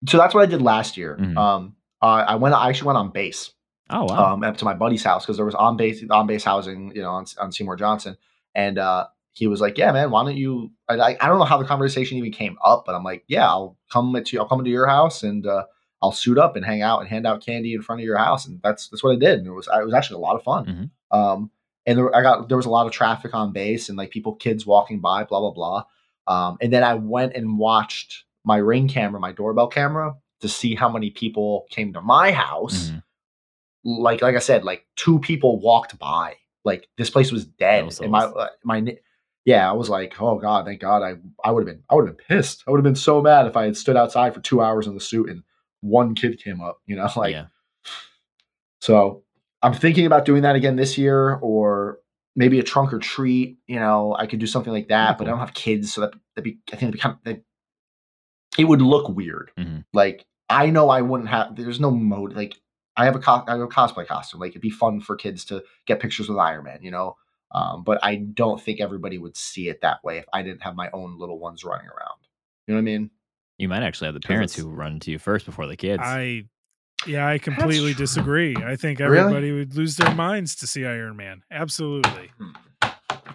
So 0.07 0.17
that's 0.17 0.33
what 0.33 0.41
I 0.43 0.45
did 0.45 0.61
last 0.61 0.97
year. 0.97 1.17
Mhm. 1.19 1.37
Um, 1.37 1.75
I 2.01 2.21
I 2.21 2.35
went. 2.35 2.55
I 2.55 2.69
actually 2.69 2.87
went 2.87 2.97
on 2.97 3.09
base. 3.11 3.51
Oh 3.89 4.05
wow. 4.05 4.33
Um, 4.33 4.43
up 4.43 4.57
to 4.57 4.65
my 4.65 4.73
buddy's 4.75 5.03
house 5.03 5.25
because 5.25 5.37
there 5.37 5.45
was 5.45 5.55
on 5.55 5.75
base 5.77 6.03
on 6.09 6.27
base 6.27 6.43
housing, 6.43 6.95
you 6.95 7.01
know, 7.01 7.11
on, 7.11 7.25
on 7.39 7.51
Seymour 7.51 7.75
Johnson, 7.75 8.17
and 8.53 8.77
uh, 8.77 9.07
he 9.39 9.47
was 9.47 9.61
like, 9.61 9.77
"Yeah, 9.77 9.91
man, 9.93 10.11
why 10.11 10.23
don't 10.23 10.35
you?" 10.35 10.71
I, 10.89 10.95
I 10.95 11.17
I 11.21 11.27
don't 11.27 11.39
know 11.39 11.45
how 11.45 11.57
the 11.57 11.65
conversation 11.65 12.17
even 12.17 12.31
came 12.31 12.57
up, 12.63 12.83
but 12.85 12.93
I'm 12.93 13.03
like, 13.03 13.23
"Yeah, 13.27 13.47
I'll 13.47 13.77
come 13.91 14.13
to 14.23 14.37
I'll 14.37 14.47
come 14.47 14.59
into 14.59 14.71
your 14.71 14.85
house 14.87 15.23
and 15.23 15.47
uh, 15.47 15.63
I'll 16.01 16.11
suit 16.11 16.37
up 16.37 16.55
and 16.55 16.65
hang 16.65 16.81
out 16.81 16.99
and 16.99 17.07
hand 17.09 17.25
out 17.25 17.43
candy 17.45 17.73
in 17.73 17.81
front 17.81 18.01
of 18.01 18.05
your 18.05 18.17
house." 18.17 18.45
And 18.45 18.59
that's 18.61 18.89
that's 18.89 19.01
what 19.03 19.15
I 19.15 19.19
did, 19.19 19.39
and 19.39 19.47
it 19.47 19.51
was 19.51 19.67
it 19.73 19.85
was 19.85 19.93
actually 19.93 20.17
a 20.17 20.25
lot 20.25 20.35
of 20.35 20.43
fun. 20.43 20.65
Mhm. 20.65 21.17
Um, 21.17 21.51
and 21.85 21.97
there, 21.97 22.13
I 22.15 22.21
got 22.21 22.49
there 22.49 22.57
was 22.57 22.65
a 22.65 22.69
lot 22.69 22.85
of 22.85 22.91
traffic 22.91 23.33
on 23.33 23.53
base 23.53 23.87
and 23.89 23.97
like 23.97 24.11
people, 24.11 24.35
kids 24.35 24.65
walking 24.65 24.99
by, 24.99 25.23
blah 25.23 25.39
blah 25.39 25.51
blah. 25.51 25.83
Um, 26.27 26.57
and 26.61 26.71
then 26.71 26.83
I 26.83 26.95
went 26.95 27.33
and 27.33 27.57
watched 27.57 28.25
my 28.43 28.57
ring 28.57 28.87
camera, 28.87 29.19
my 29.19 29.31
doorbell 29.31 29.67
camera, 29.67 30.15
to 30.41 30.49
see 30.49 30.75
how 30.75 30.89
many 30.89 31.09
people 31.11 31.65
came 31.69 31.93
to 31.93 32.01
my 32.01 32.31
house. 32.31 32.89
Mhm. 32.89 33.03
Like 33.85 34.21
like 34.21 34.35
I 34.35 34.39
said, 34.39 34.63
like 34.65 34.85
two 34.97 35.19
people 35.19 35.59
walked 35.59 35.97
by. 35.97 36.35
Like 36.65 36.89
this 36.97 37.09
place 37.09 37.31
was 37.31 37.45
dead. 37.45 37.85
No 37.85 37.91
and 38.03 38.11
my 38.11 38.25
uh, 38.25 38.49
my 38.63 38.97
yeah, 39.45 39.69
I 39.69 39.73
was 39.73 39.89
like, 39.89 40.21
oh 40.21 40.37
god, 40.37 40.65
thank 40.65 40.81
God. 40.81 41.01
I 41.01 41.15
I 41.43 41.51
would 41.51 41.65
have 41.67 41.75
been 41.75 41.83
I 41.89 41.95
would 41.95 42.07
have 42.07 42.17
been 42.17 42.25
pissed. 42.25 42.63
I 42.67 42.71
would 42.71 42.77
have 42.77 42.83
been 42.83 42.95
so 42.95 43.21
mad 43.21 43.45
if 43.47 43.55
I 43.57 43.65
had 43.65 43.77
stood 43.77 43.97
outside 43.97 44.33
for 44.33 44.41
two 44.41 44.61
hours 44.61 44.87
in 44.87 44.93
the 44.93 44.99
suit 44.99 45.29
and 45.29 45.43
one 45.81 46.13
kid 46.15 46.41
came 46.43 46.61
up. 46.61 46.79
You 46.85 46.95
know, 46.97 47.07
like 47.15 47.31
yeah. 47.33 47.45
so 48.81 49.23
I'm 49.61 49.73
thinking 49.73 50.05
about 50.05 50.25
doing 50.25 50.43
that 50.43 50.55
again 50.55 50.75
this 50.75 50.97
year 50.97 51.35
or 51.41 51.99
maybe 52.35 52.59
a 52.59 52.63
trunk 52.63 52.93
or 52.93 52.99
treat. 52.99 53.57
You 53.67 53.79
know, 53.79 54.15
I 54.17 54.25
could 54.25 54.39
do 54.39 54.47
something 54.47 54.71
like 54.73 54.87
that, 54.89 55.17
but 55.17 55.27
I 55.27 55.31
don't 55.31 55.39
have 55.39 55.53
kids, 55.53 55.93
so 55.93 56.01
that 56.01 56.13
that'd 56.35 56.43
be 56.43 56.59
I 56.71 56.75
think 56.75 56.89
it'd 56.89 57.01
kind 57.01 57.15
of, 57.15 57.23
that- 57.25 57.43
it 58.57 58.65
would 58.65 58.81
look 58.81 59.07
weird. 59.09 59.51
Mhm. 59.57 59.85
Like 59.93 60.25
I 60.49 60.69
know 60.69 60.89
I 60.89 61.01
wouldn't 61.01 61.29
have 61.29 61.55
there's 61.55 61.79
no 61.79 61.91
mode 61.91 62.33
like 62.33 62.55
I 62.97 63.05
have 63.05 63.15
a 63.15 63.19
co- 63.19 63.43
I 63.47 63.51
have 63.51 63.61
a 63.61 63.67
cosplay 63.67 64.05
costume. 64.07 64.39
Like 64.41 64.51
it'd 64.51 64.61
be 64.61 64.69
fun 64.69 64.99
for 65.01 65.15
kids 65.15 65.45
to 65.45 65.63
get 65.85 65.99
pictures 66.01 66.27
with 66.27 66.37
Iron 66.37 66.65
Man, 66.65 66.79
you 66.81 66.91
know. 66.91 67.15
Um, 67.51 67.83
but 67.83 68.03
I 68.03 68.15
don't 68.15 68.61
think 68.61 68.79
everybody 68.79 69.17
would 69.17 69.35
see 69.35 69.69
it 69.69 69.81
that 69.81 70.03
way 70.03 70.19
if 70.19 70.25
I 70.31 70.43
didn't 70.43 70.61
have 70.61 70.75
my 70.75 70.89
own 70.91 71.17
little 71.17 71.39
ones 71.39 71.63
running 71.63 71.87
around. 71.87 72.19
You 72.67 72.73
know 72.73 72.77
what 72.77 72.81
I 72.81 72.83
mean? 72.83 73.09
You 73.57 73.67
might 73.67 73.81
actually 73.83 74.05
have 74.07 74.13
the 74.13 74.19
parents 74.19 74.55
who 74.55 74.69
run 74.69 74.99
to 75.01 75.11
you 75.11 75.17
first 75.19 75.45
before 75.45 75.65
the 75.67 75.75
kids. 75.75 76.03
I 76.05 76.45
yeah, 77.07 77.27
I 77.27 77.37
completely 77.37 77.93
disagree. 77.93 78.55
I 78.57 78.75
think 78.75 78.99
Really? 78.99 79.17
everybody 79.17 79.51
would 79.51 79.73
lose 79.75 79.95
their 79.97 80.13
minds 80.13 80.55
to 80.57 80.67
see 80.67 80.85
Iron 80.85 81.15
Man. 81.15 81.43
Absolutely. 81.49 82.29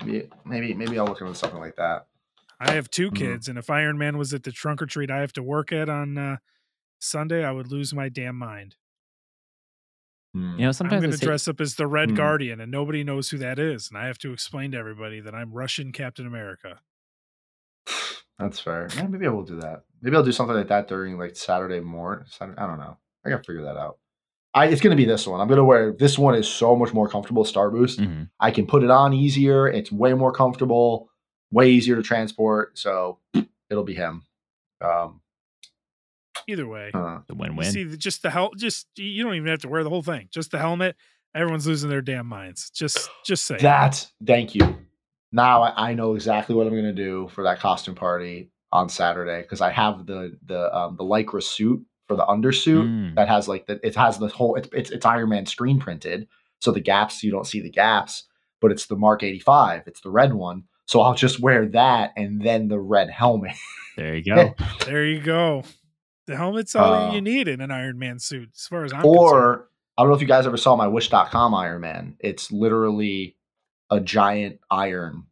Maybe 0.04 0.28
maybe, 0.44 0.74
maybe 0.74 0.98
I'll 0.98 1.06
look 1.06 1.20
into 1.20 1.34
something 1.34 1.60
like 1.60 1.76
that. 1.76 2.06
I 2.60 2.72
have 2.72 2.90
two 2.90 3.10
Mhm. 3.10 3.16
kids, 3.16 3.48
and 3.48 3.58
if 3.58 3.68
Iron 3.70 3.98
Man 3.98 4.16
was 4.16 4.32
at 4.32 4.44
the 4.44 4.52
trunk 4.52 4.80
or 4.80 4.86
treat 4.86 5.10
I 5.10 5.18
have 5.20 5.32
to 5.34 5.42
work 5.42 5.72
at 5.72 5.88
on 5.88 6.16
uh, 6.16 6.36
Sunday, 7.00 7.44
I 7.44 7.50
would 7.50 7.70
lose 7.72 7.92
my 7.92 8.08
damn 8.08 8.36
mind. 8.36 8.76
Hmm. 10.34 10.58
you 10.58 10.66
know, 10.66 10.72
sometimes 10.72 11.04
I'm 11.04 11.10
going 11.10 11.18
to 11.18 11.24
dress 11.24 11.46
up 11.48 11.60
as 11.60 11.76
the 11.76 11.86
Red 11.86 12.10
Hmm. 12.10 12.16
Guardian, 12.16 12.60
and 12.60 12.70
nobody 12.70 13.04
knows 13.04 13.30
who 13.30 13.38
that 13.38 13.58
is, 13.58 13.88
and 13.88 13.96
I 13.96 14.06
have 14.08 14.18
to 14.18 14.32
explain 14.32 14.72
to 14.72 14.78
everybody 14.78 15.20
that 15.20 15.34
I'm 15.34 15.52
Russian 15.52 15.92
Captain 15.92 16.26
America. 16.26 16.80
That's 18.38 18.58
fair. 18.60 18.88
Yeah, 18.96 19.06
maybe 19.06 19.26
I 19.26 19.30
will 19.30 19.44
do 19.44 19.60
that. 19.60 19.84
Maybe 20.02 20.16
I'll 20.16 20.22
do 20.24 20.32
something 20.32 20.56
like 20.56 20.68
that 20.68 20.88
during 20.88 21.18
like 21.18 21.36
Saturday 21.36 21.80
morning. 21.80 22.24
Saturday, 22.28 22.58
I 22.60 22.66
don't 22.66 22.78
know. 22.78 22.96
I 23.24 23.30
gotta 23.30 23.44
figure 23.44 23.62
that 23.62 23.76
out. 23.76 23.98
I, 24.52 24.66
it's 24.66 24.80
gonna 24.80 24.96
be 24.96 25.04
this 25.04 25.26
one. 25.26 25.40
I'm 25.40 25.48
gonna 25.48 25.64
wear 25.64 25.92
this 25.92 26.18
one 26.18 26.34
is 26.34 26.48
so 26.48 26.74
much 26.76 26.92
more 26.92 27.08
comfortable. 27.08 27.44
Star 27.44 27.70
Boost. 27.70 28.00
Mhm. 28.00 28.28
I 28.40 28.50
can 28.50 28.66
put 28.66 28.82
it 28.82 28.90
on 28.90 29.12
easier. 29.12 29.68
It's 29.68 29.90
way 29.92 30.14
more 30.14 30.32
comfortable, 30.32 31.10
way 31.52 31.70
easier 31.70 31.96
to 31.96 32.02
transport. 32.02 32.76
So 32.78 33.18
it'll 33.70 33.84
be 33.84 33.94
him. 33.94 34.22
Um, 34.80 35.20
Either 36.48 36.66
way, 36.66 36.90
uh, 36.94 37.20
the 37.26 37.34
you 37.34 37.40
win-win. 37.40 37.70
see, 37.70 37.96
just 37.96 38.22
the 38.22 38.30
hel- 38.30 38.52
just 38.56 38.86
you 38.96 39.22
don't 39.24 39.34
even 39.34 39.48
have 39.48 39.60
to 39.60 39.68
wear 39.68 39.82
the 39.84 39.90
whole 39.90 40.02
thing. 40.02 40.28
Just 40.30 40.50
the 40.50 40.58
helmet. 40.58 40.96
Everyone's 41.34 41.66
losing 41.66 41.90
their 41.90 42.02
damn 42.02 42.26
minds. 42.26 42.70
Just, 42.70 43.10
just 43.24 43.44
say. 43.44 43.56
that. 43.58 44.06
Thank 44.24 44.54
you. 44.54 44.76
Now 45.32 45.62
I, 45.62 45.90
I 45.90 45.94
know 45.94 46.14
exactly 46.14 46.54
what 46.54 46.66
I'm 46.66 46.74
gonna 46.74 46.92
do 46.92 47.28
for 47.34 47.42
that 47.44 47.58
costume 47.58 47.96
party 47.96 48.50
on 48.70 48.88
Saturday 48.88 49.42
because 49.42 49.60
I 49.60 49.70
have 49.72 50.06
the 50.06 50.38
the 50.46 50.76
um, 50.76 50.96
the 50.96 51.04
lycra 51.04 51.42
suit 51.42 51.84
for 52.06 52.16
the 52.16 52.24
undersuit. 52.24 52.86
Mm. 52.86 53.14
that 53.16 53.28
has 53.28 53.48
like 53.48 53.66
the 53.66 53.80
it 53.84 53.96
has 53.96 54.18
the 54.18 54.28
whole 54.28 54.54
it's, 54.54 54.68
it's 54.72 54.90
it's 54.90 55.04
Iron 55.06 55.30
Man 55.30 55.46
screen 55.46 55.80
printed, 55.80 56.28
so 56.60 56.70
the 56.70 56.80
gaps 56.80 57.24
you 57.24 57.32
don't 57.32 57.46
see 57.46 57.60
the 57.60 57.70
gaps, 57.70 58.24
but 58.60 58.70
it's 58.70 58.86
the 58.86 58.96
Mark 58.96 59.22
85, 59.22 59.82
it's 59.86 60.00
the 60.02 60.10
red 60.10 60.34
one. 60.34 60.64
So 60.86 61.00
I'll 61.00 61.14
just 61.14 61.40
wear 61.40 61.66
that 61.68 62.12
and 62.16 62.42
then 62.42 62.68
the 62.68 62.78
red 62.78 63.10
helmet. 63.10 63.56
There 63.96 64.14
you 64.14 64.24
go. 64.24 64.54
There 64.86 65.04
you 65.04 65.20
go. 65.20 65.62
The 66.26 66.36
helmet's 66.36 66.74
all 66.74 66.92
Uh, 66.92 67.12
you 67.14 67.20
need 67.20 67.48
in 67.48 67.60
an 67.60 67.70
Iron 67.70 67.98
Man 67.98 68.18
suit, 68.18 68.50
as 68.54 68.66
far 68.66 68.84
as 68.84 68.92
I'm 68.92 69.02
concerned. 69.02 69.18
or 69.18 69.68
I 69.96 70.02
don't 70.02 70.10
know 70.10 70.14
if 70.16 70.22
you 70.22 70.26
guys 70.26 70.46
ever 70.46 70.56
saw 70.56 70.74
my 70.76 70.88
Wish.com 70.88 71.54
Iron 71.54 71.80
Man. 71.82 72.16
It's 72.20 72.50
literally 72.50 73.36
a 73.90 74.00
giant 74.00 74.58
iron, 74.70 75.24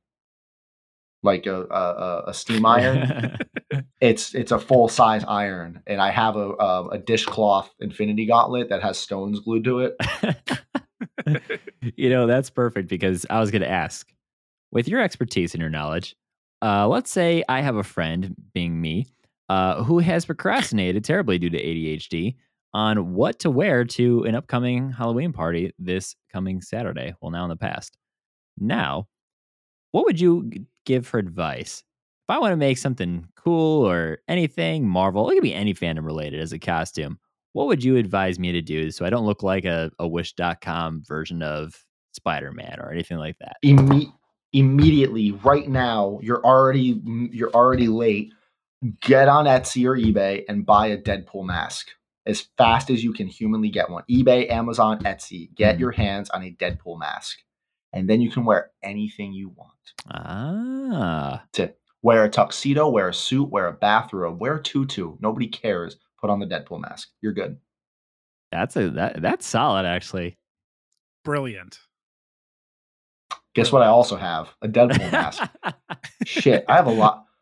like 1.23 1.47
a 1.47 1.63
a, 1.63 1.65
a- 1.65 2.25
a 2.29 2.35
steam 2.35 2.65
iron. 2.67 3.37
it's 4.01 4.35
it's 4.35 4.53
a 4.53 4.59
full 4.59 4.89
size 4.89 5.25
iron, 5.27 5.83
and 5.87 6.01
I 6.01 6.11
have 6.11 6.37
a, 6.37 6.51
a 6.51 6.89
a 6.91 6.99
dishcloth 6.99 7.71
Infinity 7.81 8.27
Gauntlet 8.27 8.69
that 8.69 8.83
has 8.83 8.99
stones 8.99 9.41
glued 9.41 9.65
to 9.65 9.81
it. 9.81 9.97
you 11.97 12.11
know, 12.11 12.27
that's 12.27 12.51
perfect 12.51 12.89
because 12.89 13.27
I 13.31 13.41
was 13.41 13.51
going 13.51 13.63
to 13.63 13.71
ask 13.71 14.13
with 14.71 14.89
your 14.89 15.01
expertise 15.01 15.55
and 15.55 15.61
your 15.61 15.71
knowledge, 15.71 16.17
uh, 16.63 16.87
let's 16.89 17.11
say 17.11 17.43
I 17.49 17.61
have 17.61 17.77
a 17.77 17.83
friend, 17.83 18.35
being 18.55 18.81
me, 18.81 19.07
uh, 19.53 19.85
who 19.85 19.99
has 19.99 20.25
procrastinated 20.25 21.05
terribly 21.05 21.39
due 21.39 21.51
to 21.51 21.63
ADHD 21.63 22.37
on 22.73 23.13
what 23.13 23.39
to 23.41 23.51
wear 23.51 23.85
to 23.85 24.25
an 24.25 24.35
upcoming 24.35 24.91
Halloween 24.91 25.31
party 25.31 25.75
this 25.79 26.17
coming 26.33 26.63
Saturday. 26.63 27.13
Well, 27.21 27.31
now 27.31 27.45
in 27.45 27.51
the 27.51 27.57
past. 27.57 27.99
Now, 28.57 29.09
what 29.91 30.07
would 30.07 30.19
you 30.19 30.51
give 30.87 31.07
for 31.07 31.19
advice? 31.19 31.85
If 32.27 32.35
I 32.35 32.39
want 32.39 32.53
to 32.53 32.57
make 32.57 32.79
something 32.79 33.29
cool 33.37 33.87
or 33.87 34.21
anything 34.27 34.89
Marvel, 34.89 35.29
it 35.29 35.35
could 35.35 35.43
be 35.43 35.53
any 35.53 35.75
fandom 35.75 36.07
related 36.07 36.41
as 36.41 36.55
a 36.55 36.59
costume, 36.59 37.19
what 37.53 37.67
would 37.67 37.85
you 37.85 37.99
advise 37.99 38.39
me 38.39 38.53
to 38.53 38.63
do 38.63 38.91
so 38.91 39.05
I 39.05 39.11
don't 39.11 39.27
look 39.27 39.43
like 39.43 39.67
a, 39.67 39.91
a 39.99 40.09
wish.com 40.09 41.03
version 41.07 41.43
of 41.43 41.79
Spider 42.13 42.53
Man 42.53 42.77
or 42.81 42.91
anything 42.91 43.19
like 43.19 43.37
that? 43.41 43.57
imme- 43.63 44.15
immediately 44.55 45.33
right 45.33 45.69
now 45.69 46.19
you're 46.23 46.43
already 46.43 47.01
you're 47.33 47.51
already 47.51 47.89
late 47.89 48.33
get 49.01 49.29
on 49.29 49.45
etsy 49.47 49.85
or 49.87 49.97
ebay 49.97 50.45
and 50.49 50.67
buy 50.67 50.89
a 50.89 50.99
deadpool 50.99 51.45
mask 51.45 51.89
as 52.27 52.49
fast 52.59 52.91
as 52.91 53.03
you 53.05 53.13
can 53.13 53.27
humanly 53.27 53.69
get 53.69 53.91
one 53.91 54.03
ebay 54.11 54.51
amazon 54.51 54.99
etsy 55.05 55.55
get 55.55 55.77
Mhm. 55.77 55.81
your 55.81 55.91
hands 55.93 56.31
on 56.31 56.43
a 56.43 56.51
deadpool 56.51 56.99
mask 56.99 57.39
and 57.93 58.09
then 58.11 58.21
you 58.21 58.31
can 58.31 58.45
wear 58.45 58.71
anything 58.83 59.33
you 59.33 59.51
want 59.51 59.71
Ah, 60.11 61.45
To 61.53 61.73
wear 62.03 62.25
a 62.25 62.29
tuxedo 62.29 62.89
wear 62.89 63.09
a 63.09 63.15
suit 63.15 63.51
wear 63.51 63.69
a 63.69 63.73
bathrobe 63.73 64.41
wear 64.41 64.57
a 64.57 64.63
tutu 64.63 65.17
nobody 65.21 65.47
cares 65.47 65.97
put 66.21 66.31
on 66.31 66.41
the 66.41 66.47
deadpool 66.47 66.81
mask 66.81 67.11
you're 67.21 67.33
good 67.33 67.59
that's 68.51 68.77
a 68.77 68.91
that 68.91 69.23
that's 69.23 69.47
solid 69.47 69.87
actually. 69.87 70.37
brilliant. 71.25 71.79
guess 73.55 73.71
what 73.71 73.83
i 73.83 73.87
also 73.87 74.17
have 74.17 74.49
a 74.63 74.67
deadpool 74.69 75.11
mask 75.13 75.43
Shit, 76.25 76.65
I 76.69 76.77
have 76.77 76.87
a 76.87 76.91
lot. 76.93 77.27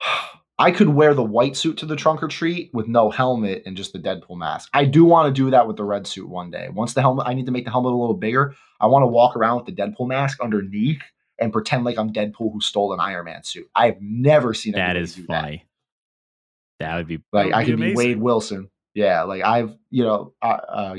I 0.60 0.70
could 0.70 0.90
wear 0.90 1.14
the 1.14 1.22
white 1.22 1.56
suit 1.56 1.78
to 1.78 1.86
the 1.86 1.96
trunk 1.96 2.22
or 2.22 2.28
treat 2.28 2.70
with 2.74 2.86
no 2.86 3.10
helmet 3.10 3.62
and 3.64 3.76
just 3.76 3.94
the 3.94 3.98
Deadpool 3.98 4.36
mask. 4.36 4.68
I 4.74 4.84
do 4.84 5.04
want 5.06 5.26
to 5.34 5.42
do 5.42 5.50
that 5.50 5.66
with 5.66 5.76
the 5.76 5.84
red 5.84 6.06
suit 6.06 6.28
one 6.28 6.50
day. 6.50 6.68
Once 6.68 6.92
the 6.92 7.00
helmet, 7.00 7.26
I 7.26 7.32
need 7.32 7.46
to 7.46 7.52
make 7.52 7.64
the 7.64 7.70
helmet 7.70 7.92
a 7.92 7.96
little 7.96 8.14
bigger. 8.14 8.54
I 8.78 8.86
want 8.86 9.02
to 9.02 9.06
walk 9.06 9.36
around 9.36 9.56
with 9.56 9.66
the 9.74 9.82
Deadpool 9.82 10.06
mask 10.08 10.38
underneath 10.42 11.00
and 11.38 11.50
pretend 11.52 11.84
like 11.84 11.98
I'm 11.98 12.12
Deadpool 12.12 12.52
who 12.52 12.60
stole 12.60 12.92
an 12.92 13.00
Iron 13.00 13.24
Man 13.24 13.42
suit. 13.42 13.68
I 13.74 13.86
have 13.86 13.96
never 14.02 14.52
seen 14.52 14.74
that 14.74 14.96
is 14.96 15.14
do 15.14 15.24
funny. 15.24 15.64
That 16.78 16.96
would 16.96 17.06
be 17.08 17.22
Like 17.32 17.46
would 17.46 17.54
I 17.54 17.64
could 17.64 17.76
be 17.78 17.92
amazing. 17.92 17.96
Wade 17.96 18.20
Wilson. 18.20 18.70
Yeah, 18.94 19.22
like 19.22 19.42
I've 19.42 19.74
you 19.90 20.04
know 20.04 20.34
uh, 20.42 20.46
uh, 20.68 20.96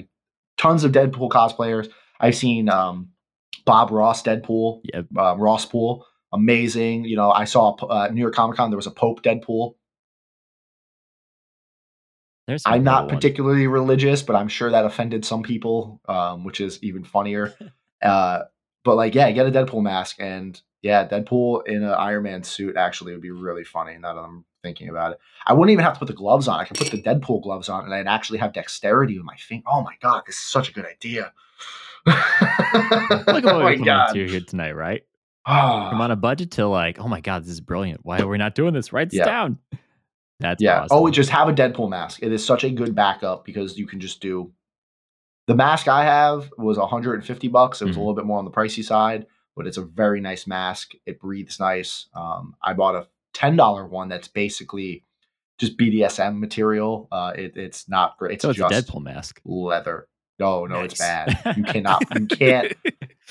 tons 0.58 0.84
of 0.84 0.92
Deadpool 0.92 1.30
cosplayers. 1.30 1.90
I've 2.20 2.36
seen 2.36 2.70
um, 2.70 3.10
Bob 3.66 3.92
Ross 3.92 4.24
Deadpool, 4.24 4.82
Yep. 4.94 5.06
um, 5.18 5.40
Ross 5.40 5.66
Pool, 5.66 6.06
amazing. 6.34 7.06
You 7.06 7.16
know, 7.16 7.32
I 7.32 7.46
saw 7.46 7.76
uh, 7.76 8.10
New 8.12 8.22
York 8.22 8.36
Comic 8.36 8.58
Con. 8.58 8.70
There 8.70 8.78
was 8.78 8.88
a 8.88 8.92
Pope 8.92 9.22
Deadpool. 9.24 9.76
there's 12.48 12.64
I'm 12.66 12.84
not 12.84 13.02
cool 13.02 13.08
ones. 13.10 13.18
particularly 13.18 13.68
religious, 13.68 14.22
but 14.22 14.36
I'm 14.36 14.48
sure 14.48 14.72
that 14.72 14.86
offended 14.86 15.26
some 15.26 15.44
people, 15.44 16.02
um, 16.08 16.44
which 16.44 16.60
is 16.60 16.82
even 16.84 17.04
funnier. 17.04 17.54
uh, 18.02 18.40
but 18.84 18.96
like, 18.96 19.16
yeah, 19.16 19.32
get 19.32 19.48
a 19.48 19.52
Deadpool 19.52 19.84
mask, 19.84 20.18
and 20.20 20.60
yeah, 20.82 21.08
Deadpool 21.08 21.68
in 21.68 21.84
an 21.84 21.90
Iron 21.90 22.24
Man 22.24 22.44
suit 22.44 22.76
actually 22.76 23.14
would 23.14 23.22
be 23.22 23.32
really 23.32 23.64
funny. 23.64 23.98
Now 23.98 24.16
that 24.16 24.22
I'm 24.22 24.46
thinking 24.64 24.90
about 24.90 25.14
it, 25.14 25.20
I 25.46 25.54
wouldn't 25.54 25.72
even 25.72 25.86
have 25.86 25.94
to 25.94 26.00
put 26.00 26.08
the 26.08 26.14
gloves 26.14 26.48
on. 26.48 26.60
I 26.60 26.66
could 26.66 26.78
put 26.78 26.92
the 26.92 27.02
Deadpool 27.02 27.44
gloves 27.44 27.70
on, 27.70 27.86
and 27.86 27.94
I'd 27.94 28.08
actually 28.08 28.40
have 28.40 28.54
dexterity 28.54 29.18
with 29.18 29.26
my 29.26 29.36
finger. 29.36 29.64
Oh 29.68 29.82
my 29.82 29.94
god, 30.02 30.24
this 30.26 30.36
is 30.36 30.42
such 30.42 30.70
a 30.70 30.74
good 30.74 30.86
idea. 30.86 31.32
Look 32.06 32.16
at 32.16 33.26
what 33.28 33.46
oh 33.46 33.58
we're 33.60 33.78
my 33.78 33.86
god! 33.86 34.14
to 34.14 34.28
here 34.28 34.42
tonight, 34.42 34.72
right? 34.72 35.04
Ah. 35.46 35.90
From 35.90 36.02
on 36.02 36.12
a 36.12 36.16
budget 36.16 36.52
to 36.52 36.68
like, 36.68 37.00
oh 37.00 37.08
my 37.08 37.22
god, 37.22 37.44
this 37.44 37.50
is 37.52 37.62
brilliant. 37.62 38.02
Why 38.04 38.20
are 38.20 38.28
we 38.28 38.38
not 38.38 38.56
doing 38.56 38.74
this? 38.74 38.94
Write 38.94 39.10
this 39.10 39.20
Yeah. 39.20 39.26
down. 39.26 39.58
That's 40.40 40.62
Yeah. 40.62 40.82
awesome. 40.82 40.98
Oh, 40.98 41.10
just 41.10 41.30
have 41.30 41.48
a 41.50 41.54
Deadpool 41.54 41.90
mask. 41.90 42.22
It 42.24 42.32
is 42.32 42.46
such 42.46 42.64
a 42.64 42.70
good 42.70 42.94
backup 42.96 43.46
because 43.46 43.78
you 43.78 43.88
can 43.88 44.00
just 44.00 44.22
do. 44.22 44.52
The 45.48 45.56
mask 45.56 45.88
I 45.88 46.04
have 46.04 46.52
was 46.58 46.78
150 46.78 47.48
bucks. 47.48 47.82
It 47.82 47.86
was 47.86 47.96
Mhm. 47.96 48.00
a 48.00 48.02
little 48.02 48.16
bit 48.16 48.26
more 48.26 48.38
on 48.40 48.46
the 48.46 48.52
pricey 48.52 48.84
side, 48.84 49.26
but 49.56 49.66
it's 49.68 49.78
a 49.78 49.84
very 49.84 50.22
nice 50.22 50.46
mask. 50.48 50.92
It 51.06 51.20
breathes 51.20 51.60
nice. 51.60 52.08
Um, 52.14 52.56
I 52.62 52.74
bought 52.74 52.96
a 52.96 53.08
ten 53.34 53.56
dollar 53.56 53.86
one 53.88 54.10
that's 54.10 54.28
basically 54.28 55.04
just 55.58 55.78
BDSM 55.78 56.40
material. 56.40 57.08
Uh, 57.12 57.34
it, 57.36 57.58
it's 57.58 57.90
not 57.90 58.18
great. 58.18 58.34
It's 58.36 58.44
so 58.44 58.50
it's 58.52 58.60
a 58.60 58.64
Deadpool 58.64 59.02
mask. 59.04 59.42
leather. 59.46 60.08
No, 60.40 60.66
no, 60.66 60.80
it's 60.82 60.98
bad. 60.98 61.38
You 61.56 61.64
cannot. 61.64 62.04
You 62.20 62.26
can't. 62.28 62.74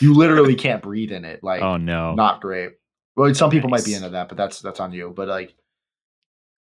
You 0.01 0.15
literally 0.15 0.55
can't 0.55 0.83
breathe 0.83 1.13
in 1.13 1.25
it. 1.25 1.43
Like 1.43 1.63
oh 1.63 1.77
no. 1.77 2.15
not 2.15 2.41
great. 2.41 2.73
Well, 3.17 3.35
some 3.35 3.51
people 3.51 3.69
might 3.69 3.85
be 3.85 3.95
into 3.95 4.09
that, 4.11 4.29
but 4.29 4.37
that's 4.37 4.61
that's 4.61 4.81
on 4.81 4.93
you. 4.93 5.13
But 5.15 5.29
like, 5.29 5.55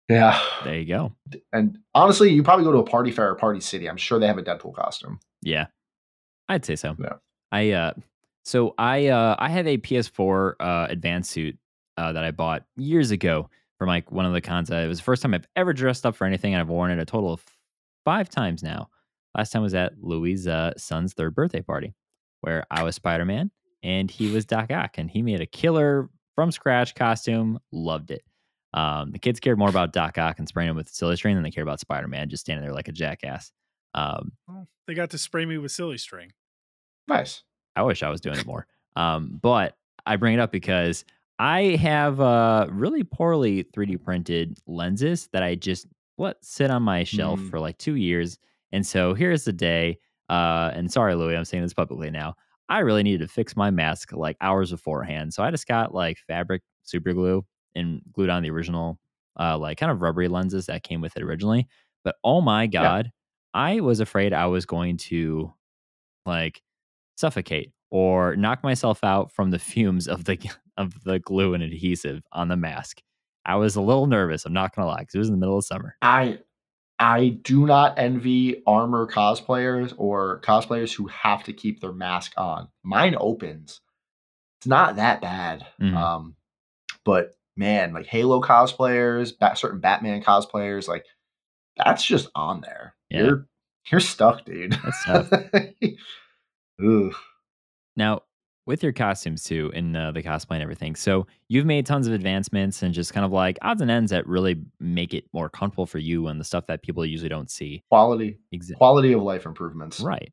yeah. 0.10 0.42
there 0.64 0.76
you 0.76 0.86
go. 0.86 1.14
And 1.54 1.78
honestly, 1.94 2.32
you 2.32 2.42
probably 2.42 2.66
go 2.66 2.72
to 2.72 2.80
a 2.80 2.84
party 2.84 3.12
fair 3.12 3.30
or 3.30 3.36
party 3.36 3.60
city. 3.60 3.88
I'm 3.88 3.98
sure 3.98 4.20
they 4.20 4.28
have 4.28 4.38
a 4.38 4.44
Deadpool 4.44 4.74
costume. 4.74 5.20
Yeah. 5.42 5.68
I'd 6.48 6.66
say 6.66 6.76
so. 6.76 6.96
Yeah. 7.00 7.14
I 7.52 7.72
uh 7.72 7.94
so 8.46 8.74
I 8.78 9.08
uh 9.08 9.36
I 9.38 9.50
have 9.50 9.68
a 9.68 9.78
PS4 9.78 10.54
uh 10.60 10.88
advanced 10.90 11.32
suit 11.32 11.58
uh 11.98 12.14
that 12.14 12.24
I 12.24 12.32
bought 12.32 12.64
years 12.76 13.12
ago 13.12 13.50
from 13.78 13.88
like 13.88 14.12
one 14.12 14.26
of 14.26 14.34
the 14.34 14.42
cons. 14.42 14.72
Uh, 14.72 14.78
it 14.78 14.88
was 14.88 14.98
the 14.98 15.04
first 15.04 15.22
time 15.22 15.34
I've 15.34 15.48
ever 15.56 15.74
dressed 15.74 16.06
up 16.06 16.16
for 16.16 16.26
anything 16.26 16.54
and 16.54 16.62
I've 16.62 16.70
worn 16.70 16.92
it 16.92 17.00
a 17.00 17.06
total 17.06 17.34
of 17.34 17.44
five 18.06 18.30
times 18.30 18.64
now. 18.64 18.90
Last 19.38 19.52
time 19.52 19.62
was 19.62 19.76
at 19.76 19.94
Louis' 20.02 20.48
uh, 20.48 20.74
son's 20.78 21.14
third 21.14 21.36
birthday 21.36 21.62
party 21.62 21.94
where 22.42 22.66
I 22.72 22.84
was 22.84 22.96
Spider-Man 22.96 23.52
and 23.84 24.10
he 24.10 24.32
was 24.32 24.46
Doc 24.46 24.72
Ock 24.72 24.98
and 24.98 25.10
he 25.10 25.22
made 25.22 25.42
a 25.42 25.46
killer 25.46 26.10
from 26.36 26.52
scratch 26.52 26.96
costume. 26.96 27.60
Loved 27.72 28.12
it. 28.12 28.24
Um, 28.74 29.12
the 29.12 29.20
kids 29.20 29.40
cared 29.40 29.58
more 29.58 29.70
about 29.70 29.94
Doc 29.94 30.18
Ock 30.18 30.40
and 30.40 30.48
spraying 30.48 30.70
him 30.70 30.76
with 30.76 30.90
silly 30.90 31.16
string 31.16 31.36
than 31.36 31.44
they 31.44 31.52
cared 31.52 31.68
about 31.68 31.80
Spider-Man 31.80 32.30
just 32.30 32.42
standing 32.42 32.64
there 32.64 32.74
like 32.74 32.88
a 32.88 32.92
jackass. 32.92 33.52
Um, 33.96 34.32
Well, 34.48 34.68
they 34.88 34.94
got 34.94 35.10
to 35.12 35.18
spray 35.18 35.46
me 35.46 35.58
with 35.58 35.72
silly 35.72 35.98
string. 35.98 36.32
Nice. 37.08 37.44
I 37.76 37.84
wish 37.84 38.04
I 38.04 38.10
was 38.10 38.22
doing 38.22 38.38
it 38.38 38.46
more. 38.46 38.68
Um, 38.96 39.40
but 39.42 39.76
I 40.06 40.16
bring 40.18 40.34
it 40.36 40.40
up 40.40 40.52
because 40.52 41.06
I 41.40 41.78
have 41.82 42.20
uh, 42.20 42.68
really 42.70 43.04
poorly 43.04 43.64
3D 43.64 44.04
printed 44.04 44.58
lenses 44.68 45.30
that 45.34 45.42
I 45.44 45.56
just 45.56 45.88
let 46.18 46.44
sit 46.44 46.70
on 46.70 46.84
my 46.84 47.04
shelf 47.04 47.40
Mm. 47.40 47.50
for 47.50 47.60
like 47.60 47.78
two 47.78 47.96
years. 47.96 48.38
And 48.72 48.86
so 48.86 49.14
here's 49.14 49.46
the 49.46 49.54
day. 49.54 49.98
Uh, 50.30 50.72
and 50.74 50.92
sorry, 50.92 51.16
Louis, 51.16 51.36
I'm 51.36 51.46
saying 51.46 51.64
this 51.64 51.74
publicly 51.74 52.12
now. 52.12 52.36
I 52.70 52.80
really 52.80 53.04
needed 53.04 53.22
to 53.22 53.28
fix 53.28 53.56
my 53.56 53.72
mask 53.72 54.12
like 54.14 54.38
hours 54.42 54.72
beforehand. 54.72 55.34
So 55.34 55.44
I 55.44 55.50
just 55.52 55.68
got 55.68 55.94
like 55.94 56.18
fabric 56.28 56.62
super 56.84 57.14
glue 57.14 57.44
and 57.76 58.02
glued 58.14 58.30
on 58.30 58.44
the 58.44 58.52
original, 58.52 59.00
uh, 59.40 59.58
like 59.58 59.80
kind 59.80 59.92
of 59.92 60.02
rubbery 60.02 60.28
lenses 60.28 60.68
that 60.68 60.84
came 60.84 61.02
with 61.02 61.18
it 61.18 61.24
originally. 61.24 61.68
But 62.04 62.16
oh 62.24 62.42
my 62.42 62.68
God, 62.68 63.12
I 63.54 63.80
was 63.80 64.00
afraid 64.00 64.34
I 64.34 64.46
was 64.46 64.66
going 64.68 64.98
to 64.98 65.52
like 66.26 66.62
suffocate 67.18 67.72
or 67.92 68.36
knock 68.36 68.64
myself 68.64 69.04
out 69.04 69.32
from 69.32 69.50
the 69.52 69.60
fumes 69.72 70.08
of 70.08 70.26
the 70.26 70.40
of 70.78 71.04
the 71.04 71.20
glue 71.20 71.54
and 71.56 71.64
adhesive 71.64 72.22
on 72.32 72.48
the 72.50 72.56
mask. 72.56 73.02
I 73.46 73.56
was 73.56 73.76
a 73.76 73.82
little 73.82 74.06
nervous. 74.08 74.46
I'm 74.46 74.54
not 74.54 74.76
gonna 74.76 74.88
lie, 74.88 75.00
because 75.00 75.16
it 75.16 75.20
was 75.20 75.30
in 75.30 75.34
the 75.34 75.40
middle 75.40 75.58
of 75.58 75.66
summer. 75.66 75.96
I 76.04 76.40
I 77.00 77.30
do 77.30 77.66
not 77.66 77.98
envy 77.98 78.62
armor 78.68 79.08
cosplayers 79.08 79.94
or 79.98 80.42
cosplayers 80.42 80.94
who 80.94 81.08
have 81.08 81.44
to 81.46 81.54
keep 81.54 81.80
their 81.80 81.94
mask 81.94 82.34
on. 82.38 82.68
Mine 82.84 83.16
opens. 83.18 83.80
It's 84.60 84.68
not 84.68 84.98
that 84.98 85.22
bad. 85.22 85.66
Mhm. 85.82 85.96
Um, 85.96 86.36
but 87.06 87.36
man, 87.56 87.94
like 87.94 88.08
Halo 88.08 88.42
cosplayers, 88.42 89.32
bat, 89.38 89.58
certain 89.58 89.80
Batman 89.80 90.22
cosplayers, 90.22 90.88
like 90.90 91.06
that's 91.78 92.04
just 92.04 92.28
on 92.36 92.60
there. 92.62 92.96
Yeah. 93.10 93.24
You're 93.24 93.48
you're 93.90 94.02
stuck, 94.02 94.44
dude. 94.44 94.74
That's 94.74 95.06
tough. 95.06 95.32
Ugh. 96.86 97.14
Now, 97.96 98.24
with 98.70 98.84
your 98.84 98.94
costumes 98.94 99.44
too, 99.44 99.72
and 99.74 99.98
uh, 99.98 100.12
the 100.12 100.22
cosplay 100.22 100.52
and 100.52 100.62
everything, 100.62 100.96
so 100.96 101.26
you've 101.48 101.66
made 101.66 101.88
tons 101.88 102.06
of 102.06 102.14
advancements 102.14 102.84
and 102.84 102.94
just 102.94 103.16
kind 103.16 103.26
of 103.26 103.32
like 103.32 103.58
odds 103.64 103.82
and 103.82 103.90
ends 103.90 104.12
that 104.12 104.28
really 104.28 104.62
make 104.80 105.16
it 105.16 105.26
more 105.34 105.50
comfortable 105.50 105.88
for 105.88 105.98
you 105.98 106.28
and 106.28 106.40
the 106.40 106.44
stuff 106.44 106.68
that 106.68 106.84
people 106.84 107.04
usually 107.04 107.30
don't 107.30 107.50
see. 107.50 107.84
Quality 107.90 108.38
Exa- 108.54 108.76
quality 108.76 109.12
of 109.12 109.24
life 109.24 109.48
improvements. 109.48 110.00
Right. 110.00 110.32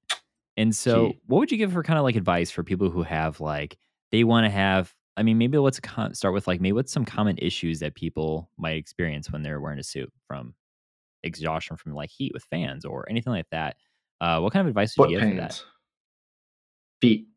And 0.58 0.76
so, 0.76 1.12
Key. 1.12 1.20
what 1.26 1.38
would 1.38 1.50
you 1.50 1.56
give 1.56 1.72
for 1.72 1.82
kind 1.82 1.98
of 1.98 2.04
like 2.04 2.14
advice 2.14 2.50
for 2.50 2.62
people 2.62 2.90
who 2.90 3.02
have 3.02 3.40
like 3.40 3.78
they 4.12 4.22
want 4.22 4.44
to 4.44 4.50
have? 4.50 4.94
I 5.16 5.22
mean, 5.22 5.38
maybe 5.38 5.56
let's 5.56 5.80
co- 5.80 6.12
start 6.12 6.34
with 6.34 6.46
like 6.46 6.60
maybe 6.60 6.72
what's 6.72 6.92
some 6.92 7.06
common 7.06 7.38
issues 7.38 7.80
that 7.80 7.94
people 7.94 8.50
might 8.58 8.76
experience 8.76 9.32
when 9.32 9.42
they're 9.42 9.62
wearing 9.62 9.78
a 9.78 9.82
suit 9.82 10.12
from 10.28 10.54
exhaustion 11.22 11.78
from 11.78 11.94
like 11.94 12.10
heat 12.10 12.32
with 12.34 12.44
fans 12.44 12.84
or 12.84 13.06
anything 13.08 13.32
like 13.32 13.48
that. 13.50 13.76
Uh, 14.20 14.40
what 14.40 14.52
kind 14.52 14.60
of 14.60 14.68
advice 14.68 14.94
would 14.98 15.10
you 15.10 15.20
give 15.20 15.30
for 15.30 15.36
that? 15.36 15.62
Feet. 17.00 17.28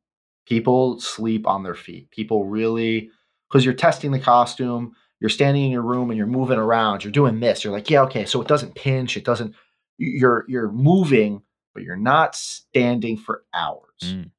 People 0.49 0.99
sleep 0.99 1.47
on 1.47 1.61
their 1.63 1.75
feet. 1.75 2.09
People 2.09 2.45
really, 2.45 3.11
because 3.47 3.63
you're 3.63 3.73
testing 3.75 4.11
the 4.11 4.19
costume, 4.19 4.95
you're 5.19 5.29
standing 5.29 5.65
in 5.65 5.71
your 5.71 5.83
room 5.83 6.09
and 6.09 6.17
you're 6.17 6.25
moving 6.27 6.57
around. 6.57 7.03
You're 7.03 7.11
doing 7.11 7.39
this. 7.39 7.63
You're 7.63 7.73
like, 7.73 7.89
yeah, 7.89 8.01
okay, 8.03 8.25
so 8.25 8.41
it 8.41 8.47
doesn't 8.47 8.75
pinch. 8.75 9.15
It 9.15 9.23
doesn't. 9.23 9.53
You're 9.99 10.45
you're 10.47 10.71
moving, 10.71 11.43
but 11.73 11.83
you're 11.83 11.95
not 11.95 12.35
standing 12.35 13.15
for 13.15 13.43
hours. 13.53 13.83
Mm. 14.03 14.31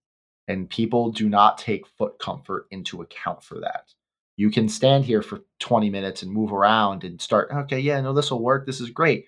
And 0.48 0.68
people 0.68 1.12
do 1.12 1.28
not 1.28 1.58
take 1.58 1.86
foot 1.86 2.18
comfort 2.18 2.66
into 2.72 3.02
account 3.02 3.44
for 3.44 3.60
that. 3.60 3.94
You 4.36 4.50
can 4.50 4.68
stand 4.68 5.04
here 5.04 5.22
for 5.22 5.42
20 5.60 5.90
minutes 5.90 6.22
and 6.22 6.32
move 6.32 6.52
around 6.52 7.04
and 7.04 7.20
start. 7.20 7.50
Okay, 7.52 7.78
yeah, 7.78 8.00
no, 8.00 8.12
this 8.12 8.30
will 8.30 8.42
work. 8.42 8.66
This 8.66 8.80
is 8.80 8.90
great. 8.90 9.26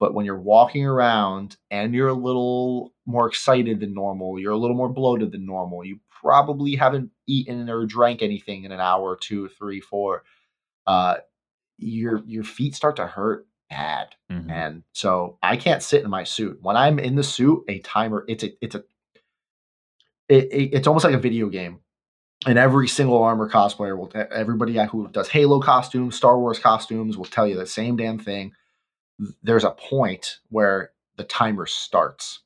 But 0.00 0.12
when 0.12 0.26
you're 0.26 0.38
walking 0.38 0.84
around 0.84 1.56
and 1.70 1.94
you're 1.94 2.08
a 2.08 2.14
little 2.14 2.92
more 3.06 3.28
excited 3.28 3.80
than 3.80 3.94
normal, 3.94 4.38
you're 4.38 4.52
a 4.52 4.58
little 4.58 4.76
more 4.76 4.88
bloated 4.88 5.32
than 5.32 5.46
normal, 5.46 5.84
you 5.84 6.00
probably 6.20 6.74
haven't 6.76 7.10
eaten 7.26 7.68
or 7.70 7.86
drank 7.86 8.22
anything 8.22 8.64
in 8.64 8.72
an 8.72 8.80
hour, 8.80 9.16
two, 9.16 9.48
three, 9.48 9.80
four. 9.80 10.24
Uh, 10.86 11.16
your 11.78 12.22
your 12.26 12.44
feet 12.44 12.74
start 12.74 12.96
to 12.96 13.06
hurt 13.06 13.46
bad, 13.68 14.14
Mhm. 14.30 14.50
and 14.50 14.82
so 14.92 15.38
I 15.42 15.56
can't 15.56 15.82
sit 15.82 16.04
in 16.04 16.10
my 16.10 16.24
suit. 16.24 16.58
When 16.62 16.76
I'm 16.76 16.98
in 16.98 17.16
the 17.16 17.22
suit, 17.22 17.64
a 17.68 17.80
timer. 17.80 18.24
It's 18.28 18.44
a 18.44 18.50
it's 18.64 18.74
a 18.74 18.84
it, 20.28 20.44
it- 20.52 20.74
it's 20.74 20.86
almost 20.86 21.04
like 21.04 21.14
a 21.14 21.18
video 21.18 21.48
game. 21.48 21.80
And 22.46 22.58
every 22.58 22.86
single 22.86 23.22
armor 23.22 23.48
cosplayer 23.48 23.96
will, 23.96 24.12
everybody 24.14 24.76
who 24.86 25.08
does 25.08 25.28
Halo 25.28 25.58
costumes, 25.60 26.14
Star 26.16 26.38
Wars 26.38 26.58
costumes 26.58 27.16
will 27.16 27.24
tell 27.24 27.46
you 27.46 27.56
the 27.56 27.66
same 27.66 27.96
damn 27.96 28.18
thing 28.18 28.52
there's 29.42 29.64
a 29.64 29.70
point 29.70 30.40
where 30.50 30.92
the 31.16 31.24
timer 31.24 31.64
starts 31.64 32.40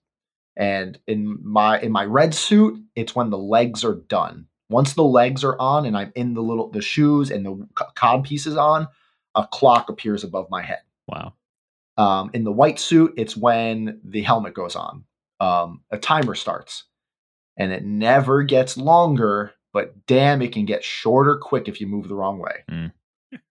and 0.60 0.98
in 1.08 1.38
my 1.42 1.80
in 1.80 1.90
my 1.90 2.04
red 2.04 2.32
suit 2.34 2.80
it's 2.94 3.16
when 3.16 3.30
the 3.30 3.38
legs 3.38 3.84
are 3.84 3.96
done 4.08 4.46
once 4.68 4.92
the 4.92 5.02
legs 5.02 5.42
are 5.42 5.58
on 5.58 5.86
and 5.86 5.96
i'm 5.96 6.12
in 6.14 6.34
the 6.34 6.42
little 6.42 6.70
the 6.70 6.82
shoes 6.82 7.30
and 7.32 7.44
the 7.44 7.66
cod 7.96 8.22
pieces 8.22 8.56
on 8.56 8.86
a 9.34 9.46
clock 9.48 9.88
appears 9.88 10.22
above 10.22 10.46
my 10.50 10.62
head 10.62 10.82
Wow. 11.08 11.32
um, 11.96 12.30
in 12.34 12.44
the 12.44 12.52
white 12.52 12.78
suit 12.78 13.14
it's 13.16 13.36
when 13.36 14.00
the 14.04 14.22
helmet 14.22 14.54
goes 14.54 14.76
on 14.76 15.04
um, 15.40 15.80
a 15.90 15.98
timer 15.98 16.34
starts 16.36 16.84
and 17.56 17.72
it 17.72 17.84
never 17.84 18.42
gets 18.42 18.76
longer 18.76 19.52
but 19.72 20.06
damn 20.06 20.42
it 20.42 20.52
can 20.52 20.66
get 20.66 20.84
shorter 20.84 21.36
quick 21.36 21.68
if 21.68 21.80
you 21.80 21.86
move 21.86 22.06
the 22.08 22.14
wrong 22.14 22.38
way 22.38 22.64
Mm. 22.70 22.92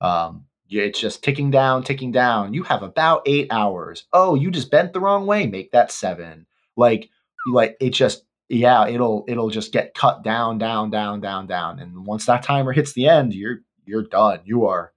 um, 0.02 0.46
it's 0.72 1.00
just 1.00 1.24
ticking 1.24 1.50
down, 1.50 1.84
ticking 1.84 2.12
down. 2.12 2.54
You 2.54 2.62
have 2.62 2.84
about 2.84 3.24
eight 3.26 3.48
hours. 3.50 4.06
Oh, 4.14 4.36
you 4.36 4.52
just 4.52 4.70
bent 4.70 4.94
the 4.94 5.00
wrong 5.00 5.26
way. 5.26 5.48
Make 5.48 5.72
that 5.72 5.92
seven. 5.92 6.46
Like, 6.80 7.10
like 7.52 7.78
it 7.80 7.92
just 7.92 8.24
yeah, 8.50 8.88
it'll 8.88 9.26
it'll 9.28 9.52
just 9.52 9.72
get 9.72 9.94
cut 9.94 10.24
down, 10.24 10.58
down, 10.58 10.90
down, 10.90 11.22
down, 11.22 11.46
down. 11.46 11.80
And 11.80 12.06
once 12.06 12.26
that 12.26 12.44
timer 12.44 12.74
hits 12.74 12.94
the 12.94 13.08
end, 13.08 13.34
you're 13.34 13.60
you're 13.86 14.04
done. 14.04 14.40
You 14.44 14.66
are. 14.66 14.92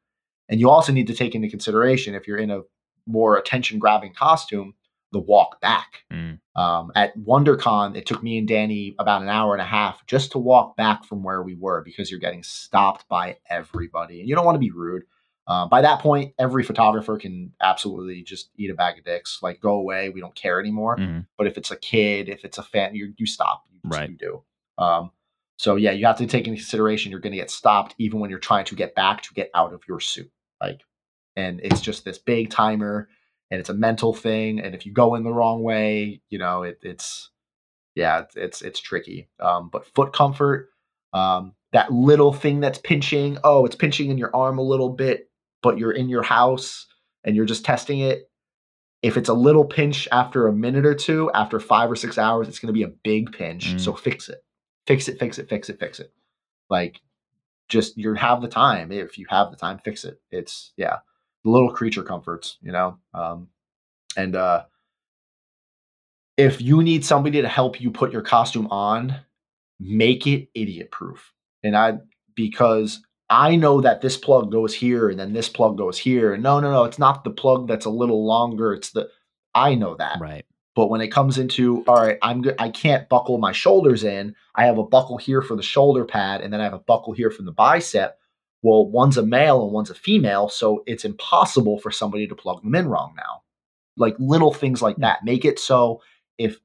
And 0.49 0.59
you 0.59 0.71
also 0.71 0.93
need 0.93 1.07
to 1.07 1.15
take 1.15 1.35
into 1.35 1.49
consideration 1.49 2.15
if 2.15 2.27
you're 2.27 2.39
in 2.39 2.51
a 2.51 2.61
more 3.07 3.37
attention 3.37 3.79
grabbing 3.79 4.15
costume, 4.15 4.75
the 5.13 5.19
walk 5.19 5.61
back. 5.61 6.05
Mm. 6.13 6.39
Um, 6.57 6.93
at 6.95 7.17
WonderCon, 7.17 7.97
it 7.97 8.07
took 8.07 8.23
me 8.23 8.39
and 8.39 8.49
Danny 8.49 8.95
about 8.99 9.23
an 9.23 9.29
hour 9.29 9.55
and 9.55 9.63
a 9.63 9.67
half 9.67 10.05
just 10.07 10.33
to 10.33 10.39
walk 10.39 10.77
back 10.77 11.05
from 11.05 11.23
where 11.23 11.43
we 11.43 11.55
were 11.55 11.83
because 11.83 12.11
you're 12.11 12.21
getting 12.21 12.43
stopped 12.43 13.07
by 13.09 13.37
everybody, 13.49 14.21
and 14.21 14.29
you 14.29 14.35
don't 14.35 14.45
want 14.47 14.57
to 14.57 14.61
be 14.61 14.71
rude. 14.71 15.05
Uh, 15.47 15.67
by 15.67 15.81
that 15.81 16.01
point, 16.01 16.35
every 16.39 16.63
photographer 16.63 17.17
can 17.19 17.53
absolutely 17.61 18.23
just 18.23 18.51
eat 18.57 18.71
a 18.71 18.75
bag 18.75 18.99
of 18.99 19.05
dicks. 19.05 19.41
Like, 19.43 19.61
go 19.61 19.75
away. 19.75 20.09
We 20.09 20.21
don't 20.21 20.35
care 20.35 20.61
anymore. 20.61 20.97
Mhm. 20.97 21.27
But 21.37 21.47
if 21.49 21.59
it's 21.59 21.71
a 21.71 21.77
kid, 21.77 22.29
if 22.29 22.45
it's 22.45 22.59
a 22.59 22.63
fan, 22.63 22.95
you 22.95 23.13
you 23.17 23.27
stop. 23.27 23.65
You, 23.71 23.81
Right. 23.85 24.11
You 24.11 24.17
do. 24.17 24.43
Um, 24.79 25.11
so 25.57 25.77
yeah, 25.77 25.91
you 25.93 26.07
have 26.07 26.19
to 26.19 26.27
take 26.27 26.47
into 26.47 26.59
consideration 26.59 27.11
you're 27.11 27.21
going 27.21 27.33
to 27.33 27.39
get 27.39 27.51
stopped 27.51 27.95
even 27.99 28.21
when 28.21 28.31
you're 28.31 28.39
trying 28.39 28.65
to 28.67 28.75
get 28.75 28.95
back 28.95 29.23
to 29.23 29.35
get 29.35 29.51
out 29.55 29.73
of 29.73 29.83
your 29.89 30.01
suit. 30.01 30.31
Like, 30.61 30.81
and 31.37 31.61
it's 31.63 31.81
just 31.81 32.05
this 32.05 32.19
big 32.19 32.51
timer, 32.51 33.09
and 33.51 33.61
it's 33.61 33.69
a 33.69 33.75
mental 33.75 34.13
thing. 34.15 34.61
And 34.61 34.75
if 34.75 34.87
you 34.87 34.93
go 34.93 35.15
in 35.15 35.25
the 35.25 35.33
wrong 35.33 35.63
way, 35.63 36.21
you 36.31 36.39
know 36.39 36.63
it, 36.63 36.79
it's 36.83 37.31
yeah, 37.95 38.21
it's 38.21 38.37
it's, 38.37 38.63
it's 38.63 38.81
tricky. 38.81 39.29
Um, 39.41 39.69
but 39.71 39.87
foot 39.87 40.13
comfort, 40.13 40.71
um, 41.13 41.55
that 41.73 41.93
little 41.93 42.33
thing 42.33 42.61
that's 42.61 42.79
pinching. 42.79 43.39
Oh, 43.45 43.65
it's 43.67 43.77
pinching 43.77 44.11
in 44.11 44.19
your 44.19 44.35
arm 44.35 44.59
a 44.59 44.63
little 44.63 44.91
bit, 44.91 45.31
but 45.63 45.79
you're 45.79 45.93
in 45.93 46.09
your 46.09 46.23
house 46.23 46.87
and 47.25 47.37
you're 47.37 47.47
just 47.47 47.65
testing 47.65 48.01
it. 48.01 48.29
If 49.03 49.17
it's 49.17 49.29
a 49.29 49.35
little 49.35 49.65
pinch 49.65 50.07
after 50.13 50.47
a 50.47 50.53
minute 50.53 50.87
or 50.87 50.95
two, 50.95 51.31
after 51.33 51.59
five 51.59 51.91
or 51.91 51.97
six 51.97 52.19
hours, 52.19 52.47
it's 52.47 52.59
going 52.59 52.69
to 52.69 52.73
be 52.73 52.85
a 52.85 52.89
big 52.89 53.33
pinch. 53.33 53.75
Mm. 53.75 53.81
So 53.81 53.95
fix 53.95 54.29
it, 54.29 54.45
fix 54.87 55.09
it, 55.09 55.19
fix 55.19 55.39
it, 55.39 55.49
fix 55.49 55.69
it, 55.69 55.81
fix 55.81 55.99
it. 55.99 56.13
Like, 56.71 57.01
just 57.69 57.97
you 57.97 58.15
have 58.15 58.43
the 58.43 58.49
time. 58.49 58.93
If 58.93 59.19
you 59.19 59.27
have 59.31 59.51
the 59.51 59.57
time, 59.57 59.81
fix 59.85 60.05
it. 60.05 60.21
It's 60.31 60.73
yeah, 60.77 60.99
the 61.43 61.51
little 61.51 61.73
creature 61.73 62.03
comforts, 62.03 62.59
you 62.63 62.71
know. 62.71 62.99
Um, 63.15 63.49
and 64.17 64.37
uh, 64.37 64.65
if 66.37 66.61
you 66.61 66.83
need 66.83 67.05
somebody 67.05 67.43
to 67.43 67.49
help 67.49 67.81
you 67.81 67.91
put 67.91 68.13
your 68.13 68.23
costume 68.23 68.69
on, 68.69 69.17
make 69.81 70.27
it 70.27 70.49
idiot 70.55 70.91
proof. 70.91 71.33
And 71.63 71.77
I 71.77 71.95
because 72.35 73.01
I 73.33 73.57
know 73.57 73.81
that 73.81 74.03
this 74.03 74.19
plug 74.19 74.53
goes 74.53 74.75
here 74.75 75.09
and 75.09 75.19
then 75.19 75.33
this 75.33 75.49
plug 75.49 75.79
goes 75.79 75.97
here. 75.97 76.37
No, 76.37 76.61
no, 76.61 76.71
no, 76.71 76.85
it's 76.85 76.99
not 76.99 77.25
the 77.25 77.31
plug 77.31 77.67
that's 77.67 77.87
a 77.87 77.91
little 77.91 78.27
longer. 78.27 78.75
It's 78.75 78.91
the 78.91 79.09
I 79.55 79.75
know 79.75 79.97
that. 79.97 80.21
Right. 80.21 80.45
But 80.75 80.89
when 80.89 81.01
it 81.01 81.09
comes 81.09 81.39
into 81.39 81.83
all 81.89 81.97
right, 81.97 82.19
I'm 82.21 82.45
I 82.59 82.69
can't 82.69 83.09
buckle 83.09 83.39
my 83.39 83.53
shoulders 83.53 84.05
in. 84.05 84.35
I 84.55 84.67
have 84.67 84.77
a 84.77 84.85
buckle 84.85 85.17
here 85.17 85.41
for 85.41 85.57
the 85.57 85.63
shoulder 85.63 86.05
pad, 86.05 86.43
and 86.43 86.53
then 86.53 86.61
I 86.61 86.65
have 86.65 86.75
a 86.75 86.79
buckle 86.79 87.15
here 87.15 87.31
from 87.31 87.47
the 87.47 87.53
bicep. 87.53 88.19
Well, 88.61 88.87
one's 88.87 89.17
a 89.17 89.25
male 89.25 89.65
and 89.65 89.73
one's 89.73 89.91
a 89.91 89.95
female, 89.95 90.51
so 90.51 90.83
it's 90.87 91.07
impossible 91.07 91.79
for 91.79 91.91
somebody 91.91 92.27
to 92.27 92.35
plug 92.35 92.63
them 92.63 92.75
in 92.75 92.87
wrong 92.87 93.15
now. 93.17 93.43
Like 93.97 94.15
little 94.19 94.53
things 94.53 94.83
like 94.83 94.97
that. 94.99 95.25
Make 95.25 95.47
it 95.47 95.59
so 95.59 96.03
if 96.37 96.59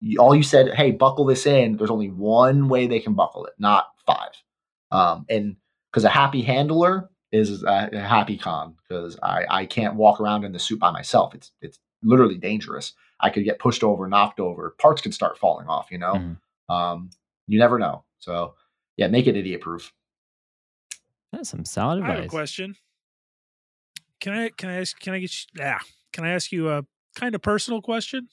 you, 0.00 0.18
all 0.20 0.34
you 0.34 0.42
said, 0.42 0.74
"Hey, 0.74 0.90
buckle 0.90 1.24
this 1.24 1.46
in," 1.46 1.78
there's 1.78 1.90
only 1.90 2.10
one 2.10 2.68
way 2.68 2.86
they 2.86 3.00
can 3.00 3.14
buckle 3.14 3.46
it, 3.46 3.54
not 3.58 3.86
five. 4.06 4.32
Um, 4.90 5.24
and 5.30 5.56
because 5.94 6.04
a 6.04 6.08
happy 6.08 6.42
handler 6.42 7.08
is 7.30 7.62
a, 7.62 7.88
a 7.92 8.00
happy 8.00 8.36
con, 8.36 8.74
because 8.82 9.16
I 9.22 9.44
I 9.48 9.66
can't 9.66 9.94
walk 9.94 10.20
around 10.20 10.44
in 10.44 10.50
the 10.50 10.58
suit 10.58 10.80
by 10.80 10.90
myself. 10.90 11.34
It's 11.36 11.52
it's 11.62 11.78
literally 12.02 12.36
dangerous. 12.36 12.94
I 13.20 13.30
could 13.30 13.44
get 13.44 13.60
pushed 13.60 13.84
over, 13.84 14.08
knocked 14.08 14.40
over, 14.40 14.74
parts 14.80 15.00
could 15.00 15.14
start 15.14 15.38
falling 15.38 15.68
off. 15.68 15.86
You 15.92 15.98
know, 15.98 16.14
Mhm. 16.14 16.74
um, 16.74 17.10
you 17.46 17.60
never 17.60 17.78
know. 17.78 18.02
So 18.18 18.54
yeah, 18.96 19.06
make 19.06 19.28
it 19.28 19.36
idiot 19.36 19.60
proof. 19.60 19.92
That's 21.30 21.48
some 21.48 21.64
solid 21.64 22.02
I 22.02 22.06
have 22.06 22.14
a 22.16 22.18
advice. 22.22 22.30
question. 22.30 22.76
Can 24.20 24.32
I 24.32 24.48
can 24.48 24.68
I 24.68 24.80
ask 24.80 24.98
can 24.98 25.14
I 25.14 25.20
get 25.20 25.32
you, 25.32 25.46
yeah, 25.62 25.78
can 26.12 26.24
I 26.24 26.30
ask 26.30 26.50
you 26.50 26.70
a 26.70 26.84
kind 27.14 27.36
of 27.36 27.42
personal 27.42 27.80
question? 27.80 28.28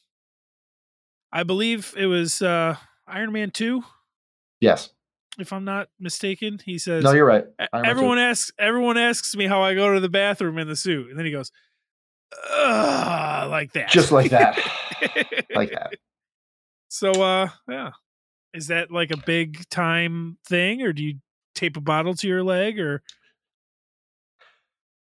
I 1.31 1.43
believe 1.43 1.93
it 1.95 2.07
was 2.07 2.41
uh 2.41 2.75
Iron 3.07 3.31
Man 3.31 3.51
2 3.51 3.83
Yes. 4.59 4.89
If 5.41 5.51
I'm 5.53 5.65
not 5.65 5.89
mistaken. 5.99 6.59
He 6.63 6.77
says 6.77 7.03
No, 7.03 7.11
you're 7.11 7.25
right. 7.25 7.45
"E- 7.61 7.65
Iron 7.73 7.83
Man 7.83 7.83
2." 7.83 7.89
everyone 7.89 8.17
asks 8.19 8.51
everyone 8.59 8.97
asks 8.97 9.35
me 9.35 9.47
how 9.47 9.61
I 9.61 9.73
go 9.73 9.93
to 9.93 9.99
the 9.99 10.09
bathroom 10.09 10.57
in 10.57 10.67
the 10.67 10.75
suit 10.75 11.09
and 11.09 11.17
then 11.17 11.25
he 11.25 11.31
goes 11.31 11.51
Ugh, 12.53 13.49
like 13.49 13.73
that. 13.73 13.89
Just 13.89 14.11
like 14.11 14.31
that. 14.31 14.57
like 15.55 15.71
that. 15.71 15.93
So 16.89 17.11
uh 17.21 17.49
yeah. 17.67 17.91
Is 18.53 18.67
that 18.67 18.91
like 18.91 19.11
a 19.11 19.17
big 19.17 19.67
time 19.69 20.37
thing 20.47 20.81
or 20.81 20.93
do 20.93 21.03
you 21.03 21.15
tape 21.55 21.77
a 21.77 21.81
bottle 21.81 22.13
to 22.15 22.27
your 22.27 22.43
leg 22.43 22.79
or 22.79 23.01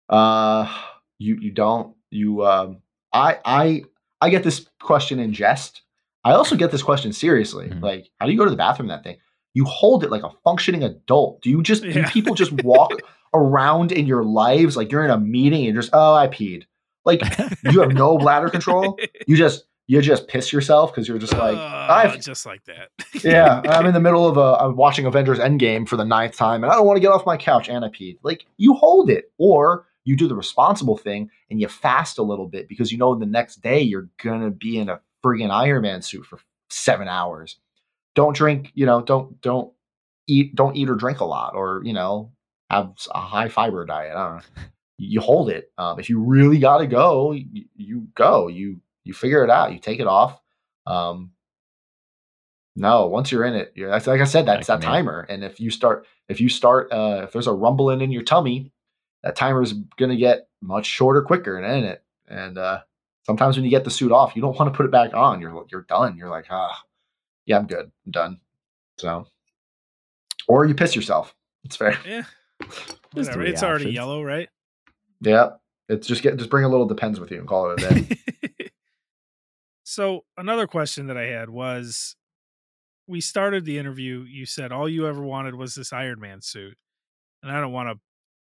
Uh, 0.09 0.73
you 1.19 1.37
you 1.37 1.51
don't 1.51 1.97
you 2.11 2.45
um 2.47 2.79
I 3.13 3.39
I 3.45 3.85
I 4.21 4.31
get 4.31 4.45
this 4.45 4.67
question 4.81 5.19
in 5.19 5.33
jest. 5.33 5.83
I 6.25 6.33
also 6.33 6.57
get 6.57 6.71
this 6.71 6.83
question 6.83 7.13
seriously. 7.13 7.69
Mhm. 7.69 7.83
Like, 7.83 8.11
how 8.19 8.27
do 8.27 8.33
you 8.33 8.39
go 8.39 8.45
to 8.45 8.51
the 8.51 8.57
bathroom? 8.57 8.89
That 8.89 9.05
thing. 9.05 9.19
You 9.57 9.65
hold 9.65 10.05
it 10.05 10.11
like 10.11 10.23
a 10.23 10.31
functioning 10.45 10.85
adult. 10.85 11.41
Do 11.41 11.49
you 11.49 11.63
just 11.63 11.83
do 11.83 12.05
people 12.05 12.35
just 12.35 12.53
walk 12.63 12.93
around 13.35 13.91
in 13.91 14.07
your 14.07 14.23
lives 14.23 14.77
like 14.77 14.93
you're 14.93 15.03
in 15.03 15.11
a 15.11 15.19
meeting 15.19 15.67
and 15.67 15.75
just 15.75 15.89
oh 15.95 16.15
I 16.15 16.29
peed. 16.29 16.65
Like 17.07 17.23
you 17.65 17.81
have 17.81 17.93
no 17.93 18.19
bladder 18.19 18.51
control. 18.51 18.99
You 19.27 19.35
just 19.35 19.65
you 19.87 20.03
just 20.03 20.29
piss 20.29 20.53
yourself 20.53 20.93
because 20.93 21.09
you're 21.09 21.17
just 21.17 21.33
like 21.33 21.57
Uh, 21.57 21.87
I've 21.89 22.21
just 22.21 22.45
like 22.45 22.67
that. 22.67 22.91
yeah, 23.25 23.63
I'm 23.65 23.87
in 23.87 23.95
the 23.95 24.01
middle 24.01 24.29
of 24.29 24.37
a 24.37 24.63
I'm 24.63 24.77
watching 24.77 25.07
Avengers 25.07 25.39
Endgame 25.39 25.89
for 25.89 25.97
the 25.97 26.05
ninth 26.05 26.37
time, 26.37 26.63
and 26.63 26.71
I 26.71 26.77
don't 26.77 26.87
want 26.87 26.99
to 26.99 27.01
get 27.01 27.13
off 27.13 27.25
my 27.25 27.39
couch 27.39 27.71
and 27.71 27.83
I 27.83 27.89
peed. 27.89 28.19
Like 28.23 28.45
you 28.59 28.75
hold 28.75 29.09
it, 29.09 29.33
or 29.39 29.87
you 30.05 30.17
do 30.17 30.29
the 30.29 30.37
responsible 30.37 30.99
thing 30.99 31.31
and 31.51 31.61
you 31.61 31.69
fast 31.69 32.19
a 32.19 32.23
little 32.23 32.47
bit 32.47 32.69
because 32.69 32.93
you 32.93 32.99
know 32.99 33.15
the 33.15 33.25
next 33.25 33.63
day 33.63 33.81
you're 33.81 34.11
gonna 34.23 34.51
be 34.51 34.79
in 34.79 34.91
a 34.91 35.01
friggin' 35.25 35.51
Iron 35.51 35.83
Man 35.83 36.03
suit 36.03 36.27
for 36.27 36.41
seven 36.69 37.09
hours. 37.09 37.59
Don't 38.17 38.35
drink, 38.35 38.73
you 38.75 38.87
know, 38.87 39.01
don't 39.03 39.41
don't 39.41 39.73
eat 40.27 40.57
don't 40.57 40.77
eat 40.77 40.91
or 40.91 40.97
drink 40.97 41.21
a 41.21 41.25
lot, 41.25 41.55
or 41.55 41.83
you 41.85 41.93
know, 41.93 42.33
have 42.71 42.93
a 43.15 43.21
high 43.21 43.49
fiber 43.49 43.87
diet. 43.87 44.17
I 44.17 44.29
don't 44.29 44.37
know. 44.39 44.63
You 44.99 45.21
hold 45.21 45.51
it. 45.51 45.71
Um, 45.79 46.01
if 46.01 46.09
you 46.11 46.19
really 46.19 46.59
got 46.59 46.79
to 46.79 46.87
go, 46.87 47.33
you, 47.33 47.67
you 47.77 48.09
go. 48.15 48.49
You 48.49 48.81
you 49.05 49.15
figure 49.15 49.45
it 49.45 49.51
out. 49.51 49.73
You 49.73 49.79
take 49.79 50.01
it 50.01 50.07
off. 50.07 50.41
Um, 50.87 51.33
no, 52.77 53.07
once 53.07 53.33
you're 53.33 53.45
in 53.45 53.55
it, 53.55 53.73
you're, 53.75 53.91
that's 53.91 54.07
like 54.07 54.21
I 54.21 54.25
said, 54.25 54.47
that's 54.47 54.67
that 54.67 54.83
timer. 54.83 55.27
And 55.29 55.43
if 55.43 55.61
you 55.61 55.71
start, 55.71 56.07
if 56.29 56.41
you 56.41 56.49
start, 56.49 56.93
uh, 56.93 57.23
if 57.25 57.33
there's 57.33 57.47
a 57.47 57.53
rumbling 57.53 58.03
in 58.03 58.11
your 58.11 58.23
tummy, 58.23 58.73
that 59.23 59.35
timer 59.35 59.63
is 59.63 59.73
going 59.73 60.11
to 60.11 60.17
get 60.17 60.49
much 60.63 60.87
shorter 60.87 61.23
quicker, 61.23 61.57
and 61.57 61.85
in 61.85 61.85
it. 61.85 62.03
And 62.29 62.59
uh, 62.59 62.81
sometimes 63.25 63.57
when 63.57 63.65
you 63.65 63.71
get 63.71 63.85
the 63.85 63.91
suit 63.91 64.13
off, 64.13 64.37
you 64.37 64.43
don't 64.43 64.59
want 64.59 64.73
to 64.73 64.77
put 64.77 64.87
it 64.87 64.93
back 64.93 65.15
on. 65.15 65.41
You're 65.41 65.65
you're 65.71 65.83
done. 65.83 66.17
You're 66.19 66.29
like, 66.29 66.47
ah, 66.51 66.83
yeah, 67.47 67.59
I'm 67.59 67.67
good. 67.67 67.91
I'm 68.05 68.13
done. 68.13 68.41
So, 68.99 69.27
or 70.49 70.67
you 70.67 70.75
piss 70.75 70.95
yourself. 70.95 71.35
It's 71.65 71.77
fair. 71.77 71.99
Yeah. 72.07 72.23
Whatever. 73.13 73.45
It's 73.45 73.63
already 73.63 73.91
yellow, 73.91 74.23
right? 74.23 74.49
Yeah, 75.21 75.51
it's 75.89 76.07
just 76.07 76.23
get 76.23 76.37
just 76.37 76.51
bring 76.51 76.65
a 76.65 76.69
little 76.69 76.87
depends 76.87 77.19
with 77.19 77.31
you 77.31 77.39
and 77.39 77.49
call 77.49 77.71
it 77.71 77.83
a 77.83 77.95
day. 77.95 78.71
so 79.85 80.25
another 80.37 80.67
question 80.67 81.07
that 81.07 81.17
I 81.17 81.27
had 81.27 81.49
was 81.49 82.17
we 83.07 83.21
started 83.21 83.65
the 83.65 83.79
interview, 83.79 84.25
you 84.29 84.47
said 84.47 84.73
all 84.73 84.89
you 84.89 85.07
ever 85.07 85.23
wanted 85.23 85.55
was 85.55 85.75
this 85.75 85.93
Iron 85.93 86.21
Man 86.21 86.43
suit. 86.43 86.77
And 87.43 87.53
I 87.53 87.61
don't 87.61 87.73
want 87.73 87.89
to 87.91 88.01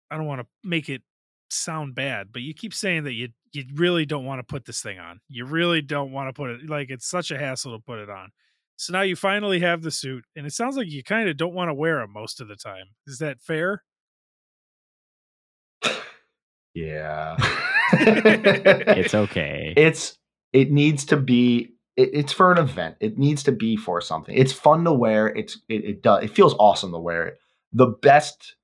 I 0.10 0.18
don't 0.18 0.28
want 0.28 0.42
to 0.42 0.48
make 0.64 0.90
it 0.90 1.02
sound 1.50 1.96
bad, 1.96 2.28
but 2.32 2.42
you 2.42 2.54
keep 2.54 2.74
saying 2.74 3.06
that 3.06 3.14
you 3.14 3.30
you 3.54 3.66
really 3.76 4.06
don't 4.06 4.26
want 4.26 4.40
to 4.40 4.44
put 4.44 4.66
this 4.66 4.82
thing 4.82 5.00
on. 5.00 5.20
You 5.28 5.46
really 5.46 5.82
don't 5.82 6.12
want 6.12 6.30
to 6.30 6.34
put 6.34 6.50
it 6.50 6.70
like 6.70 6.90
it's 6.90 7.08
such 7.08 7.32
a 7.32 7.38
hassle 7.38 7.78
to 7.78 7.84
put 7.84 8.00
it 8.00 8.10
on. 8.10 8.32
So 8.78 8.94
now 8.94 9.02
you 9.02 9.16
finally 9.16 9.60
have 9.60 9.84
the 9.84 9.92
suit 9.92 10.26
and 10.36 10.46
it 10.48 10.54
sounds 10.54 10.76
like 10.76 10.88
you 10.90 11.04
kind 11.04 11.30
of 11.30 11.38
don't 11.38 11.54
want 11.54 11.70
to 11.70 11.74
wear 11.74 12.00
them 12.00 12.12
most 12.14 12.42
of 12.42 12.48
the 12.48 12.56
time. 12.56 12.86
Is 13.06 13.20
that 13.20 13.42
fair? 13.42 13.84
yeah, 16.74 17.36
It's 17.94 19.14
okay. 19.14 19.74
it's 19.76 20.18
it 20.54 20.72
needs 20.72 21.06
to 21.06 21.18
be 21.18 21.74
it, 21.98 22.10
it's 22.14 22.34
for 22.34 22.52
an 22.52 22.58
event 22.58 22.96
it 23.00 23.18
needs 23.18 23.44
to 23.44 23.52
be 23.52 23.76
for 23.76 24.00
something 24.02 24.36
it's 24.38 24.54
fun 24.54 24.84
to 24.86 24.94
wear 24.94 25.28
it's 25.28 25.58
it, 25.70 25.84
it 25.84 26.04
does 26.04 26.24
it 26.24 26.32
feels 26.32 26.56
awesome 26.60 26.92
to 26.92 26.98
wear 27.00 27.26
it 27.28 27.40
the 27.74 27.88
best 27.88 28.56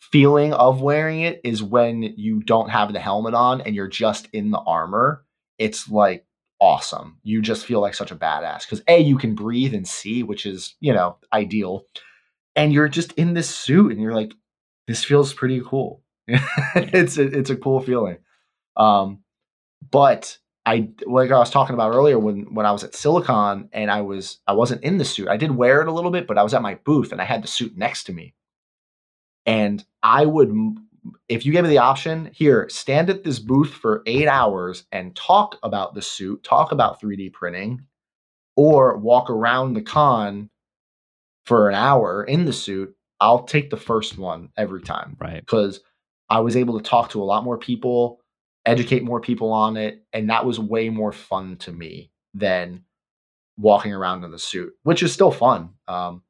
feeling 0.00 0.52
of 0.54 0.80
wearing 0.80 1.20
it 1.20 1.40
is 1.44 1.62
when 1.62 2.02
you 2.02 2.40
don't 2.42 2.70
have 2.70 2.92
the 2.92 3.00
helmet 3.00 3.34
on 3.34 3.60
and 3.62 3.74
you're 3.74 3.88
just 3.88 4.28
in 4.32 4.50
the 4.50 4.58
armor 4.60 5.24
it's 5.58 5.88
like 5.90 6.24
awesome 6.62 7.18
you 7.24 7.42
just 7.42 7.66
feel 7.66 7.80
like 7.80 7.92
such 7.92 8.12
a 8.12 8.16
badass 8.16 8.60
because 8.60 8.82
a 8.86 9.00
you 9.00 9.18
can 9.18 9.34
breathe 9.34 9.74
and 9.74 9.86
see 9.86 10.22
which 10.22 10.46
is 10.46 10.76
you 10.78 10.92
know 10.92 11.16
ideal 11.32 11.84
and 12.54 12.72
you're 12.72 12.88
just 12.88 13.10
in 13.14 13.34
this 13.34 13.50
suit 13.50 13.90
and 13.90 14.00
you're 14.00 14.14
like 14.14 14.32
this 14.86 15.02
feels 15.02 15.34
pretty 15.34 15.60
cool 15.66 16.02
it's 16.28 17.18
a, 17.18 17.22
it's 17.22 17.50
a 17.50 17.56
cool 17.56 17.80
feeling 17.80 18.16
um 18.76 19.18
but 19.90 20.38
I 20.64 20.90
like 21.06 21.32
I 21.32 21.38
was 21.38 21.50
talking 21.50 21.74
about 21.74 21.92
earlier 21.92 22.18
when 22.18 22.54
when 22.54 22.66
I 22.66 22.70
was 22.70 22.84
at 22.84 22.94
Silicon 22.94 23.68
and 23.72 23.90
I 23.90 24.02
was 24.02 24.38
I 24.46 24.52
wasn't 24.52 24.84
in 24.84 24.98
the 24.98 25.04
suit. 25.04 25.26
I 25.26 25.36
did 25.36 25.50
wear 25.50 25.82
it 25.82 25.88
a 25.88 25.92
little 25.92 26.12
bit, 26.12 26.28
but 26.28 26.38
I 26.38 26.44
was 26.44 26.54
at 26.54 26.62
my 26.62 26.76
booth 26.84 27.10
and 27.10 27.20
I 27.20 27.24
had 27.24 27.42
the 27.42 27.48
suit 27.48 27.76
next 27.76 28.04
to 28.04 28.12
me. 28.12 28.34
And 29.44 29.84
I 30.04 30.24
would 30.24 30.54
if 31.28 31.44
you 31.44 31.52
gave 31.52 31.64
me 31.64 31.68
the 31.68 31.78
option, 31.78 32.30
here, 32.32 32.68
stand 32.68 33.10
at 33.10 33.24
this 33.24 33.38
booth 33.38 33.70
for 33.70 34.02
8 34.06 34.28
hours 34.28 34.84
and 34.92 35.16
talk 35.16 35.58
about 35.62 35.94
the 35.94 36.02
suit, 36.02 36.42
talk 36.44 36.72
about 36.72 37.00
3D 37.00 37.32
printing 37.32 37.86
or 38.56 38.96
walk 38.96 39.30
around 39.30 39.74
the 39.74 39.82
con 39.82 40.50
for 41.44 41.68
an 41.68 41.74
hour 41.74 42.22
in 42.24 42.44
the 42.44 42.52
suit, 42.52 42.94
I'll 43.20 43.44
take 43.44 43.70
the 43.70 43.76
first 43.76 44.18
one 44.18 44.50
every 44.56 44.82
time 44.82 45.16
right. 45.20 45.40
because 45.40 45.80
I 46.28 46.40
was 46.40 46.56
able 46.56 46.78
to 46.78 46.88
talk 46.88 47.10
to 47.10 47.22
a 47.22 47.24
lot 47.24 47.44
more 47.44 47.58
people, 47.58 48.20
educate 48.66 49.02
more 49.02 49.20
people 49.20 49.52
on 49.52 49.76
it, 49.76 50.04
and 50.12 50.30
that 50.30 50.44
was 50.44 50.58
way 50.58 50.88
more 50.88 51.12
fun 51.12 51.56
to 51.58 51.72
me 51.72 52.10
than 52.34 52.84
walking 53.56 53.92
around 53.92 54.24
in 54.24 54.30
the 54.30 54.38
suit, 54.38 54.72
which 54.82 55.02
is 55.02 55.12
still 55.12 55.30
fun. 55.30 55.70
Um, 55.86 56.22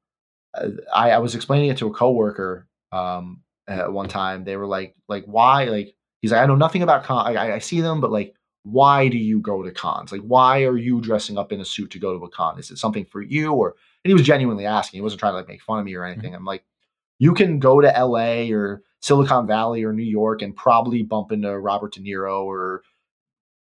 I, 0.93 1.12
I 1.12 1.19
was 1.19 1.35
explaining 1.35 1.70
it 1.70 1.78
to 1.78 1.86
a 1.86 1.93
coworker 1.94 2.69
um, 2.90 3.40
at 3.68 3.93
one 3.93 4.09
time. 4.09 4.44
They 4.44 4.56
were 4.56 4.66
like, 4.66 4.94
like 5.09 5.24
why? 5.24 5.64
Like 5.64 5.94
he's 6.20 6.32
like, 6.32 6.43
I 6.43 6.47
know 6.47 6.56
nothing 6.56 6.82
about 6.82 7.05
con. 7.05 7.26
I, 7.26 7.48
I- 7.48 7.55
I 7.55 7.59
see 7.59 7.80
them, 7.80 8.01
but 8.01 8.12
like, 8.12 8.34
why 8.64 9.09
do 9.09 9.18
you 9.18 9.40
go 9.40 9.62
to 9.62 9.72
cons? 9.72 10.12
Like, 10.12 10.20
why 10.20 10.62
are 10.64 10.76
you 10.76 11.01
dressing 11.01 11.36
up 11.36 11.51
in 11.52 11.60
a 11.60 11.64
suit 11.64 11.90
to 11.93 11.98
go 11.98 12.16
to 12.16 12.24
a 12.24 12.30
con? 12.30 12.59
Is 12.59 12.70
it 12.70 12.78
something 12.78 13.05
for 13.05 13.20
you? 13.20 13.52
Or 13.52 13.74
and 14.05 14.10
he 14.10 14.14
was 14.14 14.22
genuinely 14.22 14.66
asking. 14.66 14.98
He 14.98 15.02
wasn't 15.02 15.20
trying 15.20 15.32
to 15.32 15.36
like 15.39 15.48
make 15.48 15.62
fun 15.62 15.78
of 15.78 15.84
me 15.84 15.94
or 15.94 16.01
mm-hmm. 16.01 16.12
anything. 16.12 16.34
I'm 16.34 16.44
like, 16.44 16.64
you 17.18 17.34
can 17.34 17.59
go 17.59 17.80
to 17.80 17.89
LA 17.89 18.52
or 18.52 18.82
Silicon 19.01 19.47
Valley 19.47 19.84
or 19.84 19.93
New 19.93 20.02
York 20.05 20.43
and 20.43 20.55
probably 20.55 21.02
bump 21.02 21.32
into 21.32 21.56
Robert 21.59 21.93
De 21.94 22.01
Niro 22.01 22.44
or 22.44 22.82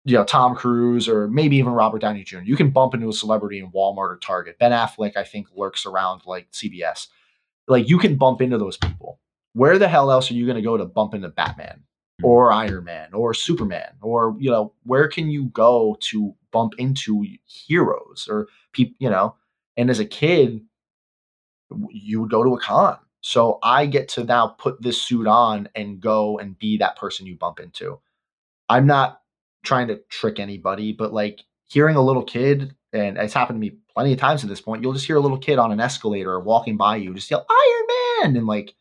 you 0.05 0.15
know 0.15 0.23
Tom 0.23 0.55
Cruise 0.55 1.09
or 1.09 1.27
maybe 1.27 1.57
even 1.57 1.73
Robert 1.73 1.99
Downey 1.99 2.23
Jr. 2.23 2.39
You 2.39 2.55
can 2.55 2.69
bump 2.69 2.93
into 2.93 3.09
a 3.09 3.13
celebrity 3.13 3.59
in 3.59 3.71
Walmart 3.71 4.11
or 4.11 4.19
Target. 4.21 4.59
Ben 4.59 4.71
Affleck, 4.71 5.17
I 5.17 5.23
think, 5.23 5.47
lurks 5.55 5.85
around 5.85 6.21
like 6.25 6.49
CBS. 6.51 7.07
Like 7.67 7.89
you 7.89 7.97
can 7.97 8.15
bump 8.15 8.41
into 8.41 8.57
those 8.57 8.77
people. 8.77 9.19
Where 9.55 9.79
the 9.79 9.87
hell 9.87 10.11
else 10.11 10.29
are 10.29 10.33
you 10.33 10.45
going 10.45 10.57
to 10.57 10.61
go 10.61 10.77
to 10.77 10.85
bump 10.85 11.13
into 11.13 11.29
Batman 11.29 11.81
hmm. 12.19 12.25
or 12.25 12.51
Iron 12.51 12.83
Man 12.83 13.13
or 13.13 13.33
Superman 13.33 13.93
or 14.01 14.35
you 14.37 14.51
know 14.51 14.73
where 14.83 15.07
can 15.07 15.29
you 15.29 15.45
go 15.45 15.97
to 16.01 16.35
bump 16.51 16.73
into 16.77 17.25
heroes 17.45 18.27
or 18.29 18.47
people 18.73 18.95
you 18.99 19.09
know? 19.09 19.35
And 19.77 19.89
as 19.89 19.99
a 19.99 20.05
kid, 20.05 20.61
you 21.89 22.21
would 22.21 22.31
go 22.31 22.43
to 22.43 22.53
a 22.53 22.59
con. 22.59 22.97
So 23.21 23.57
I 23.63 23.87
get 23.87 24.07
to 24.09 24.23
now 24.23 24.47
put 24.47 24.81
this 24.81 25.01
suit 25.01 25.25
on 25.25 25.67
and 25.73 25.99
go 25.99 26.37
and 26.37 26.57
be 26.59 26.77
that 26.77 26.95
person 26.95 27.25
you 27.25 27.35
bump 27.35 27.59
into. 27.59 27.99
I'm 28.69 28.85
not 28.85 29.21
trying 29.63 29.87
to 29.87 30.01
trick 30.09 30.39
anybody, 30.39 30.93
but 30.93 31.11
like 31.11 31.41
hearing 31.67 31.95
a 31.95 32.01
little 32.01 32.23
kid, 32.23 32.75
and 32.93 33.17
it's 33.17 33.33
happened 33.33 33.57
to 33.57 33.59
me 33.59 33.77
plenty 33.93 34.13
of 34.13 34.19
times 34.19 34.43
at 34.43 34.49
this 34.49 34.61
point, 34.61 34.83
you'll 34.83 34.93
just 34.93 35.07
hear 35.07 35.15
a 35.15 35.21
little 35.21 35.37
kid 35.37 35.57
on 35.57 35.71
an 35.71 35.79
escalator 35.79 36.39
walking 36.39 36.77
by 36.77 36.97
you, 36.97 37.13
just 37.13 37.31
yell, 37.31 37.45
Iron 37.49 37.87
Man! 38.31 38.37
And 38.37 38.47
like, 38.47 38.75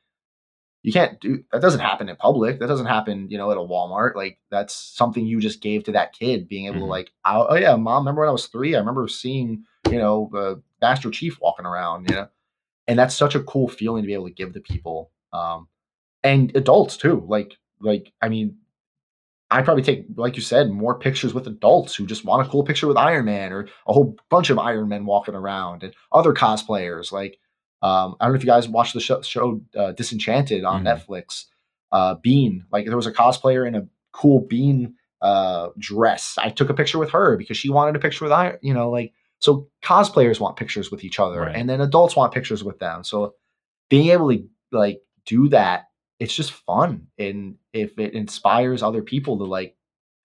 you 0.84 0.92
can't 0.92 1.18
do 1.18 1.42
that 1.50 1.62
doesn't 1.62 1.80
happen 1.80 2.10
in 2.10 2.16
public. 2.16 2.60
That 2.60 2.68
doesn't 2.68 2.86
happen, 2.86 3.26
you 3.30 3.38
know, 3.38 3.50
at 3.50 3.56
a 3.56 3.60
Walmart. 3.60 4.14
Like 4.14 4.38
that's 4.50 4.74
something 4.74 5.26
you 5.26 5.40
just 5.40 5.62
gave 5.62 5.82
to 5.84 5.92
that 5.92 6.12
kid, 6.12 6.46
being 6.46 6.66
able 6.66 6.80
to 6.80 6.84
Mhm. 6.84 6.88
like, 6.90 7.10
oh, 7.24 7.46
oh, 7.48 7.54
yeah, 7.56 7.74
mom, 7.74 8.02
remember 8.04 8.20
when 8.20 8.28
I 8.28 8.32
was 8.32 8.46
three? 8.48 8.74
I 8.74 8.78
remember 8.80 9.08
seeing, 9.08 9.64
you 9.90 9.98
know, 9.98 10.30
uh, 10.36 10.56
Master 10.82 11.10
Chief 11.10 11.40
walking 11.40 11.64
around, 11.64 12.08
you 12.10 12.14
know, 12.16 12.28
and 12.86 12.98
that's 12.98 13.14
such 13.14 13.34
a 13.34 13.42
cool 13.42 13.66
feeling 13.66 14.02
to 14.02 14.06
be 14.06 14.12
able 14.12 14.28
to 14.28 14.34
give 14.34 14.52
to 14.52 14.60
people, 14.60 15.10
um, 15.32 15.68
and 16.22 16.54
adults 16.54 16.98
too. 16.98 17.24
Like, 17.26 17.56
like 17.80 18.12
I 18.20 18.28
mean, 18.28 18.58
I 19.50 19.62
probably 19.62 19.82
take, 19.84 20.06
like 20.16 20.36
you 20.36 20.42
said, 20.42 20.70
more 20.70 20.98
pictures 20.98 21.32
with 21.32 21.46
adults 21.46 21.94
who 21.94 22.06
just 22.06 22.24
want 22.26 22.46
a 22.46 22.50
cool 22.50 22.64
picture 22.64 22.88
with 22.88 22.96
Iron 22.98 23.24
Man 23.24 23.52
or 23.52 23.68
a 23.86 23.92
whole 23.94 24.16
bunch 24.28 24.50
of 24.50 24.58
Iron 24.58 24.88
Men 24.88 25.06
walking 25.06 25.34
around 25.34 25.82
and 25.82 25.94
other 26.12 26.34
cosplayers. 26.34 27.10
Like, 27.10 27.38
um, 27.84 28.16
I 28.18 28.24
don't 28.24 28.32
know 28.32 28.36
if 28.38 28.42
you 28.44 28.48
guys 28.50 28.68
watched 28.68 28.94
the 28.94 29.00
show, 29.00 29.20
show 29.22 29.60
uh, 29.76 29.92
Disenchanted 29.92 30.64
on 30.64 30.82
Mhm. 30.82 30.86
Netflix. 30.88 31.44
Uh, 31.92 32.14
Bean, 32.16 32.64
like 32.72 32.86
there 32.86 32.96
was 32.96 33.06
a 33.06 33.12
cosplayer 33.12 33.68
in 33.68 33.74
a 33.74 33.86
cool 34.12 34.40
Bean 34.40 34.94
uh, 35.20 35.68
dress. 35.78 36.36
I 36.38 36.48
took 36.50 36.70
a 36.70 36.74
picture 36.74 36.98
with 36.98 37.10
her 37.10 37.36
because 37.36 37.56
she 37.56 37.70
wanted 37.70 37.94
a 37.96 37.98
picture 38.00 38.24
with 38.24 38.32
Iron. 38.32 38.58
You 38.62 38.74
know, 38.74 38.90
like 38.90 39.12
so 39.38 39.68
cosplayers 39.82 40.40
want 40.40 40.56
pictures 40.56 40.90
with 40.90 41.04
each 41.04 41.20
other, 41.20 41.40
Right. 41.42 41.54
and 41.56 41.68
then 41.68 41.80
adults 41.80 42.16
want 42.16 42.32
pictures 42.34 42.64
with 42.64 42.78
them. 42.78 43.04
So 43.04 43.34
being 43.90 44.08
able 44.10 44.30
to 44.32 44.44
like 44.72 45.02
do 45.26 45.48
that 45.50 45.84
it's 46.20 46.34
just 46.34 46.52
fun 46.52 47.08
and 47.18 47.56
if 47.72 47.98
it 47.98 48.14
inspires 48.14 48.82
other 48.84 49.02
people 49.02 49.36
to 49.38 49.44
like 49.44 49.76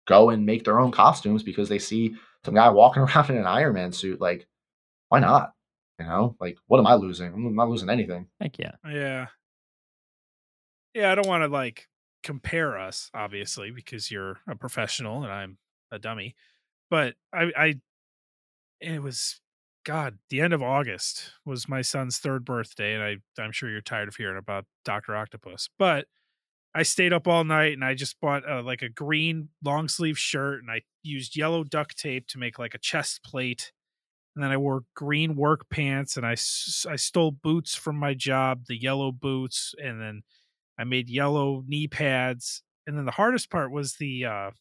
go 0.07 0.29
and 0.29 0.45
make 0.45 0.63
their 0.63 0.79
own 0.79 0.91
costumes 0.91 1.41
because 1.41 1.67
they 1.67 1.79
see 1.79 2.13
some 2.45 2.53
guy 2.53 2.69
walking 2.69 3.01
around 3.03 3.29
in 3.29 3.37
an 3.37 3.45
Iron 3.47 3.73
Man 3.73 3.91
suit, 3.91 4.21
like 4.21 4.47
why 5.09 5.19
not? 5.19 5.53
You 5.99 6.05
know, 6.05 6.35
like 6.39 6.57
what 6.67 6.79
am 6.79 6.87
I 6.87 6.95
losing? 6.95 7.33
I'm 7.33 7.55
not 7.55 7.69
losing 7.69 7.89
anything. 7.89 8.27
Heck 8.39 8.57
yeah. 8.57 8.71
Yeah. 8.89 9.27
Yeah, 10.93 11.11
I 11.11 11.15
don't 11.15 11.27
want 11.27 11.43
to 11.43 11.47
like 11.47 11.87
compare 12.23 12.77
us, 12.77 13.09
obviously, 13.13 13.71
because 13.71 14.09
you're 14.09 14.39
a 14.47 14.55
professional 14.55 15.23
and 15.23 15.31
I'm 15.31 15.57
a 15.91 15.99
dummy. 15.99 16.35
But 16.89 17.15
I, 17.33 17.51
I, 17.55 17.75
it 18.81 19.03
was, 19.03 19.39
God, 19.85 20.17
the 20.29 20.41
end 20.41 20.53
of 20.53 20.63
August 20.63 21.33
was 21.45 21.69
my 21.69 21.81
son's 21.81 22.17
third 22.17 22.43
birthday, 22.43 22.95
and 22.95 23.03
I, 23.03 23.41
I'm 23.41 23.51
sure 23.51 23.69
you're 23.69 23.81
tired 23.81 24.07
of 24.07 24.15
hearing 24.15 24.37
about 24.37 24.65
Doctor 24.83 25.15
Octopus. 25.15 25.69
But 25.77 26.07
I 26.73 26.83
stayed 26.83 27.13
up 27.13 27.27
all 27.27 27.43
night 27.43 27.73
and 27.73 27.83
I 27.83 27.95
just 27.95 28.19
bought 28.21 28.49
uh, 28.49 28.61
like 28.61 28.81
a 28.81 28.89
green 28.89 29.49
long 29.63 29.87
sleeve 29.87 30.17
shirt 30.17 30.61
and 30.61 30.69
I 30.69 30.81
used 31.01 31.35
yellow 31.35 31.63
duct 31.63 31.97
tape 31.97 32.27
to 32.27 32.37
make 32.37 32.59
like 32.59 32.75
a 32.75 32.79
chest 32.79 33.23
plate. 33.23 33.71
And 34.39 34.43
then 34.45 34.53
I 34.53 34.57
wore 34.57 34.83
green 34.95 35.35
work 35.35 35.69
pants 35.69 36.15
and 36.15 36.25
I 36.25 36.31
I 36.31 36.95
stole 36.95 37.31
boots 37.31 37.75
from 37.75 37.97
my 37.97 38.13
job, 38.13 38.67
the 38.67 38.81
yellow 38.81 39.11
boots, 39.11 39.75
and 39.83 39.99
then 39.99 40.21
I 40.79 40.85
made 40.85 41.09
yellow 41.09 41.65
knee 41.67 41.89
pads. 41.89 42.63
And 42.87 42.97
then 42.97 43.03
the 43.03 43.11
hardest 43.11 43.49
part 43.49 43.69
was 43.69 43.95
the 43.95 44.23
uh 44.23 44.51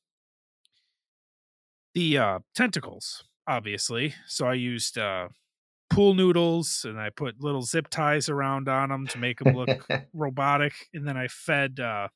the 1.95 2.19
uh 2.19 2.39
tentacles, 2.57 3.23
obviously. 3.47 4.17
So 4.27 4.49
I 4.49 4.55
used 4.55 4.99
uh 4.99 5.29
pool 5.91 6.15
noodles 6.15 6.85
and 6.85 6.99
I 6.99 7.11
put 7.11 7.41
little 7.41 7.63
zip 7.63 7.87
ties 7.89 8.29
around 8.29 8.69
on 8.69 8.89
them 8.89 9.07
to 9.07 9.19
make 9.19 9.39
them 9.39 9.55
look 9.55 9.89
robotic 10.13 10.73
and 10.93 11.07
then 11.07 11.17
i 11.17 11.29
fed 11.29 11.81
uh 11.81 12.09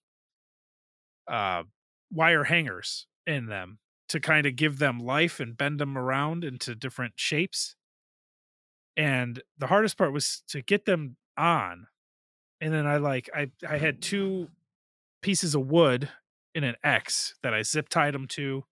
uh 1.30 1.62
wire 2.10 2.44
hangers 2.44 3.06
in 3.24 3.46
them 3.46 3.78
to 4.12 4.20
kind 4.20 4.46
of 4.46 4.56
give 4.56 4.78
them 4.78 4.98
life 4.98 5.40
and 5.40 5.56
bend 5.56 5.78
them 5.78 5.98
around 5.98 6.44
into 6.44 6.74
different 6.74 7.14
shapes. 7.16 7.76
And 8.96 9.42
the 9.58 9.66
hardest 9.66 9.98
part 9.98 10.12
was 10.12 10.42
to 10.48 10.62
get 10.62 10.84
them 10.84 11.16
on 11.36 11.86
and 12.62 12.72
then 12.72 12.86
i 12.86 12.96
like 12.96 13.28
i 13.34 13.50
i 13.68 13.76
had 13.76 14.00
two 14.00 14.48
pieces 15.20 15.54
of 15.54 15.66
wood 15.66 16.08
in 16.54 16.64
an 16.64 16.76
x 16.82 17.34
that 17.42 17.52
i 17.52 17.60
zip 17.60 17.88
tied 17.88 18.14
them 18.14 18.26
to 18.26 18.64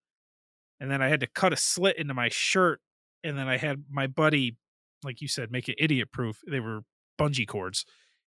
and 0.78 0.90
then 0.90 1.02
i 1.02 1.08
had 1.08 1.20
to 1.20 1.26
cut 1.26 1.52
a 1.52 1.56
slit 1.56 1.98
into 1.98 2.14
my 2.14 2.28
shirt 2.30 2.80
and 3.24 3.36
then 3.36 3.48
i 3.48 3.56
had 3.56 3.84
my 3.90 4.06
buddy 4.06 4.56
like 5.04 5.20
you 5.20 5.28
said 5.28 5.50
make 5.50 5.68
it 5.68 5.76
idiot 5.78 6.10
proof 6.12 6.40
they 6.48 6.60
were 6.60 6.80
bungee 7.18 7.46
cords 7.46 7.84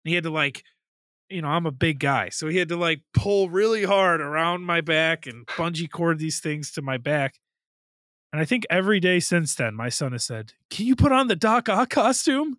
and 0.03 0.09
he 0.09 0.15
had 0.15 0.23
to 0.23 0.31
like 0.31 0.63
you 1.29 1.41
know 1.41 1.47
i'm 1.47 1.65
a 1.65 1.71
big 1.71 1.99
guy 1.99 2.29
so 2.29 2.47
he 2.47 2.57
had 2.57 2.69
to 2.69 2.75
like 2.75 3.01
pull 3.13 3.49
really 3.49 3.83
hard 3.83 4.21
around 4.21 4.63
my 4.63 4.81
back 4.81 5.27
and 5.27 5.45
bungee 5.47 5.89
cord 5.89 6.19
these 6.19 6.39
things 6.39 6.71
to 6.71 6.81
my 6.81 6.97
back 6.97 7.35
and 8.33 8.41
i 8.41 8.45
think 8.45 8.65
every 8.69 8.99
day 8.99 9.19
since 9.19 9.55
then 9.55 9.73
my 9.75 9.89
son 9.89 10.11
has 10.11 10.23
said 10.25 10.53
can 10.69 10.85
you 10.85 10.95
put 10.95 11.11
on 11.11 11.27
the 11.27 11.35
doc 11.35 11.69
ock 11.69 11.89
costume 11.89 12.57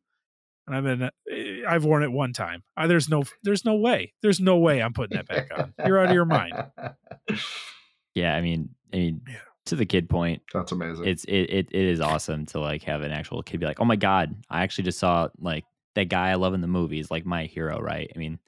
and 0.66 0.76
i've 0.76 0.84
been 0.84 1.02
eh, 1.30 1.62
i've 1.68 1.84
worn 1.84 2.02
it 2.02 2.12
one 2.12 2.32
time 2.32 2.62
Uh, 2.76 2.86
there's 2.86 3.08
no 3.08 3.24
there's 3.42 3.64
no 3.64 3.74
way 3.76 4.12
there's 4.22 4.40
no 4.40 4.56
way 4.58 4.80
i'm 4.82 4.92
putting 4.92 5.16
that 5.16 5.26
back 5.28 5.48
on 5.56 5.72
you're 5.86 5.98
out 5.98 6.06
of 6.08 6.14
your 6.14 6.24
mind 6.24 6.54
Yeah. 8.14 8.34
I 8.34 8.40
mean, 8.40 8.70
I 8.92 8.96
mean, 8.96 9.20
Yeah. 9.28 9.36
to 9.66 9.76
the 9.76 9.86
kid 9.86 10.08
point, 10.08 10.42
That's 10.52 10.72
amazing. 10.72 11.06
it's 11.06 11.24
it, 11.24 11.32
it 11.48 11.68
it 11.70 11.84
is 11.84 12.00
awesome 12.00 12.44
to 12.46 12.60
like 12.60 12.82
have 12.82 13.02
an 13.02 13.12
actual 13.12 13.42
kid 13.42 13.60
be 13.60 13.66
like, 13.66 13.80
oh 13.80 13.84
my 13.84 13.94
god, 13.96 14.34
I 14.50 14.62
actually 14.62 14.84
just 14.84 14.98
saw 14.98 15.28
like 15.38 15.64
that 15.94 16.08
guy 16.08 16.30
I 16.30 16.34
love 16.34 16.52
in 16.54 16.60
the 16.60 16.66
movies, 16.66 17.08
like 17.10 17.24
my 17.24 17.44
hero, 17.44 17.78
right? 17.80 18.10
I 18.14 18.18
mean, 18.18 18.38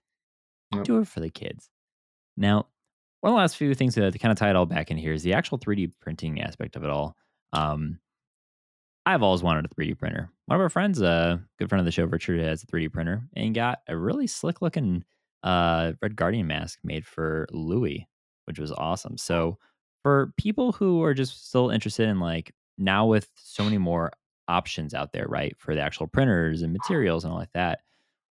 Yep. 0.72 0.84
do 0.84 0.98
it 0.98 1.08
for 1.08 1.20
the 1.20 1.30
kids. 1.30 1.70
Now, 2.36 2.66
one 3.20 3.32
of 3.32 3.36
the 3.36 3.40
last 3.40 3.56
few 3.56 3.74
things 3.74 3.94
to, 3.94 4.10
to 4.10 4.18
kind 4.18 4.32
of 4.32 4.38
tie 4.38 4.50
it 4.50 4.56
all 4.56 4.66
back 4.66 4.90
in 4.90 4.96
here 4.96 5.12
is 5.12 5.22
the 5.22 5.34
actual 5.34 5.58
3D 5.58 5.92
printing 6.00 6.40
aspect 6.40 6.76
of 6.76 6.84
it 6.84 6.90
all. 6.90 7.16
Um, 7.52 8.00
I've 9.04 9.22
always 9.22 9.42
wanted 9.42 9.64
a 9.64 9.68
3D 9.68 9.98
printer. 9.98 10.30
One 10.46 10.56
of 10.56 10.60
our 10.60 10.68
friends, 10.68 11.00
a 11.00 11.42
good 11.58 11.68
friend 11.68 11.80
of 11.80 11.84
the 11.84 11.92
show, 11.92 12.04
Richard, 12.04 12.40
has 12.40 12.62
a 12.62 12.66
3D 12.66 12.92
printer 12.92 13.22
and 13.34 13.54
got 13.54 13.80
a 13.88 13.96
really 13.96 14.26
slick 14.26 14.62
looking 14.62 15.04
uh, 15.42 15.92
Red 16.00 16.16
Guardian 16.16 16.46
mask 16.46 16.78
made 16.84 17.06
for 17.06 17.46
Louis, 17.50 18.08
which 18.46 18.58
was 18.58 18.72
awesome. 18.72 19.16
So, 19.18 19.58
for 20.02 20.32
people 20.36 20.72
who 20.72 21.02
are 21.04 21.14
just 21.14 21.48
still 21.48 21.70
interested 21.70 22.08
in 22.08 22.18
like 22.18 22.52
now 22.76 23.06
with 23.06 23.28
so 23.36 23.62
many 23.62 23.78
more 23.78 24.12
options 24.48 24.94
out 24.94 25.12
there, 25.12 25.26
right, 25.28 25.56
for 25.58 25.74
the 25.74 25.80
actual 25.80 26.06
printers 26.08 26.62
and 26.62 26.72
materials 26.72 27.24
and 27.24 27.32
all 27.32 27.38
like 27.38 27.52
that, 27.54 27.80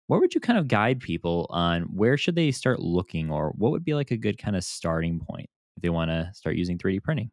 where 0.09 0.21
would 0.21 0.35
you 0.35 0.41
kind 0.41 0.59
of 0.59 0.69
guide 0.69 1.01
people 1.01 1.47
on 1.51 1.83
where 1.83 2.17
should 2.17 2.35
they 2.35 2.51
start 2.51 2.81
looking 2.81 3.31
or 3.31 3.51
what 3.57 3.71
would 3.71 3.85
be 3.85 3.95
like 3.95 4.11
a 4.11 4.17
good 4.17 4.37
kind 4.39 4.57
of 4.57 4.65
starting 4.65 5.21
point 5.21 5.49
if 5.77 5.83
they 5.83 5.89
want 5.89 6.11
to 6.11 6.31
start 6.35 6.57
using 6.57 6.77
3D 6.79 6.99
printing? 6.99 7.31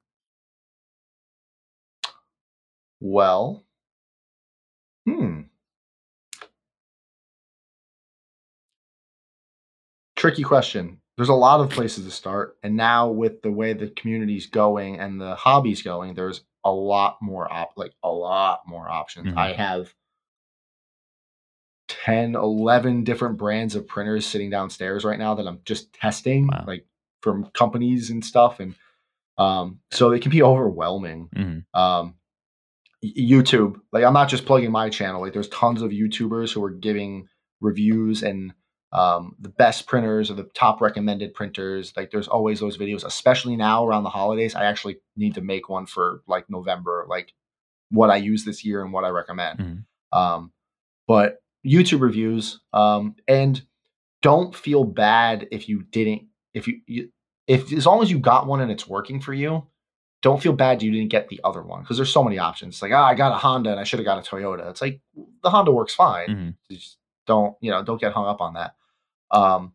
well, 3.01 3.65
hmm. 5.07 5.49
Tricky 10.17 10.43
question. 10.43 11.01
There's 11.17 11.29
a 11.29 11.35
lot 11.35 11.61
of 11.61 11.71
places 11.71 12.05
to 12.05 12.11
start, 12.11 12.59
and 12.63 12.77
now 12.77 13.09
with 13.09 13.43
the 13.43 13.51
way 13.51 13.73
the 13.73 13.89
community's 13.89 14.47
going 14.47 14.99
and 15.01 15.21
the 15.21 15.35
hobby's 15.35 15.83
going, 15.83 16.15
there's 16.15 16.43
a 16.65 16.73
lot 16.73 17.19
more 17.23 17.51
op 17.53 17.73
like 17.77 17.93
a 18.03 18.11
lot 18.11 18.61
more 18.67 18.89
options. 18.89 19.33
Mhm. 19.33 19.37
I 19.37 19.53
have 19.53 19.95
10, 22.07 22.35
11 22.37 23.05
different 23.05 23.37
brands 23.37 23.75
of 23.75 23.87
printers 23.87 24.25
sitting 24.25 24.49
downstairs 24.51 25.05
right 25.05 25.19
now 25.19 25.35
that 25.35 25.47
I'm 25.47 25.61
just 25.65 25.93
testing, 25.93 26.47
Wow. 26.47 26.65
like 26.67 26.87
from 27.23 27.47
companies 27.53 28.11
and 28.11 28.25
stuff. 28.25 28.61
And 28.61 28.75
um, 29.39 29.81
so 29.91 30.13
it 30.13 30.23
can 30.23 30.31
be 30.31 30.43
overwhelming 30.43 31.29
Mhm. 31.35 31.65
um 31.79 32.15
YouTube. 33.05 33.81
Like 33.93 34.05
I'm 34.05 34.15
not 34.15 34.29
just 34.29 34.47
plugging 34.47 34.73
my 34.73 34.89
channel. 34.89 35.21
Like 35.21 35.33
there's 35.33 35.49
tons 35.51 35.83
of 35.83 35.91
YouTubers 35.91 36.53
who 36.53 36.65
are 36.65 36.71
giving 36.71 37.29
reviews 37.61 38.23
and 38.23 38.53
um, 38.93 39.37
the 39.39 39.49
best 39.51 39.87
printers 39.87 40.31
or 40.31 40.35
the 40.35 40.49
top 40.55 40.81
recommended 40.81 41.35
printers. 41.35 41.93
Like 41.97 42.11
there's 42.11 42.29
always 42.29 42.61
those 42.61 42.79
videos, 42.79 43.05
especially 43.05 43.57
now 43.57 43.87
around 43.87 44.05
the 44.05 44.11
holidays. 44.11 44.55
I 44.55 44.65
actually 44.65 44.99
need 45.17 45.35
to 45.35 45.41
make 45.43 45.69
one 45.69 45.87
for 45.87 46.23
like 46.27 46.49
November, 46.49 47.05
like 47.09 47.33
what 47.91 48.11
I 48.11 48.17
use 48.17 48.45
this 48.45 48.65
year 48.65 48.83
and 48.83 48.93
what 48.93 49.05
I 49.05 49.09
recommend. 49.11 49.59
Mhm. 49.59 50.19
Um, 50.19 50.53
but 51.07 51.43
YouTube 51.67 52.01
reviews 52.01 52.61
um, 52.73 53.17
and 53.27 53.63
don't 54.23 54.55
feel 54.55 54.85
bad 54.85 55.49
if 55.51 55.69
you 55.69 55.83
didn't 55.91 56.23
if 56.55 56.67
you, 56.69 56.81
you 56.87 57.11
if 57.47 57.73
as 57.73 57.87
long 57.87 58.03
as 58.03 58.11
you 58.11 58.19
got 58.19 58.47
one 58.47 58.61
and 58.61 58.71
it's 58.71 58.87
working 58.89 59.21
for 59.21 59.35
you 59.35 59.67
don't 60.23 60.43
feel 60.43 60.53
bad 60.53 60.83
you 60.83 60.91
didn't 60.91 61.11
get 61.11 61.29
the 61.29 61.41
other 61.45 61.63
one 61.63 61.83
because 61.83 61.97
there's 61.99 62.11
so 62.13 62.25
many 62.25 62.39
options. 62.39 62.75
It's 62.77 62.83
like, 62.83 62.91
ah, 62.93 63.05
I 63.07 63.15
got 63.15 63.33
a 63.33 63.37
Honda 63.37 63.71
and 63.71 63.79
I 63.79 63.85
should 63.85 63.99
have 64.01 64.07
got 64.07 64.19
a 64.19 64.29
Toyota. 64.29 64.69
It's 64.71 64.81
like 64.81 65.01
the 65.43 65.51
Honda 65.51 65.71
works 65.71 65.95
fine. 65.95 66.29
Mhm. 66.29 66.55
Just 66.71 66.97
don't, 67.27 67.55
you 67.61 67.71
know, 67.71 67.83
don't 67.85 68.01
get 68.01 68.13
hung 68.13 68.27
up 68.27 68.41
on 68.41 68.55
that. 68.55 68.75
Um, 69.31 69.73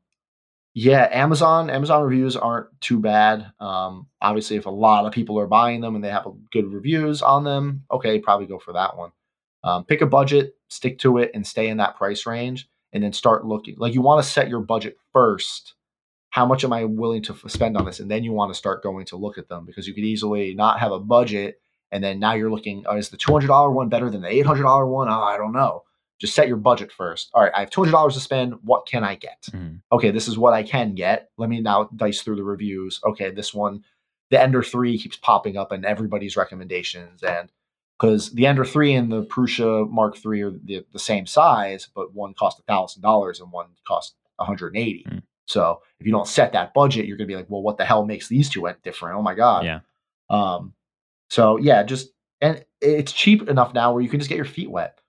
yeah, 0.74 1.08
Amazon, 1.12 1.70
Amazon 1.70 2.04
reviews 2.04 2.36
aren't 2.36 2.68
too 2.82 3.00
bad. 3.00 3.52
Um, 3.60 4.08
obviously, 4.22 4.58
if 4.58 4.66
a 4.66 4.72
lot 4.72 5.06
of 5.06 5.12
people 5.14 5.40
are 5.40 5.48
buying 5.48 5.80
them 5.82 5.96
and 5.96 6.04
they 6.04 6.10
have 6.10 6.26
a 6.26 6.32
good 6.52 6.74
reviews 6.74 7.22
on 7.22 7.44
them, 7.44 7.84
okay, 7.92 8.20
probably 8.20 8.48
go 8.48 8.58
for 8.58 8.74
that 8.74 8.98
one. 8.98 9.12
Um, 9.64 9.86
pick 9.86 10.02
a 10.02 10.06
budget, 10.06 10.56
stick 10.72 11.00
to 11.00 11.18
it, 11.18 11.32
and 11.34 11.46
stay 11.46 11.68
in 11.68 11.78
that 11.78 11.98
price 11.98 12.26
range, 12.26 12.68
and 12.94 13.04
then 13.04 13.14
start 13.14 13.46
looking. 13.46 13.76
Like 13.78 13.94
you 13.94 14.02
want 14.02 14.24
to 14.24 14.30
set 14.30 14.50
your 14.50 14.62
budget 14.62 14.98
first 15.14 15.76
how 16.32 16.46
much 16.46 16.64
am 16.64 16.72
I 16.74 16.86
willing 16.86 17.22
to 17.24 17.36
spend 17.50 17.78
on 17.78 17.86
this? 17.86 18.00
And 18.00 18.10
then 18.10 18.24
you 18.24 18.32
want 18.32 18.52
to 18.54 18.58
start 18.58 18.82
going 18.82 19.06
to 19.08 19.18
look 19.18 19.38
at 19.38 19.50
them 19.50 19.66
because 19.66 19.86
you 19.86 19.94
could 19.94 20.06
easily 20.06 20.54
not 20.54 20.80
have 20.80 20.94
a 20.94 21.00
budget. 21.00 21.60
And 21.92 22.02
then 22.02 22.20
now 22.20 22.34
you're 22.34 22.50
looking, 22.50 22.86
oh, 22.88 22.96
is 22.96 23.10
the 23.10 23.18
$200 23.18 23.74
one 23.74 23.90
better 23.90 24.10
than 24.10 24.22
the 24.22 24.30
$800 24.30 24.88
one? 24.88 25.10
Oh, 25.10 25.22
I 25.22 25.36
don't 25.36 25.52
know. 25.52 25.84
Just 26.20 26.34
set 26.34 26.48
your 26.48 26.56
budget 26.56 26.90
first. 26.90 27.32
All 27.34 27.44
right, 27.44 27.52
I 27.54 27.60
have 27.60 27.70
$200 27.70 28.14
to 28.14 28.20
spend. 28.22 28.54
What 28.64 28.88
can 28.88 29.04
I 29.04 29.16
get? 29.16 29.42
Mhm. 29.52 29.82
Okay, 29.92 30.12
this 30.12 30.30
is 30.30 30.38
what 30.38 30.54
I 30.54 30.64
can 30.64 30.96
get. 30.96 31.30
Let 31.38 31.50
me 31.50 31.60
now 31.60 31.90
dice 31.94 32.22
through 32.22 32.38
the 32.38 32.46
reviews. 32.46 33.02
Okay, 33.04 33.30
this 33.32 33.54
one, 33.54 33.84
the 34.30 34.42
Ender 34.42 34.64
3 34.64 34.98
keeps 34.98 35.18
popping 35.18 35.58
up 35.58 35.74
in 35.74 35.84
everybody's 35.84 36.38
recommendations. 36.38 37.24
And 37.24 37.52
because 38.02 38.32
the 38.32 38.48
Ender 38.48 38.66
3 38.66 38.96
and 38.96 39.12
the 39.12 39.24
Prusa 39.24 39.88
Mark 39.90 40.18
3 40.18 40.42
are 40.42 40.52
the, 40.52 40.84
the 40.92 41.00
same 41.00 41.28
size, 41.28 41.88
but 41.94 42.16
one 42.16 42.34
cost 42.34 42.60
$1,000 42.68 43.42
and 43.42 43.52
one 43.52 43.68
cost 43.86 44.16
180 44.38 45.06
Mm. 45.08 45.22
So 45.48 45.82
if 46.00 46.06
you 46.06 46.14
don't 46.14 46.28
set 46.28 46.54
that 46.54 46.74
budget, 46.74 47.06
you're 47.06 47.18
gonna 47.18 47.28
be 47.28 47.36
like, 47.36 47.50
well, 47.50 47.62
what 47.62 47.78
the 47.78 47.84
hell 47.84 48.06
makes 48.06 48.30
these 48.30 48.50
two 48.50 48.66
different? 48.84 49.18
Oh 49.18 49.22
my 49.22 49.34
god. 49.34 49.66
Yeah. 49.66 49.80
Um. 50.30 50.74
So 51.30 51.58
yeah, 51.58 51.84
just 51.84 52.12
and 52.40 52.64
it's 52.80 53.12
cheap 53.12 53.50
enough 53.50 53.74
now 53.74 53.92
where 53.92 54.02
you 54.02 54.08
can 54.08 54.20
just 54.20 54.30
get 54.30 54.38
your 54.38 54.46
feet 54.46 54.72
wet. 54.72 55.00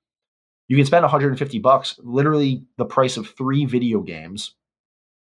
You 0.67 0.77
can 0.77 0.85
spend 0.85 1.05
150 1.05 1.59
bucks, 1.61 2.01
literally 2.03 2.65
the 2.77 2.85
price 2.85 3.17
of 3.17 3.29
three 3.29 3.67
video 3.67 4.01
games. 4.01 4.55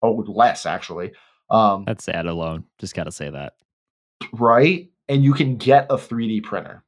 Oh, 0.03 0.25
less 0.27 0.67
actually. 0.67 1.13
Um, 1.49 1.85
That's 1.85 2.03
sad 2.03 2.27
alone. 2.27 2.65
Just 2.79 2.97
got 2.97 3.05
to 3.05 3.13
say 3.13 3.31
that. 3.31 3.55
right? 4.33 4.91
And 5.09 5.23
you 5.23 5.33
can 5.33 5.59
get 5.59 5.87
a 5.91 5.97
3D 5.97 6.43
printer 6.43 6.83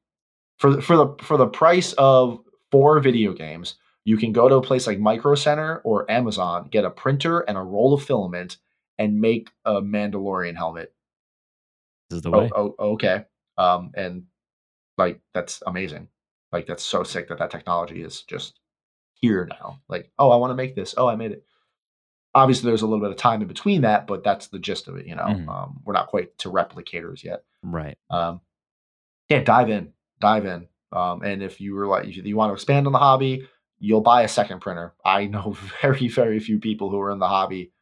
for 0.59 0.71
the, 0.71 0.83
for 0.83 0.97
the 0.97 1.15
for 1.23 1.37
the 1.37 1.47
price 1.47 1.93
of 1.95 2.39
four 2.71 2.99
video 3.01 3.33
games. 3.33 3.77
You 4.05 4.17
can 4.17 4.33
go 4.33 4.49
to 4.49 4.55
a 4.57 4.63
place 4.63 4.87
like 4.87 5.01
Micro 5.01 5.35
Center 5.35 5.79
or 5.85 6.09
Amazon, 6.11 6.69
get 6.71 6.85
a 6.85 6.91
printer 6.91 7.41
and 7.41 7.59
a 7.59 7.61
roll 7.63 7.93
of 7.93 8.05
filament, 8.05 8.59
and 8.99 9.21
make 9.21 9.51
a 9.65 9.81
Mandalorian 9.83 10.55
helmet. 10.57 10.95
This 12.11 12.19
is 12.19 12.23
the 12.23 12.31
Oh, 12.31 12.39
way. 12.41 12.51
oh, 12.55 12.75
okay. 12.79 13.25
Um, 13.59 13.91
and 13.97 14.25
like 14.97 15.21
that's 15.35 15.61
amazing. 15.67 16.07
Like 16.53 16.67
that's 16.67 16.85
so 16.85 17.03
sick 17.03 17.29
that 17.29 17.39
that 17.39 17.51
technology 17.51 18.01
is 18.03 18.23
just 18.23 18.61
here 19.15 19.47
now. 19.51 19.81
Like, 19.89 20.11
oh, 20.19 20.31
I 20.31 20.37
want 20.37 20.53
to 20.53 20.55
make 20.55 20.77
this. 20.77 20.95
Oh, 20.97 21.09
I 21.09 21.17
made 21.17 21.33
it. 21.33 21.45
Obviously, 22.35 22.69
there's 22.69 22.83
a 22.83 22.87
little 22.87 23.03
bit 23.03 23.11
of 23.11 23.17
time 23.17 23.43
in 23.43 23.49
between 23.49 23.81
that, 23.81 24.07
but 24.07 24.23
that's 24.23 24.49
the 24.49 24.59
gist 24.59 24.87
of 24.89 24.97
it. 24.97 25.07
You 25.07 25.17
know, 25.17 25.25
Mhm. 25.25 25.49
um, 25.49 25.81
we're 25.85 25.95
not 25.95 26.07
quite 26.09 26.37
to 26.39 26.51
replicators 26.51 27.25
yet. 27.25 27.43
Right. 27.63 27.99
Um, 28.11 28.41
yeah, 29.31 29.43
dive 29.43 29.71
in, 29.71 29.93
dive 30.21 30.47
in. 30.47 30.67
Um, 30.93 31.23
and 31.23 31.43
if 31.43 31.61
you 31.61 31.75
were 31.75 31.87
like, 31.87 32.07
if 32.07 32.17
you 32.25 32.37
want 32.37 32.51
to 32.51 32.55
expand 32.55 32.87
on 32.87 32.93
the 32.93 32.99
hobby, 32.99 33.47
you'll 33.79 34.01
buy 34.01 34.23
a 34.23 34.29
second 34.29 34.61
printer. 34.61 34.95
I 35.05 35.27
know 35.27 35.57
very, 35.83 36.09
very 36.09 36.39
few 36.41 36.59
people 36.59 36.91
who 36.91 37.01
are 37.01 37.11
in 37.11 37.19
the 37.19 37.29
hobby. 37.29 37.73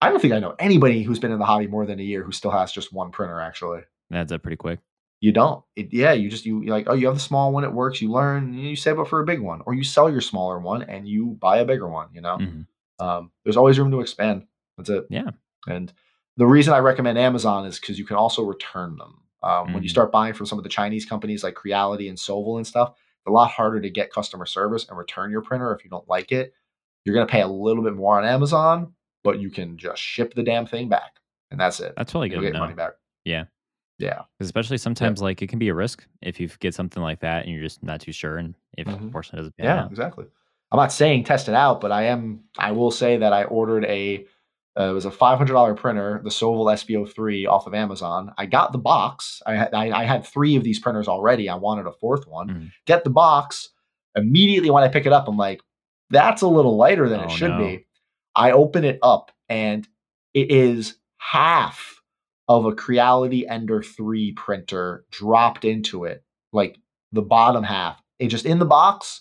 I 0.00 0.10
don't 0.10 0.20
think 0.20 0.34
I 0.34 0.40
know 0.40 0.54
anybody 0.58 1.02
who's 1.02 1.20
been 1.20 1.30
in 1.32 1.38
the 1.38 1.44
hobby 1.44 1.68
more 1.68 1.86
than 1.86 2.00
a 2.00 2.02
year 2.02 2.22
who 2.24 2.32
still 2.32 2.50
has 2.50 2.72
just 2.72 2.92
one 2.92 3.10
printer. 3.12 3.40
Actually, 3.40 3.82
Adds 4.12 4.32
up 4.32 4.42
pretty 4.42 4.56
quick. 4.56 4.80
you 5.20 5.30
don't. 5.30 5.62
It, 5.76 5.92
yeah, 5.92 6.12
you 6.12 6.28
just 6.28 6.44
you 6.44 6.64
like, 6.64 6.86
oh, 6.88 6.94
you 6.94 7.06
have 7.06 7.14
the 7.14 7.20
small 7.20 7.52
one, 7.52 7.62
it 7.64 7.72
works. 7.72 8.02
You 8.02 8.10
learn, 8.10 8.44
and 8.48 8.60
you 8.60 8.74
save 8.74 8.98
up 8.98 9.06
for 9.08 9.20
a 9.20 9.24
big 9.24 9.40
one, 9.40 9.60
or 9.64 9.74
you 9.74 9.84
sell 9.84 10.10
your 10.10 10.20
smaller 10.20 10.58
one 10.58 10.82
and 10.82 11.06
you 11.06 11.36
buy 11.40 11.58
a 11.58 11.64
bigger 11.64 11.88
one. 11.88 12.08
You 12.12 12.20
know, 12.20 12.36
Mhm. 12.38 12.66
um, 12.98 13.30
there's 13.44 13.56
always 13.56 13.78
room 13.78 13.92
to 13.92 14.00
expand. 14.00 14.46
That's 14.76 14.90
it. 14.90 15.06
Yeah. 15.08 15.30
And 15.68 15.92
the 16.36 16.46
reason 16.46 16.74
I 16.74 16.78
recommend 16.78 17.16
Amazon 17.16 17.64
is 17.66 17.78
because 17.78 17.96
you 17.98 18.04
can 18.04 18.16
also 18.16 18.42
return 18.42 18.96
them. 18.96 19.20
Um, 19.42 19.72
When 19.72 19.82
you 19.82 19.88
Mhm. 19.88 19.92
start 19.92 20.12
buying 20.12 20.34
from 20.34 20.46
some 20.46 20.58
of 20.58 20.62
the 20.64 20.68
Chinese 20.70 21.04
companies 21.04 21.42
like 21.42 21.54
Creality 21.54 22.08
and 22.08 22.16
Sovol 22.18 22.56
and 22.58 22.66
stuff, 22.66 22.90
it's 22.90 23.26
a 23.26 23.30
lot 23.30 23.50
harder 23.50 23.80
to 23.80 23.90
get 23.90 24.12
customer 24.12 24.46
service 24.46 24.88
and 24.88 24.96
return 24.96 25.30
your 25.30 25.42
printer 25.42 25.74
if 25.74 25.84
you 25.84 25.90
don't 25.90 26.08
like 26.08 26.32
it. 26.32 26.52
You're 27.04 27.14
going 27.14 27.26
to 27.26 27.30
pay 27.30 27.40
a 27.42 27.48
little 27.48 27.82
bit 27.82 27.94
more 27.94 28.18
on 28.18 28.24
Amazon, 28.24 28.94
but 29.24 29.40
you 29.40 29.50
can 29.50 29.76
just 29.78 30.00
ship 30.00 30.34
the 30.34 30.42
damn 30.44 30.66
thing 30.66 30.88
back, 30.88 31.18
and 31.50 31.58
that's 31.58 31.80
it. 31.80 31.94
That's 31.96 32.14
really 32.14 32.28
good 32.28 32.36
get 32.36 32.40
to 32.40 32.44
your 32.46 32.52
know. 32.54 32.60
money 32.60 32.74
back. 32.74 32.92
Yeah. 33.24 33.44
Yeah. 33.98 34.22
Especially 34.40 34.78
sometimes, 34.78 35.20
like 35.20 35.42
it 35.42 35.48
can 35.48 35.58
be 35.58 35.68
a 35.68 35.74
risk 35.74 36.06
if 36.22 36.40
you 36.40 36.48
get 36.60 36.74
something 36.74 37.02
like 37.02 37.20
that 37.20 37.44
and 37.44 37.52
you're 37.54 37.62
just 37.62 37.82
not 37.82 38.00
too 38.00 38.12
sure, 38.12 38.38
and 38.38 38.54
if 38.78 38.86
Mhm. 38.86 39.00
unfortunately 39.02 39.48
it 39.48 39.56
doesn't 39.58 39.64
Yeah, 39.76 39.84
out. 39.84 39.90
exactly. 39.90 40.26
I'm 40.72 40.78
not 40.78 40.90
saying 40.92 41.24
test 41.24 41.48
it 41.48 41.54
out, 41.54 41.80
but 41.80 41.92
I 41.92 42.04
am. 42.04 42.44
I 42.58 42.72
will 42.72 42.90
say 42.90 43.16
that 43.18 43.32
I 43.32 43.44
ordered 43.44 43.84
a. 43.84 44.26
Uh, 44.78 44.84
it 44.84 44.92
was 44.92 45.04
a 45.04 45.10
five 45.10 45.36
hundred 45.38 45.52
dollar 45.52 45.74
printer, 45.74 46.20
the 46.24 46.30
Sovol 46.30 46.66
SV03 46.72 47.46
off 47.48 47.66
of 47.66 47.74
Amazon. 47.74 48.32
I 48.38 48.46
got 48.46 48.72
the 48.72 48.78
box. 48.78 49.42
I 49.46 49.54
had 49.56 49.74
I, 49.74 49.90
I 50.00 50.04
had 50.04 50.26
three 50.26 50.56
of 50.56 50.64
these 50.64 50.78
printers 50.78 51.08
already. 51.08 51.48
I 51.48 51.56
wanted 51.56 51.86
a 51.86 51.92
fourth 51.92 52.26
one. 52.26 52.48
Mhm. 52.48 52.70
Get 52.86 53.04
the 53.04 53.10
box. 53.10 53.68
Immediately 54.16 54.70
when 54.70 54.82
I 54.82 54.88
pick 54.88 55.04
it 55.06 55.12
up, 55.12 55.28
I'm 55.28 55.36
like, 55.36 55.60
that's 56.10 56.42
a 56.42 56.46
little 56.48 56.76
lighter 56.76 57.08
than 57.08 57.20
Oh, 57.20 57.24
it 57.24 57.30
should 57.30 57.50
no. 57.50 57.58
be. 57.58 57.86
I 58.34 58.52
open 58.52 58.84
it 58.84 58.98
up 59.02 59.30
and 59.48 59.86
it 60.34 60.50
is 60.50 60.96
half 61.18 62.00
of 62.48 62.64
a 62.64 62.74
Creality 62.74 63.46
Ender 63.46 63.82
3 63.82 64.32
printer 64.32 65.04
dropped 65.10 65.64
into 65.64 66.04
it, 66.04 66.24
like 66.52 66.78
the 67.12 67.22
bottom 67.22 67.62
half. 67.62 68.02
It 68.18 68.28
just 68.28 68.46
in 68.46 68.58
the 68.58 68.64
box. 68.66 69.20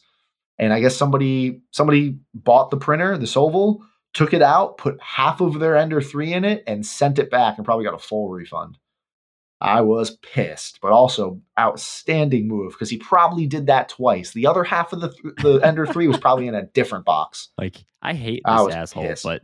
And 0.58 0.72
I 0.74 0.80
guess 0.80 0.96
somebody 0.96 1.62
somebody 1.72 2.20
bought 2.34 2.70
the 2.72 2.78
printer, 2.78 3.18
the 3.18 3.26
Sovol, 3.26 3.80
took 4.14 4.34
it 4.34 4.42
out, 4.42 4.78
put 4.78 5.00
half 5.02 5.42
of 5.42 5.60
their 5.60 5.78
Ender 5.78 6.02
3 6.02 6.34
in 6.34 6.46
it, 6.46 6.64
and 6.68 6.86
sent 6.86 7.20
it 7.20 7.30
back 7.32 7.58
and 7.58 7.66
probably 7.66 7.86
got 7.86 7.94
a 7.94 8.00
full 8.00 8.30
refund. 8.30 8.78
I 9.64 9.82
was 9.82 10.18
pissed, 10.18 10.80
but 10.82 10.92
also 10.92 11.40
outstanding 11.60 12.48
move 12.48 12.72
because 12.74 12.90
he 12.90 12.98
probably 12.98 13.46
did 13.46 13.68
that 13.68 13.90
twice. 13.90 14.32
The 14.32 14.48
other 14.48 14.64
half 14.64 14.92
of 14.92 15.02
the 15.02 15.10
th- 15.10 15.36
the 15.42 15.60
Ender 15.60 15.86
3 15.86 16.08
was 16.08 16.18
probably 16.18 16.48
in 16.48 16.56
a 16.56 16.64
different 16.66 17.06
box. 17.06 17.50
Like 17.60 17.78
I 18.02 18.14
hate 18.16 18.42
I 18.44 18.58
this 18.58 18.66
was 18.66 18.76
asshole, 18.76 19.04
pissed. 19.04 19.24
but 19.24 19.44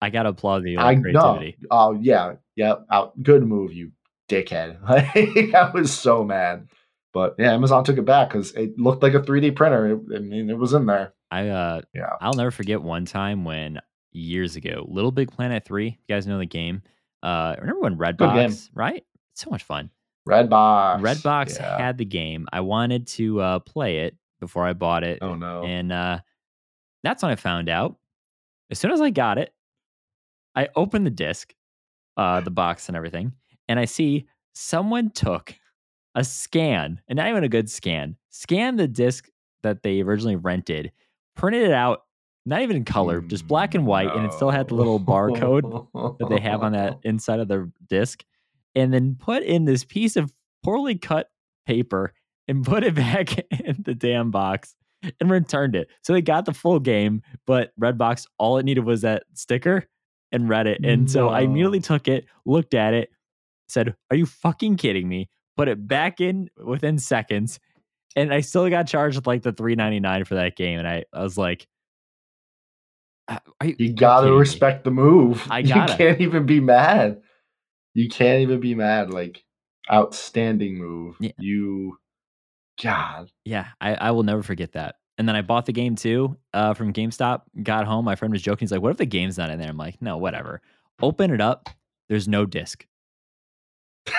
I 0.00 0.10
gotta 0.10 0.28
applaud 0.28 0.62
the 0.62 0.76
I 0.76 0.90
uh, 0.90 0.92
know. 0.92 1.00
creativity. 1.02 1.56
Oh 1.72 1.92
yeah, 2.00 2.34
yeah. 2.54 2.74
Out, 2.90 3.20
good 3.20 3.42
move, 3.44 3.72
you 3.72 3.90
dickhead. 4.28 4.78
Like, 4.88 5.54
I 5.54 5.70
was 5.74 5.92
so 5.92 6.22
mad, 6.22 6.68
but 7.12 7.34
yeah, 7.36 7.52
Amazon 7.52 7.82
took 7.82 7.98
it 7.98 8.04
back 8.04 8.28
because 8.28 8.52
it 8.52 8.78
looked 8.78 9.02
like 9.02 9.14
a 9.14 9.20
3D 9.20 9.56
printer. 9.56 9.86
It- 9.88 10.16
I 10.16 10.18
mean, 10.20 10.50
it 10.50 10.56
was 10.58 10.72
in 10.72 10.86
there. 10.86 11.14
I 11.32 11.48
uh, 11.48 11.80
Yeah. 11.92 12.10
I'll 12.20 12.34
never 12.34 12.52
forget 12.52 12.80
one 12.80 13.06
time 13.06 13.44
when 13.44 13.80
years 14.12 14.56
ago, 14.56 14.84
Little 14.88 15.10
Big 15.12 15.30
Planet 15.30 15.64
Three. 15.64 15.86
You 16.06 16.14
guys 16.14 16.26
know 16.26 16.38
the 16.38 16.46
game. 16.46 16.82
Uh, 17.22 17.56
remember 17.60 17.80
when. 17.80 17.96
Redbox? 17.98 18.70
Right, 18.74 19.04
so 19.34 19.50
much 19.50 19.64
fun. 19.64 19.90
Redbox. 20.28 21.00
Redbox 21.00 21.58
Yeah. 21.58 21.78
had 21.78 21.98
the 21.98 22.04
game. 22.04 22.46
I 22.52 22.60
wanted 22.60 23.06
to 23.08 23.40
uh, 23.40 23.58
play 23.60 24.00
it 24.00 24.16
before 24.40 24.66
I 24.66 24.72
bought 24.72 25.02
it, 25.04 25.18
Oh 25.22 25.34
no. 25.34 25.64
and 25.64 25.90
uh, 25.90 26.20
that's 27.02 27.22
when 27.22 27.32
I 27.32 27.36
found 27.36 27.68
out. 27.68 27.96
As 28.70 28.78
soon 28.78 28.90
as 28.92 29.00
I 29.00 29.10
got 29.10 29.38
it, 29.38 29.52
I 30.54 30.68
opened 30.76 31.06
the 31.06 31.10
disc, 31.10 31.54
uh, 32.16 32.40
the 32.40 32.50
box, 32.50 32.88
and 32.88 32.96
everything, 32.96 33.32
and 33.68 33.80
I 33.80 33.84
see 33.86 34.26
someone 34.54 35.10
took 35.10 35.54
a 36.14 36.22
scan, 36.24 37.00
and 37.08 37.16
not 37.16 37.28
even 37.28 37.44
a 37.44 37.48
good 37.48 37.70
scan, 37.70 38.16
scanned 38.30 38.78
the 38.78 38.88
disc 38.88 39.28
that 39.62 39.82
they 39.82 40.00
originally 40.02 40.36
rented, 40.36 40.92
printed 41.36 41.62
it 41.64 41.72
out, 41.72 42.02
not 42.48 42.62
even 42.62 42.76
in 42.76 42.84
color, 42.84 43.20
just 43.20 43.46
black 43.46 43.74
and 43.74 43.86
white, 43.86 44.14
and 44.14 44.24
it 44.24 44.32
still 44.32 44.50
had 44.50 44.68
the 44.68 44.74
little 44.74 44.98
barcode 44.98 46.18
that 46.18 46.28
they 46.28 46.40
have 46.40 46.62
on 46.62 46.72
that 46.72 46.98
inside 47.04 47.40
of 47.40 47.48
the 47.48 47.70
disc, 47.88 48.24
and 48.74 48.92
then 48.92 49.16
put 49.18 49.42
in 49.42 49.64
this 49.64 49.84
piece 49.84 50.16
of 50.16 50.32
poorly 50.64 50.96
cut 50.96 51.30
paper 51.66 52.12
and 52.48 52.64
put 52.64 52.84
it 52.84 52.94
back 52.96 53.38
in 53.38 53.82
the 53.84 53.94
damn 53.94 54.30
box 54.30 54.74
and 55.20 55.30
returned 55.30 55.76
it. 55.76 55.88
So 56.02 56.12
they 56.12 56.22
got 56.22 56.44
the 56.46 56.54
full 56.54 56.80
game, 56.80 57.22
but 57.46 57.72
Redbox, 57.80 58.26
all 58.38 58.58
it 58.58 58.64
needed 58.64 58.84
was 58.84 59.02
that 59.02 59.24
sticker 59.34 59.84
and 60.32 60.48
read 60.48 60.66
it. 60.66 60.84
And 60.84 61.10
so 61.10 61.28
I 61.28 61.40
immediately 61.40 61.80
took 61.80 62.08
it, 62.08 62.26
looked 62.44 62.74
at 62.74 62.94
it, 62.94 63.10
said, 63.68 63.94
Are 64.10 64.16
you 64.16 64.26
fucking 64.26 64.76
kidding 64.76 65.08
me? 65.08 65.28
Put 65.56 65.68
it 65.68 65.86
back 65.86 66.20
in 66.20 66.48
within 66.64 66.98
seconds. 66.98 67.60
And 68.16 68.32
I 68.32 68.40
still 68.40 68.68
got 68.68 68.86
charged 68.86 69.16
with 69.16 69.26
like 69.26 69.42
the 69.42 69.52
three 69.52 69.74
ninety 69.74 70.00
nine 70.00 70.24
for 70.24 70.34
that 70.34 70.56
game. 70.56 70.78
And 70.78 70.88
I, 70.88 71.04
I 71.12 71.22
was 71.22 71.38
like, 71.38 71.62
"Uh, 71.62 71.66
are 71.66 71.77
you, 73.62 73.74
You 73.78 73.92
gotta 73.92 74.22
kidding 74.26 74.34
me." 74.34 74.40
respect 74.40 74.84
the 74.84 74.90
move. 74.90 75.46
I 75.50 75.58
You 75.60 75.74
gotta. 75.74 75.96
can't 75.96 76.20
even 76.20 76.46
be 76.46 76.60
mad. 76.60 77.20
You 77.94 78.08
can't 78.08 78.40
even 78.42 78.60
be 78.60 78.74
mad. 78.74 79.10
Like 79.10 79.44
outstanding 79.90 80.76
move. 80.78 81.16
Yeah. 81.20 81.32
You, 81.38 81.98
God. 82.82 83.30
Yeah, 83.44 83.66
I, 83.80 83.94
I 83.94 84.10
will 84.12 84.22
never 84.22 84.42
forget 84.42 84.72
that. 84.72 84.96
And 85.18 85.28
then 85.28 85.34
I 85.34 85.42
bought 85.42 85.66
the 85.66 85.72
game 85.72 85.96
too 85.96 86.36
uh, 86.54 86.74
from 86.74 86.92
GameStop. 86.92 87.42
Got 87.62 87.86
home, 87.86 88.04
my 88.04 88.14
friend 88.14 88.30
was 88.32 88.40
joking. 88.42 88.60
He's 88.66 88.70
like, 88.72 88.82
"What 88.82 88.90
if 88.92 88.98
the 88.98 89.06
game's 89.06 89.36
not 89.36 89.50
in 89.50 89.58
there?" 89.58 89.68
I'm 89.68 89.76
like, 89.76 90.00
"No, 90.00 90.16
whatever." 90.16 90.60
Open 91.02 91.32
it 91.32 91.40
up. 91.40 91.68
There's 92.08 92.28
no 92.28 92.46
disc. 92.46 92.86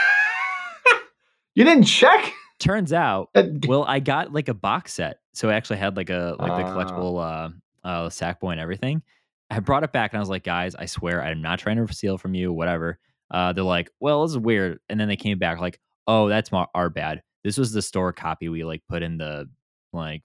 you 1.55 1.63
didn't 1.63 1.85
check. 1.85 2.33
Turns 2.59 2.91
out, 2.91 3.29
well, 3.67 3.85
I 3.87 3.99
got 4.01 4.33
like 4.33 4.49
a 4.49 4.53
box 4.53 4.93
set, 4.93 5.19
so 5.33 5.49
I 5.49 5.53
actually 5.53 5.77
had 5.77 5.95
like 5.95 6.09
a 6.09 6.35
like 6.37 6.57
the 6.57 6.69
Ah. 6.69 6.75
collectible 6.75 7.23
uh, 7.23 7.49
uh, 7.83 8.07
Sackboy 8.09 8.51
and 8.53 8.59
everything. 8.59 9.01
I 9.49 9.59
brought 9.59 9.83
it 9.83 9.91
back 9.91 10.13
and 10.13 10.17
I 10.17 10.21
was 10.21 10.29
like, 10.29 10.43
"Guys, 10.43 10.75
I 10.75 10.85
swear 10.85 11.21
I'm 11.23 11.41
not 11.41 11.59
trying 11.59 11.77
to 11.85 11.93
steal 11.93 12.17
from 12.17 12.33
you. 12.35 12.51
Whatever." 12.53 12.99
Uh, 13.31 13.53
they're 13.53 13.63
like, 13.63 13.89
"Well, 13.99 14.23
this 14.23 14.31
is 14.31 14.37
weird," 14.37 14.79
and 14.89 14.99
then 14.99 15.07
they 15.07 15.15
came 15.15 15.37
back 15.39 15.59
like, 15.59 15.79
"Oh, 16.07 16.29
that's 16.29 16.51
my, 16.51 16.65
our 16.75 16.89
bad. 16.89 17.21
This 17.43 17.57
was 17.57 17.71
the 17.71 17.81
store 17.81 18.11
copy 18.13 18.49
we 18.49 18.63
like 18.63 18.83
put 18.87 19.01
in 19.03 19.17
the 19.17 19.49
like 19.93 20.21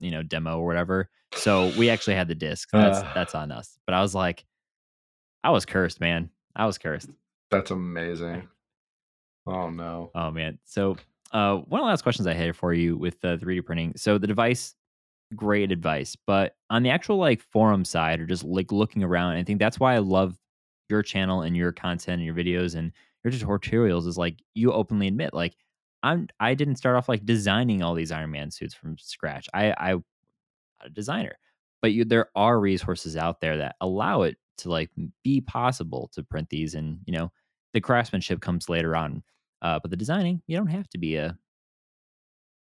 you 0.00 0.10
know 0.10 0.22
demo 0.22 0.58
or 0.58 0.66
whatever. 0.66 1.08
So 1.34 1.72
we 1.78 1.88
actually 1.90 2.14
had 2.14 2.28
the 2.28 2.34
disc. 2.34 2.68
That's 2.72 2.98
Uh. 2.98 3.10
that's 3.14 3.34
on 3.34 3.50
us. 3.52 3.78
But 3.86 3.94
I 3.94 4.00
was 4.02 4.14
like, 4.14 4.44
I 5.42 5.50
was 5.50 5.64
cursed, 5.64 6.00
man. 6.00 6.30
I 6.54 6.66
was 6.66 6.78
cursed. 6.78 7.10
That's 7.50 7.70
amazing. 7.70 8.48
Oh 9.46 9.70
no. 9.70 10.10
Oh 10.14 10.30
man. 10.30 10.58
So 10.64 10.96
uh, 11.32 11.56
one 11.56 11.80
of 11.80 11.84
the 11.84 11.88
last 11.88 12.02
questions 12.02 12.26
I 12.26 12.34
had 12.34 12.54
for 12.54 12.74
you 12.74 12.96
with 12.96 13.20
the 13.22 13.38
3D 13.38 13.64
printing. 13.64 13.94
So 13.96 14.18
the 14.18 14.26
device, 14.26 14.74
great 15.36 15.72
advice, 15.72 16.16
but 16.26 16.56
on 16.70 16.82
the 16.82 16.90
actual 16.90 17.16
like 17.16 17.42
forum 17.42 17.84
side 17.84 18.20
or 18.20 18.26
just 18.26 18.44
like 18.44 18.72
looking 18.72 19.02
around, 19.02 19.36
I 19.36 19.44
think 19.44 19.58
that's 19.58 19.80
why 19.80 19.94
I 19.94 19.98
love 19.98 20.38
your 20.88 21.02
channel 21.02 21.42
and 21.42 21.56
your 21.56 21.72
content 21.72 22.22
and 22.22 22.24
your 22.24 22.34
videos 22.34 22.74
and 22.74 22.92
your 23.24 23.32
tutorials 23.32 24.06
is 24.06 24.18
like 24.18 24.40
you 24.54 24.72
openly 24.72 25.08
admit 25.08 25.32
like 25.32 25.56
I'm 26.02 26.28
I 26.40 26.54
didn't 26.54 26.76
start 26.76 26.96
off 26.96 27.08
like 27.08 27.24
designing 27.24 27.82
all 27.82 27.94
these 27.94 28.12
Iron 28.12 28.32
Man 28.32 28.50
suits 28.50 28.74
from 28.74 28.98
scratch. 28.98 29.48
I 29.54 29.72
I 29.72 29.96
a 30.84 30.90
designer. 30.90 31.38
But 31.80 31.92
you, 31.92 32.04
there 32.04 32.28
are 32.36 32.60
resources 32.60 33.16
out 33.16 33.40
there 33.40 33.56
that 33.58 33.76
allow 33.80 34.22
it 34.22 34.36
to 34.58 34.70
like 34.70 34.90
be 35.24 35.40
possible 35.40 36.10
to 36.12 36.22
print 36.22 36.48
these 36.48 36.74
and 36.74 36.98
you 37.06 37.12
know 37.12 37.32
the 37.72 37.80
craftsmanship 37.80 38.40
comes 38.40 38.68
later 38.68 38.94
on 38.94 39.22
uh, 39.62 39.78
but 39.80 39.90
the 39.90 39.96
designing 39.96 40.42
you 40.46 40.56
don't 40.56 40.66
have 40.66 40.88
to 40.90 40.98
be 40.98 41.16
a 41.16 41.36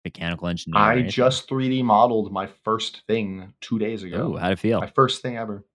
mechanical 0.04 0.48
engineer 0.48 0.82
I 0.82 1.02
just 1.02 1.50
3D 1.50 1.84
modeled 1.84 2.32
my 2.32 2.48
first 2.64 3.02
thing 3.08 3.54
two 3.62 3.80
days 3.80 4.04
ago. 4.04 4.34
Ooh, 4.34 4.38
how'd 4.38 4.54
it 4.54 4.60
feel 4.60 4.80
My 4.80 4.92
first 4.96 5.22
thing 5.22 5.38
ever. 5.38 5.66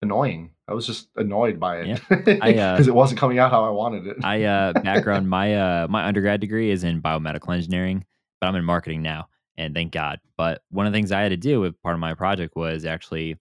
Annoying. 0.00 0.50
I 0.68 0.74
was 0.74 0.86
just 0.86 1.08
annoyed 1.16 1.58
by 1.58 1.78
it 1.80 2.00
I, 2.42 2.54
uh, 2.54 2.72
because 2.74 2.88
it 2.88 2.94
wasn't 2.94 3.18
coming 3.18 3.38
out 3.38 3.50
how 3.50 3.64
I 3.64 3.70
wanted 3.70 4.06
it. 4.06 4.16
I 4.22 4.44
uh 4.44 4.72
background 4.74 5.28
my 5.30 5.54
uh 5.54 5.88
my 5.88 6.04
undergrad 6.04 6.40
degree 6.40 6.70
is 6.70 6.84
in 6.84 7.02
biomedical 7.02 7.54
engineering, 7.54 8.04
but 8.40 8.46
I'm 8.46 8.54
in 8.54 8.64
marketing 8.64 9.02
now, 9.02 9.28
and 9.56 9.74
thank 9.74 9.92
God. 9.92 10.20
But 10.36 10.62
one 10.70 10.86
of 10.86 10.92
the 10.92 10.96
things 10.96 11.10
I 11.10 11.22
had 11.22 11.30
to 11.30 11.36
do 11.36 11.60
with 11.60 11.80
part 11.82 11.94
of 11.94 12.00
my 12.00 12.14
project 12.14 12.54
was 12.54 12.84
actually 12.84 13.38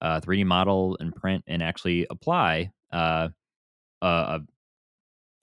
uh 0.00 0.20
3D 0.20 0.46
model 0.46 0.96
and 0.98 1.14
print 1.14 1.44
and 1.46 1.62
actually 1.62 2.06
apply 2.10 2.72
uh 2.92 3.28
uh, 4.02 4.04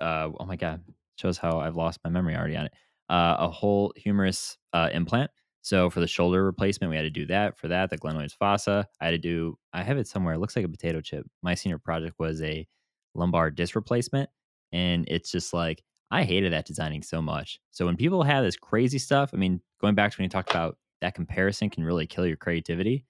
uh, 0.02 0.04
uh 0.04 0.30
oh 0.40 0.46
my 0.46 0.56
god 0.56 0.84
shows 1.18 1.38
how 1.38 1.60
I've 1.60 1.76
lost 1.76 2.00
my 2.04 2.10
memory 2.10 2.36
already 2.36 2.56
on 2.58 2.66
it. 2.68 2.74
Uh, 3.10 3.36
a 3.40 3.50
whole 3.50 3.94
humerus 3.96 4.58
uh, 4.74 4.90
implant. 4.94 5.32
So 5.62 5.90
for 5.90 6.00
the 6.00 6.08
shoulder 6.08 6.44
replacement, 6.46 6.90
we 6.90 6.96
had 6.96 7.04
to 7.04 7.10
do 7.10 7.26
that. 7.28 7.58
For 7.58 7.68
that, 7.68 7.90
the 7.90 7.98
glenoid 7.98 8.32
fossa, 8.34 8.88
I 9.02 9.06
had 9.06 9.12
to 9.12 9.18
do. 9.18 9.58
I 9.74 9.84
have 9.84 9.98
it 9.98 10.08
somewhere. 10.08 10.36
It 10.36 10.40
looks 10.40 10.56
like 10.56 10.66
a 10.66 10.70
potato 10.70 11.02
chip. 11.02 11.26
My 11.42 11.56
senior 11.56 11.80
project 11.80 12.16
was 12.20 12.42
a 12.42 12.68
lumbar 13.16 13.52
disc 13.52 13.76
replacement, 13.76 14.30
and 14.72 15.06
it's 15.08 15.32
just 15.32 15.54
like 15.54 15.84
I 16.12 16.24
hated 16.24 16.54
that 16.54 16.66
designing 16.66 17.02
so 17.04 17.22
much. 17.22 17.60
So 17.72 17.86
when 17.86 17.98
people 17.98 18.24
have 18.24 18.44
this 18.44 18.56
crazy 18.56 19.00
stuff, 19.00 19.32
I 19.34 19.38
mean, 19.38 19.62
going 19.82 19.96
back 19.96 20.12
to 20.12 20.18
when 20.18 20.24
you 20.24 20.30
talked 20.30 20.52
about 20.52 20.78
that 21.02 21.16
comparison 21.16 21.70
can 21.70 21.84
really 21.84 22.08
kill 22.08 22.26
your 22.26 22.38
creativity. 22.38 23.06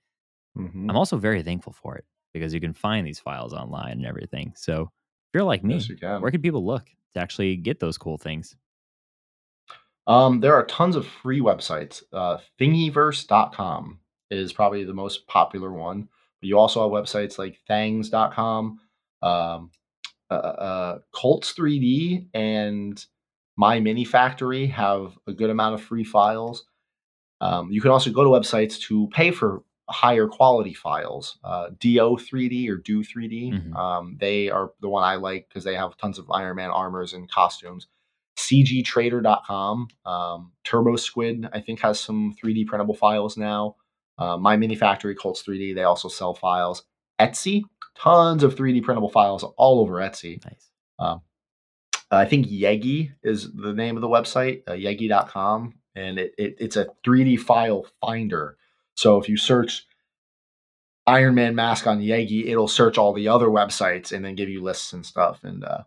Mhm. 0.56 0.90
I'm 0.90 0.98
also 0.98 1.18
very 1.18 1.44
thankful 1.44 1.74
for 1.74 1.96
it 1.98 2.06
because 2.34 2.54
you 2.54 2.60
can 2.62 2.74
find 2.74 3.06
these 3.06 3.20
files 3.20 3.54
online 3.54 3.94
and 3.94 4.06
everything. 4.06 4.54
So 4.56 4.92
you're 5.34 5.44
like 5.44 5.64
me, 5.64 5.76
Yes, 5.76 5.90
you 5.90 5.98
can. 5.98 6.22
where 6.22 6.32
can 6.32 6.41
people 6.41 6.66
look 6.66 6.86
to 7.14 7.20
actually 7.20 7.56
get 7.58 7.80
those 7.80 7.98
cool 7.98 8.18
things? 8.18 8.56
Um, 10.08 10.40
there 10.40 10.54
are 10.54 10.66
tons 10.66 10.95
of 10.95 11.06
free 11.06 11.41
websites. 11.41 12.02
Uh, 12.14 12.38
Thingiverse.com 12.60 13.99
is 14.32 14.54
probably 14.54 14.84
the 14.86 14.94
most 14.94 15.28
popular 15.28 15.72
one. 15.72 16.08
But 16.41 16.48
you 16.48 16.58
also 16.58 16.82
have 16.84 16.91
websites 17.04 17.38
like 17.38 17.58
Thangs.com, 17.68 18.80
um, 19.22 19.72
uh, 20.30 20.34
uh, 20.34 20.99
Cults 21.14 21.54
3D, 21.54 22.28
and 22.34 23.04
My 23.58 23.80
Mini 23.80 24.06
Factory 24.06 24.68
have 24.68 25.18
a 25.28 25.34
good 25.34 25.49
amount 25.49 25.76
of 25.76 25.82
free 25.82 26.04
files. 26.04 26.66
Um, 27.41 27.72
you 27.72 27.82
can 27.82 27.91
also 27.91 28.12
go 28.12 28.24
to 28.24 28.30
websites 28.30 28.80
to 28.88 29.08
pay 29.14 29.32
for 29.32 29.64
higher 29.89 30.27
quality 30.27 30.73
files. 30.73 31.38
Uh, 31.43 31.69
Do3D 31.80 32.69
or 32.69 32.77
Do 32.77 33.03
3D, 33.03 33.51
Mhm. 33.53 33.76
um, 33.76 34.18
they 34.19 34.49
are 34.49 34.72
the 34.81 34.89
one 34.89 35.03
I 35.03 35.15
like 35.15 35.47
because 35.47 35.64
they 35.64 35.76
have 35.76 35.95
tons 35.97 36.19
of 36.19 36.30
Iron 36.31 36.55
Man 36.57 36.69
armors 36.69 37.14
and 37.14 37.30
costumes. 37.30 37.88
CGTrader.com, 38.38 39.88
um, 40.05 40.51
Turbo 40.64 40.95
Squid, 40.95 41.47
I 41.53 41.61
think 41.61 41.80
has 41.81 41.99
some 41.99 42.34
3D 42.41 42.65
printable 42.65 42.93
files 42.95 43.38
now. 43.38 43.76
Uh, 44.18 44.38
My 44.38 44.57
Mini 44.57 44.76
Factory, 44.76 45.15
Cults 45.15 45.41
3D, 45.43 45.73
they 45.73 45.84
also 45.84 46.07
sell 46.07 46.34
files. 46.34 46.84
Etsy, 47.19 47.64
tons 47.95 48.43
of 48.43 48.55
3D 48.55 48.81
printable 48.84 49.09
files 49.09 49.43
all 49.57 49.80
over 49.80 49.95
Etsy. 49.95 50.43
Nice. 50.45 50.69
I 52.09 52.23
think 52.26 52.47
Yeggi 52.47 53.11
is 53.22 53.51
the 53.53 53.73
name 53.73 53.97
of 53.97 54.01
the 54.01 54.07
website, 54.07 54.64
uh, 54.65 54.72
yeggi.com, 54.72 55.73
and 55.93 56.18
it, 56.18 56.34
it, 56.38 56.55
it's 56.59 56.77
a 56.77 56.88
3D 57.05 57.38
file 57.38 57.85
finder. 57.99 58.57
So 58.98 59.18
if 59.22 59.30
you 59.30 59.38
search 59.38 59.86
Iron 61.06 61.36
Man 61.36 61.56
mask 61.56 61.88
on 61.88 62.02
Yeggi, 62.02 62.48
it'll 62.48 62.68
search 62.68 62.98
all 62.98 63.14
the 63.14 63.28
other 63.28 63.48
websites 63.48 64.11
and 64.11 64.26
then 64.26 64.36
give 64.36 64.49
you 64.49 64.61
lists 64.61 64.91
and 64.91 65.06
stuff. 65.06 65.44
And 65.44 65.64
uh, 65.64 65.84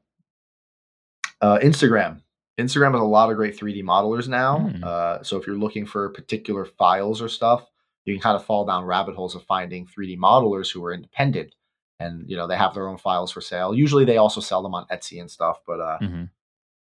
uh, 1.40 1.58
Instagram. 1.58 2.22
Instagram 2.58 2.92
has 2.92 3.00
a 3.00 3.04
lot 3.04 3.30
of 3.30 3.36
great 3.36 3.58
3D 3.58 3.82
modelers 3.82 4.28
now. 4.28 4.60
Hmm. 4.60 4.84
Uh, 4.84 5.22
so 5.22 5.36
if 5.36 5.46
you're 5.46 5.56
looking 5.56 5.86
for 5.86 6.08
particular 6.10 6.64
files 6.64 7.20
or 7.20 7.28
stuff, 7.28 7.66
you 8.04 8.14
can 8.14 8.22
kind 8.22 8.36
of 8.36 8.44
fall 8.44 8.64
down 8.64 8.84
rabbit 8.84 9.14
holes 9.14 9.34
of 9.34 9.42
finding 9.44 9.86
3D 9.86 10.18
modelers 10.18 10.72
who 10.72 10.84
are 10.84 10.92
independent 10.92 11.54
and 11.98 12.24
you 12.30 12.36
know 12.36 12.46
they 12.46 12.56
have 12.56 12.72
their 12.72 12.88
own 12.88 12.96
files 12.96 13.30
for 13.30 13.42
sale. 13.42 13.74
Usually 13.74 14.06
they 14.06 14.16
also 14.16 14.40
sell 14.40 14.62
them 14.62 14.74
on 14.74 14.86
Etsy 14.86 15.20
and 15.20 15.30
stuff, 15.30 15.60
but 15.66 15.80
uh, 15.80 15.98
hmm 15.98 16.24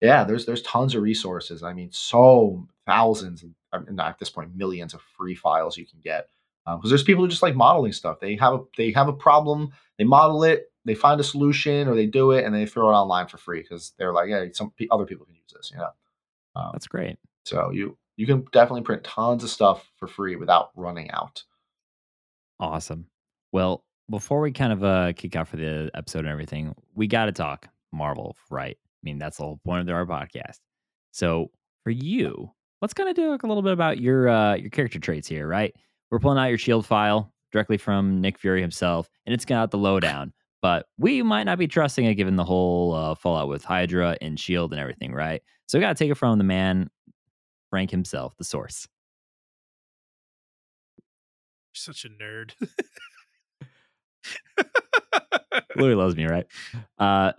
yeah, 0.04 0.24
there's 0.24 0.44
there's 0.44 0.62
tons 0.62 0.94
of 0.94 1.02
resources. 1.02 1.62
I 1.62 1.72
mean, 1.72 1.90
so 1.90 2.68
thousands, 2.86 3.44
not 3.72 4.08
at 4.08 4.18
this 4.18 4.30
point, 4.30 4.54
millions 4.54 4.94
of 4.94 5.00
free 5.16 5.34
files 5.34 5.76
you 5.76 5.86
can 5.86 6.00
get 6.02 6.28
because 6.66 6.90
there's 6.90 7.02
people 7.02 7.22
who 7.22 7.28
just 7.28 7.42
like 7.42 7.54
modeling 7.54 7.92
stuff. 7.92 8.20
They 8.20 8.36
have 8.36 8.54
a 8.54 8.60
they 8.76 8.92
have 8.92 9.08
a 9.08 9.12
problem, 9.12 9.72
they 9.98 10.04
model 10.04 10.44
it, 10.44 10.72
they 10.84 10.94
find 10.94 11.20
a 11.20 11.24
solution, 11.24 11.88
or 11.88 11.94
they 11.94 12.06
do 12.06 12.32
it 12.32 12.44
and 12.44 12.54
they 12.54 12.66
throw 12.66 12.88
it 12.90 12.94
online 12.94 13.26
for 13.26 13.36
free 13.36 13.62
because 13.62 13.92
they're 13.98 14.12
like, 14.12 14.28
hey, 14.28 14.50
some 14.52 14.72
pe- 14.78 14.88
other 14.90 15.06
people 15.06 15.26
can 15.26 15.34
use 15.34 15.52
this, 15.54 15.70
you 15.72 15.78
know. 15.78 15.90
Um, 16.56 16.70
That's 16.72 16.86
great. 16.86 17.18
so 17.44 17.70
you 17.70 17.96
you 18.16 18.26
can 18.26 18.46
definitely 18.52 18.82
print 18.82 19.04
tons 19.04 19.42
of 19.42 19.50
stuff 19.50 19.90
for 19.96 20.06
free 20.06 20.36
without 20.36 20.70
running 20.76 21.10
out. 21.10 21.42
Awesome. 22.60 23.06
Well, 23.52 23.84
before 24.08 24.40
we 24.40 24.52
kind 24.52 24.72
of 24.72 24.84
uh, 24.84 25.12
kick 25.14 25.34
out 25.36 25.48
for 25.48 25.56
the 25.56 25.90
episode 25.94 26.20
and 26.20 26.28
everything, 26.28 26.74
we 26.94 27.06
got 27.06 27.26
to 27.26 27.32
talk 27.32 27.68
Marvel, 27.92 28.36
right? 28.50 28.76
I 28.80 29.00
mean, 29.02 29.18
that's 29.18 29.38
the 29.38 29.44
whole 29.44 29.60
point 29.64 29.88
of 29.88 29.94
our 29.94 30.06
podcast. 30.06 30.58
So 31.10 31.50
for 31.82 31.90
you, 31.90 32.52
let's 32.84 32.92
kind 32.92 33.08
of 33.08 33.16
talk 33.16 33.44
a 33.44 33.46
little 33.46 33.62
bit 33.62 33.72
about 33.72 33.98
your 33.98 34.28
uh, 34.28 34.54
your 34.56 34.68
character 34.68 34.98
traits 34.98 35.26
here, 35.26 35.48
right? 35.48 35.74
We're 36.10 36.18
pulling 36.18 36.36
out 36.36 36.48
your 36.50 36.58
shield 36.58 36.84
file 36.84 37.32
directly 37.50 37.78
from 37.78 38.20
Nick 38.20 38.38
Fury 38.38 38.60
himself, 38.60 39.08
and 39.24 39.32
it's 39.32 39.46
got 39.46 39.70
the 39.70 39.78
lowdown. 39.78 40.34
But 40.60 40.84
we 40.98 41.22
might 41.22 41.44
not 41.44 41.56
be 41.56 41.66
trusting 41.66 42.04
it 42.04 42.14
given 42.16 42.36
the 42.36 42.44
whole 42.44 42.92
uh, 42.92 43.14
fallout 43.14 43.48
with 43.48 43.64
Hydra 43.64 44.18
and 44.20 44.38
Shield 44.38 44.72
and 44.72 44.80
everything, 44.80 45.14
right? 45.14 45.42
So 45.66 45.78
we 45.78 45.80
got 45.80 45.96
to 45.96 46.04
take 46.04 46.10
it 46.10 46.16
from 46.16 46.36
the 46.36 46.44
man, 46.44 46.90
Frank 47.70 47.90
himself, 47.90 48.36
the 48.36 48.44
source. 48.44 48.86
You're 50.98 51.94
Such 51.94 52.04
a 52.04 52.08
nerd. 52.10 52.52
Louis 55.76 55.94
loves 55.96 56.16
me, 56.16 56.26
right? 56.26 56.46
Uh, 56.98 57.32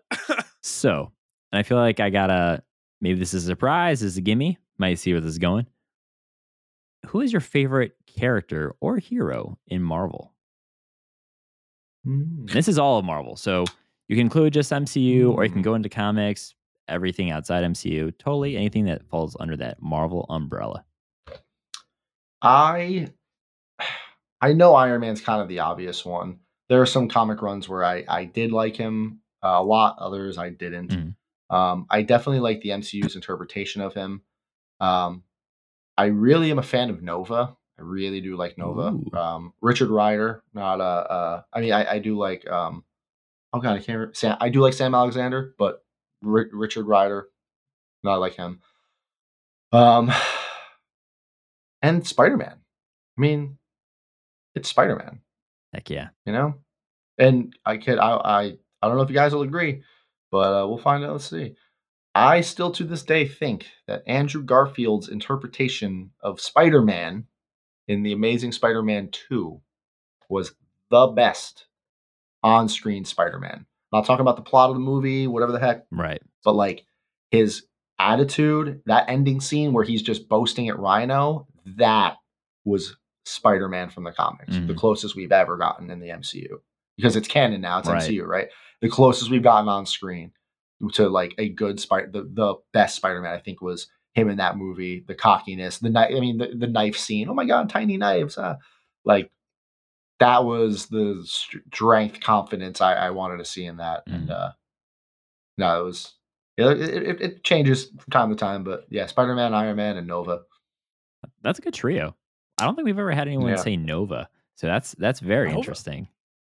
so, 0.63 1.11
and 1.51 1.59
I 1.59 1.63
feel 1.63 1.77
like 1.77 1.99
I 1.99 2.09
gotta 2.09 2.63
maybe 2.99 3.19
this 3.19 3.35
is 3.35 3.43
a 3.43 3.47
surprise, 3.47 3.99
this 3.99 4.13
is 4.13 4.17
a 4.17 4.21
gimme. 4.21 4.57
Might 4.77 4.95
see 4.99 5.11
where 5.13 5.21
this 5.21 5.29
is 5.29 5.37
going. 5.39 5.67
Who 7.07 7.21
is 7.21 7.31
your 7.31 7.39
favorite 7.41 7.95
character 8.07 8.75
or 8.79 8.97
hero 8.97 9.57
in 9.67 9.81
Marvel? 9.81 10.33
This 12.03 12.67
is 12.67 12.77
all 12.77 12.99
of 12.99 13.05
Marvel, 13.05 13.35
so 13.35 13.65
you 14.07 14.15
can 14.15 14.25
include 14.27 14.53
just 14.53 14.71
MCU, 14.71 15.31
or 15.33 15.43
you 15.43 15.49
can 15.49 15.59
Hmm. 15.59 15.63
go 15.63 15.73
into 15.75 15.89
comics, 15.89 16.53
everything 16.87 17.31
outside 17.31 17.63
MCU, 17.63 18.11
totally 18.11 18.55
anything 18.55 18.85
that 18.85 19.07
falls 19.07 19.35
under 19.39 19.57
that 19.57 19.81
Marvel 19.81 20.25
umbrella. 20.29 20.85
I 22.41 23.07
I 24.41 24.53
know 24.53 24.75
Iron 24.75 25.01
Man's 25.01 25.21
kind 25.21 25.41
of 25.41 25.47
the 25.47 25.59
obvious 25.59 26.05
one. 26.05 26.39
There 26.69 26.81
are 26.81 26.85
some 26.85 27.07
comic 27.07 27.41
runs 27.41 27.67
where 27.67 27.83
I 27.83 28.03
I 28.07 28.25
did 28.25 28.51
like 28.51 28.75
him 28.75 29.21
uh, 29.43 29.57
a 29.59 29.63
lot, 29.63 29.97
others 29.99 30.37
I 30.37 30.49
didn't. 30.49 30.91
Mhm. 30.91 31.15
Um, 31.55 31.85
I 31.89 32.01
definitely 32.03 32.39
like 32.41 32.61
the 32.61 32.69
MCU's 32.71 33.15
interpretation 33.15 33.81
of 33.81 33.93
him. 33.93 34.21
Um, 34.79 35.23
I 35.97 36.05
really 36.05 36.51
am 36.51 36.59
a 36.59 36.63
fan 36.63 36.89
of 36.89 37.01
Nova. 37.01 37.55
I 37.77 37.81
really 37.81 38.21
do 38.21 38.35
like 38.37 38.57
Nova. 38.57 38.97
Um, 39.17 39.53
Richard 39.61 39.89
Rider, 39.89 40.43
not 40.53 40.79
a. 40.79 40.83
Uh, 40.83 41.41
I 41.53 41.61
mean, 41.61 41.73
I, 41.73 41.93
I 41.93 41.99
do 41.99 42.17
like. 42.17 42.47
Um, 42.49 42.83
oh 43.53 43.59
God, 43.59 43.73
I 43.73 43.77
can't. 43.77 43.97
Remember, 43.97 44.13
Sam, 44.13 44.37
I 44.39 44.49
do 44.49 44.61
like 44.61 44.73
Sam 44.73 44.95
Alexander, 44.95 45.55
but 45.57 45.83
Ri- 46.21 46.49
Richard 46.51 46.87
Rider, 46.87 47.29
not 48.03 48.19
like 48.19 48.35
him. 48.35 48.61
Um, 49.71 50.11
and 51.81 52.05
Spider 52.07 52.37
Man. 52.37 52.55
I 53.17 53.21
mean, 53.21 53.57
it's 54.55 54.69
Spider 54.69 54.95
Man, 54.95 55.21
Heck 55.73 55.89
yeah. 55.89 56.09
you 56.25 56.33
know. 56.33 56.55
And 57.17 57.55
I 57.65 57.77
could, 57.77 57.97
I, 57.97 58.11
I, 58.11 58.41
I 58.81 58.87
don't 58.87 58.97
know 58.97 59.03
if 59.03 59.09
you 59.09 59.15
guys 59.15 59.33
will 59.33 59.43
agree, 59.43 59.83
but 60.31 60.63
uh, 60.63 60.67
we'll 60.67 60.77
find 60.77 61.03
out. 61.03 61.13
Let's 61.13 61.29
see. 61.29 61.55
I 62.15 62.39
still 62.41 62.71
to 62.71 62.85
this 62.85 63.03
day 63.03 63.27
think 63.27 63.67
that 63.87 64.03
Andrew 64.07 64.41
Garfield's 64.41 65.09
interpretation 65.09 66.11
of 66.21 66.39
Spider 66.39 66.81
Man 66.81 67.25
in 67.89 68.03
The 68.03 68.13
Amazing 68.13 68.53
Spider 68.53 68.81
Man 68.81 69.09
2 69.11 69.59
was 70.29 70.55
the 70.89 71.07
best 71.07 71.67
on 72.41 72.69
screen 72.69 73.03
Spider 73.03 73.37
Man. 73.37 73.65
Not 73.91 74.05
talking 74.05 74.21
about 74.21 74.37
the 74.37 74.41
plot 74.43 74.69
of 74.69 74.75
the 74.77 74.81
movie, 74.81 75.27
whatever 75.27 75.51
the 75.51 75.59
heck, 75.59 75.85
Right. 75.91 76.21
but 76.43 76.55
like 76.55 76.85
his 77.31 77.65
attitude, 77.99 78.81
that 78.85 79.09
ending 79.09 79.41
scene 79.41 79.73
where 79.73 79.83
he's 79.83 80.01
just 80.01 80.29
boasting 80.29 80.69
at 80.69 80.79
Rhino, 80.79 81.47
that 81.65 82.15
was 82.63 82.95
Spider 83.25 83.67
Man 83.67 83.89
from 83.89 84.05
the 84.05 84.11
comics, 84.11 84.53
the 84.55 84.61
Mhm. 84.73 84.77
closest 84.77 85.15
we've 85.15 85.31
ever 85.31 85.57
gotten 85.57 85.89
in 85.91 85.99
the 85.99 86.11
MCU. 86.11 86.61
Because 86.95 87.15
it's 87.17 87.27
canon 87.27 87.59
now, 87.59 87.79
it's 87.79 87.89
Right. 87.89 88.01
MCU, 88.01 88.23
right? 88.23 88.47
The 88.81 88.89
closest 88.89 89.29
we've 89.29 89.43
gotten 89.43 89.67
on 89.67 89.85
screen 89.85 90.31
to 90.93 91.09
like 91.09 91.33
a 91.37 91.49
good 91.49 91.79
Spider, 91.79 92.09
the, 92.11 92.23
the 92.23 92.55
best 92.73 92.95
Spider 92.95 93.21
Man, 93.21 93.33
I 93.33 93.39
think, 93.39 93.61
was 93.61 93.87
him 94.13 94.29
in 94.29 94.37
that 94.37 94.57
movie. 94.57 95.03
The 95.07 95.15
cockiness, 95.15 95.79
the 95.79 95.89
knife, 95.89 96.11
I 96.15 96.19
mean, 96.19 96.37
the, 96.37 96.53
the 96.55 96.67
knife 96.67 96.97
scene. 96.97 97.29
Oh 97.29 97.33
my 97.33 97.45
God, 97.45 97.69
tiny 97.69 97.97
knives. 97.97 98.37
Uh, 98.37 98.55
like 99.03 99.31
that 100.19 100.45
was 100.45 100.87
the 100.87 101.21
strength, 101.25 102.21
confidence 102.21 102.81
I, 102.81 102.93
I 102.93 103.09
wanted 103.11 103.37
to 103.37 103.45
see 103.45 103.65
in 103.65 103.77
that. 103.77 104.07
Mm. 104.07 104.15
And 104.15 104.31
uh, 104.31 104.51
no, 105.57 105.81
it 105.81 105.83
was 105.83 106.13
it, 106.57 106.65
it, 106.65 107.21
it, 107.21 107.43
changes 107.43 107.87
from 107.87 108.11
time 108.11 108.29
to 108.29 108.35
time, 108.35 108.63
but 108.63 108.85
yeah, 108.89 109.05
Spider 109.07 109.35
Man, 109.35 109.53
Iron 109.53 109.75
Man, 109.75 109.97
and 109.97 110.07
Nova. 110.07 110.41
That's 111.41 111.59
a 111.59 111.61
good 111.61 111.73
trio. 111.73 112.15
I 112.59 112.65
don't 112.65 112.75
think 112.75 112.85
we've 112.85 112.97
ever 112.97 113.11
had 113.11 113.27
anyone 113.27 113.49
yeah. 113.49 113.55
say 113.57 113.75
Nova, 113.75 114.29
so 114.55 114.67
that's 114.67 114.93
that's 114.93 115.19
very 115.19 115.49
Nova, 115.49 115.59
interesting. 115.59 116.07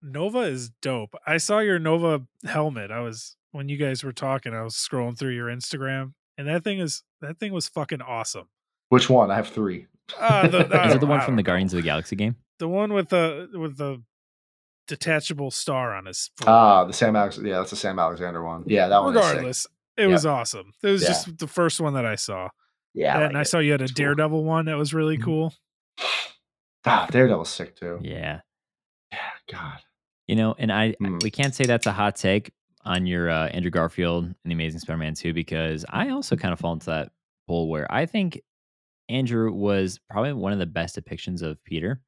Nova 0.02 0.40
is 0.40 0.70
dope. 0.82 1.16
I 1.28 1.38
saw 1.38 1.60
your 1.60 1.80
Nova 1.80 2.22
helmet. 2.46 2.92
I 2.92 3.02
was 3.02 3.36
when 3.52 3.70
you 3.70 3.78
guys 3.78 4.04
were 4.04 4.14
talking. 4.14 4.54
I 4.54 4.62
was 4.62 4.76
scrolling 4.76 5.18
through 5.18 5.36
your 5.36 5.48
Instagram, 5.48 6.14
and 6.38 6.48
that 6.48 6.64
thing 6.64 6.80
is 6.80 7.04
that 7.22 7.40
thing 7.40 7.54
was 7.54 7.68
fucking 7.68 8.02
awesome. 8.02 8.48
Which 8.90 9.10
one? 9.10 9.32
I 9.32 9.36
have 9.36 9.48
three. 9.48 9.88
Uh, 10.20 10.48
the, 10.48 10.60
is 10.88 10.96
it 10.96 11.00
the 11.00 11.08
one 11.08 11.22
from 11.22 11.36
the 11.36 11.44
Guardians 11.44 11.74
of 11.74 11.78
the 11.78 11.84
Galaxy 11.84 12.16
game? 12.16 12.36
The 12.60 12.68
one 12.68 12.94
with 12.94 13.10
the 13.10 13.50
with 13.54 13.78
the 13.78 14.02
detachable 14.88 15.52
star 15.52 15.96
on 15.96 16.06
his. 16.06 16.32
Ah, 16.46 16.86
the 16.86 16.94
Sam 16.94 17.16
Alex. 17.16 17.40
Yeah, 17.42 17.60
that's 17.60 17.70
the 17.70 17.76
Sam 17.76 18.00
Alexander 18.00 18.44
one. 18.44 18.64
Yeah, 18.68 18.88
that 18.88 19.02
one. 19.02 19.14
Regardless, 19.14 19.68
it 19.98 20.08
was 20.08 20.26
awesome. 20.26 20.74
It 20.82 20.90
was 20.90 21.04
yeah. 21.04 21.10
just 21.10 21.38
the 21.38 21.48
first 21.48 21.80
one 21.80 21.94
that 21.94 22.06
I 22.06 22.16
saw. 22.16 22.50
Yeah, 22.94 23.20
and, 23.20 23.34
like 23.34 23.42
I 23.42 23.44
saw 23.44 23.60
you 23.60 23.72
had 23.72 23.82
a 23.82 23.88
Daredevil 23.88 24.40
cool. 24.40 24.44
one 24.44 24.66
that 24.66 24.78
was 24.78 24.94
really 24.94 25.16
mm-hmm. 25.16 25.26
cool. 25.26 25.54
Ah, 26.86 27.08
Daredevil's 27.12 27.50
sick 27.50 27.76
too. 27.76 28.00
Yeah. 28.02 28.42
Yeah. 29.12 29.18
God. 29.52 29.80
You 30.28 30.36
know, 30.36 30.56
and 30.58 30.72
I 30.72 30.96
mm. 31.02 31.22
we 31.24 31.32
can't 31.32 31.54
say 31.54 31.66
that's 31.66 31.88
a 31.88 31.92
hot 31.92 32.16
take 32.16 32.52
on 32.86 33.06
your 33.06 33.30
uh, 33.30 33.48
Andrew 33.48 33.72
Garfield 33.72 34.26
and 34.26 34.36
the 34.46 34.54
Amazing 34.54 34.80
Spider-Man 34.80 35.14
2 35.14 35.34
because 35.34 35.86
I 35.90 36.10
also 36.10 36.36
kind 36.36 36.54
of 36.54 36.60
fall 36.60 36.74
into 36.74 36.88
that 36.88 37.12
pool 37.48 37.70
where 37.70 37.92
I 37.92 38.06
think 38.06 38.42
Andrew 39.08 39.52
was 39.52 40.00
probably 40.10 40.34
one 40.34 40.54
of 40.54 40.60
the 40.60 40.66
best 40.66 40.96
depictions 40.96 41.42
of 41.42 41.64
Peter 41.64 42.02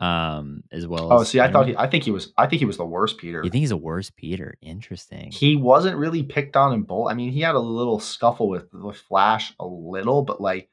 um 0.00 0.64
as 0.72 0.88
well 0.88 1.12
oh 1.12 1.22
see 1.22 1.38
i 1.38 1.48
thought 1.48 1.68
he 1.68 1.76
i 1.76 1.86
think 1.86 2.02
he 2.02 2.10
was 2.10 2.32
i 2.36 2.48
think 2.48 2.58
he 2.58 2.66
was 2.66 2.76
the 2.76 2.84
worst 2.84 3.16
peter. 3.16 3.38
You 3.44 3.48
think 3.48 3.60
he's 3.60 3.68
the 3.68 3.76
worst 3.76 4.16
peter? 4.16 4.56
Interesting. 4.60 5.30
He 5.30 5.54
wasn't 5.54 5.96
really 5.96 6.24
picked 6.24 6.56
on 6.56 6.72
in 6.72 6.82
both 6.82 7.12
i 7.12 7.14
mean 7.14 7.30
he 7.30 7.40
had 7.40 7.54
a 7.54 7.60
little 7.60 8.00
scuffle 8.00 8.48
with 8.48 8.66
with 8.72 8.96
flash 8.96 9.54
a 9.60 9.64
little 9.64 10.22
but 10.22 10.40
like 10.40 10.68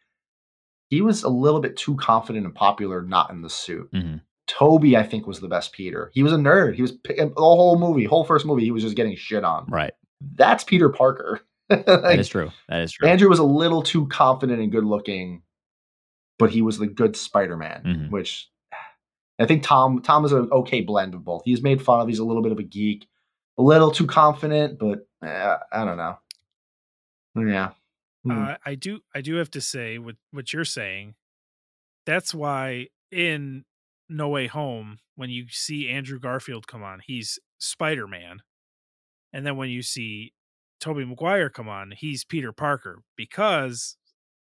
he 0.91 1.01
was 1.01 1.23
a 1.23 1.29
little 1.29 1.61
bit 1.61 1.77
too 1.77 1.95
confident 1.95 2.45
and 2.45 2.53
popular 2.53 3.01
not 3.01 3.31
in 3.31 3.41
the 3.41 3.49
suit. 3.49 3.89
Mm-hmm. 3.93 4.17
Tobey 4.51 4.97
i 4.97 5.03
think 5.03 5.25
was 5.25 5.39
the 5.39 5.47
best 5.47 5.71
peter 5.71 6.11
he 6.13 6.23
was 6.23 6.33
a 6.33 6.37
nerd 6.37 6.75
he 6.75 6.81
was 6.81 6.93
the 7.03 7.31
whole 7.37 7.79
movie 7.79 8.03
whole 8.03 8.25
first 8.25 8.45
movie 8.45 8.63
he 8.63 8.71
was 8.71 8.83
just 8.83 8.95
getting 8.95 9.15
shit 9.15 9.43
on 9.43 9.65
right 9.67 9.93
that's 10.35 10.63
peter 10.63 10.89
parker 10.89 11.39
like, 11.69 11.85
that 11.85 12.19
is 12.19 12.27
true 12.27 12.51
that 12.67 12.81
is 12.81 12.91
true 12.91 13.07
andrew 13.07 13.29
was 13.29 13.39
a 13.39 13.43
little 13.43 13.81
too 13.81 14.07
confident 14.07 14.59
and 14.59 14.71
good 14.71 14.83
looking 14.83 15.41
but 16.37 16.49
he 16.49 16.61
was 16.61 16.77
the 16.79 16.87
good 16.87 17.15
spider-man 17.15 17.83
mm-hmm. 17.85 18.09
which 18.09 18.51
I 19.41 19.47
think 19.47 19.63
Tom 19.63 20.01
Tom 20.03 20.23
is 20.23 20.31
an 20.31 20.49
okay 20.51 20.81
blend 20.81 21.15
of 21.15 21.23
both. 21.25 21.41
He's 21.45 21.63
made 21.63 21.81
fun 21.81 21.99
of. 21.99 22.07
He's 22.07 22.19
a 22.19 22.23
little 22.23 22.43
bit 22.43 22.51
of 22.51 22.59
a 22.59 22.63
geek, 22.63 23.07
a 23.57 23.63
little 23.63 23.91
too 23.91 24.05
confident, 24.05 24.77
but 24.77 25.07
eh, 25.23 25.57
I 25.71 25.83
don't 25.83 25.97
know. 25.97 26.19
Yeah, 27.35 27.71
hmm. 28.23 28.31
uh, 28.31 28.55
I 28.63 28.75
do. 28.75 28.99
I 29.15 29.21
do 29.21 29.35
have 29.35 29.49
to 29.51 29.61
say 29.61 29.97
what 29.97 30.15
what 30.31 30.53
you're 30.53 30.65
saying. 30.65 31.15
That's 32.05 32.35
why 32.35 32.89
in 33.11 33.65
No 34.11 34.29
Way 34.29 34.47
Home, 34.47 34.99
when 35.15 35.29
you 35.29 35.45
see 35.49 35.89
Andrew 35.89 36.19
Garfield 36.19 36.67
come 36.67 36.83
on, 36.83 36.99
he's 37.03 37.39
Spider 37.57 38.07
Man, 38.07 38.41
and 39.33 39.45
then 39.45 39.57
when 39.57 39.69
you 39.69 39.81
see 39.81 40.33
Tobey 40.79 41.05
Maguire 41.05 41.49
come 41.49 41.69
on, 41.69 41.93
he's 41.95 42.23
Peter 42.23 42.51
Parker 42.51 43.03
because 43.15 43.97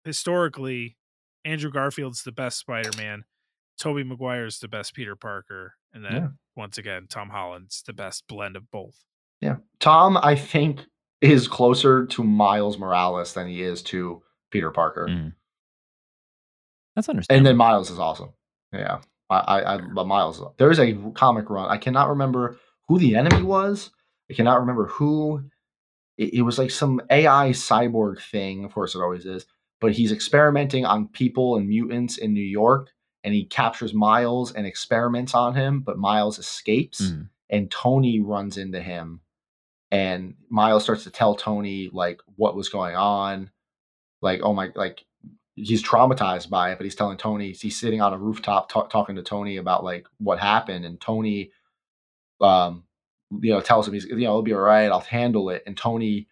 historically 0.04 0.96
Andrew 1.44 1.70
Garfield's 1.70 2.22
the 2.22 2.32
best 2.32 2.58
Spider 2.58 2.90
Man 2.96 3.24
Tobey 3.78 4.04
Maguire's 4.04 4.60
the 4.60 4.68
best 4.68 4.94
Peter 4.94 5.16
Parker, 5.16 5.74
and 5.92 6.04
then 6.04 6.12
yeah. 6.12 6.28
once 6.56 6.78
again 6.78 7.06
Tom 7.08 7.30
Holland's 7.30 7.82
the 7.82 7.92
best 7.92 8.26
blend 8.28 8.56
of 8.56 8.70
both. 8.70 9.04
Yeah, 9.40 9.56
Tom, 9.80 10.16
I 10.18 10.36
think 10.36 10.80
is 11.20 11.48
closer 11.48 12.06
to 12.06 12.22
Miles 12.22 12.78
Morales 12.78 13.34
than 13.34 13.48
he 13.48 13.62
is 13.62 13.82
to 13.84 14.22
Peter 14.50 14.70
Parker. 14.70 15.08
Mm. 15.08 15.32
That's 16.94 17.08
understandable. 17.08 17.38
And 17.38 17.46
then 17.46 17.56
Miles 17.56 17.90
is 17.90 17.98
awesome. 17.98 18.32
Yeah, 18.72 19.00
I, 19.40 19.74
I, 19.74 19.80
but 19.94 20.06
Miles. 20.06 20.42
There 20.58 20.70
is 20.70 20.78
a 20.78 20.94
comic 21.14 21.50
run. 21.50 21.70
I 21.70 21.78
cannot 21.78 22.08
remember 22.08 22.58
who 22.88 22.98
the 22.98 23.16
enemy 23.16 23.42
was. 23.42 23.90
I 24.30 24.34
cannot 24.34 24.60
remember 24.60 24.86
who. 24.86 25.44
It, 26.18 26.34
it 26.34 26.42
was 26.42 26.58
like 26.58 26.70
some 26.70 27.00
AI 27.10 27.50
cyborg 27.50 28.20
thing. 28.20 28.64
Of 28.64 28.72
course, 28.72 28.94
it 28.94 29.00
always 29.00 29.26
is. 29.26 29.46
But 29.80 29.92
he's 29.92 30.12
experimenting 30.12 30.84
on 30.84 31.08
people 31.08 31.56
and 31.56 31.68
mutants 31.68 32.18
in 32.18 32.32
New 32.32 32.40
York 32.40 32.90
and 33.24 33.34
he 33.34 33.44
captures 33.44 33.94
Miles 33.94 34.52
and 34.52 34.66
experiments 34.66 35.34
on 35.34 35.54
him, 35.54 35.80
but 35.80 35.98
Miles 35.98 36.38
escapes 36.38 37.00
mm. 37.00 37.28
and 37.50 37.70
Tony 37.70 38.20
runs 38.20 38.56
into 38.58 38.80
him 38.80 39.20
and 39.92 40.34
Miles 40.48 40.84
starts 40.84 41.04
to 41.04 41.10
tell 41.10 41.34
Tony 41.34 41.90
like 41.92 42.20
what 42.36 42.56
was 42.56 42.70
going 42.70 42.96
on. 42.96 43.50
Like, 44.22 44.40
oh 44.42 44.54
my, 44.54 44.70
like 44.74 45.04
he's 45.54 45.82
traumatized 45.82 46.48
by 46.48 46.72
it, 46.72 46.78
but 46.78 46.84
he's 46.84 46.94
telling 46.94 47.18
Tony, 47.18 47.52
he's 47.52 47.78
sitting 47.78 48.00
on 48.00 48.12
a 48.12 48.18
rooftop 48.18 48.72
t- 48.72 48.80
talking 48.90 49.16
to 49.16 49.22
Tony 49.22 49.56
about 49.56 49.84
like 49.84 50.06
what 50.18 50.38
happened. 50.38 50.84
And 50.84 51.00
Tony, 51.00 51.52
um, 52.40 52.84
you 53.40 53.52
know, 53.52 53.60
tells 53.60 53.86
him 53.86 53.94
he's, 53.94 54.04
you 54.06 54.16
know, 54.16 54.30
it'll 54.30 54.42
be 54.42 54.54
all 54.54 54.60
right. 54.60 54.90
I'll 54.90 55.00
handle 55.00 55.50
it. 55.50 55.62
And 55.66 55.76
Tony 55.76 56.28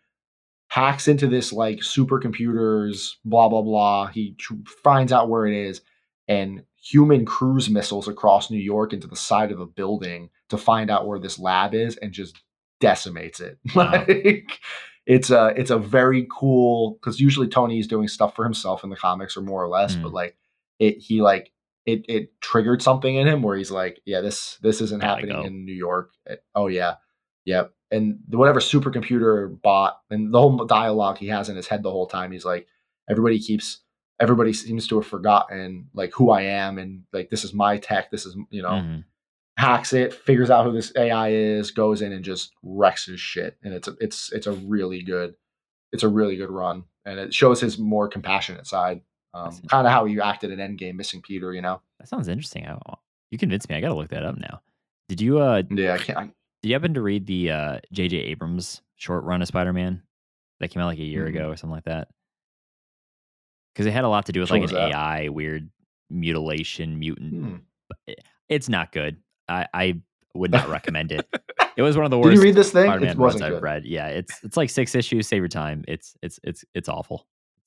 hacks 0.69 1.09
into 1.09 1.27
this 1.27 1.53
like 1.53 1.79
supercomputers, 1.79 3.15
blah, 3.25 3.49
blah, 3.49 3.63
blah. 3.63 4.07
He 4.07 4.35
tr- 4.39 4.55
finds 4.83 5.13
out 5.13 5.29
where 5.29 5.47
it 5.47 5.55
is 5.55 5.83
and 6.29 6.63
human 6.83 7.27
cruise 7.27 7.69
missiles 7.69 8.09
across 8.09 8.51
New 8.51 8.59
York 8.59 8.93
into 8.93 9.07
the 9.07 9.17
side 9.17 9.53
of 9.53 9.61
a 9.61 9.67
building 9.67 10.31
to 10.49 10.57
find 10.57 10.91
out 10.91 11.07
where 11.07 11.19
this 11.19 11.39
lab 11.39 11.75
is 11.75 11.97
and 11.99 12.13
just 12.13 12.43
decimates 12.81 13.41
it. 13.41 13.59
Wow. 13.75 14.05
like 14.09 14.61
it's 15.06 15.31
a 15.31 15.52
it's 15.56 15.70
a 15.70 15.78
very 15.78 16.27
cool 16.31 16.98
because 17.01 17.20
usually 17.20 17.48
Tony 17.48 17.78
is 17.78 17.86
doing 17.86 18.09
stuff 18.09 18.35
for 18.35 18.44
himself 18.44 18.85
in 18.85 18.90
the 18.90 18.97
comics 18.97 19.36
or 19.36 19.40
more 19.40 19.62
or 19.62 19.68
less, 19.68 19.97
mm. 19.97 20.02
but 20.02 20.12
like 20.12 20.36
it 20.78 20.98
he 20.98 21.22
like 21.22 21.52
it 21.86 22.05
it 22.09 22.40
triggered 22.40 22.82
something 22.82 23.14
in 23.14 23.27
him 23.27 23.43
where 23.43 23.56
he's 23.56 23.70
like, 23.70 24.01
yeah, 24.05 24.20
this 24.20 24.59
this 24.62 24.81
isn't 24.81 25.01
Gotta 25.01 25.14
happening 25.14 25.36
go. 25.36 25.43
in 25.43 25.64
New 25.64 25.74
York. 25.74 26.12
It, 26.27 26.32
eh, 26.32 26.36
oh 26.55 26.66
yeah, 26.66 26.97
yep. 27.44 27.72
And 27.90 28.20
whatever 28.28 28.60
supercomputer 28.60 29.60
bot 29.60 30.01
and 30.10 30.32
the 30.32 30.39
whole 30.39 30.64
dialogue 30.64 31.18
he 31.18 31.27
has 31.28 31.48
in 31.48 31.56
his 31.56 31.66
head 31.66 31.82
the 31.82 31.90
whole 31.90 32.06
time, 32.06 32.31
he's 32.31 32.44
like, 32.44 32.68
everybody 33.09 33.40
keeps 33.40 33.81
everybody 34.20 34.52
seems 34.52 34.86
to 34.86 34.97
have 34.97 35.06
forgotten 35.06 35.89
like 35.94 36.12
who 36.12 36.31
I 36.31 36.43
am 36.43 36.78
and 36.78 37.02
like 37.12 37.31
this 37.31 37.43
is 37.43 37.55
my 37.55 37.78
tech. 37.78 38.10
This 38.10 38.27
is 38.27 38.36
you 38.51 38.62
know 38.62 38.70
mm-hmm. 38.70 39.01
Hacks 39.61 39.93
it, 39.93 40.12
figures 40.12 40.51
out 40.51 40.65
who 40.65 40.73
this 40.73 40.93
AI 40.97 41.31
is, 41.31 41.70
goes 41.70 42.03
in 42.03 42.12
and 42.12 42.24
just 42.24 42.53
wrecks 42.62 43.07
his 43.07 43.20
shit. 43.20 43.57
And 43.62 43.74
it's 43.74 43.89
a, 43.89 43.97
it's 44.01 44.32
it's 44.32 44.47
a 44.47 44.53
really 44.53 45.03
good 45.03 45.35
it's 45.93 46.03
a 46.03 46.09
really 46.09 46.37
good 46.37 46.51
run, 46.51 46.85
and 47.05 47.19
it 47.19 47.35
shows 47.35 47.61
his 47.61 47.78
more 47.78 48.09
compassionate 48.09 48.66
side. 48.66 49.03
Um, 49.32 49.57
kind 49.69 49.87
of 49.87 49.93
how 49.93 50.07
he 50.07 50.20
acted 50.20 50.51
in 50.51 50.59
Endgame, 50.59 50.97
missing 50.97 51.23
Peter. 51.23 51.53
You 51.53 51.62
know, 51.62 51.81
that 51.99 52.09
sounds 52.09 52.28
interesting. 52.28 52.66
I, 52.66 52.77
you 53.31 53.39
convinced 53.39 53.69
me. 53.69 53.77
I 53.77 53.81
got 53.81 53.89
to 53.89 53.95
look 53.95 54.09
that 54.09 54.24
up 54.24 54.39
now. 54.39 54.61
Did 55.09 55.20
you? 55.20 55.39
uh 55.39 55.62
Yeah, 55.70 55.95
I 55.95 55.99
can't. 55.99 56.19
I, 56.19 56.23
did 56.62 56.69
you 56.69 56.74
happen 56.74 56.95
to 56.95 57.03
read 57.03 57.27
the 57.27 57.51
uh 57.51 57.78
J.J. 57.93 58.16
Abrams 58.16 58.82
short 58.97 59.24
run 59.24 59.43
of 59.43 59.49
Spider 59.49 59.73
Man 59.73 60.03
that 60.59 60.69
came 60.69 60.82
out 60.82 60.87
like 60.87 60.99
a 60.99 61.05
year 61.05 61.27
mm-hmm. 61.27 61.37
ago 61.37 61.49
or 61.51 61.57
something 61.57 61.74
like 61.74 61.85
that? 61.85 62.09
because 63.81 63.87
it 63.87 63.93
had 63.93 64.05
a 64.05 64.09
lot 64.09 64.27
to 64.27 64.32
do 64.32 64.41
with 64.41 64.51
like 64.51 64.62
an 64.62 64.74
that? 64.74 64.93
AI 64.93 65.28
weird 65.28 65.70
mutilation 66.11 66.99
mutant. 66.99 67.32
Hmm. 67.32 68.12
It's 68.49 68.69
not 68.69 68.93
good. 68.93 69.16
I, 69.51 69.66
I 69.74 70.01
would 70.35 70.51
not 70.52 70.68
recommend 70.68 71.12
it. 71.12 71.27
It 71.77 71.82
was 71.82 71.97
one 71.97 72.05
of 72.05 72.10
the 72.10 72.18
worst. 72.18 72.31
Did 72.31 72.36
you 72.36 72.43
read 72.43 72.55
this 72.55 72.70
thing? 72.70 72.86
Spider-Man 72.86 73.10
it 73.10 73.18
wasn't 73.18 73.44
I've 73.44 73.62
read. 73.62 73.85
Yeah, 73.85 74.09
it's 74.09 74.43
it's 74.43 74.56
like 74.56 74.70
six 74.70 74.94
issues. 74.94 75.27
Save 75.27 75.39
your 75.39 75.48
time. 75.48 75.85
It's 75.89 76.14
it's 76.22 76.39
it's 76.43 76.64
it's 76.74 76.89
awful. 76.89 77.27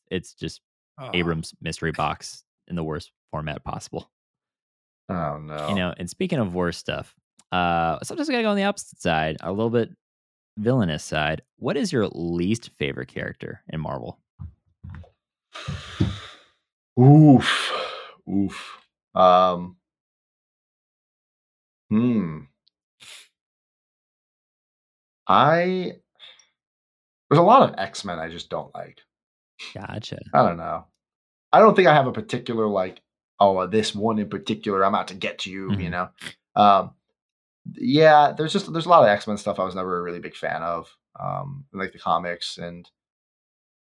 It's 0.09 0.33
just 0.33 0.61
oh. 0.99 1.09
Abrams 1.13 1.53
mystery 1.61 1.91
box 1.91 2.43
in 2.67 2.75
the 2.75 2.83
worst 2.83 3.11
format 3.31 3.63
possible. 3.63 4.09
Oh 5.09 5.37
no! 5.37 5.69
You 5.69 5.75
know, 5.75 5.93
and 5.97 6.09
speaking 6.09 6.39
of 6.39 6.53
worse 6.53 6.77
stuff, 6.77 7.13
uh, 7.51 7.99
sometimes 8.03 8.27
we 8.27 8.33
gotta 8.33 8.43
go 8.43 8.49
on 8.49 8.55
the 8.55 8.63
opposite 8.63 9.01
side, 9.01 9.37
a 9.41 9.51
little 9.51 9.69
bit 9.69 9.89
villainous 10.57 11.03
side. 11.03 11.41
What 11.57 11.77
is 11.77 11.91
your 11.91 12.07
least 12.07 12.69
favorite 12.77 13.07
character 13.07 13.61
in 13.69 13.79
Marvel? 13.79 14.19
Oof. 16.99 17.71
Oof. 18.29 18.77
Um, 19.15 19.77
hmm. 21.93 22.39
I 25.27 25.93
there's 27.29 27.39
a 27.39 27.43
lot 27.43 27.69
of 27.69 27.75
X 27.77 28.03
Men 28.03 28.19
I 28.19 28.29
just 28.29 28.49
don't 28.49 28.73
like. 28.73 28.99
Gotcha. 29.73 30.19
I 30.33 30.43
don't 30.43 30.57
know. 30.57 30.85
I 31.51 31.59
don't 31.59 31.75
think 31.75 31.87
I 31.87 31.93
have 31.93 32.07
a 32.07 32.11
particular 32.11 32.67
like 32.67 33.01
oh 33.39 33.67
this 33.67 33.95
one 33.95 34.19
in 34.19 34.29
particular 34.29 34.83
I'm 34.83 34.95
out 34.95 35.09
to 35.09 35.13
get 35.13 35.45
you. 35.45 35.69
Mm-hmm. 35.69 35.81
You 35.81 35.89
know. 35.89 36.09
Um, 36.55 36.91
yeah, 37.75 38.33
there's 38.35 38.53
just 38.53 38.71
there's 38.71 38.85
a 38.85 38.89
lot 38.89 39.03
of 39.03 39.09
X 39.09 39.27
Men 39.27 39.37
stuff 39.37 39.59
I 39.59 39.63
was 39.63 39.75
never 39.75 39.99
a 39.99 40.03
really 40.03 40.19
big 40.19 40.35
fan 40.35 40.61
of. 40.61 40.95
Um, 41.19 41.65
like 41.71 41.93
the 41.93 41.99
comics 41.99 42.57
and 42.57 42.89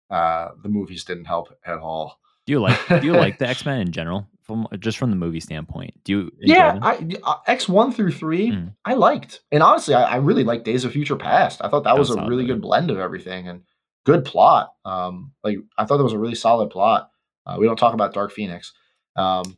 uh, 0.09 0.49
the 0.61 0.69
movies 0.69 1.03
didn't 1.03 1.25
help 1.25 1.55
at 1.65 1.77
all. 1.77 2.19
Do 2.45 2.53
you 2.53 2.59
like 2.59 2.87
do 2.87 3.05
you 3.05 3.13
like 3.13 3.37
the 3.37 3.47
X 3.47 3.65
Men 3.65 3.79
in 3.79 3.91
general 3.91 4.27
from 4.49 4.67
just 4.79 4.97
from 4.97 5.09
the 5.11 5.15
movie 5.15 5.39
standpoint? 5.39 5.93
Do 6.03 6.11
you? 6.11 6.19
enjoy 6.41 6.53
Yeah, 6.55 6.73
them? 6.73 6.83
I, 6.83 7.07
uh, 7.23 7.35
X 7.47 7.69
one 7.69 7.91
through 7.93 8.11
three, 8.11 8.51
Mm. 8.51 8.73
I 8.83 8.95
liked, 8.95 9.41
and 9.51 9.63
honestly, 9.63 9.93
I, 9.93 10.03
I 10.03 10.15
really 10.17 10.43
liked 10.43 10.65
Days 10.65 10.83
of 10.85 10.91
Future 10.91 11.15
Past. 11.15 11.61
I 11.63 11.69
thought 11.69 11.83
that 11.83 11.93
That 11.93 11.99
was 11.99 12.09
was 12.09 12.17
a 12.17 12.25
really 12.27 12.45
good 12.45 12.61
blend 12.61 12.91
of 12.91 12.97
everything 12.99 13.47
and 13.47 13.61
good 14.05 14.25
plot. 14.25 14.73
Um, 14.85 15.31
like 15.43 15.57
I 15.77 15.85
thought 15.85 15.97
that 15.97 16.03
was 16.03 16.13
a 16.13 16.19
really 16.19 16.35
solid 16.35 16.69
plot. 16.71 17.11
Uh, 17.45 17.55
we 17.59 17.65
don't 17.65 17.77
talk 17.77 17.93
about 17.93 18.13
Dark 18.13 18.31
Phoenix, 18.31 18.73
um, 19.15 19.57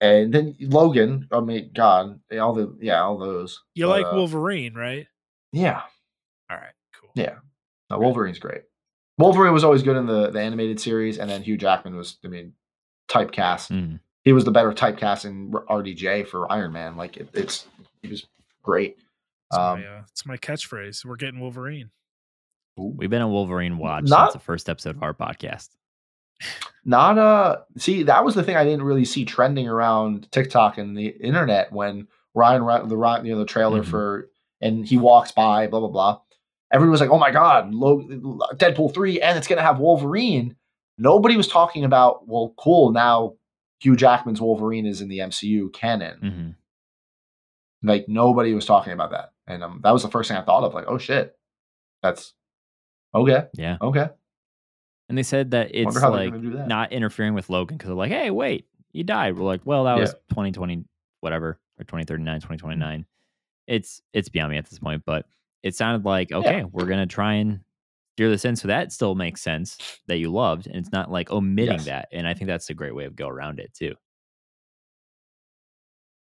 and 0.00 0.32
then 0.32 0.56
Logan. 0.60 1.28
I 1.32 1.40
mean, 1.40 1.70
God, 1.74 2.20
all 2.40 2.52
the 2.54 2.76
yeah, 2.80 3.02
all 3.02 3.18
those. 3.18 3.62
You 3.74 3.86
But, 3.86 3.90
like 4.02 4.06
uh, 4.06 4.16
Wolverine, 4.16 4.74
right? 4.74 5.06
Yeah, 5.52 5.82
All 6.50 6.56
right, 6.56 6.72
cool. 7.00 7.10
yeah. 7.14 7.36
No, 7.90 7.98
Wolverine's 7.98 8.38
great. 8.38 8.62
Wolverine 9.18 9.52
was 9.52 9.62
always 9.62 9.82
good 9.84 9.96
in 9.96 10.06
the 10.06 10.30
the 10.30 10.40
animated 10.40 10.80
series, 10.80 11.18
and 11.18 11.30
then 11.30 11.42
Hugh 11.42 11.56
Jackman 11.56 11.94
was, 11.96 12.16
I 12.24 12.28
mean, 12.28 12.54
typecast. 13.14 13.70
Mhm. 13.70 14.00
He 14.22 14.32
was 14.32 14.44
the 14.44 14.50
better 14.50 14.72
typecast 14.72 15.24
in 15.26 15.52
RDJ 15.52 16.26
for 16.26 16.50
Iron 16.50 16.72
Man. 16.72 16.96
Like 16.96 17.16
it, 17.16 17.28
it's 17.34 17.66
he 18.02 18.08
was 18.08 18.26
great. 18.62 18.96
It's, 19.50 19.58
Um, 19.58 19.80
my, 19.80 19.86
uh, 19.86 20.02
it's 20.10 20.26
my 20.26 20.36
catchphrase. 20.36 21.04
We're 21.04 21.16
getting 21.16 21.40
Wolverine. 21.40 21.90
We've 22.76 23.10
been 23.10 23.22
on 23.22 23.30
Wolverine 23.30 23.78
watch 23.78 24.04
Not- 24.08 24.32
since 24.32 24.42
the 24.42 24.44
first 24.44 24.68
episode 24.68 24.96
of 24.96 25.02
our 25.02 25.14
podcast. 25.14 25.68
Not 26.84 27.16
uh 27.18 27.58
see 27.78 28.02
that 28.02 28.24
was 28.24 28.34
the 28.34 28.42
thing 28.42 28.56
I 28.56 28.64
didn't 28.64 28.82
really 28.82 29.04
see 29.04 29.24
trending 29.24 29.68
around 29.68 30.30
TikTok 30.32 30.76
and 30.78 30.96
the 30.96 31.06
internet 31.06 31.72
when 31.72 32.08
Ryan 32.34 32.88
the 32.88 32.96
Ryan 32.96 33.24
you 33.24 33.32
know 33.32 33.38
the 33.38 33.46
trailer 33.46 33.82
Mhm. 33.82 33.86
for 33.86 34.30
and 34.60 34.84
he 34.86 34.98
walks 34.98 35.30
by 35.32 35.66
blah 35.68 35.80
blah 35.80 35.88
blah. 35.88 36.20
Everyone 36.72 36.90
was 36.90 37.00
like, 37.00 37.10
"Oh 37.10 37.18
my 37.18 37.30
god, 37.30 37.72
Deadpool 37.72 38.92
3 38.92 39.20
and 39.20 39.38
it's 39.38 39.46
going 39.46 39.58
to 39.58 39.62
have 39.62 39.78
Wolverine." 39.78 40.56
Nobody 40.98 41.36
was 41.36 41.48
talking 41.48 41.84
about, 41.84 42.26
"Well, 42.28 42.54
cool, 42.56 42.92
now 42.92 43.34
Hugh 43.80 43.96
Jackman's 43.96 44.40
Wolverine 44.40 44.86
is 44.86 45.00
in 45.00 45.08
the 45.08 45.18
MCU 45.18 45.72
canon." 45.72 46.18
hmm 47.82 47.88
Like 47.88 48.08
nobody 48.08 48.54
was 48.54 48.64
talking 48.66 48.92
about 48.92 49.10
that. 49.10 49.32
And 49.46 49.62
um, 49.62 49.80
that 49.82 49.90
was 49.92 50.02
the 50.02 50.10
first 50.10 50.28
thing 50.28 50.38
I 50.38 50.42
thought 50.42 50.64
of 50.64 50.72
like, 50.74 50.86
"Oh 50.88 50.98
shit. 50.98 51.36
That's 52.02 52.32
okay. 53.14 53.44
Yeah, 53.54 53.78
Okay. 53.80 54.08
and 55.08 55.16
they 55.18 55.22
said 55.22 55.50
that 55.52 55.70
it's 55.74 55.84
Wonder 55.86 56.00
how 56.00 56.10
they're 56.10 56.24
like 56.24 56.30
going 56.32 56.42
to 56.42 56.50
do 56.50 56.56
that." 56.58 56.68
not 56.68 56.92
interfering 56.92 57.34
with 57.34 57.48
Logan 57.50 57.76
because 57.76 57.88
they're 57.88 57.96
like, 57.96 58.10
hey, 58.10 58.30
wait, 58.30 58.66
he 58.92 59.02
died. 59.02 59.38
We're 59.38 59.44
like, 59.46 59.62
well, 59.64 59.84
that 59.84 59.94
Yeah. 59.94 60.00
was 60.00 60.12
2020, 60.30 60.84
whatever, 61.20 61.58
or 61.78 61.84
2039, 61.84 62.40
2029. 62.40 63.06
It's 63.66 64.02
it's 64.12 64.28
beyond 64.28 64.52
me 64.52 64.58
at 64.58 64.66
this 64.68 64.78
point, 64.78 65.02
but 65.06 65.26
it 65.62 65.74
sounded 65.74 66.04
like 66.04 66.30
okay, 66.32 66.64
we're 66.64 66.86
gonna 66.86 67.06
try 67.06 67.34
and 67.34 67.60
steer 68.16 68.30
this 68.30 68.44
in, 68.44 68.56
so 68.56 68.68
that 68.68 68.92
still 68.92 69.14
makes 69.14 69.42
sense 69.42 69.78
that 70.06 70.18
you 70.18 70.30
loved, 70.30 70.66
and 70.66 70.76
it's 70.76 70.92
not 70.92 71.10
like 71.10 71.30
omitting 71.30 71.78
Yes. 71.78 71.86
that. 71.86 72.08
And 72.12 72.26
I 72.26 72.34
think 72.34 72.48
that's 72.48 72.70
a 72.70 72.74
great 72.74 72.94
way 72.94 73.04
of 73.04 73.16
go 73.16 73.28
around 73.28 73.58
it 73.60 73.72
too. 73.74 73.94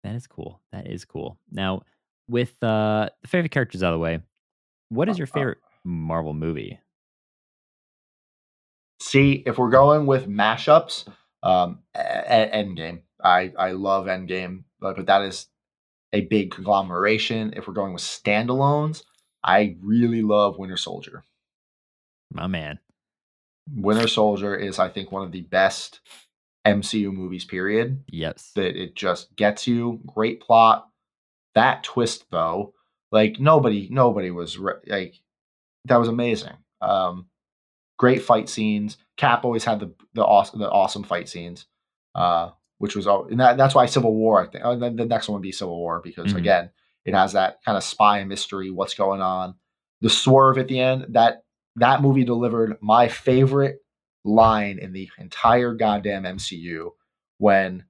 That 0.03 0.15
is 0.15 0.27
cool. 0.27 0.61
That 0.71 0.87
is 0.87 1.05
cool. 1.05 1.39
Now, 1.51 1.81
with 2.27 2.61
uh 2.63 3.09
the 3.21 3.27
favorite 3.27 3.51
characters 3.51 3.83
out 3.83 3.93
of 3.93 3.99
the 3.99 4.03
way, 4.03 4.19
what 4.89 5.09
is 5.09 5.15
Uh, 5.15 5.19
your 5.19 5.27
uh, 5.33 5.33
favorite 5.33 5.59
Marvel 5.83 6.33
movie? 6.33 6.79
See, 9.01 9.43
if 9.45 9.57
we're 9.57 9.69
going 9.69 10.05
with 10.05 10.27
mashups, 10.27 11.07
um, 11.43 11.79
Endgame. 11.95 13.01
I 13.23 13.53
I 13.57 13.71
love 13.71 14.05
Endgame, 14.07 14.63
but, 14.79 14.95
but 14.97 15.05
that 15.07 15.21
is 15.23 15.47
a 16.13 16.21
big 16.21 16.51
conglomeration. 16.51 17.53
If 17.55 17.67
we're 17.67 17.73
going 17.73 17.93
with 17.93 18.01
standalones, 18.03 19.03
I 19.43 19.77
really 19.81 20.21
love 20.21 20.57
Winter 20.57 20.77
Soldier. 20.77 21.23
My 22.31 22.47
man. 22.47 22.79
Winter 23.71 24.07
Soldier 24.07 24.55
is, 24.55 24.79
I 24.79 24.89
think, 24.89 25.11
one 25.11 25.23
of 25.23 25.31
the 25.31 25.41
best 25.41 25.99
MCU 26.65 27.11
movies. 27.13 27.45
Period. 27.45 28.03
Yes. 28.07 28.51
That 28.55 28.75
it 28.81 28.95
just 28.95 29.35
gets 29.35 29.67
you 29.67 29.99
great 30.05 30.41
plot. 30.41 30.87
That 31.55 31.83
twist, 31.83 32.25
though, 32.31 32.73
like 33.11 33.39
nobody, 33.39 33.87
nobody 33.91 34.31
was 34.31 34.57
re- 34.57 34.73
like 34.87 35.15
that 35.85 35.97
was 35.97 36.07
amazing. 36.07 36.53
Um, 36.81 37.27
great 37.97 38.21
fight 38.23 38.49
scenes. 38.49 38.97
Cap 39.17 39.43
always 39.45 39.63
had 39.65 39.79
the 39.79 39.93
the 40.13 40.23
awesome 40.23 40.59
the 40.59 40.69
awesome 40.69 41.03
fight 41.03 41.27
scenes, 41.27 41.65
uh, 42.15 42.49
which 42.77 42.95
was 42.95 43.07
all, 43.07 43.25
and 43.27 43.39
that, 43.39 43.57
that's 43.57 43.75
why 43.75 43.85
Civil 43.87 44.13
War. 44.13 44.41
I 44.41 44.47
think 44.47 44.63
oh, 44.65 44.77
then 44.77 44.95
the 44.95 45.05
next 45.05 45.27
one 45.27 45.33
would 45.33 45.43
be 45.43 45.51
Civil 45.51 45.77
War 45.77 46.01
because 46.03 46.33
Mhm. 46.33 46.37
again, 46.37 46.69
it 47.05 47.13
has 47.13 47.33
that 47.33 47.63
kind 47.65 47.77
of 47.77 47.83
spy 47.83 48.23
mystery. 48.23 48.69
What's 48.71 48.93
going 48.93 49.21
on? 49.21 49.55
The 50.01 50.09
swerve 50.09 50.57
at 50.57 50.67
the 50.67 50.79
end. 50.79 51.07
That 51.09 51.43
that 51.79 52.01
movie 52.01 52.23
delivered 52.23 52.77
my 52.81 53.07
favorite 53.07 53.79
line 54.23 54.79
in 54.79 54.93
the 54.93 55.09
entire 55.17 55.73
goddamn 55.73 56.23
MCU 56.23 56.91
when 57.37 57.85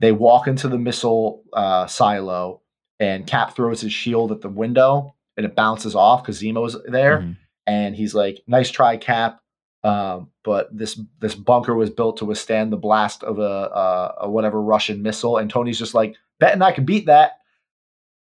they 0.00 0.12
walk 0.12 0.46
into 0.46 0.68
the 0.68 0.78
missile 0.78 1.42
uh, 1.52 1.86
silo 1.86 2.62
and 2.98 3.26
Cap 3.26 3.54
throws 3.54 3.80
his 3.80 3.92
shield 3.92 4.32
at 4.32 4.40
the 4.40 4.48
window 4.48 5.14
and 5.36 5.44
it 5.46 5.54
bounces 5.54 5.94
off 5.94 6.22
because 6.22 6.40
Zemo's 6.40 6.76
there 6.86 7.18
Mhm. 7.18 7.36
and 7.66 7.94
he's 7.96 8.14
like, 8.14 8.42
"Nice 8.46 8.70
try, 8.70 8.96
Cap." 8.96 9.40
Um, 9.82 10.30
but 10.44 10.68
this 10.76 11.00
this 11.20 11.34
bunker 11.34 11.74
was 11.74 11.88
built 11.90 12.18
to 12.18 12.24
withstand 12.26 12.72
the 12.72 12.76
blast 12.76 13.22
of 13.22 13.38
a, 13.38 13.42
a, 13.42 14.14
a 14.22 14.30
whatever 14.30 14.60
Russian 14.60 15.02
missile, 15.02 15.36
and 15.38 15.48
Tony's 15.50 15.78
just 15.78 15.94
like, 15.94 16.16
"Betting 16.38 16.60
I 16.62 16.72
can 16.72 16.84
beat 16.84 17.06
that." 17.06 17.38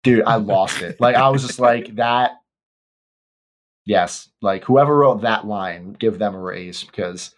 Dude, 0.03 0.25
I 0.25 0.37
lost 0.37 0.81
it. 0.83 1.01
Like 1.01 1.17
I 1.17 1.29
was 1.29 1.45
just 1.47 1.59
like 1.59 1.95
that. 1.97 2.40
Yes, 3.85 4.29
like 4.43 4.65
whoever 4.65 4.97
wrote 4.97 5.23
that 5.23 5.47
line, 5.47 5.95
give 5.95 6.19
them 6.19 6.35
a 6.35 6.41
raise 6.41 6.85
because 6.85 7.35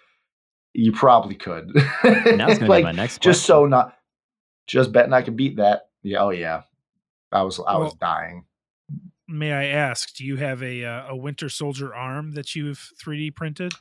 you 0.73 0.93
probably 0.93 1.35
could. 1.35 1.74
Now 1.74 2.48
it's 2.48 2.59
gonna 2.59 2.66
like 2.69 2.82
be 2.82 2.85
my 2.85 2.93
next 2.93 3.23
just 3.23 3.47
question. 3.47 3.62
so 3.62 3.66
not 3.66 3.97
just 4.66 4.93
betting 4.93 5.12
I 5.12 5.23
can 5.23 5.36
beat 5.36 5.56
that. 5.56 5.89
Yeah, 6.02 6.23
oh 6.23 6.31
yeah. 6.31 6.62
I 7.31 7.43
was 7.43 7.60
I 7.66 7.78
was 7.78 7.94
dying. 7.94 8.44
May 9.28 9.52
I 9.52 9.64
ask, 9.66 10.14
do 10.14 10.24
you 10.24 10.36
have 10.36 10.62
a 10.62 10.85
uh, 10.85 11.06
a 11.09 11.16
Winter 11.16 11.48
Soldier 11.48 11.94
arm 11.94 12.32
that 12.32 12.55
you've 12.55 12.90
3D 13.02 13.35
printed? 13.35 13.73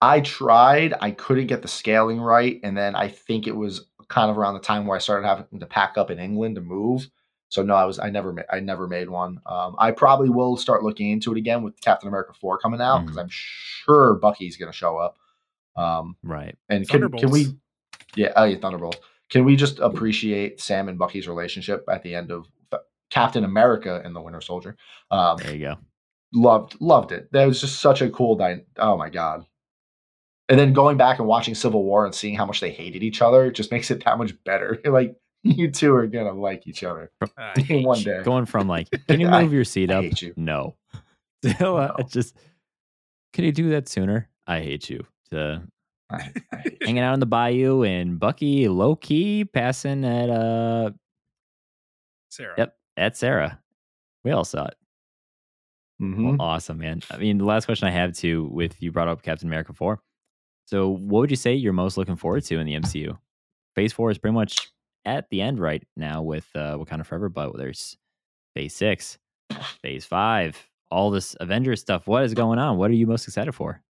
I 0.00 0.20
tried. 0.20 0.94
I 1.00 1.10
couldn't 1.10 1.48
get 1.48 1.62
the 1.62 1.68
scaling 1.68 2.20
right, 2.20 2.60
and 2.62 2.76
then 2.76 2.94
I 2.94 3.08
think 3.08 3.46
it 3.46 3.56
was 3.56 3.86
kind 4.08 4.30
of 4.30 4.38
around 4.38 4.54
the 4.54 4.60
time 4.60 4.86
where 4.86 4.96
I 4.96 5.00
started 5.00 5.26
having 5.26 5.60
to 5.60 5.66
pack 5.66 5.98
up 5.98 6.10
in 6.10 6.18
England 6.18 6.54
to 6.56 6.60
move. 6.60 7.08
So 7.50 7.62
no, 7.62 7.74
I 7.74 7.84
was 7.84 7.98
I 7.98 8.08
never 8.10 8.32
ma- 8.32 8.42
I 8.50 8.60
never 8.60 8.86
made 8.88 9.10
one. 9.10 9.40
Um, 9.44 9.76
I 9.78 9.90
probably 9.90 10.30
will 10.30 10.56
start 10.56 10.82
looking 10.82 11.10
into 11.10 11.32
it 11.32 11.36
again 11.38 11.62
with 11.62 11.78
Captain 11.80 12.08
America 12.08 12.32
four 12.40 12.58
coming 12.58 12.80
out 12.80 13.00
because 13.02 13.16
Mhm. 13.16 13.20
I'm 13.22 13.28
sure 13.30 14.14
Bucky's 14.14 14.56
going 14.56 14.70
to 14.72 14.76
show 14.76 14.96
up. 14.96 15.18
Um, 15.76 16.16
Right. 16.22 16.56
and 16.68 16.88
can, 16.88 17.10
can 17.12 17.30
we? 17.30 17.46
Yeah, 18.16 18.32
oh 18.36 18.44
yeah, 18.44 18.56
Thunderbolt. 18.58 19.00
Can 19.30 19.44
we 19.44 19.54
just 19.56 19.78
appreciate 19.80 20.60
Sam 20.60 20.88
and 20.88 20.98
Bucky's 20.98 21.28
relationship 21.28 21.84
at 21.88 22.02
the 22.02 22.14
end 22.14 22.30
of 22.32 22.46
Captain 23.10 23.44
America 23.44 24.00
and 24.04 24.14
the 24.14 24.20
Winter 24.20 24.40
Soldier? 24.40 24.76
Um, 25.10 25.36
There 25.38 25.52
you 25.54 25.60
go. 25.60 25.76
loved 26.32 26.76
loved 26.80 27.10
it. 27.12 27.30
That 27.32 27.46
was 27.46 27.60
just 27.60 27.80
such 27.80 28.00
a 28.02 28.10
cool 28.10 28.36
dy- 28.36 28.64
Oh 28.78 28.96
my 28.96 29.10
god! 29.10 29.44
And 30.48 30.58
then 30.58 30.72
going 30.72 30.96
back 30.96 31.18
and 31.18 31.28
watching 31.28 31.54
Civil 31.54 31.84
War 31.84 32.04
and 32.04 32.14
seeing 32.14 32.36
how 32.36 32.46
much 32.46 32.60
they 32.60 32.70
hated 32.70 33.02
each 33.02 33.22
other 33.22 33.50
just 33.52 33.70
makes 33.70 33.90
it 33.90 34.04
that 34.04 34.18
much 34.18 34.32
better. 34.44 34.80
You're 34.84 34.92
like 35.00 35.16
you 35.42 35.70
two 35.70 35.94
are 35.94 36.06
gonna 36.06 36.32
like 36.32 36.66
each 36.66 36.84
other 36.84 37.10
I 37.38 37.52
in 37.56 37.64
hate 37.64 37.86
one 37.86 37.98
you. 37.98 38.04
day. 38.04 38.22
Going 38.22 38.46
from 38.46 38.68
like, 38.68 38.88
can 39.08 39.20
you 39.20 39.28
I- 39.28 39.42
move 39.42 39.52
your 39.52 39.64
seat 39.64 39.90
I 39.90 39.94
up? 39.96 40.04
hate 40.04 40.22
you. 40.22 40.34
No. 40.36 40.76
To, 41.42 41.74
uh, 41.76 41.94
No. 41.98 42.04
Just, 42.06 42.36
can 43.32 43.44
you 43.46 43.52
do 43.52 43.70
that 43.70 43.88
sooner? 43.88 44.28
I 44.46 44.60
hate 44.60 44.90
you. 44.90 45.06
To 45.30 45.62
I, 46.10 46.16
I 46.52 46.56
hate 46.58 46.72
you. 46.80 46.86
hanging 46.86 47.02
out 47.02 47.14
in 47.14 47.20
the 47.20 47.24
bayou 47.26 47.82
and 47.82 48.18
Bucky 48.20 48.68
low 48.68 48.94
key 48.96 49.46
passing 49.46 50.04
at 50.04 50.28
uh 50.28 50.90
Sarah. 52.30 52.54
yep 52.58 52.76
at 52.98 53.16
Sarah. 53.16 53.58
We 54.24 54.32
all 54.32 54.44
saw 54.44 54.66
it. 54.66 54.74
Mhm. 56.02 56.36
Awesome, 56.40 56.78
man. 56.78 57.00
I 57.10 57.16
mean, 57.18 57.38
the 57.38 57.44
last 57.44 57.64
question 57.66 57.88
I 57.88 57.92
have 57.92 58.14
too, 58.14 58.48
with 58.52 58.80
you 58.82 58.92
brought 58.92 59.08
up 59.08 59.22
Captain 59.22 59.48
America 59.48 59.72
four. 59.72 60.00
So, 60.66 60.88
what 60.90 61.20
would 61.20 61.30
you 61.30 61.36
say 61.36 61.54
you're 61.54 61.72
most 61.72 61.96
looking 61.96 62.16
forward 62.16 62.44
to 62.44 62.58
in 62.58 62.66
the 62.66 62.74
MCU? 62.74 63.16
Phase 63.74 63.92
four 63.92 64.10
is 64.10 64.18
pretty 64.18 64.34
much 64.34 64.70
at 65.04 65.28
the 65.30 65.40
end 65.40 65.58
right 65.58 65.82
now 65.96 66.22
with 66.22 66.48
uh, 66.54 66.76
Wakanda 66.76 66.86
kind 66.86 67.00
of 67.00 67.06
Forever, 67.06 67.28
but 67.28 67.56
there's 67.56 67.96
Phase 68.54 68.74
six, 68.74 69.18
Phase 69.82 70.04
five, 70.04 70.68
all 70.90 71.10
this 71.10 71.36
Avengers 71.40 71.80
stuff. 71.80 72.06
What 72.06 72.24
is 72.24 72.34
going 72.34 72.58
on? 72.58 72.76
What 72.76 72.90
are 72.90 72.94
you 72.94 73.06
most 73.06 73.26
excited 73.26 73.52
for? 73.52 73.82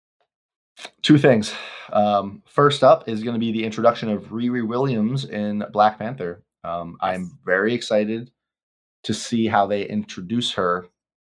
Two 1.02 1.18
things. 1.18 1.54
Um, 1.92 2.44
first 2.46 2.84
up 2.84 3.10
is 3.10 3.24
going 3.24 3.34
to 3.34 3.40
be 3.40 3.52
the 3.52 3.64
introduction 3.64 4.10
of 4.10 4.26
Riri 4.26 4.66
Williams 4.66 5.26
in 5.26 5.64
Black 5.72 6.00
Panther. 6.00 6.44
Um, 6.64 6.98
I'm 7.02 7.38
very 7.46 7.74
excited 7.74 8.32
to 9.04 9.14
see 9.14 9.48
how 9.48 9.68
they 9.68 9.88
introduce 9.88 10.54
her 10.54 10.88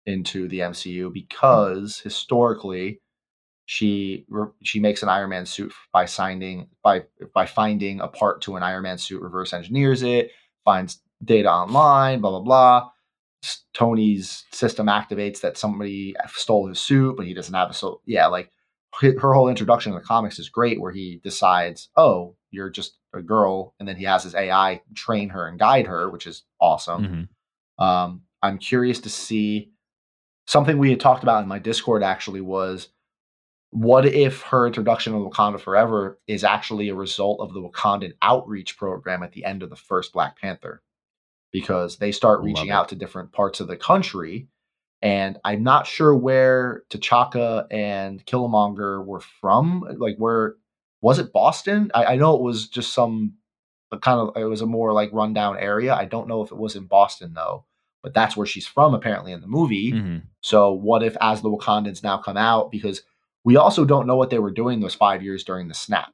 into 0.06 0.48
the 0.48 0.60
MCU 0.60 1.12
because 1.12 2.00
historically, 2.00 3.02
she 3.68 4.26
she 4.64 4.80
makes 4.80 5.04
an 5.04 5.10
Iron 5.10 5.30
Man 5.30 5.46
suit 5.46 5.74
by 5.94 6.06
signing 6.06 6.70
by 6.84 7.04
by 7.36 7.46
finding 7.46 8.00
a 8.00 8.08
part 8.08 8.42
to 8.44 8.56
an 8.56 8.64
Iron 8.64 8.84
Man 8.84 8.98
suit, 8.98 9.22
reverse 9.22 9.54
engineers 9.54 10.02
it, 10.04 10.32
finds 10.66 11.02
data 11.24 11.52
online, 11.52 12.22
blah 12.22 12.32
blah 12.32 12.40
blah. 12.40 12.90
Tony's 13.74 14.46
system 14.52 14.88
activates 14.88 15.42
that 15.42 15.58
somebody 15.58 16.16
stole 16.28 16.68
his 16.68 16.80
suit, 16.80 17.18
but 17.18 17.26
he 17.28 17.34
doesn't 17.34 17.54
have 17.54 17.70
a 17.70 17.74
so 17.74 18.02
yeah 18.06 18.28
like 18.28 18.52
her 19.02 19.34
whole 19.34 19.50
introduction 19.50 19.92
to 19.92 20.00
the 20.00 20.04
comics 20.04 20.40
is 20.40 20.50
great 20.50 20.82
where 20.82 20.94
he 20.94 21.20
decides 21.24 21.90
oh 21.98 22.36
you're 22.52 22.70
just 22.70 22.98
a 23.14 23.22
girl, 23.22 23.76
and 23.80 23.88
then 23.88 23.98
he 23.98 24.06
has 24.06 24.24
his 24.24 24.34
AI 24.34 24.82
train 24.96 25.28
her 25.30 25.46
and 25.46 25.60
guide 25.60 25.88
her, 25.88 26.10
which 26.10 26.26
is 26.26 26.44
awesome. 26.62 27.30
Mhm. 27.80 27.84
Um, 27.86 28.22
I'm 28.42 28.60
curious 28.60 29.02
to 29.02 29.10
see 29.10 29.74
something 30.48 30.78
we 30.78 30.90
had 30.90 31.02
talked 31.02 31.24
about 31.24 31.44
in 31.44 31.50
my 31.50 31.60
Discord 31.60 32.02
actually 32.02 32.40
was 32.40 32.88
what 33.72 34.06
if 34.06 34.42
her 34.44 34.66
introduction 34.66 35.14
of 35.14 35.22
Wakanda 35.22 35.60
Forever 35.60 36.20
is 36.28 36.44
actually 36.44 36.90
a 36.90 36.96
result 36.96 37.40
of 37.42 37.54
the 37.54 37.62
Wakandan 37.62 38.14
outreach 38.22 38.78
program 38.78 39.24
at 39.24 39.34
the 39.34 39.44
end 39.46 39.64
of 39.64 39.70
the 39.70 39.76
first 39.76 40.14
Black 40.14 40.40
Panther? 40.40 40.82
Because 41.52 41.98
they 41.98 42.12
start 42.12 42.42
reaching 42.42 42.72
out 42.72 42.90
to 42.90 42.96
different 42.96 43.32
parts 43.32 43.60
of 43.60 43.68
the 43.68 43.78
country. 43.78 44.48
And 45.02 45.38
I'm 45.46 45.64
not 45.64 45.86
sure 45.86 46.16
where 46.16 46.84
T'Chaka 46.90 47.68
and 47.72 48.26
Killmonger 48.26 49.06
were 49.06 49.20
from. 49.20 49.86
Like, 49.98 50.18
where 50.18 50.56
was 51.02 51.20
it 51.20 51.34
Boston? 51.34 51.92
I, 51.94 52.06
I 52.06 52.16
know 52.16 52.36
it 52.36 52.42
was 52.42 52.68
just 52.68 52.94
some 52.94 53.36
a 53.92 53.98
kind 53.98 54.20
of, 54.20 54.36
it 54.36 54.46
was 54.46 54.62
a 54.62 54.66
more 54.66 54.94
like 54.94 55.10
rundown 55.14 55.58
area. 55.58 55.94
I 55.94 56.06
don't 56.06 56.28
know 56.28 56.42
if 56.42 56.52
it 56.52 56.58
was 56.58 56.76
in 56.76 56.86
Boston 56.86 57.34
though, 57.34 57.66
but 58.04 58.14
that's 58.14 58.36
where 58.36 58.48
she's 58.48 58.68
from 58.68 58.94
apparently 58.94 59.32
in 59.32 59.42
the 59.42 59.48
movie. 59.48 59.94
Mhm. 59.94 60.24
So 60.42 60.72
what 60.74 61.04
if 61.04 61.16
as 61.22 61.42
the 61.42 61.50
Wakandans 61.50 62.04
now 62.04 62.18
come 62.18 62.38
out 62.38 62.72
because 62.72 63.04
we 63.48 63.56
also 63.56 63.86
don't 63.86 64.08
know 64.08 64.18
what 64.18 64.30
they 64.30 64.40
were 64.40 64.52
doing 64.52 64.82
those 64.82 64.94
5 64.94 65.24
years 65.24 65.46
during 65.46 65.70
the 65.70 65.74
snap. 65.74 66.14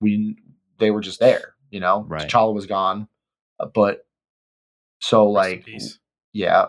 We 0.00 0.36
they 0.78 0.92
were 0.92 1.00
just 1.00 1.18
there, 1.18 1.54
you 1.70 1.80
know. 1.80 2.04
Right. 2.06 2.30
T'Challa 2.30 2.54
was 2.54 2.66
gone, 2.66 3.08
uh, 3.58 3.66
but 3.66 4.06
so 5.00 5.34
Rest 5.34 5.66
like 5.66 5.68
yeah. 6.32 6.66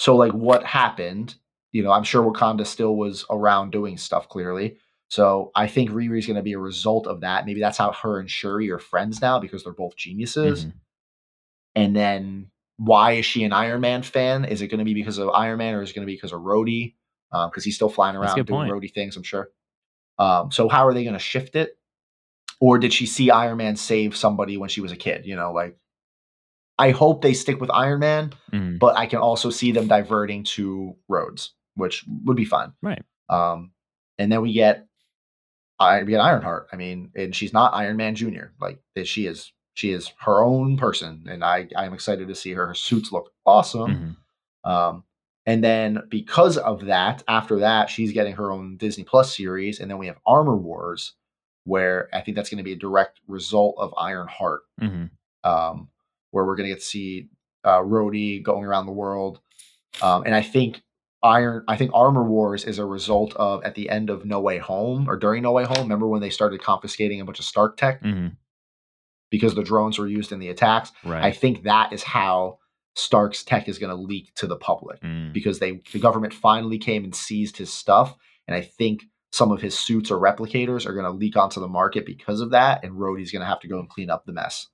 So 0.00 0.16
like 0.16 0.32
what 0.32 0.64
happened, 0.64 1.36
you 1.70 1.84
know, 1.84 1.92
I'm 1.92 2.02
sure 2.02 2.28
Wakanda 2.28 2.66
still 2.66 2.96
was 2.96 3.24
around 3.30 3.70
doing 3.70 3.96
stuff 3.96 4.28
clearly. 4.28 4.76
So 5.08 5.52
I 5.54 5.68
think 5.68 5.90
Riri's 5.90 6.26
going 6.26 6.34
to 6.34 6.42
be 6.42 6.54
a 6.54 6.58
result 6.58 7.06
of 7.06 7.20
that. 7.20 7.46
Maybe 7.46 7.60
that's 7.60 7.78
how 7.78 7.92
her 7.92 8.18
and 8.18 8.28
Shuri 8.28 8.72
are 8.72 8.80
friends 8.80 9.20
now 9.20 9.38
because 9.38 9.62
they're 9.62 9.72
both 9.72 9.94
geniuses. 9.94 10.64
Mhm. 10.64 10.72
And 11.76 11.94
then 11.94 12.50
why 12.78 13.12
is 13.12 13.24
she 13.24 13.44
an 13.44 13.52
Iron 13.52 13.82
Man 13.82 14.02
fan? 14.02 14.46
Is 14.46 14.62
it 14.62 14.66
going 14.66 14.80
to 14.80 14.84
be 14.84 14.94
because 14.94 15.18
of 15.18 15.28
Iron 15.28 15.58
Man 15.58 15.74
or 15.74 15.82
is 15.82 15.90
it 15.90 15.94
going 15.94 16.04
to 16.04 16.10
be 16.10 16.16
because 16.16 16.32
of 16.32 16.40
Rhodey? 16.40 16.94
Because 17.50 17.64
he's 17.64 17.74
still 17.76 17.88
flying 17.88 18.16
around 18.16 18.34
doing 18.36 18.46
point. 18.46 18.72
Rhodey 18.72 18.92
things, 18.92 19.16
I'm 19.16 19.22
sure. 19.22 19.48
Um, 20.18 20.50
so 20.52 20.68
how 20.68 20.86
are 20.86 20.94
they 20.94 21.02
going 21.04 21.14
to 21.14 21.18
shift 21.20 21.56
it? 21.56 21.76
Or 22.60 22.78
did 22.78 22.92
she 22.92 23.06
see 23.06 23.30
Iron 23.30 23.56
Man 23.58 23.76
save 23.76 24.16
somebody 24.16 24.56
when 24.56 24.68
she 24.68 24.80
was 24.80 24.92
a 24.92 24.96
kid? 24.96 25.26
You 25.26 25.36
know, 25.36 25.52
like 25.52 25.76
I 26.78 26.90
hope 26.90 27.22
they 27.22 27.34
stick 27.34 27.60
with 27.60 27.70
Iron 27.70 28.00
Man, 28.00 28.32
Mhm. 28.52 28.78
but 28.78 28.96
I 28.96 29.06
can 29.06 29.18
also 29.18 29.50
see 29.50 29.72
them 29.72 29.86
diverting 29.88 30.44
to 30.56 30.96
Rhodes, 31.08 31.52
which 31.74 32.04
would 32.24 32.36
be 32.36 32.44
fun. 32.44 32.72
Right. 32.82 33.02
Um, 33.28 33.72
and 34.18 34.30
then 34.30 34.40
we 34.42 34.52
get 34.52 34.86
I 35.80 36.02
we 36.04 36.10
get 36.10 36.20
Ironheart. 36.20 36.68
I 36.72 36.76
mean, 36.76 37.10
and 37.16 37.34
she's 37.34 37.52
not 37.52 37.74
Iron 37.74 37.96
Man 37.96 38.14
Junior. 38.14 38.54
Like 38.60 38.78
that 38.94 39.08
she 39.08 39.26
is 39.26 39.52
she 39.74 39.90
is 39.90 40.12
her 40.20 40.42
own 40.42 40.76
person, 40.76 41.24
and 41.28 41.44
I 41.44 41.66
I'm 41.76 41.92
excited 41.94 42.28
to 42.28 42.34
see 42.36 42.52
her. 42.52 42.68
Her 42.68 42.74
suits 42.74 43.10
look 43.10 43.32
awesome. 43.44 44.16
Mhm. 44.64 44.70
Um, 44.70 45.04
and 45.46 45.62
then 45.62 46.02
because 46.08 46.56
of 46.58 46.86
that, 46.86 47.22
after 47.28 47.58
that, 47.60 47.90
she's 47.90 48.12
getting 48.12 48.34
her 48.34 48.50
own 48.50 48.76
Disney 48.76 49.04
Plus 49.04 49.36
series, 49.36 49.80
and 49.80 49.90
then 49.90 49.98
we 49.98 50.06
have 50.06 50.18
Armor 50.26 50.56
Wars, 50.56 51.14
where 51.64 52.08
I 52.12 52.20
think 52.20 52.36
that's 52.36 52.50
going 52.50 52.58
to 52.58 52.64
be 52.64 52.72
a 52.72 52.76
direct 52.76 53.20
result 53.26 53.76
of 53.78 53.94
Ironheart 53.96 54.62
Mhm. 54.80 55.10
um, 55.44 55.88
where 56.30 56.44
we're 56.44 56.56
going 56.56 56.68
to 56.68 56.74
get 56.74 56.80
to 56.80 56.86
see 56.86 57.28
uh, 57.64 57.78
Rhodey 57.80 58.42
going 58.42 58.64
around 58.64 58.84
the 58.84 58.92
world. 58.92 59.40
Um, 60.02 60.24
and 60.26 60.34
I 60.34 60.42
think 60.42 60.82
Iron, 61.22 61.64
I 61.66 61.78
think 61.78 61.92
Armor 61.94 62.24
Wars 62.24 62.64
is 62.64 62.78
a 62.78 62.84
result 62.84 63.34
of 63.36 63.64
at 63.64 63.74
the 63.74 63.88
end 63.88 64.10
of 64.10 64.26
No 64.26 64.40
Way 64.40 64.58
Home 64.58 65.08
or 65.08 65.16
during 65.16 65.42
No 65.42 65.52
Way 65.52 65.64
Home. 65.64 65.78
Remember 65.78 66.06
when 66.06 66.20
they 66.20 66.28
started 66.28 66.60
confiscating 66.60 67.22
a 67.22 67.24
bunch 67.24 67.38
of 67.38 67.46
Stark 67.46 67.78
tech 67.78 68.02
Mhm. 68.02 68.36
because 69.30 69.54
the 69.54 69.62
drones 69.62 69.98
were 69.98 70.06
used 70.06 70.30
in 70.32 70.40
the 70.40 70.50
attacks? 70.50 70.92
I 71.06 71.30
think 71.30 71.62
that 71.62 71.94
is 71.94 72.02
how 72.02 72.58
Stark's 72.96 73.42
tech 73.42 73.68
is 73.68 73.78
going 73.78 73.90
to 73.90 74.00
leak 74.00 74.32
to 74.36 74.46
the 74.46 74.56
public 74.56 75.00
Mm. 75.02 75.32
because 75.32 75.58
they 75.58 75.80
the 75.92 75.98
government 75.98 76.32
finally 76.32 76.78
came 76.78 77.04
and 77.04 77.14
seized 77.14 77.56
his 77.56 77.72
stuff. 77.72 78.16
And 78.46 78.54
I 78.56 78.60
think 78.62 79.04
some 79.32 79.50
of 79.50 79.60
his 79.60 79.76
suits 79.78 80.10
or 80.12 80.18
replicators 80.20 80.86
are 80.86 80.92
going 80.92 81.04
to 81.06 81.10
leak 81.10 81.36
onto 81.36 81.58
the 81.60 81.66
market 81.68 82.06
because 82.06 82.40
of 82.40 82.50
that. 82.50 82.84
And 82.84 82.92
Rhodey's 82.94 83.32
going 83.32 83.40
to 83.40 83.46
have 83.46 83.60
to 83.60 83.68
go 83.68 83.80
and 83.80 83.88
clean 83.88 84.10
up 84.10 84.24
the 84.26 84.32
mess. 84.32 84.68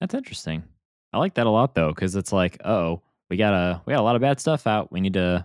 That's 0.00 0.14
interesting. 0.14 0.64
I 1.12 1.18
like 1.18 1.34
that 1.34 1.46
a 1.46 1.50
lot 1.50 1.74
though, 1.74 1.90
because 1.90 2.16
it's 2.16 2.32
like, 2.32 2.60
oh, 2.64 3.02
we 3.30 3.36
got 3.36 3.52
a 3.52 3.82
we 3.84 3.92
got 3.92 4.00
a 4.00 4.02
lot 4.02 4.16
of 4.16 4.22
bad 4.22 4.40
stuff 4.40 4.66
out. 4.66 4.90
We 4.90 5.00
need 5.00 5.14
to 5.14 5.44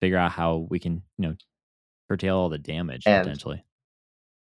figure 0.00 0.18
out 0.18 0.32
how 0.32 0.66
we 0.70 0.78
can, 0.78 1.02
you 1.16 1.28
know, 1.28 1.34
curtail 2.08 2.36
all 2.36 2.48
the 2.48 2.58
damage 2.58 3.02
And- 3.06 3.24
potentially. 3.24 3.64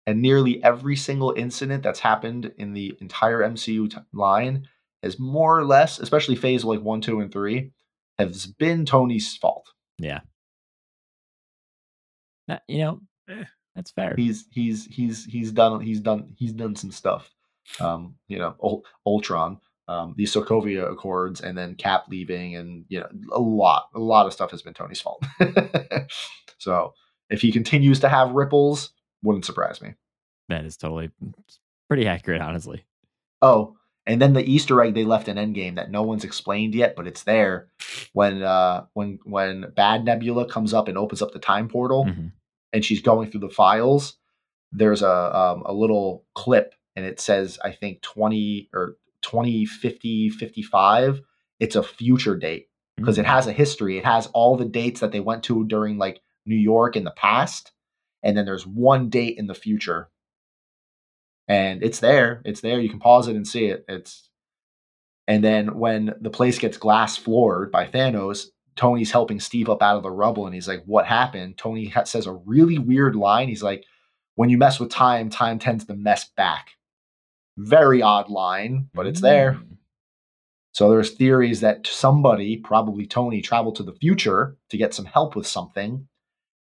and 0.07 0.21
nearly 0.23 0.63
every 0.65 0.97
single 0.97 1.33
incident 1.37 1.83
that's 1.83 2.01
happened 2.01 2.53
in 2.59 2.73
the 2.73 2.97
entire 3.01 3.41
MCU 3.43 3.89
t- 3.91 3.97
line 4.13 4.69
has 5.03 5.19
more 5.19 5.59
or 5.59 5.65
less, 5.65 5.99
especially 5.99 6.37
phase 6.37 6.65
like 6.65 6.81
one, 6.81 7.01
two, 7.01 7.21
and 7.21 7.33
three, 7.33 7.71
has 8.19 8.47
been 8.47 8.85
Tony's 8.87 9.37
fault. 9.37 9.67
Yeah. 9.99 10.21
That, 12.49 12.63
you 12.69 12.79
know, 12.79 13.01
Eh. 13.29 13.45
that's 13.75 13.91
fair. 13.91 14.15
He's 14.17 14.47
he's 14.51 14.87
he's 14.87 15.25
he's 15.25 15.53
done 15.53 15.81
he's 15.81 16.01
done 16.01 16.33
he's 16.37 16.53
done 16.53 16.75
some 16.77 16.91
stuff. 16.91 17.31
Um, 17.81 18.15
you 18.29 18.39
know, 18.39 18.55
Ul- 18.63 18.85
Ultron, 19.07 19.59
um, 19.89 20.15
the 20.17 20.25
Sokovia 20.25 20.91
Accords, 20.91 21.43
and 21.43 21.57
then 21.57 21.75
Cap 21.75 22.05
leaving, 22.09 22.57
and 22.57 22.87
you 22.89 23.01
know, 23.01 23.09
a 23.33 23.39
lot 23.39 23.89
a 23.95 23.99
lot 23.99 24.27
of 24.27 24.33
stuff 24.33 24.51
has 24.53 24.63
been 24.63 24.73
Tony's 24.75 25.01
fault. 25.03 25.23
so 26.59 26.95
if 27.29 27.43
he 27.43 27.53
continues 27.53 28.01
to 28.01 28.09
have 28.09 28.31
ripples, 28.33 28.91
wouldn't 29.23 29.45
surprise 29.45 29.83
me. 29.83 29.93
That 30.49 30.65
is 30.65 30.79
totally 30.79 31.11
pretty 31.89 32.07
accurate, 32.07 32.41
honestly. 32.41 32.87
Oh, 33.43 33.77
and 34.09 34.21
then 34.21 34.33
the 34.33 34.43
Easter 34.45 34.83
egg 34.83 34.95
they 34.95 35.05
left 35.05 35.29
in 35.29 35.37
Endgame 35.37 35.77
that 35.77 35.91
no 35.91 36.03
one's 36.03 36.25
explained 36.25 36.75
yet, 36.75 36.97
but 36.97 37.07
it's 37.07 37.23
there 37.23 37.69
when 38.13 38.43
uh 38.43 38.87
when 38.95 39.21
when 39.25 39.73
Bad 39.77 40.05
Nebula 40.05 40.47
comes 40.49 40.75
up 40.75 40.89
and 40.89 40.99
opens 40.99 41.23
up 41.23 41.31
the 41.33 41.39
time 41.39 41.69
portal 41.69 42.07
Mhm. 42.07 42.33
and 42.73 42.85
she's 42.85 43.03
going 43.03 43.31
through 43.31 43.41
the 43.41 43.49
files. 43.49 44.17
There's 44.73 45.03
a 45.03 45.37
um, 45.39 45.63
a 45.67 45.73
little 45.73 46.25
clip 46.35 46.75
and 46.97 47.05
it 47.07 47.21
says 47.21 47.59
I 47.65 47.71
think 47.73 48.03
20 48.03 48.71
or 48.75 48.97
20 49.23 49.65
50 49.67 50.31
55. 50.31 51.21
It's 51.61 51.77
a 51.77 51.83
future 51.83 52.37
date 52.37 52.69
because 52.97 53.19
it 53.19 53.25
Mm. 53.27 53.35
has 53.35 53.47
a 53.47 53.53
history. 53.53 53.99
It 53.99 54.05
has 54.05 54.27
all 54.29 54.57
the 54.57 54.65
dates 54.65 55.01
that 55.01 55.13
they 55.13 55.21
went 55.21 55.43
to 55.45 55.65
during 55.65 55.99
like 55.99 56.21
New 56.47 56.57
York 56.57 56.97
in 56.97 57.05
the 57.05 57.11
past, 57.11 57.73
and 58.23 58.37
then 58.37 58.45
there's 58.47 58.67
one 58.67 59.09
date 59.11 59.37
in 59.39 59.47
the 59.49 59.55
future. 59.55 60.09
And 61.49 61.83
it's 61.83 62.01
there. 62.01 62.43
It's 62.45 62.61
there. 62.61 62.79
You 62.79 62.91
can 62.91 63.01
pause 63.01 63.27
it 63.27 63.37
and 63.37 63.49
see 63.49 63.67
it. 63.67 63.85
It's 63.89 64.29
and 65.27 65.45
then 65.45 65.79
when 65.79 66.15
the 66.21 66.31
place 66.31 66.59
gets 66.59 66.79
glass 66.79 67.17
floored 67.17 67.71
by 67.71 67.87
Thanos, 67.87 68.47
Tony's 68.77 69.11
helping 69.11 69.41
Steve 69.41 69.69
up 69.69 69.83
out 69.83 69.97
of 69.97 70.03
the 70.03 70.11
rubble, 70.11 70.47
and 70.47 70.55
he's 70.55 70.69
like, 70.69 70.83
"What 70.87 71.07
happened?" 71.07 71.59
Tony 71.59 71.89
ha- 71.89 72.05
says 72.05 72.27
a 72.27 72.33
really 72.33 72.79
weird 72.79 73.15
line. 73.15 73.49
He's 73.49 73.63
like, 73.63 73.85
"When 74.37 74.49
you 74.49 74.57
mess 74.57 74.81
with 74.81 74.91
time, 74.91 75.29
time 75.31 75.59
tends 75.59 75.85
to 75.87 75.95
mess 75.95 76.31
back." 76.37 76.71
Very 77.59 78.01
odd 78.01 78.31
line, 78.31 78.89
but 78.95 79.07
it's 79.07 79.21
there. 79.21 79.55
Mm. 79.55 79.77
So 80.73 80.91
there's 80.91 81.11
theories 81.11 81.61
that 81.61 81.87
somebody, 81.87 82.57
probably 82.57 83.05
Tony, 83.07 83.43
traveled 83.43 83.77
to 83.77 83.83
the 83.83 83.95
future 83.95 84.57
to 84.71 84.77
get 84.77 84.95
some 84.95 85.07
help 85.07 85.35
with 85.35 85.47
something, 85.47 86.07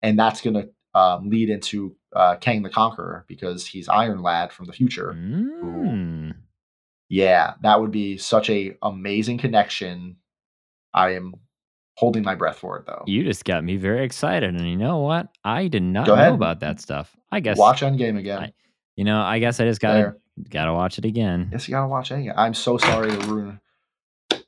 and 0.02 0.18
that's 0.18 0.40
going 0.40 0.54
to 0.54 0.70
um, 0.94 1.28
lead 1.28 1.50
into 1.50 1.96
uh, 2.14 2.36
Kang 2.36 2.62
the 2.62 2.70
Conqueror 2.70 3.24
because 3.28 3.66
he's 3.66 3.88
Iron 3.88 4.22
Lad 4.22 4.52
from 4.52 4.66
the 4.66 4.72
future. 4.72 5.12
Mm. 5.16 6.34
Yeah, 7.08 7.54
that 7.62 7.80
would 7.80 7.90
be 7.90 8.16
such 8.18 8.48
a 8.50 8.76
amazing 8.82 9.38
connection. 9.38 10.16
I 10.92 11.10
am 11.14 11.34
holding 11.96 12.22
my 12.24 12.34
breath 12.34 12.58
for 12.58 12.78
it 12.78 12.86
though. 12.86 13.02
You 13.06 13.24
just 13.24 13.44
got 13.44 13.62
me 13.64 13.76
very 13.76 14.04
excited, 14.04 14.54
and 14.54 14.68
you 14.68 14.76
know 14.76 14.98
what? 14.98 15.28
I 15.44 15.68
did 15.68 15.82
not 15.82 16.06
Go 16.06 16.14
know 16.14 16.20
ahead. 16.22 16.34
about 16.34 16.60
that 16.60 16.80
stuff. 16.80 17.14
I 17.30 17.40
guess 17.40 17.58
Watch 17.58 17.80
Endgame 17.80 18.18
again. 18.18 18.38
I- 18.42 18.52
you 18.96 19.02
know. 19.04 19.20
I 19.20 19.40
guess 19.40 19.58
I 19.58 19.64
just 19.64 19.80
gotta 19.80 19.94
There. 19.98 20.16
gotta 20.50 20.72
watch 20.72 20.98
it 20.98 21.04
again. 21.04 21.48
Yes, 21.50 21.66
you 21.66 21.72
gotta 21.72 21.88
watch 21.88 22.10
Endgame. 22.10 22.34
I'm 22.36 22.54
so 22.54 22.78
sorry 22.78 23.10
to 23.10 23.18
ruin 23.26 23.60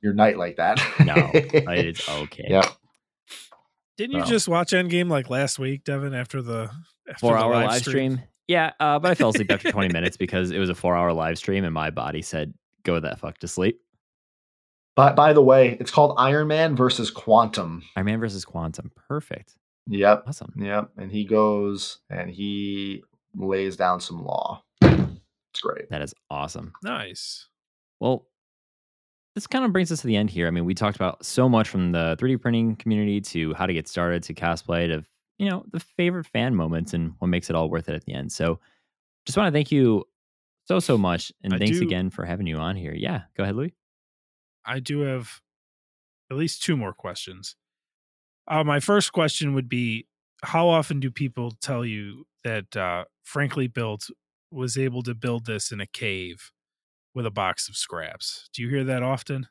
your 0.02 0.12
night 0.14 0.39
like 0.39 0.56
that. 0.59 0.78
No, 1.05 1.14
it's 1.35 2.09
okay. 2.09 2.44
yeah. 2.48 2.62
Didn't 3.97 4.12
you 4.14 4.20
No. 4.20 4.27
just 4.27 4.48
watch 4.48 4.73
Endgame 4.73 5.09
like 5.10 5.31
last 5.31 5.59
week, 5.59 5.85
Devin? 5.85 6.14
After 6.14 6.43
the 6.43 6.70
after 7.09 7.18
Four 7.20 7.32
the 7.32 7.39
hour 7.39 7.52
live 7.55 7.81
stream. 7.81 8.20
Yeah, 8.48 8.73
uh, 8.78 8.98
but 8.98 9.10
I 9.10 9.14
fell 9.14 9.31
asleep 9.31 9.51
after 9.51 9.73
20 9.73 9.89
minutes 9.93 10.16
because 10.16 10.51
it 10.51 10.59
was 10.59 10.70
a 10.70 10.74
four 10.74 10.97
hour 10.97 11.12
live 11.12 11.39
stream, 11.39 11.64
and 11.64 11.73
my 11.74 11.90
body 11.90 12.23
said, 12.23 12.55
"Go 12.85 13.01
that 13.01 13.18
fuck 13.20 13.39
to 13.39 13.48
sleep." 13.48 13.81
But 14.94 15.14
by 15.16 15.32
the 15.32 15.43
way, 15.43 15.77
it's 15.81 15.90
called 15.90 16.14
Iron 16.18 16.48
Man 16.48 16.74
versus 16.77 17.10
Quantum. 17.10 17.82
Iron 17.97 18.06
Man 18.06 18.20
versus 18.20 18.44
Quantum. 18.44 18.90
Perfect. 19.09 19.55
Yep. 19.89 20.24
Awesome. 20.27 20.52
Yep. 20.59 20.90
And 20.97 21.12
he 21.12 21.24
goes 21.24 21.98
and 22.09 22.31
he 22.31 23.02
lays 23.36 23.77
down 23.77 24.01
some 24.01 24.24
law. 24.24 24.62
It's 24.82 25.60
great. 25.62 25.90
That 25.90 26.02
is 26.02 26.14
awesome. 26.31 26.73
Nice. 26.82 27.47
Well, 28.01 28.27
this 29.36 29.46
kind 29.46 29.66
of 29.66 29.72
brings 29.72 29.92
us 29.92 30.00
to 30.00 30.06
the 30.06 30.16
end 30.16 30.30
here. 30.30 30.46
I 30.46 30.50
mean, 30.50 30.64
we 30.64 30.72
talked 30.72 30.96
about 30.96 31.22
so 31.24 31.46
much 31.46 31.68
from 31.68 31.92
the 31.92 32.16
3D 32.18 32.40
printing 32.40 32.74
community 32.74 33.20
to 33.20 33.52
how 33.52 33.66
to 33.66 33.74
get 33.74 33.86
started 33.86 34.22
to 34.22 34.34
cosplay 34.34 34.88
to, 34.88 35.04
you 35.36 35.50
know, 35.50 35.62
the 35.70 35.78
favorite 35.78 36.24
fan 36.24 36.54
moments 36.54 36.94
and 36.94 37.12
what 37.18 37.28
makes 37.28 37.50
it 37.50 37.54
all 37.54 37.68
worth 37.68 37.90
it 37.90 37.94
at 37.94 38.06
the 38.06 38.14
end. 38.14 38.32
So 38.32 38.58
just 39.26 39.36
want 39.36 39.48
to 39.48 39.52
thank 39.52 39.70
you 39.70 40.04
so 40.64 40.80
so 40.80 40.96
much, 40.96 41.30
and 41.44 41.52
I 41.52 41.58
thanks 41.58 41.78
do- 41.78 41.84
again 41.84 42.08
for 42.08 42.24
having 42.24 42.46
you 42.46 42.56
on 42.56 42.76
here. 42.76 42.94
Yeah, 42.94 43.24
go 43.36 43.42
ahead, 43.42 43.56
Louis. 43.56 43.74
I 44.64 44.80
do 44.80 45.00
have 45.00 45.42
at 46.30 46.38
least 46.38 46.62
two 46.62 46.76
more 46.76 46.94
questions. 46.94 47.56
Uh, 48.48 48.64
my 48.64 48.80
first 48.80 49.12
question 49.12 49.52
would 49.52 49.68
be 49.68 50.06
How 50.44 50.66
often 50.66 50.98
do 50.98 51.10
people 51.10 51.52
tell 51.60 51.84
you 51.84 52.24
that 52.42 52.74
uh, 52.74 53.04
Frankly 53.22 53.66
Built 53.66 54.08
was 54.50 54.78
able 54.78 55.02
to 55.02 55.14
build 55.14 55.44
this 55.44 55.70
in 55.72 55.80
a 55.82 55.86
cave 55.86 56.52
with 57.16 57.26
a 57.26 57.30
box 57.30 57.68
of 57.68 57.76
scraps? 57.76 58.48
Do 58.52 58.62
you 58.62 58.68
hear 58.68 58.84
that 58.84 59.02
often? 59.02 59.48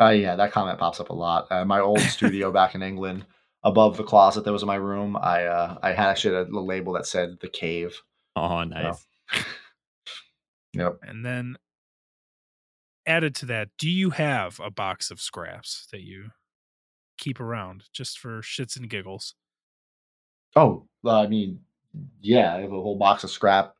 Uh, 0.00 0.10
yeah, 0.10 0.36
that 0.36 0.52
comment 0.52 0.78
pops 0.78 1.00
up 1.00 1.10
a 1.10 1.14
lot. 1.14 1.46
Uh, 1.50 1.64
my 1.64 1.80
old 1.80 2.00
studio 2.00 2.52
back 2.52 2.74
in 2.74 2.82
England, 2.82 3.26
above 3.64 3.96
the 3.96 4.04
closet 4.04 4.44
that 4.44 4.52
was 4.52 4.62
in 4.62 4.68
my 4.68 4.76
room, 4.76 5.16
I 5.16 5.44
uh, 5.44 5.78
I 5.82 5.88
had 5.88 6.08
actually 6.08 6.36
had 6.36 6.44
a 6.44 6.50
little 6.50 6.66
label 6.66 6.92
that 6.94 7.06
said 7.06 7.38
the 7.40 7.48
cave. 7.48 8.00
Oh, 8.36 8.64
nice. 8.64 9.06
Yep. 10.76 10.98
And 11.02 11.24
then 11.24 11.56
added 13.06 13.34
to 13.36 13.46
that, 13.46 13.70
do 13.78 13.88
you 13.88 14.10
have 14.10 14.60
a 14.60 14.70
box 14.70 15.10
of 15.10 15.20
scraps 15.20 15.86
that 15.90 16.02
you 16.02 16.30
keep 17.16 17.40
around 17.40 17.84
just 17.94 18.18
for 18.18 18.42
shits 18.42 18.76
and 18.76 18.90
giggles? 18.90 19.34
Oh, 20.54 20.86
uh, 21.04 21.22
I 21.22 21.28
mean, 21.28 21.60
yeah, 22.20 22.54
I 22.54 22.60
have 22.60 22.72
a 22.72 22.82
whole 22.82 22.98
box 22.98 23.24
of 23.24 23.30
scrap 23.30 23.74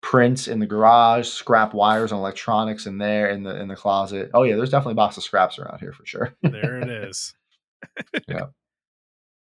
prints 0.00 0.48
in 0.48 0.58
the 0.58 0.66
garage, 0.66 1.28
scrap 1.28 1.74
wires 1.74 2.12
and 2.12 2.18
electronics 2.18 2.86
in 2.86 2.98
there 2.98 3.30
in 3.30 3.42
the 3.42 3.60
in 3.60 3.68
the 3.68 3.76
closet. 3.76 4.30
Oh 4.34 4.42
yeah, 4.44 4.56
there's 4.56 4.70
definitely 4.70 4.92
a 4.92 4.96
box 4.96 5.16
of 5.16 5.22
scraps 5.24 5.58
around 5.58 5.78
here 5.80 5.92
for 5.92 6.06
sure. 6.06 6.34
There 6.42 6.80
it 6.80 6.88
is. 7.08 7.34
yeah. 8.28 8.46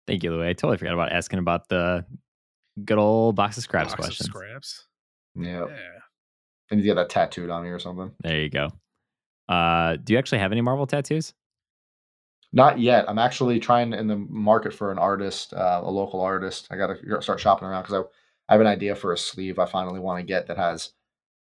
Thank 0.07 0.23
you, 0.23 0.31
Louis. 0.31 0.49
I 0.49 0.53
totally 0.53 0.77
forgot 0.77 0.93
about 0.93 1.11
asking 1.11 1.39
about 1.39 1.69
the 1.69 2.05
good 2.83 2.97
old 2.97 3.35
box 3.35 3.57
of 3.57 3.63
scraps 3.63 3.91
box 3.93 4.05
questions. 4.05 4.27
of 4.29 4.33
scraps. 4.35 4.87
yeah. 5.35 5.65
Yeah. 5.67 5.99
I 6.71 6.75
need 6.75 6.81
to 6.81 6.87
get 6.87 6.95
that 6.95 7.09
tattooed 7.09 7.49
on 7.49 7.63
me 7.63 7.69
or 7.69 7.79
something. 7.79 8.11
There 8.21 8.39
you 8.41 8.49
go. 8.49 8.69
Uh, 9.47 9.97
do 9.97 10.13
you 10.13 10.19
actually 10.19 10.39
have 10.39 10.51
any 10.51 10.61
Marvel 10.61 10.87
tattoos? 10.87 11.33
Not 12.51 12.79
yet. 12.79 13.05
I'm 13.09 13.19
actually 13.19 13.59
trying 13.59 13.93
in 13.93 14.07
the 14.07 14.15
market 14.15 14.73
for 14.73 14.91
an 14.91 14.97
artist, 14.97 15.53
uh, 15.53 15.81
a 15.83 15.89
local 15.91 16.21
artist. 16.21 16.67
I 16.71 16.77
got 16.77 16.87
to 16.87 17.21
start 17.21 17.39
shopping 17.39 17.67
around 17.67 17.83
because 17.83 17.95
I, 17.95 18.07
I 18.49 18.53
have 18.53 18.61
an 18.61 18.67
idea 18.67 18.95
for 18.95 19.13
a 19.13 19.17
sleeve 19.17 19.57
I 19.59 19.65
finally 19.65 19.99
want 19.99 20.19
to 20.19 20.23
get 20.25 20.47
that 20.47 20.57
has. 20.57 20.91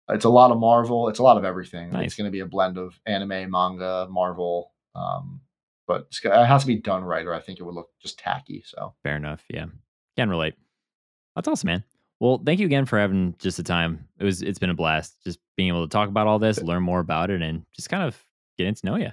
It's 0.09 0.25
a 0.25 0.29
lot 0.29 0.51
of 0.51 0.59
Marvel. 0.59 1.09
It's 1.09 1.19
a 1.19 1.23
lot 1.23 1.37
of 1.37 1.43
everything. 1.45 1.91
Nice. 1.91 2.05
It's 2.07 2.15
going 2.15 2.25
to 2.27 2.31
be 2.31 2.39
a 2.41 2.45
blend 2.45 2.77
of 2.77 2.99
anime, 3.05 3.49
manga, 3.51 4.07
Marvel. 4.09 4.71
Um, 4.93 5.41
but 5.87 6.07
it 6.23 6.31
has 6.45 6.61
to 6.61 6.67
be 6.67 6.77
done 6.77 7.03
right, 7.03 7.25
or 7.25 7.33
I 7.33 7.39
think 7.41 7.59
it 7.59 7.63
would 7.63 7.75
look 7.75 7.89
just 8.01 8.17
tacky. 8.19 8.63
So 8.65 8.93
Fair 9.03 9.15
enough. 9.17 9.43
Yeah, 9.49 9.65
can 10.15 10.29
relate. 10.29 10.55
That's 11.35 11.47
awesome, 11.47 11.67
man. 11.67 11.83
Well, 12.19 12.41
thank 12.45 12.59
you 12.59 12.65
again 12.65 12.85
for 12.85 12.97
having 12.97 13.35
just 13.39 13.57
the 13.57 13.63
time. 13.63 14.07
It 14.19 14.23
was 14.23 14.41
it's 14.41 14.57
been 14.59 14.69
a 14.69 14.75
blast 14.75 15.15
just 15.23 15.39
being 15.57 15.69
able 15.69 15.85
to 15.85 15.91
talk 15.91 16.07
about 16.07 16.27
all 16.27 16.39
this, 16.39 16.61
learn 16.61 16.81
more 16.83 16.99
about 17.01 17.29
it, 17.29 17.41
and 17.41 17.63
just 17.75 17.89
kind 17.89 18.03
of 18.03 18.17
getting 18.57 18.73
to 18.73 18.85
know 18.85 18.95
you. 18.95 19.11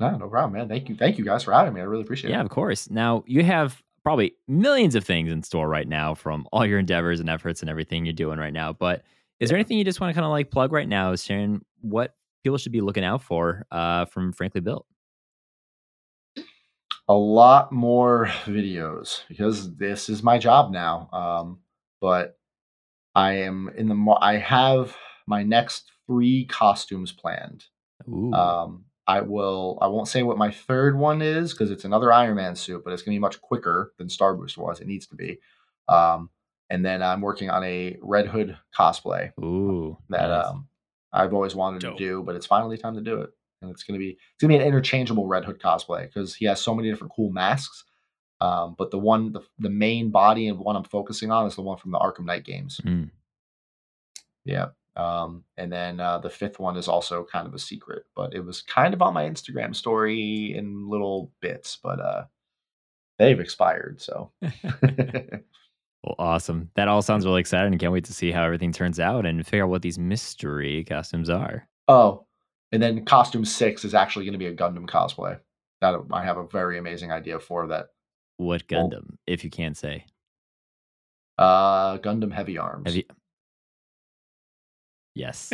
no, 0.00 0.16
no 0.16 0.28
problem, 0.28 0.54
man. 0.54 0.68
Thank 0.68 0.88
you, 0.88 0.96
thank 0.96 1.18
you 1.18 1.24
guys 1.24 1.44
for 1.44 1.52
having 1.52 1.72
me. 1.72 1.80
I 1.80 1.84
really 1.84 2.02
appreciate 2.02 2.30
Yeah, 2.30 2.36
it. 2.36 2.38
Yeah, 2.40 2.44
of 2.44 2.50
course. 2.50 2.90
Now 2.90 3.22
you 3.26 3.44
have 3.44 3.80
probably 4.04 4.34
millions 4.46 4.94
of 4.94 5.04
things 5.04 5.32
in 5.32 5.42
store 5.42 5.68
right 5.68 5.88
now 5.88 6.14
from 6.14 6.46
all 6.52 6.64
your 6.64 6.78
endeavors 6.78 7.18
and 7.20 7.28
efforts 7.28 7.62
and 7.62 7.70
everything 7.70 8.04
you're 8.04 8.12
doing 8.12 8.38
right 8.38 8.52
now. 8.52 8.72
But 8.72 9.02
is 9.40 9.48
there 9.48 9.58
anything 9.58 9.78
you 9.78 9.84
just 9.84 10.00
want 10.00 10.10
to 10.10 10.14
kind 10.14 10.24
of 10.24 10.30
like 10.30 10.50
plug 10.50 10.70
right 10.72 10.88
now? 10.88 11.10
Is 11.12 11.24
sharing 11.24 11.64
what 11.80 12.14
people 12.44 12.58
should 12.58 12.70
be 12.72 12.80
looking 12.80 13.02
out 13.04 13.22
for 13.22 13.66
uh, 13.72 14.04
from 14.04 14.32
Frankly 14.32 14.60
Built? 14.60 14.86
a 17.08 17.14
lot 17.14 17.70
more 17.70 18.26
videos 18.44 19.22
because 19.28 19.76
this 19.76 20.08
is 20.08 20.22
my 20.22 20.38
job 20.38 20.72
now. 20.72 21.08
Um, 21.12 21.58
but 22.00 22.38
I 23.14 23.32
am 23.32 23.70
in 23.76 23.88
the. 23.88 23.94
mar- 23.94 24.18
I 24.20 24.38
have 24.38 24.96
my 25.26 25.42
next 25.42 25.90
three 26.06 26.46
costumes 26.46 27.12
planned. 27.12 27.64
Ooh, 28.08 28.32
Um, 28.32 28.84
I 29.06 29.20
will. 29.20 29.78
I 29.82 29.86
won't 29.88 30.08
say 30.08 30.22
what 30.22 30.38
my 30.38 30.50
third 30.50 30.96
one 30.96 31.20
is 31.20 31.52
because 31.52 31.70
it's 31.70 31.84
another 31.84 32.12
Iron 32.12 32.36
Man 32.36 32.56
suit, 32.56 32.82
but 32.84 32.92
it's 32.92 33.02
gonna 33.02 33.14
be 33.14 33.20
much 33.20 33.40
quicker 33.40 33.92
than 33.98 34.08
Star 34.08 34.34
Boost 34.34 34.56
was. 34.56 34.80
It 34.80 34.86
needs 34.86 35.06
to 35.08 35.16
be. 35.16 35.38
Um, 35.88 36.30
and 36.70 36.84
then 36.84 37.02
I'm 37.02 37.20
working 37.20 37.50
on 37.50 37.62
a 37.64 37.98
Red 38.00 38.26
Hood 38.26 38.56
cosplay 38.76 39.32
ooh, 39.38 39.98
that 40.08 40.28
nice. 40.28 40.46
um, 40.46 40.68
I've 41.12 41.34
always 41.34 41.54
wanted 41.54 41.82
Dope. 41.82 41.98
to 41.98 42.04
do, 42.04 42.22
but 42.22 42.34
it's 42.34 42.46
finally 42.46 42.78
time 42.78 42.94
to 42.94 43.02
do 43.02 43.20
it. 43.20 43.30
And 43.60 43.70
it's 43.70 43.82
gonna 43.82 43.98
be 43.98 44.10
it's 44.10 44.40
gonna 44.40 44.56
be 44.56 44.60
an 44.60 44.66
interchangeable 44.66 45.26
Red 45.26 45.44
Hood 45.44 45.60
cosplay 45.60 46.02
because 46.02 46.34
he 46.34 46.46
has 46.46 46.60
so 46.60 46.74
many 46.74 46.90
different 46.90 47.12
cool 47.14 47.30
masks. 47.30 47.84
Um, 48.40 48.74
but 48.76 48.90
the 48.90 48.98
one, 48.98 49.32
the, 49.32 49.40
the 49.58 49.70
main 49.70 50.10
body 50.10 50.48
and 50.48 50.58
one 50.58 50.76
I'm 50.76 50.84
focusing 50.84 51.30
on 51.30 51.46
is 51.46 51.54
the 51.54 51.62
one 51.62 51.78
from 51.78 51.92
the 51.92 51.98
Arkham 51.98 52.24
Knight 52.24 52.44
games. 52.44 52.80
Mm. 52.84 53.10
Yeah. 54.44 54.68
Um, 54.96 55.42
and 55.56 55.72
then 55.72 55.98
uh, 55.98 56.18
the 56.18 56.30
fifth 56.30 56.60
one 56.60 56.76
is 56.76 56.86
also 56.88 57.24
kind 57.24 57.46
of 57.48 57.54
a 57.54 57.58
secret, 57.58 58.04
but 58.14 58.32
it 58.34 58.40
was 58.40 58.62
kind 58.62 58.94
of 58.94 59.02
on 59.02 59.12
my 59.14 59.24
Instagram 59.24 59.74
story 59.74 60.54
in 60.56 60.88
little 60.88 61.32
bits, 61.40 61.78
but 61.82 61.98
uh, 62.00 62.24
they've 63.18 63.40
expired. 63.40 64.00
So 64.00 64.30
Well, 66.04 66.16
awesome. 66.18 66.70
That 66.74 66.86
all 66.88 67.00
sounds 67.02 67.24
really 67.24 67.40
exciting. 67.40 67.72
and 67.72 67.80
Can't 67.80 67.92
wait 67.92 68.04
to 68.04 68.12
see 68.12 68.30
how 68.30 68.44
everything 68.44 68.72
turns 68.72 69.00
out 69.00 69.24
and 69.26 69.44
figure 69.46 69.64
out 69.64 69.70
what 69.70 69.80
these 69.82 69.98
mystery 69.98 70.84
costumes 70.84 71.30
are. 71.30 71.66
oh, 71.88 72.26
and 72.72 72.82
then 72.82 73.04
costume 73.04 73.44
six 73.44 73.84
is 73.84 73.94
actually 73.94 74.24
going 74.24 74.32
to 74.32 74.38
be 74.38 74.46
a 74.46 74.54
Gundam 74.54 74.86
cosplay 74.86 75.38
that 75.80 75.94
I 76.12 76.24
have 76.24 76.36
a 76.38 76.46
very 76.48 76.76
amazing 76.78 77.10
idea 77.12 77.38
for. 77.38 77.66
That 77.68 77.86
What 78.36 78.62
Well- 78.70 78.90
Gundam, 78.90 79.16
if 79.26 79.44
you 79.44 79.50
can't 79.50 79.76
say? 79.76 80.06
uh, 81.38 81.98
Gundam 81.98 82.32
Heavy 82.32 82.58
Arms. 82.58 82.96
You? 82.96 83.04
Yes. 85.14 85.52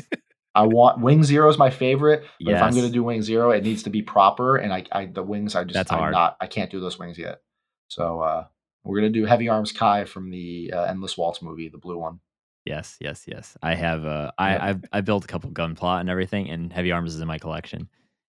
I 0.55 0.67
want 0.67 1.01
Wing 1.01 1.23
Zero 1.23 1.49
is 1.49 1.59
my 1.59 1.71
favorite, 1.71 2.25
but 2.41 2.55
if 2.55 2.63
I'm 2.63 2.73
going 2.73 2.87
to 2.87 2.93
do 2.93 3.05
Wing 3.05 3.23
Zero, 3.23 3.51
it 3.51 3.63
needs 3.63 3.85
to 3.85 3.91
be 3.91 4.03
proper, 4.03 4.57
and 4.57 4.73
I, 4.73 4.85
I 4.91 5.07
the 5.07 5.23
wings 5.23 5.55
I 5.55 5.63
just 5.63 5.75
That's 5.75 5.93
I'm 5.93 5.99
hard. 5.99 6.13
not 6.13 6.37
I 6.41 6.47
can't 6.49 6.71
do 6.71 6.81
those 6.81 6.99
wings 6.99 7.19
yet. 7.19 7.41
So 7.89 8.21
uh, 8.21 8.47
we're 8.83 8.97
gonna 8.97 9.11
do 9.11 9.27
Heavy 9.27 9.49
Arms 9.49 9.71
Kai 9.73 10.05
from 10.07 10.31
the 10.31 10.73
uh, 10.75 10.85
Endless 10.85 11.17
Waltz 11.17 11.41
movie, 11.41 11.69
the 11.69 11.79
blue 11.79 11.99
one. 11.99 12.19
Yes, 12.65 12.97
yes, 13.01 13.25
yes. 13.27 13.57
I 13.63 13.75
have. 13.75 14.05
Uh, 14.05 14.33
I 14.39 14.53
Yep. 14.53 14.63
I've 14.63 14.85
I 14.93 15.01
built 15.03 15.25
a 15.25 15.29
couple 15.29 15.51
Gunpla 15.51 16.01
and 16.01 16.11
everything, 16.11 16.51
and 16.51 16.73
heavy 16.73 16.91
arms 16.91 17.15
is 17.15 17.21
in 17.21 17.29
my 17.29 17.39
collection, 17.39 17.89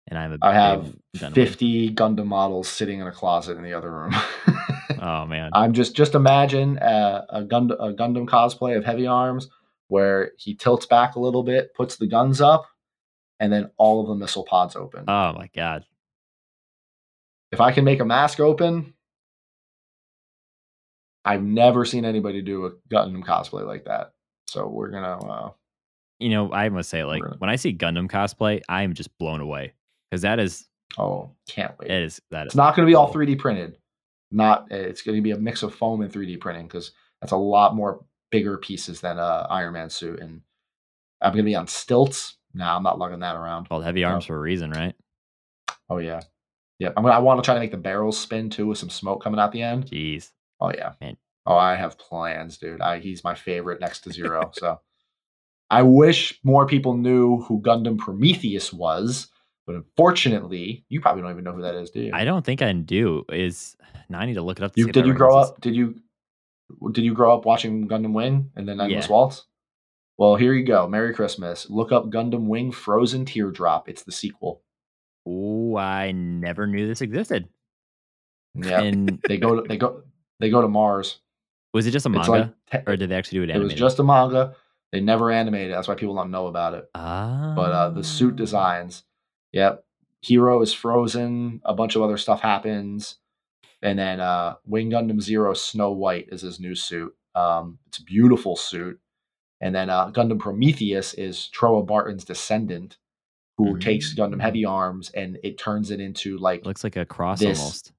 and 0.07 0.17
I'm 0.17 0.33
a 0.35 0.39
I 0.41 0.55
have 0.55 0.95
Gundam. 1.17 1.35
50 1.35 1.95
Gundam 1.95 2.27
models 2.27 2.69
sitting 2.69 3.01
in 3.01 3.07
a 3.09 3.13
closet 3.13 3.57
in 3.57 3.65
the 3.65 3.75
other 3.75 3.91
room. 3.91 4.15
Oh 4.97 5.27
man, 5.27 5.51
I'm 5.53 5.75
just 5.75 5.95
just 5.95 6.15
imagine 6.15 6.79
uh, 6.79 7.27
a 7.29 7.43
Gund 7.43 7.73
a 7.73 7.93
Gundam 7.93 8.27
cosplay 8.27 8.77
of 8.77 8.85
Heavy 8.85 9.07
Arms 9.07 9.49
where 9.95 10.33
he 10.39 10.57
tilts 10.57 10.87
back 10.87 11.15
a 11.15 11.21
little 11.21 11.45
bit, 11.45 11.73
puts 11.73 11.95
the 11.97 12.07
guns 12.09 12.41
up, 12.41 12.67
and 13.39 13.53
then 13.53 13.71
all 13.77 14.01
of 14.01 14.09
the 14.09 14.15
missile 14.17 14.45
pods 14.45 14.75
open. 14.75 15.05
oh 15.07 15.33
my 15.35 15.49
god. 15.55 15.85
if 17.53 17.61
I 17.61 17.71
can 17.71 17.85
make 17.85 18.01
a 18.01 18.05
mask 18.05 18.41
open, 18.41 18.93
I've 21.25 21.45
never 21.45 21.85
seen 21.85 22.05
anybody 22.05 22.43
do 22.43 22.67
a 22.67 22.73
Gundam 22.93 23.25
cosplay 23.25 23.65
like 23.65 23.85
that. 23.85 24.13
So 24.49 24.67
we're 24.67 24.91
gonna. 24.91 25.19
Uh, 25.25 25.51
You 26.19 26.31
know, 26.31 26.53
I 26.53 26.69
must 26.71 26.91
say, 26.91 27.05
like 27.05 27.23
when 27.39 27.49
I 27.51 27.57
see 27.57 27.73
Gundam 27.73 28.11
cosplay, 28.11 28.61
I 28.69 28.83
am 28.83 28.95
just 28.95 29.17
blown 29.19 29.41
away 29.41 29.75
because 30.11 30.23
that 30.23 30.41
is 30.41 30.67
oh, 30.99 31.31
can't 31.49 31.73
wait! 31.79 31.91
it 31.91 32.03
is 32.03 32.21
that 32.33 32.47
It's 32.47 32.55
is 32.55 32.57
not 32.57 32.75
going 32.75 32.85
to 32.87 32.91
be 32.91 32.97
all 32.97 33.13
3D 33.13 33.39
printed. 33.39 33.79
Not. 34.33 34.67
It's 34.73 35.03
going 35.03 35.17
to 35.17 35.23
be 35.23 35.31
a 35.31 35.39
mix 35.39 35.63
of 35.63 35.73
foam 35.73 36.03
and 36.03 36.13
3D 36.13 36.41
printing 36.41 36.67
because 36.67 36.91
that's 37.21 37.33
a 37.33 37.37
lot 37.37 37.75
more 37.77 38.05
bigger 38.35 38.59
pieces 38.59 39.01
than 39.01 39.17
a 39.17 39.47
Iron 39.49 39.75
Man 39.75 39.89
suit. 39.89 40.19
And 40.19 40.41
I'm 41.23 41.31
going 41.31 41.45
to 41.45 41.49
be 41.49 41.55
on 41.55 41.69
stilts. 41.69 42.37
Nah, 42.53 42.77
I'm 42.77 42.83
not 42.83 42.99
lugging 42.99 43.21
that 43.21 43.37
around. 43.37 43.69
called 43.69 43.85
heavy 43.85 44.03
arms 44.03 44.25
for 44.25 44.37
a 44.37 44.41
reason, 44.41 44.73
right? 44.73 44.97
Oh 45.89 45.99
yeah, 45.99 46.21
yeah. 46.81 46.89
I'm 46.97 47.05
gonna, 47.05 47.15
I 47.15 47.19
want 47.19 47.41
to 47.41 47.47
try 47.47 47.55
to 47.55 47.61
make 47.61 47.71
the 47.71 47.77
barrels 47.77 48.19
spin 48.19 48.51
too 48.51 48.67
with 48.67 48.79
some 48.79 48.91
smoke 48.91 49.23
coming 49.23 49.39
out 49.39 49.53
the 49.53 49.63
end. 49.63 49.87
Jeez. 49.87 50.31
Oh 50.61 50.73
yeah. 50.73 50.95
Man. 51.01 51.17
Oh, 51.47 51.57
I 51.57 51.77
have 51.77 51.97
plans, 51.97 52.59
dude. 52.59 52.81
I, 52.81 52.99
he's 52.99 53.23
my 53.23 53.37
favorite 53.37 53.81
next 53.81 54.01
to 54.01 54.13
Zero. 54.13 54.51
so 54.53 54.81
I 55.71 55.83
wish 55.83 56.41
more 56.43 56.67
people 56.67 56.97
knew 56.97 57.43
who 57.43 57.61
Gundam 57.61 57.99
Prometheus 57.99 58.73
was, 58.73 59.29
but 59.65 59.77
unfortunately, 59.77 60.85
you 60.89 61.01
probably 61.01 61.23
don't 61.23 61.31
even 61.31 61.45
know 61.45 61.53
who 61.53 61.63
that 61.63 61.77
is, 61.77 61.91
do 61.91 62.01
you? 62.01 62.11
I 62.13 62.25
don't 62.25 62.45
think 62.45 62.63
I 62.63 62.73
do. 62.73 63.25
Is 63.31 63.77
now 64.09 64.19
I 64.19 64.27
need 64.27 64.35
to 64.35 64.43
look 64.43 64.59
it 64.59 64.65
up. 64.65 64.75
To 64.75 64.81
you 64.81 64.91
did 64.91 65.07
you 65.07 65.15
grow 65.15 65.37
up? 65.37 65.61
Did 65.61 65.77
you 65.77 66.01
did 66.93 67.05
you 67.05 67.15
grow 67.15 67.35
up 67.37 67.45
watching 67.45 67.89
Gundam 67.89 68.13
Wing 68.13 68.51
and 68.57 68.69
then 68.69 68.81
Endless 68.81 69.07
Yeah. 69.07 69.13
Waltz? 69.13 69.45
Well, 70.17 70.37
here 70.37 70.53
you 70.53 70.65
go. 70.65 70.87
Merry 70.89 71.13
Christmas. 71.13 71.69
Look 71.69 71.91
up 71.93 72.07
Gundam 72.11 72.47
Wing 72.47 72.71
Frozen 72.71 73.25
Teardrop. 73.25 73.89
It's 73.89 74.03
the 74.05 74.13
sequel. 74.13 74.63
Oh, 75.27 75.77
I 75.77 76.13
never 76.13 76.67
knew 76.67 76.87
this 76.87 77.01
existed. 77.01 77.49
Yeah. 78.55 78.81
And 78.83 79.21
they 79.29 79.37
go 79.39 79.61
to 79.61 79.69
they 79.69 79.77
go 79.77 80.03
they 80.41 80.51
go 80.51 80.63
to 80.63 80.69
Mars. 80.69 81.21
was 81.73 81.87
it 81.87 81.91
just 81.91 82.07
a 82.07 82.09
manga, 82.09 82.31
like 82.31 82.53
te- 82.71 82.91
or 82.91 82.97
did 82.97 83.09
they 83.11 83.17
actually 83.17 83.39
do 83.39 83.43
it 83.45 83.57
it 83.57 83.59
was 83.59 83.75
just 83.75 83.99
a 83.99 84.05
manga. 84.05 84.55
They 84.93 85.01
never 85.01 85.33
animated. 85.33 85.71
it. 85.73 85.75
That's 85.75 85.89
why 85.89 85.97
people 85.97 86.15
don't 86.15 86.31
know 86.31 86.47
about 86.47 86.75
it. 86.75 86.89
ah, 86.95 87.53
but 87.57 87.73
uh, 87.73 87.91
the 87.91 88.05
suit 88.05 88.37
designs, 88.37 89.03
yep. 89.53 89.85
Heero 90.25 90.63
is 90.63 90.73
frozen. 90.73 91.61
A 91.65 91.75
bunch 91.75 91.97
of 91.97 92.03
other 92.03 92.17
stuff 92.17 92.41
happens, 92.41 93.17
and 93.85 93.97
then 93.99 94.19
uh, 94.19 94.55
Wing 94.67 94.91
Gundam 94.91 95.21
Zero 95.21 95.55
Snow 95.55 95.93
White 95.93 96.29
is 96.33 96.41
his 96.43 96.59
new 96.59 96.75
suit. 96.75 97.15
Um, 97.37 97.79
it's 97.87 97.99
a 97.99 98.03
beautiful 98.05 98.57
suit. 98.57 98.99
And 99.61 99.73
then 99.75 99.89
uh, 99.91 100.11
Gundam 100.11 100.39
Prometheus 100.41 101.15
is 101.15 101.49
Trowa 101.57 101.87
Barton's 101.87 102.25
descendant, 102.25 102.97
who 103.57 103.79
takes 103.79 104.13
Gundam 104.15 104.37
Mm. 104.37 104.43
Heavy 104.43 104.65
Arms 104.65 105.11
and 105.11 105.39
it 105.45 105.57
turns 105.59 105.91
it 105.93 106.01
into 106.01 106.37
like 106.39 106.67
Looks 106.67 106.83
like 106.85 106.97
a 106.97 107.05
cross 107.07 107.39
This- 107.41 107.59
almost. 107.61 107.93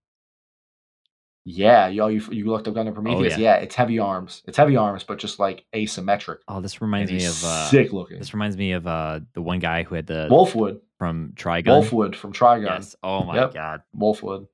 yeah, 1.48 1.88
you 1.88 2.07
you, 2.10 2.22
you 2.32 2.45
looked 2.49 2.68
up 2.68 2.74
Gundam 2.74 2.94
Prometheus. 2.94 3.34
Oh, 3.36 3.38
yeah. 3.38 3.56
yeah. 3.57 3.64
it's 3.64 3.76
Heavy 3.76 3.99
Arms. 3.99 4.41
It's 4.48 4.57
Heavy 4.57 4.76
Arms, 4.76 5.03
but 5.03 5.20
just 5.20 5.38
like 5.40 5.64
asymmetric. 5.74 6.38
Oh, 6.48 6.60
this 6.60 6.82
reminds 6.82 7.12
me 7.12 7.24
of 7.26 7.44
uh, 7.44 7.70
sick 7.70 7.94
looking. 7.94 8.18
this 8.20 8.34
reminds 8.34 8.57
me 8.57 8.72
of 8.74 8.88
uh 8.88 9.20
the 9.34 9.41
one 9.41 9.60
guy 9.60 9.84
who 9.84 9.94
had 9.95 10.07
the 10.07 10.28
Wolfwood, 10.32 10.82
from 10.98 11.34
Trigun. 11.36 11.66
Wolfwood 11.68 12.16
from 12.16 12.34
Trigun. 12.34 12.66
Yes. 12.66 12.95
Oh 13.03 13.24
my 13.24 13.36
Yep. 13.36 13.53
god. 13.53 13.82
Wolfwood. 13.95 14.48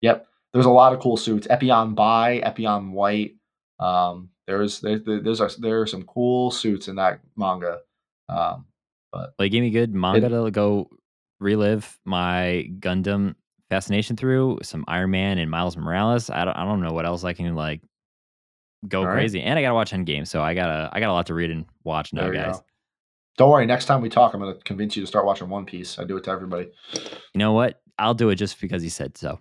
Yep. 0.00 0.26
There's 0.52 0.66
a 0.66 0.70
lot 0.70 0.92
of 0.92 1.00
cool 1.00 1.16
suits. 1.16 1.46
Epyon 1.46 1.94
Bi, 1.94 2.40
Epyon 2.44 2.92
White. 2.92 3.36
Um, 3.80 4.30
there's 4.46 4.80
there, 4.80 4.98
there- 4.98 5.20
there's 5.20 5.40
a, 5.40 5.48
there 5.58 5.80
are 5.80 5.86
some 5.86 6.02
cool 6.02 6.50
suits 6.50 6.88
in 6.88 6.96
that 6.96 7.20
manga. 7.36 7.78
Um, 8.28 8.66
Well, 9.12 9.30
you 9.40 9.48
gave 9.48 9.62
me 9.62 9.70
good 9.70 9.94
manga 9.94 10.28
to 10.28 10.50
go 10.50 10.88
relive 11.40 11.98
my 12.04 12.68
Gundam 12.78 13.34
fascination 13.70 14.16
through. 14.16 14.58
Some 14.62 14.84
Iron 14.88 15.10
Man 15.10 15.38
and 15.38 15.50
Miles 15.50 15.76
Morales. 15.76 16.30
I 16.30 16.44
don't, 16.44 16.56
I 16.56 16.64
don't 16.64 16.80
know 16.82 16.92
what 16.92 17.06
else 17.06 17.24
I 17.24 17.32
can 17.32 17.54
like 17.54 17.80
go 18.88 19.00
All 19.00 19.06
right. 19.06 19.14
crazy. 19.14 19.40
And 19.42 19.58
I 19.58 19.62
gotta 19.62 19.74
watch 19.74 19.92
Endgame, 19.92 20.26
so 20.26 20.42
I 20.42 20.54
gotta 20.54 20.90
I 20.92 21.00
got 21.00 21.10
a 21.10 21.12
lot 21.14 21.26
to 21.26 21.34
read 21.34 21.50
and 21.50 21.64
watch 21.84 22.12
now, 22.12 22.30
guys. 22.30 22.58
go. 22.58 22.64
Don't 23.38 23.50
worry. 23.50 23.64
Next 23.64 23.86
time 23.86 24.02
we 24.02 24.10
talk, 24.10 24.34
I'm 24.34 24.40
going 24.40 24.54
to 24.54 24.60
convince 24.62 24.94
you 24.94 25.02
to 25.02 25.06
start 25.06 25.24
watching 25.24 25.48
One 25.48 25.64
Piece. 25.64 25.98
I 25.98 26.04
do 26.04 26.18
it 26.18 26.24
to 26.24 26.30
everybody. 26.30 26.70
You 26.94 27.38
know 27.38 27.52
what? 27.54 27.80
I'll 27.98 28.12
do 28.12 28.28
it 28.28 28.34
just 28.34 28.60
because 28.60 28.82
he 28.82 28.90
said 28.90 29.16
so. 29.16 29.38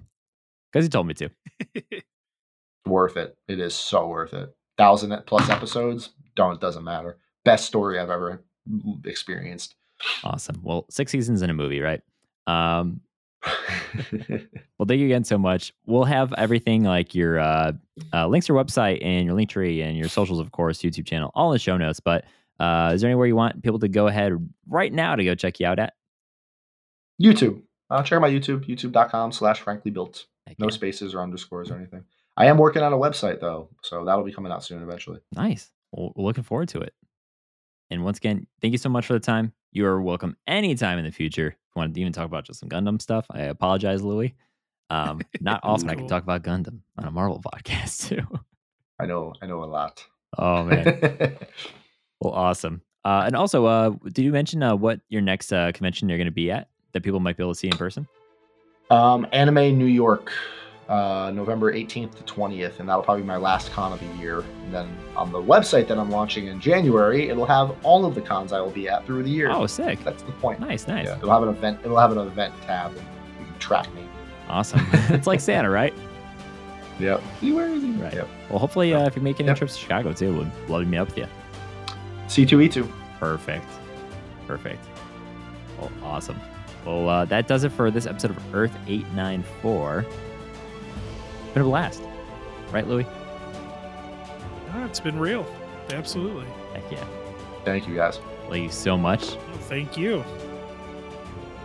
Because 0.72 0.86
he 0.86 0.90
told 0.90 1.08
me 1.08 1.14
to. 1.16 1.30
Worth 2.86 3.18
it. 3.18 3.38
It 3.48 3.60
is 3.60 3.76
so 3.76 4.08
worth 4.08 4.34
it. 4.34 4.56
Thousand 4.78 5.16
plus 5.28 5.50
episodes. 5.50 6.10
Don't 6.36 6.60
doesn't 6.60 6.84
matter. 6.84 7.20
Best 7.46 7.66
story 7.66 8.00
I've 8.00 8.10
ever 8.10 8.44
experienced. 9.06 9.76
Awesome. 10.24 10.60
Well, 10.64 10.86
six 10.90 11.12
seasons 11.12 11.44
in 11.44 11.52
a 11.52 11.54
movie, 11.54 11.80
right? 11.80 12.02
Um, 12.48 13.02
well, 14.12 14.88
thank 14.88 15.00
you 15.00 15.06
again 15.06 15.24
so 15.24 15.38
much. 15.38 15.74
We'll 15.86 16.06
have 16.06 16.34
everything 16.38 16.84
like 16.84 17.14
your 17.14 17.40
uh, 17.40 17.74
uh, 18.14 18.28
links 18.28 18.48
to 18.48 18.54
your 18.54 18.64
website 18.64 19.04
and 19.04 19.26
your 19.26 19.36
link 19.36 19.50
tree 19.50 19.82
and 19.82 19.98
your 19.98 20.10
socials, 20.10 20.40
of 20.40 20.52
course, 20.52 20.80
YouTube 20.80 21.06
channel, 21.06 21.32
all 21.36 21.52
in 21.52 21.56
the 21.56 21.60
show 21.60 21.78
notes. 21.78 22.00
But 22.00 22.26
uh, 22.60 22.92
is 22.94 23.02
there 23.02 23.10
anywhere 23.10 23.28
you 23.28 23.36
want 23.36 23.64
people 23.64 23.80
to 23.80 23.88
go 23.88 24.08
ahead 24.08 24.34
right 24.68 24.92
now 24.92 25.16
to 25.16 25.24
go 25.24 25.36
check 25.36 25.60
you 25.60 25.68
out 25.68 25.80
at? 25.80 25.94
YouTube. 27.22 27.62
Uh, 27.90 28.02
check 28.04 28.18
out 28.18 28.22
my 28.22 28.30
YouTube, 28.30 28.68
youtube.com 28.68 29.32
slash 29.32 29.60
frankly 29.60 29.92
built. 29.92 30.26
Heck 30.48 30.60
No 30.60 30.68
yeah. 30.68 30.72
spaces 30.74 31.14
or 31.14 31.22
underscores 31.22 31.70
or 31.72 31.76
anything. 31.78 32.04
I 32.38 32.46
am 32.48 32.58
working 32.58 32.82
on 32.82 32.94
a 32.94 32.98
website 32.98 33.40
though, 33.40 33.70
so 33.84 34.06
that'll 34.06 34.24
be 34.24 34.32
coming 34.32 34.52
out 34.52 34.64
soon 34.64 34.82
eventually. 34.82 35.20
Nice. 35.34 35.72
Well, 35.92 36.14
we're 36.16 36.24
looking 36.26 36.44
forward 36.44 36.70
to 36.70 36.80
it. 36.82 36.94
And 37.90 38.04
once 38.04 38.18
again, 38.18 38.48
thank 38.62 38.72
you 38.72 38.78
so 38.78 38.90
much 38.90 39.06
for 39.06 39.14
the 39.14 39.20
time. 39.20 39.52
You 39.74 39.86
are 39.86 40.02
welcome 40.02 40.38
anytime 40.48 40.98
in 40.98 41.06
the 41.06 41.12
future. 41.12 41.48
If 41.48 41.54
you 41.76 41.80
want 41.80 41.94
to 41.94 42.00
even 42.02 42.14
talk 42.14 42.26
about 42.26 42.46
just 42.46 42.60
some 42.62 42.70
Gundam 42.70 43.02
stuff, 43.02 43.26
I 43.30 43.42
apologize, 43.44 44.02
Louis. 44.02 44.34
Um, 44.90 45.22
not 45.42 45.60
often 45.64 45.90
I 45.90 45.96
can 45.96 46.08
talk 46.08 46.24
about 46.24 46.44
Gundam 46.44 46.80
on 46.98 47.06
a 47.06 47.12
Marvel 47.12 47.42
podcast 47.54 48.08
too. 48.08 48.22
I 49.00 49.06
know, 49.06 49.34
I 49.42 49.46
know 49.48 49.64
a 49.64 49.66
lot. 49.66 50.06
Oh 50.38 50.64
man. 50.64 51.38
Well, 52.22 52.34
awesome. 52.34 52.84
Uh, 53.04 53.24
and 53.26 53.36
also, 53.36 53.66
uh, 53.66 53.90
did 54.14 54.20
you 54.24 54.32
mention 54.32 54.62
uh, 54.62 54.76
what 54.76 55.00
your 55.10 55.22
next 55.22 55.52
uh, 55.52 55.72
convention 55.74 56.08
you're 56.08 56.20
going 56.20 56.28
to 56.28 56.32
be 56.32 56.52
at 56.52 56.70
that 56.92 57.02
people 57.02 57.20
might 57.20 57.36
be 57.36 57.42
able 57.42 57.54
to 57.54 57.58
see 57.60 57.68
in 57.68 57.76
person? 57.76 58.08
Um, 58.92 59.26
Anime 59.32 59.78
New 59.78 59.86
York, 59.86 60.32
uh, 60.90 61.32
November 61.34 61.74
18th 61.74 62.16
to 62.16 62.24
20th, 62.24 62.80
and 62.80 62.90
that'll 62.90 63.02
probably 63.02 63.22
be 63.24 63.28
my 63.28 63.38
last 63.38 63.72
con 63.72 63.94
of 63.94 64.00
the 64.00 64.18
year. 64.22 64.40
And 64.66 64.74
then 64.74 64.98
on 65.16 65.32
the 65.32 65.42
website 65.42 65.88
that 65.88 65.98
I'm 65.98 66.12
launching 66.12 66.48
in 66.48 66.60
January, 66.60 67.30
it'll 67.30 67.46
have 67.46 67.76
all 67.84 68.06
of 68.06 68.14
the 68.14 68.22
cons 68.22 68.52
I 68.52 68.60
will 68.60 68.72
be 68.72 68.90
at 68.90 69.06
through 69.06 69.24
the 69.24 69.30
year. 69.30 69.50
Oh, 69.50 69.66
sick. 69.66 70.04
That's 70.04 70.22
the 70.24 70.34
point. 70.34 70.60
Nice, 70.60 70.88
nice. 70.88 71.08
Yeah, 71.08 71.18
it'll 71.18 71.32
have 71.32 71.44
an 71.44 71.50
event. 71.50 71.80
It'll 71.84 71.98
have 71.98 72.12
an 72.12 72.18
event 72.20 72.54
tab, 72.64 72.92
and 72.92 73.00
you 73.40 73.46
can 73.46 73.60
track 73.60 73.94
me. 73.96 74.04
Awesome. 74.50 74.82
it's 74.94 75.28
like 75.28 75.40
Santa, 75.40 75.70
right? 75.70 75.94
Yep. 77.00 77.24
See 77.40 77.54
where 77.54 77.70
is 77.70 77.82
he? 77.82 77.92
Right. 77.94 78.14
Yep. 78.14 78.28
Well, 78.50 78.60
hopefully, 78.60 78.94
uh, 78.94 79.06
if 79.08 79.16
you're 79.16 79.24
making 79.24 79.46
any 79.46 79.52
Yep. 79.52 79.58
trips 79.60 79.74
to 79.76 79.80
Chicago 79.80 80.12
too, 80.14 80.38
we'd 80.38 80.52
love 80.70 80.82
to 80.82 80.88
meet 80.88 80.98
up 80.98 81.08
with 81.08 81.18
you. 81.20 81.28
C2E2. 82.28 82.92
Perfect. 83.20 83.66
Perfect. 84.46 84.84
Well, 85.80 85.90
awesome. 86.04 86.40
Well, 86.86 87.08
uh, 87.10 87.26
that 87.26 87.48
does 87.48 87.64
it 87.64 87.72
for 87.72 87.92
this 87.92 88.06
episode 88.06 88.32
of 88.32 88.56
Earth 88.56 88.76
894. 88.88 90.06
It's 90.08 91.54
Been 91.54 91.64
a 91.64 91.66
blast. 91.66 92.02
Right, 92.72 92.88
Louis? 92.88 93.06
Ah, 94.72 94.86
it's 94.86 95.00
been 95.00 95.20
real. 95.20 95.46
Absolutely. 95.92 96.46
Heck 96.74 96.90
yeah. 96.92 97.06
Thank 97.66 97.88
you 97.88 97.96
guys. 97.96 98.20
Thank 98.50 98.64
you 98.64 98.72
so 98.72 98.98
much. 98.98 99.36
Well, 99.36 99.58
thank 99.60 99.98
you. 99.98 100.24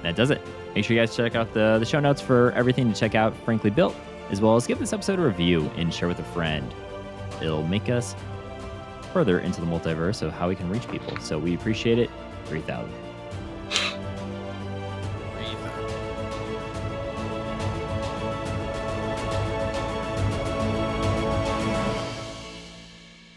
that 0.03 0.17
does 0.17 0.31
it. 0.31 0.43
Make 0.75 0.85
sure 0.85 0.95
you 0.97 1.01
guys 1.03 1.17
check 1.17 1.35
out 1.35 1.53
the, 1.55 1.79
the 1.79 1.87
show 1.87 2.01
notes 2.01 2.21
for 2.21 2.53
everything 2.53 2.93
to 2.93 2.99
check 2.99 3.15
out 3.15 3.35
Frankly 3.45 3.71
Built, 3.71 3.95
as 4.31 4.41
well 4.41 4.57
as 4.57 4.67
give 4.67 4.79
this 4.79 4.93
episode 4.93 5.19
a 5.19 5.23
review 5.23 5.71
and 5.77 5.95
share 5.95 6.09
with 6.09 6.19
a 6.19 6.25
friend. 6.25 6.75
It'll 7.41 7.67
make 7.67 7.89
us 7.89 8.15
further 9.13 9.39
into 9.41 9.61
the 9.61 9.67
multiverse 9.67 10.21
of 10.23 10.33
how 10.33 10.49
we 10.49 10.55
can 10.57 10.69
reach 10.69 10.87
people. 10.89 11.17
So 11.19 11.39
we 11.39 11.55
appreciate 11.55 11.99
it. 11.99 12.11
3000. 12.47 12.93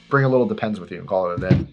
Bring 0.09 0.25
a 0.25 0.29
little 0.29 0.47
depends 0.47 0.79
with 0.79 0.91
you 0.91 0.99
and 0.99 1.07
call 1.07 1.31
it 1.31 1.43
a 1.43 1.49
day. 1.49 1.65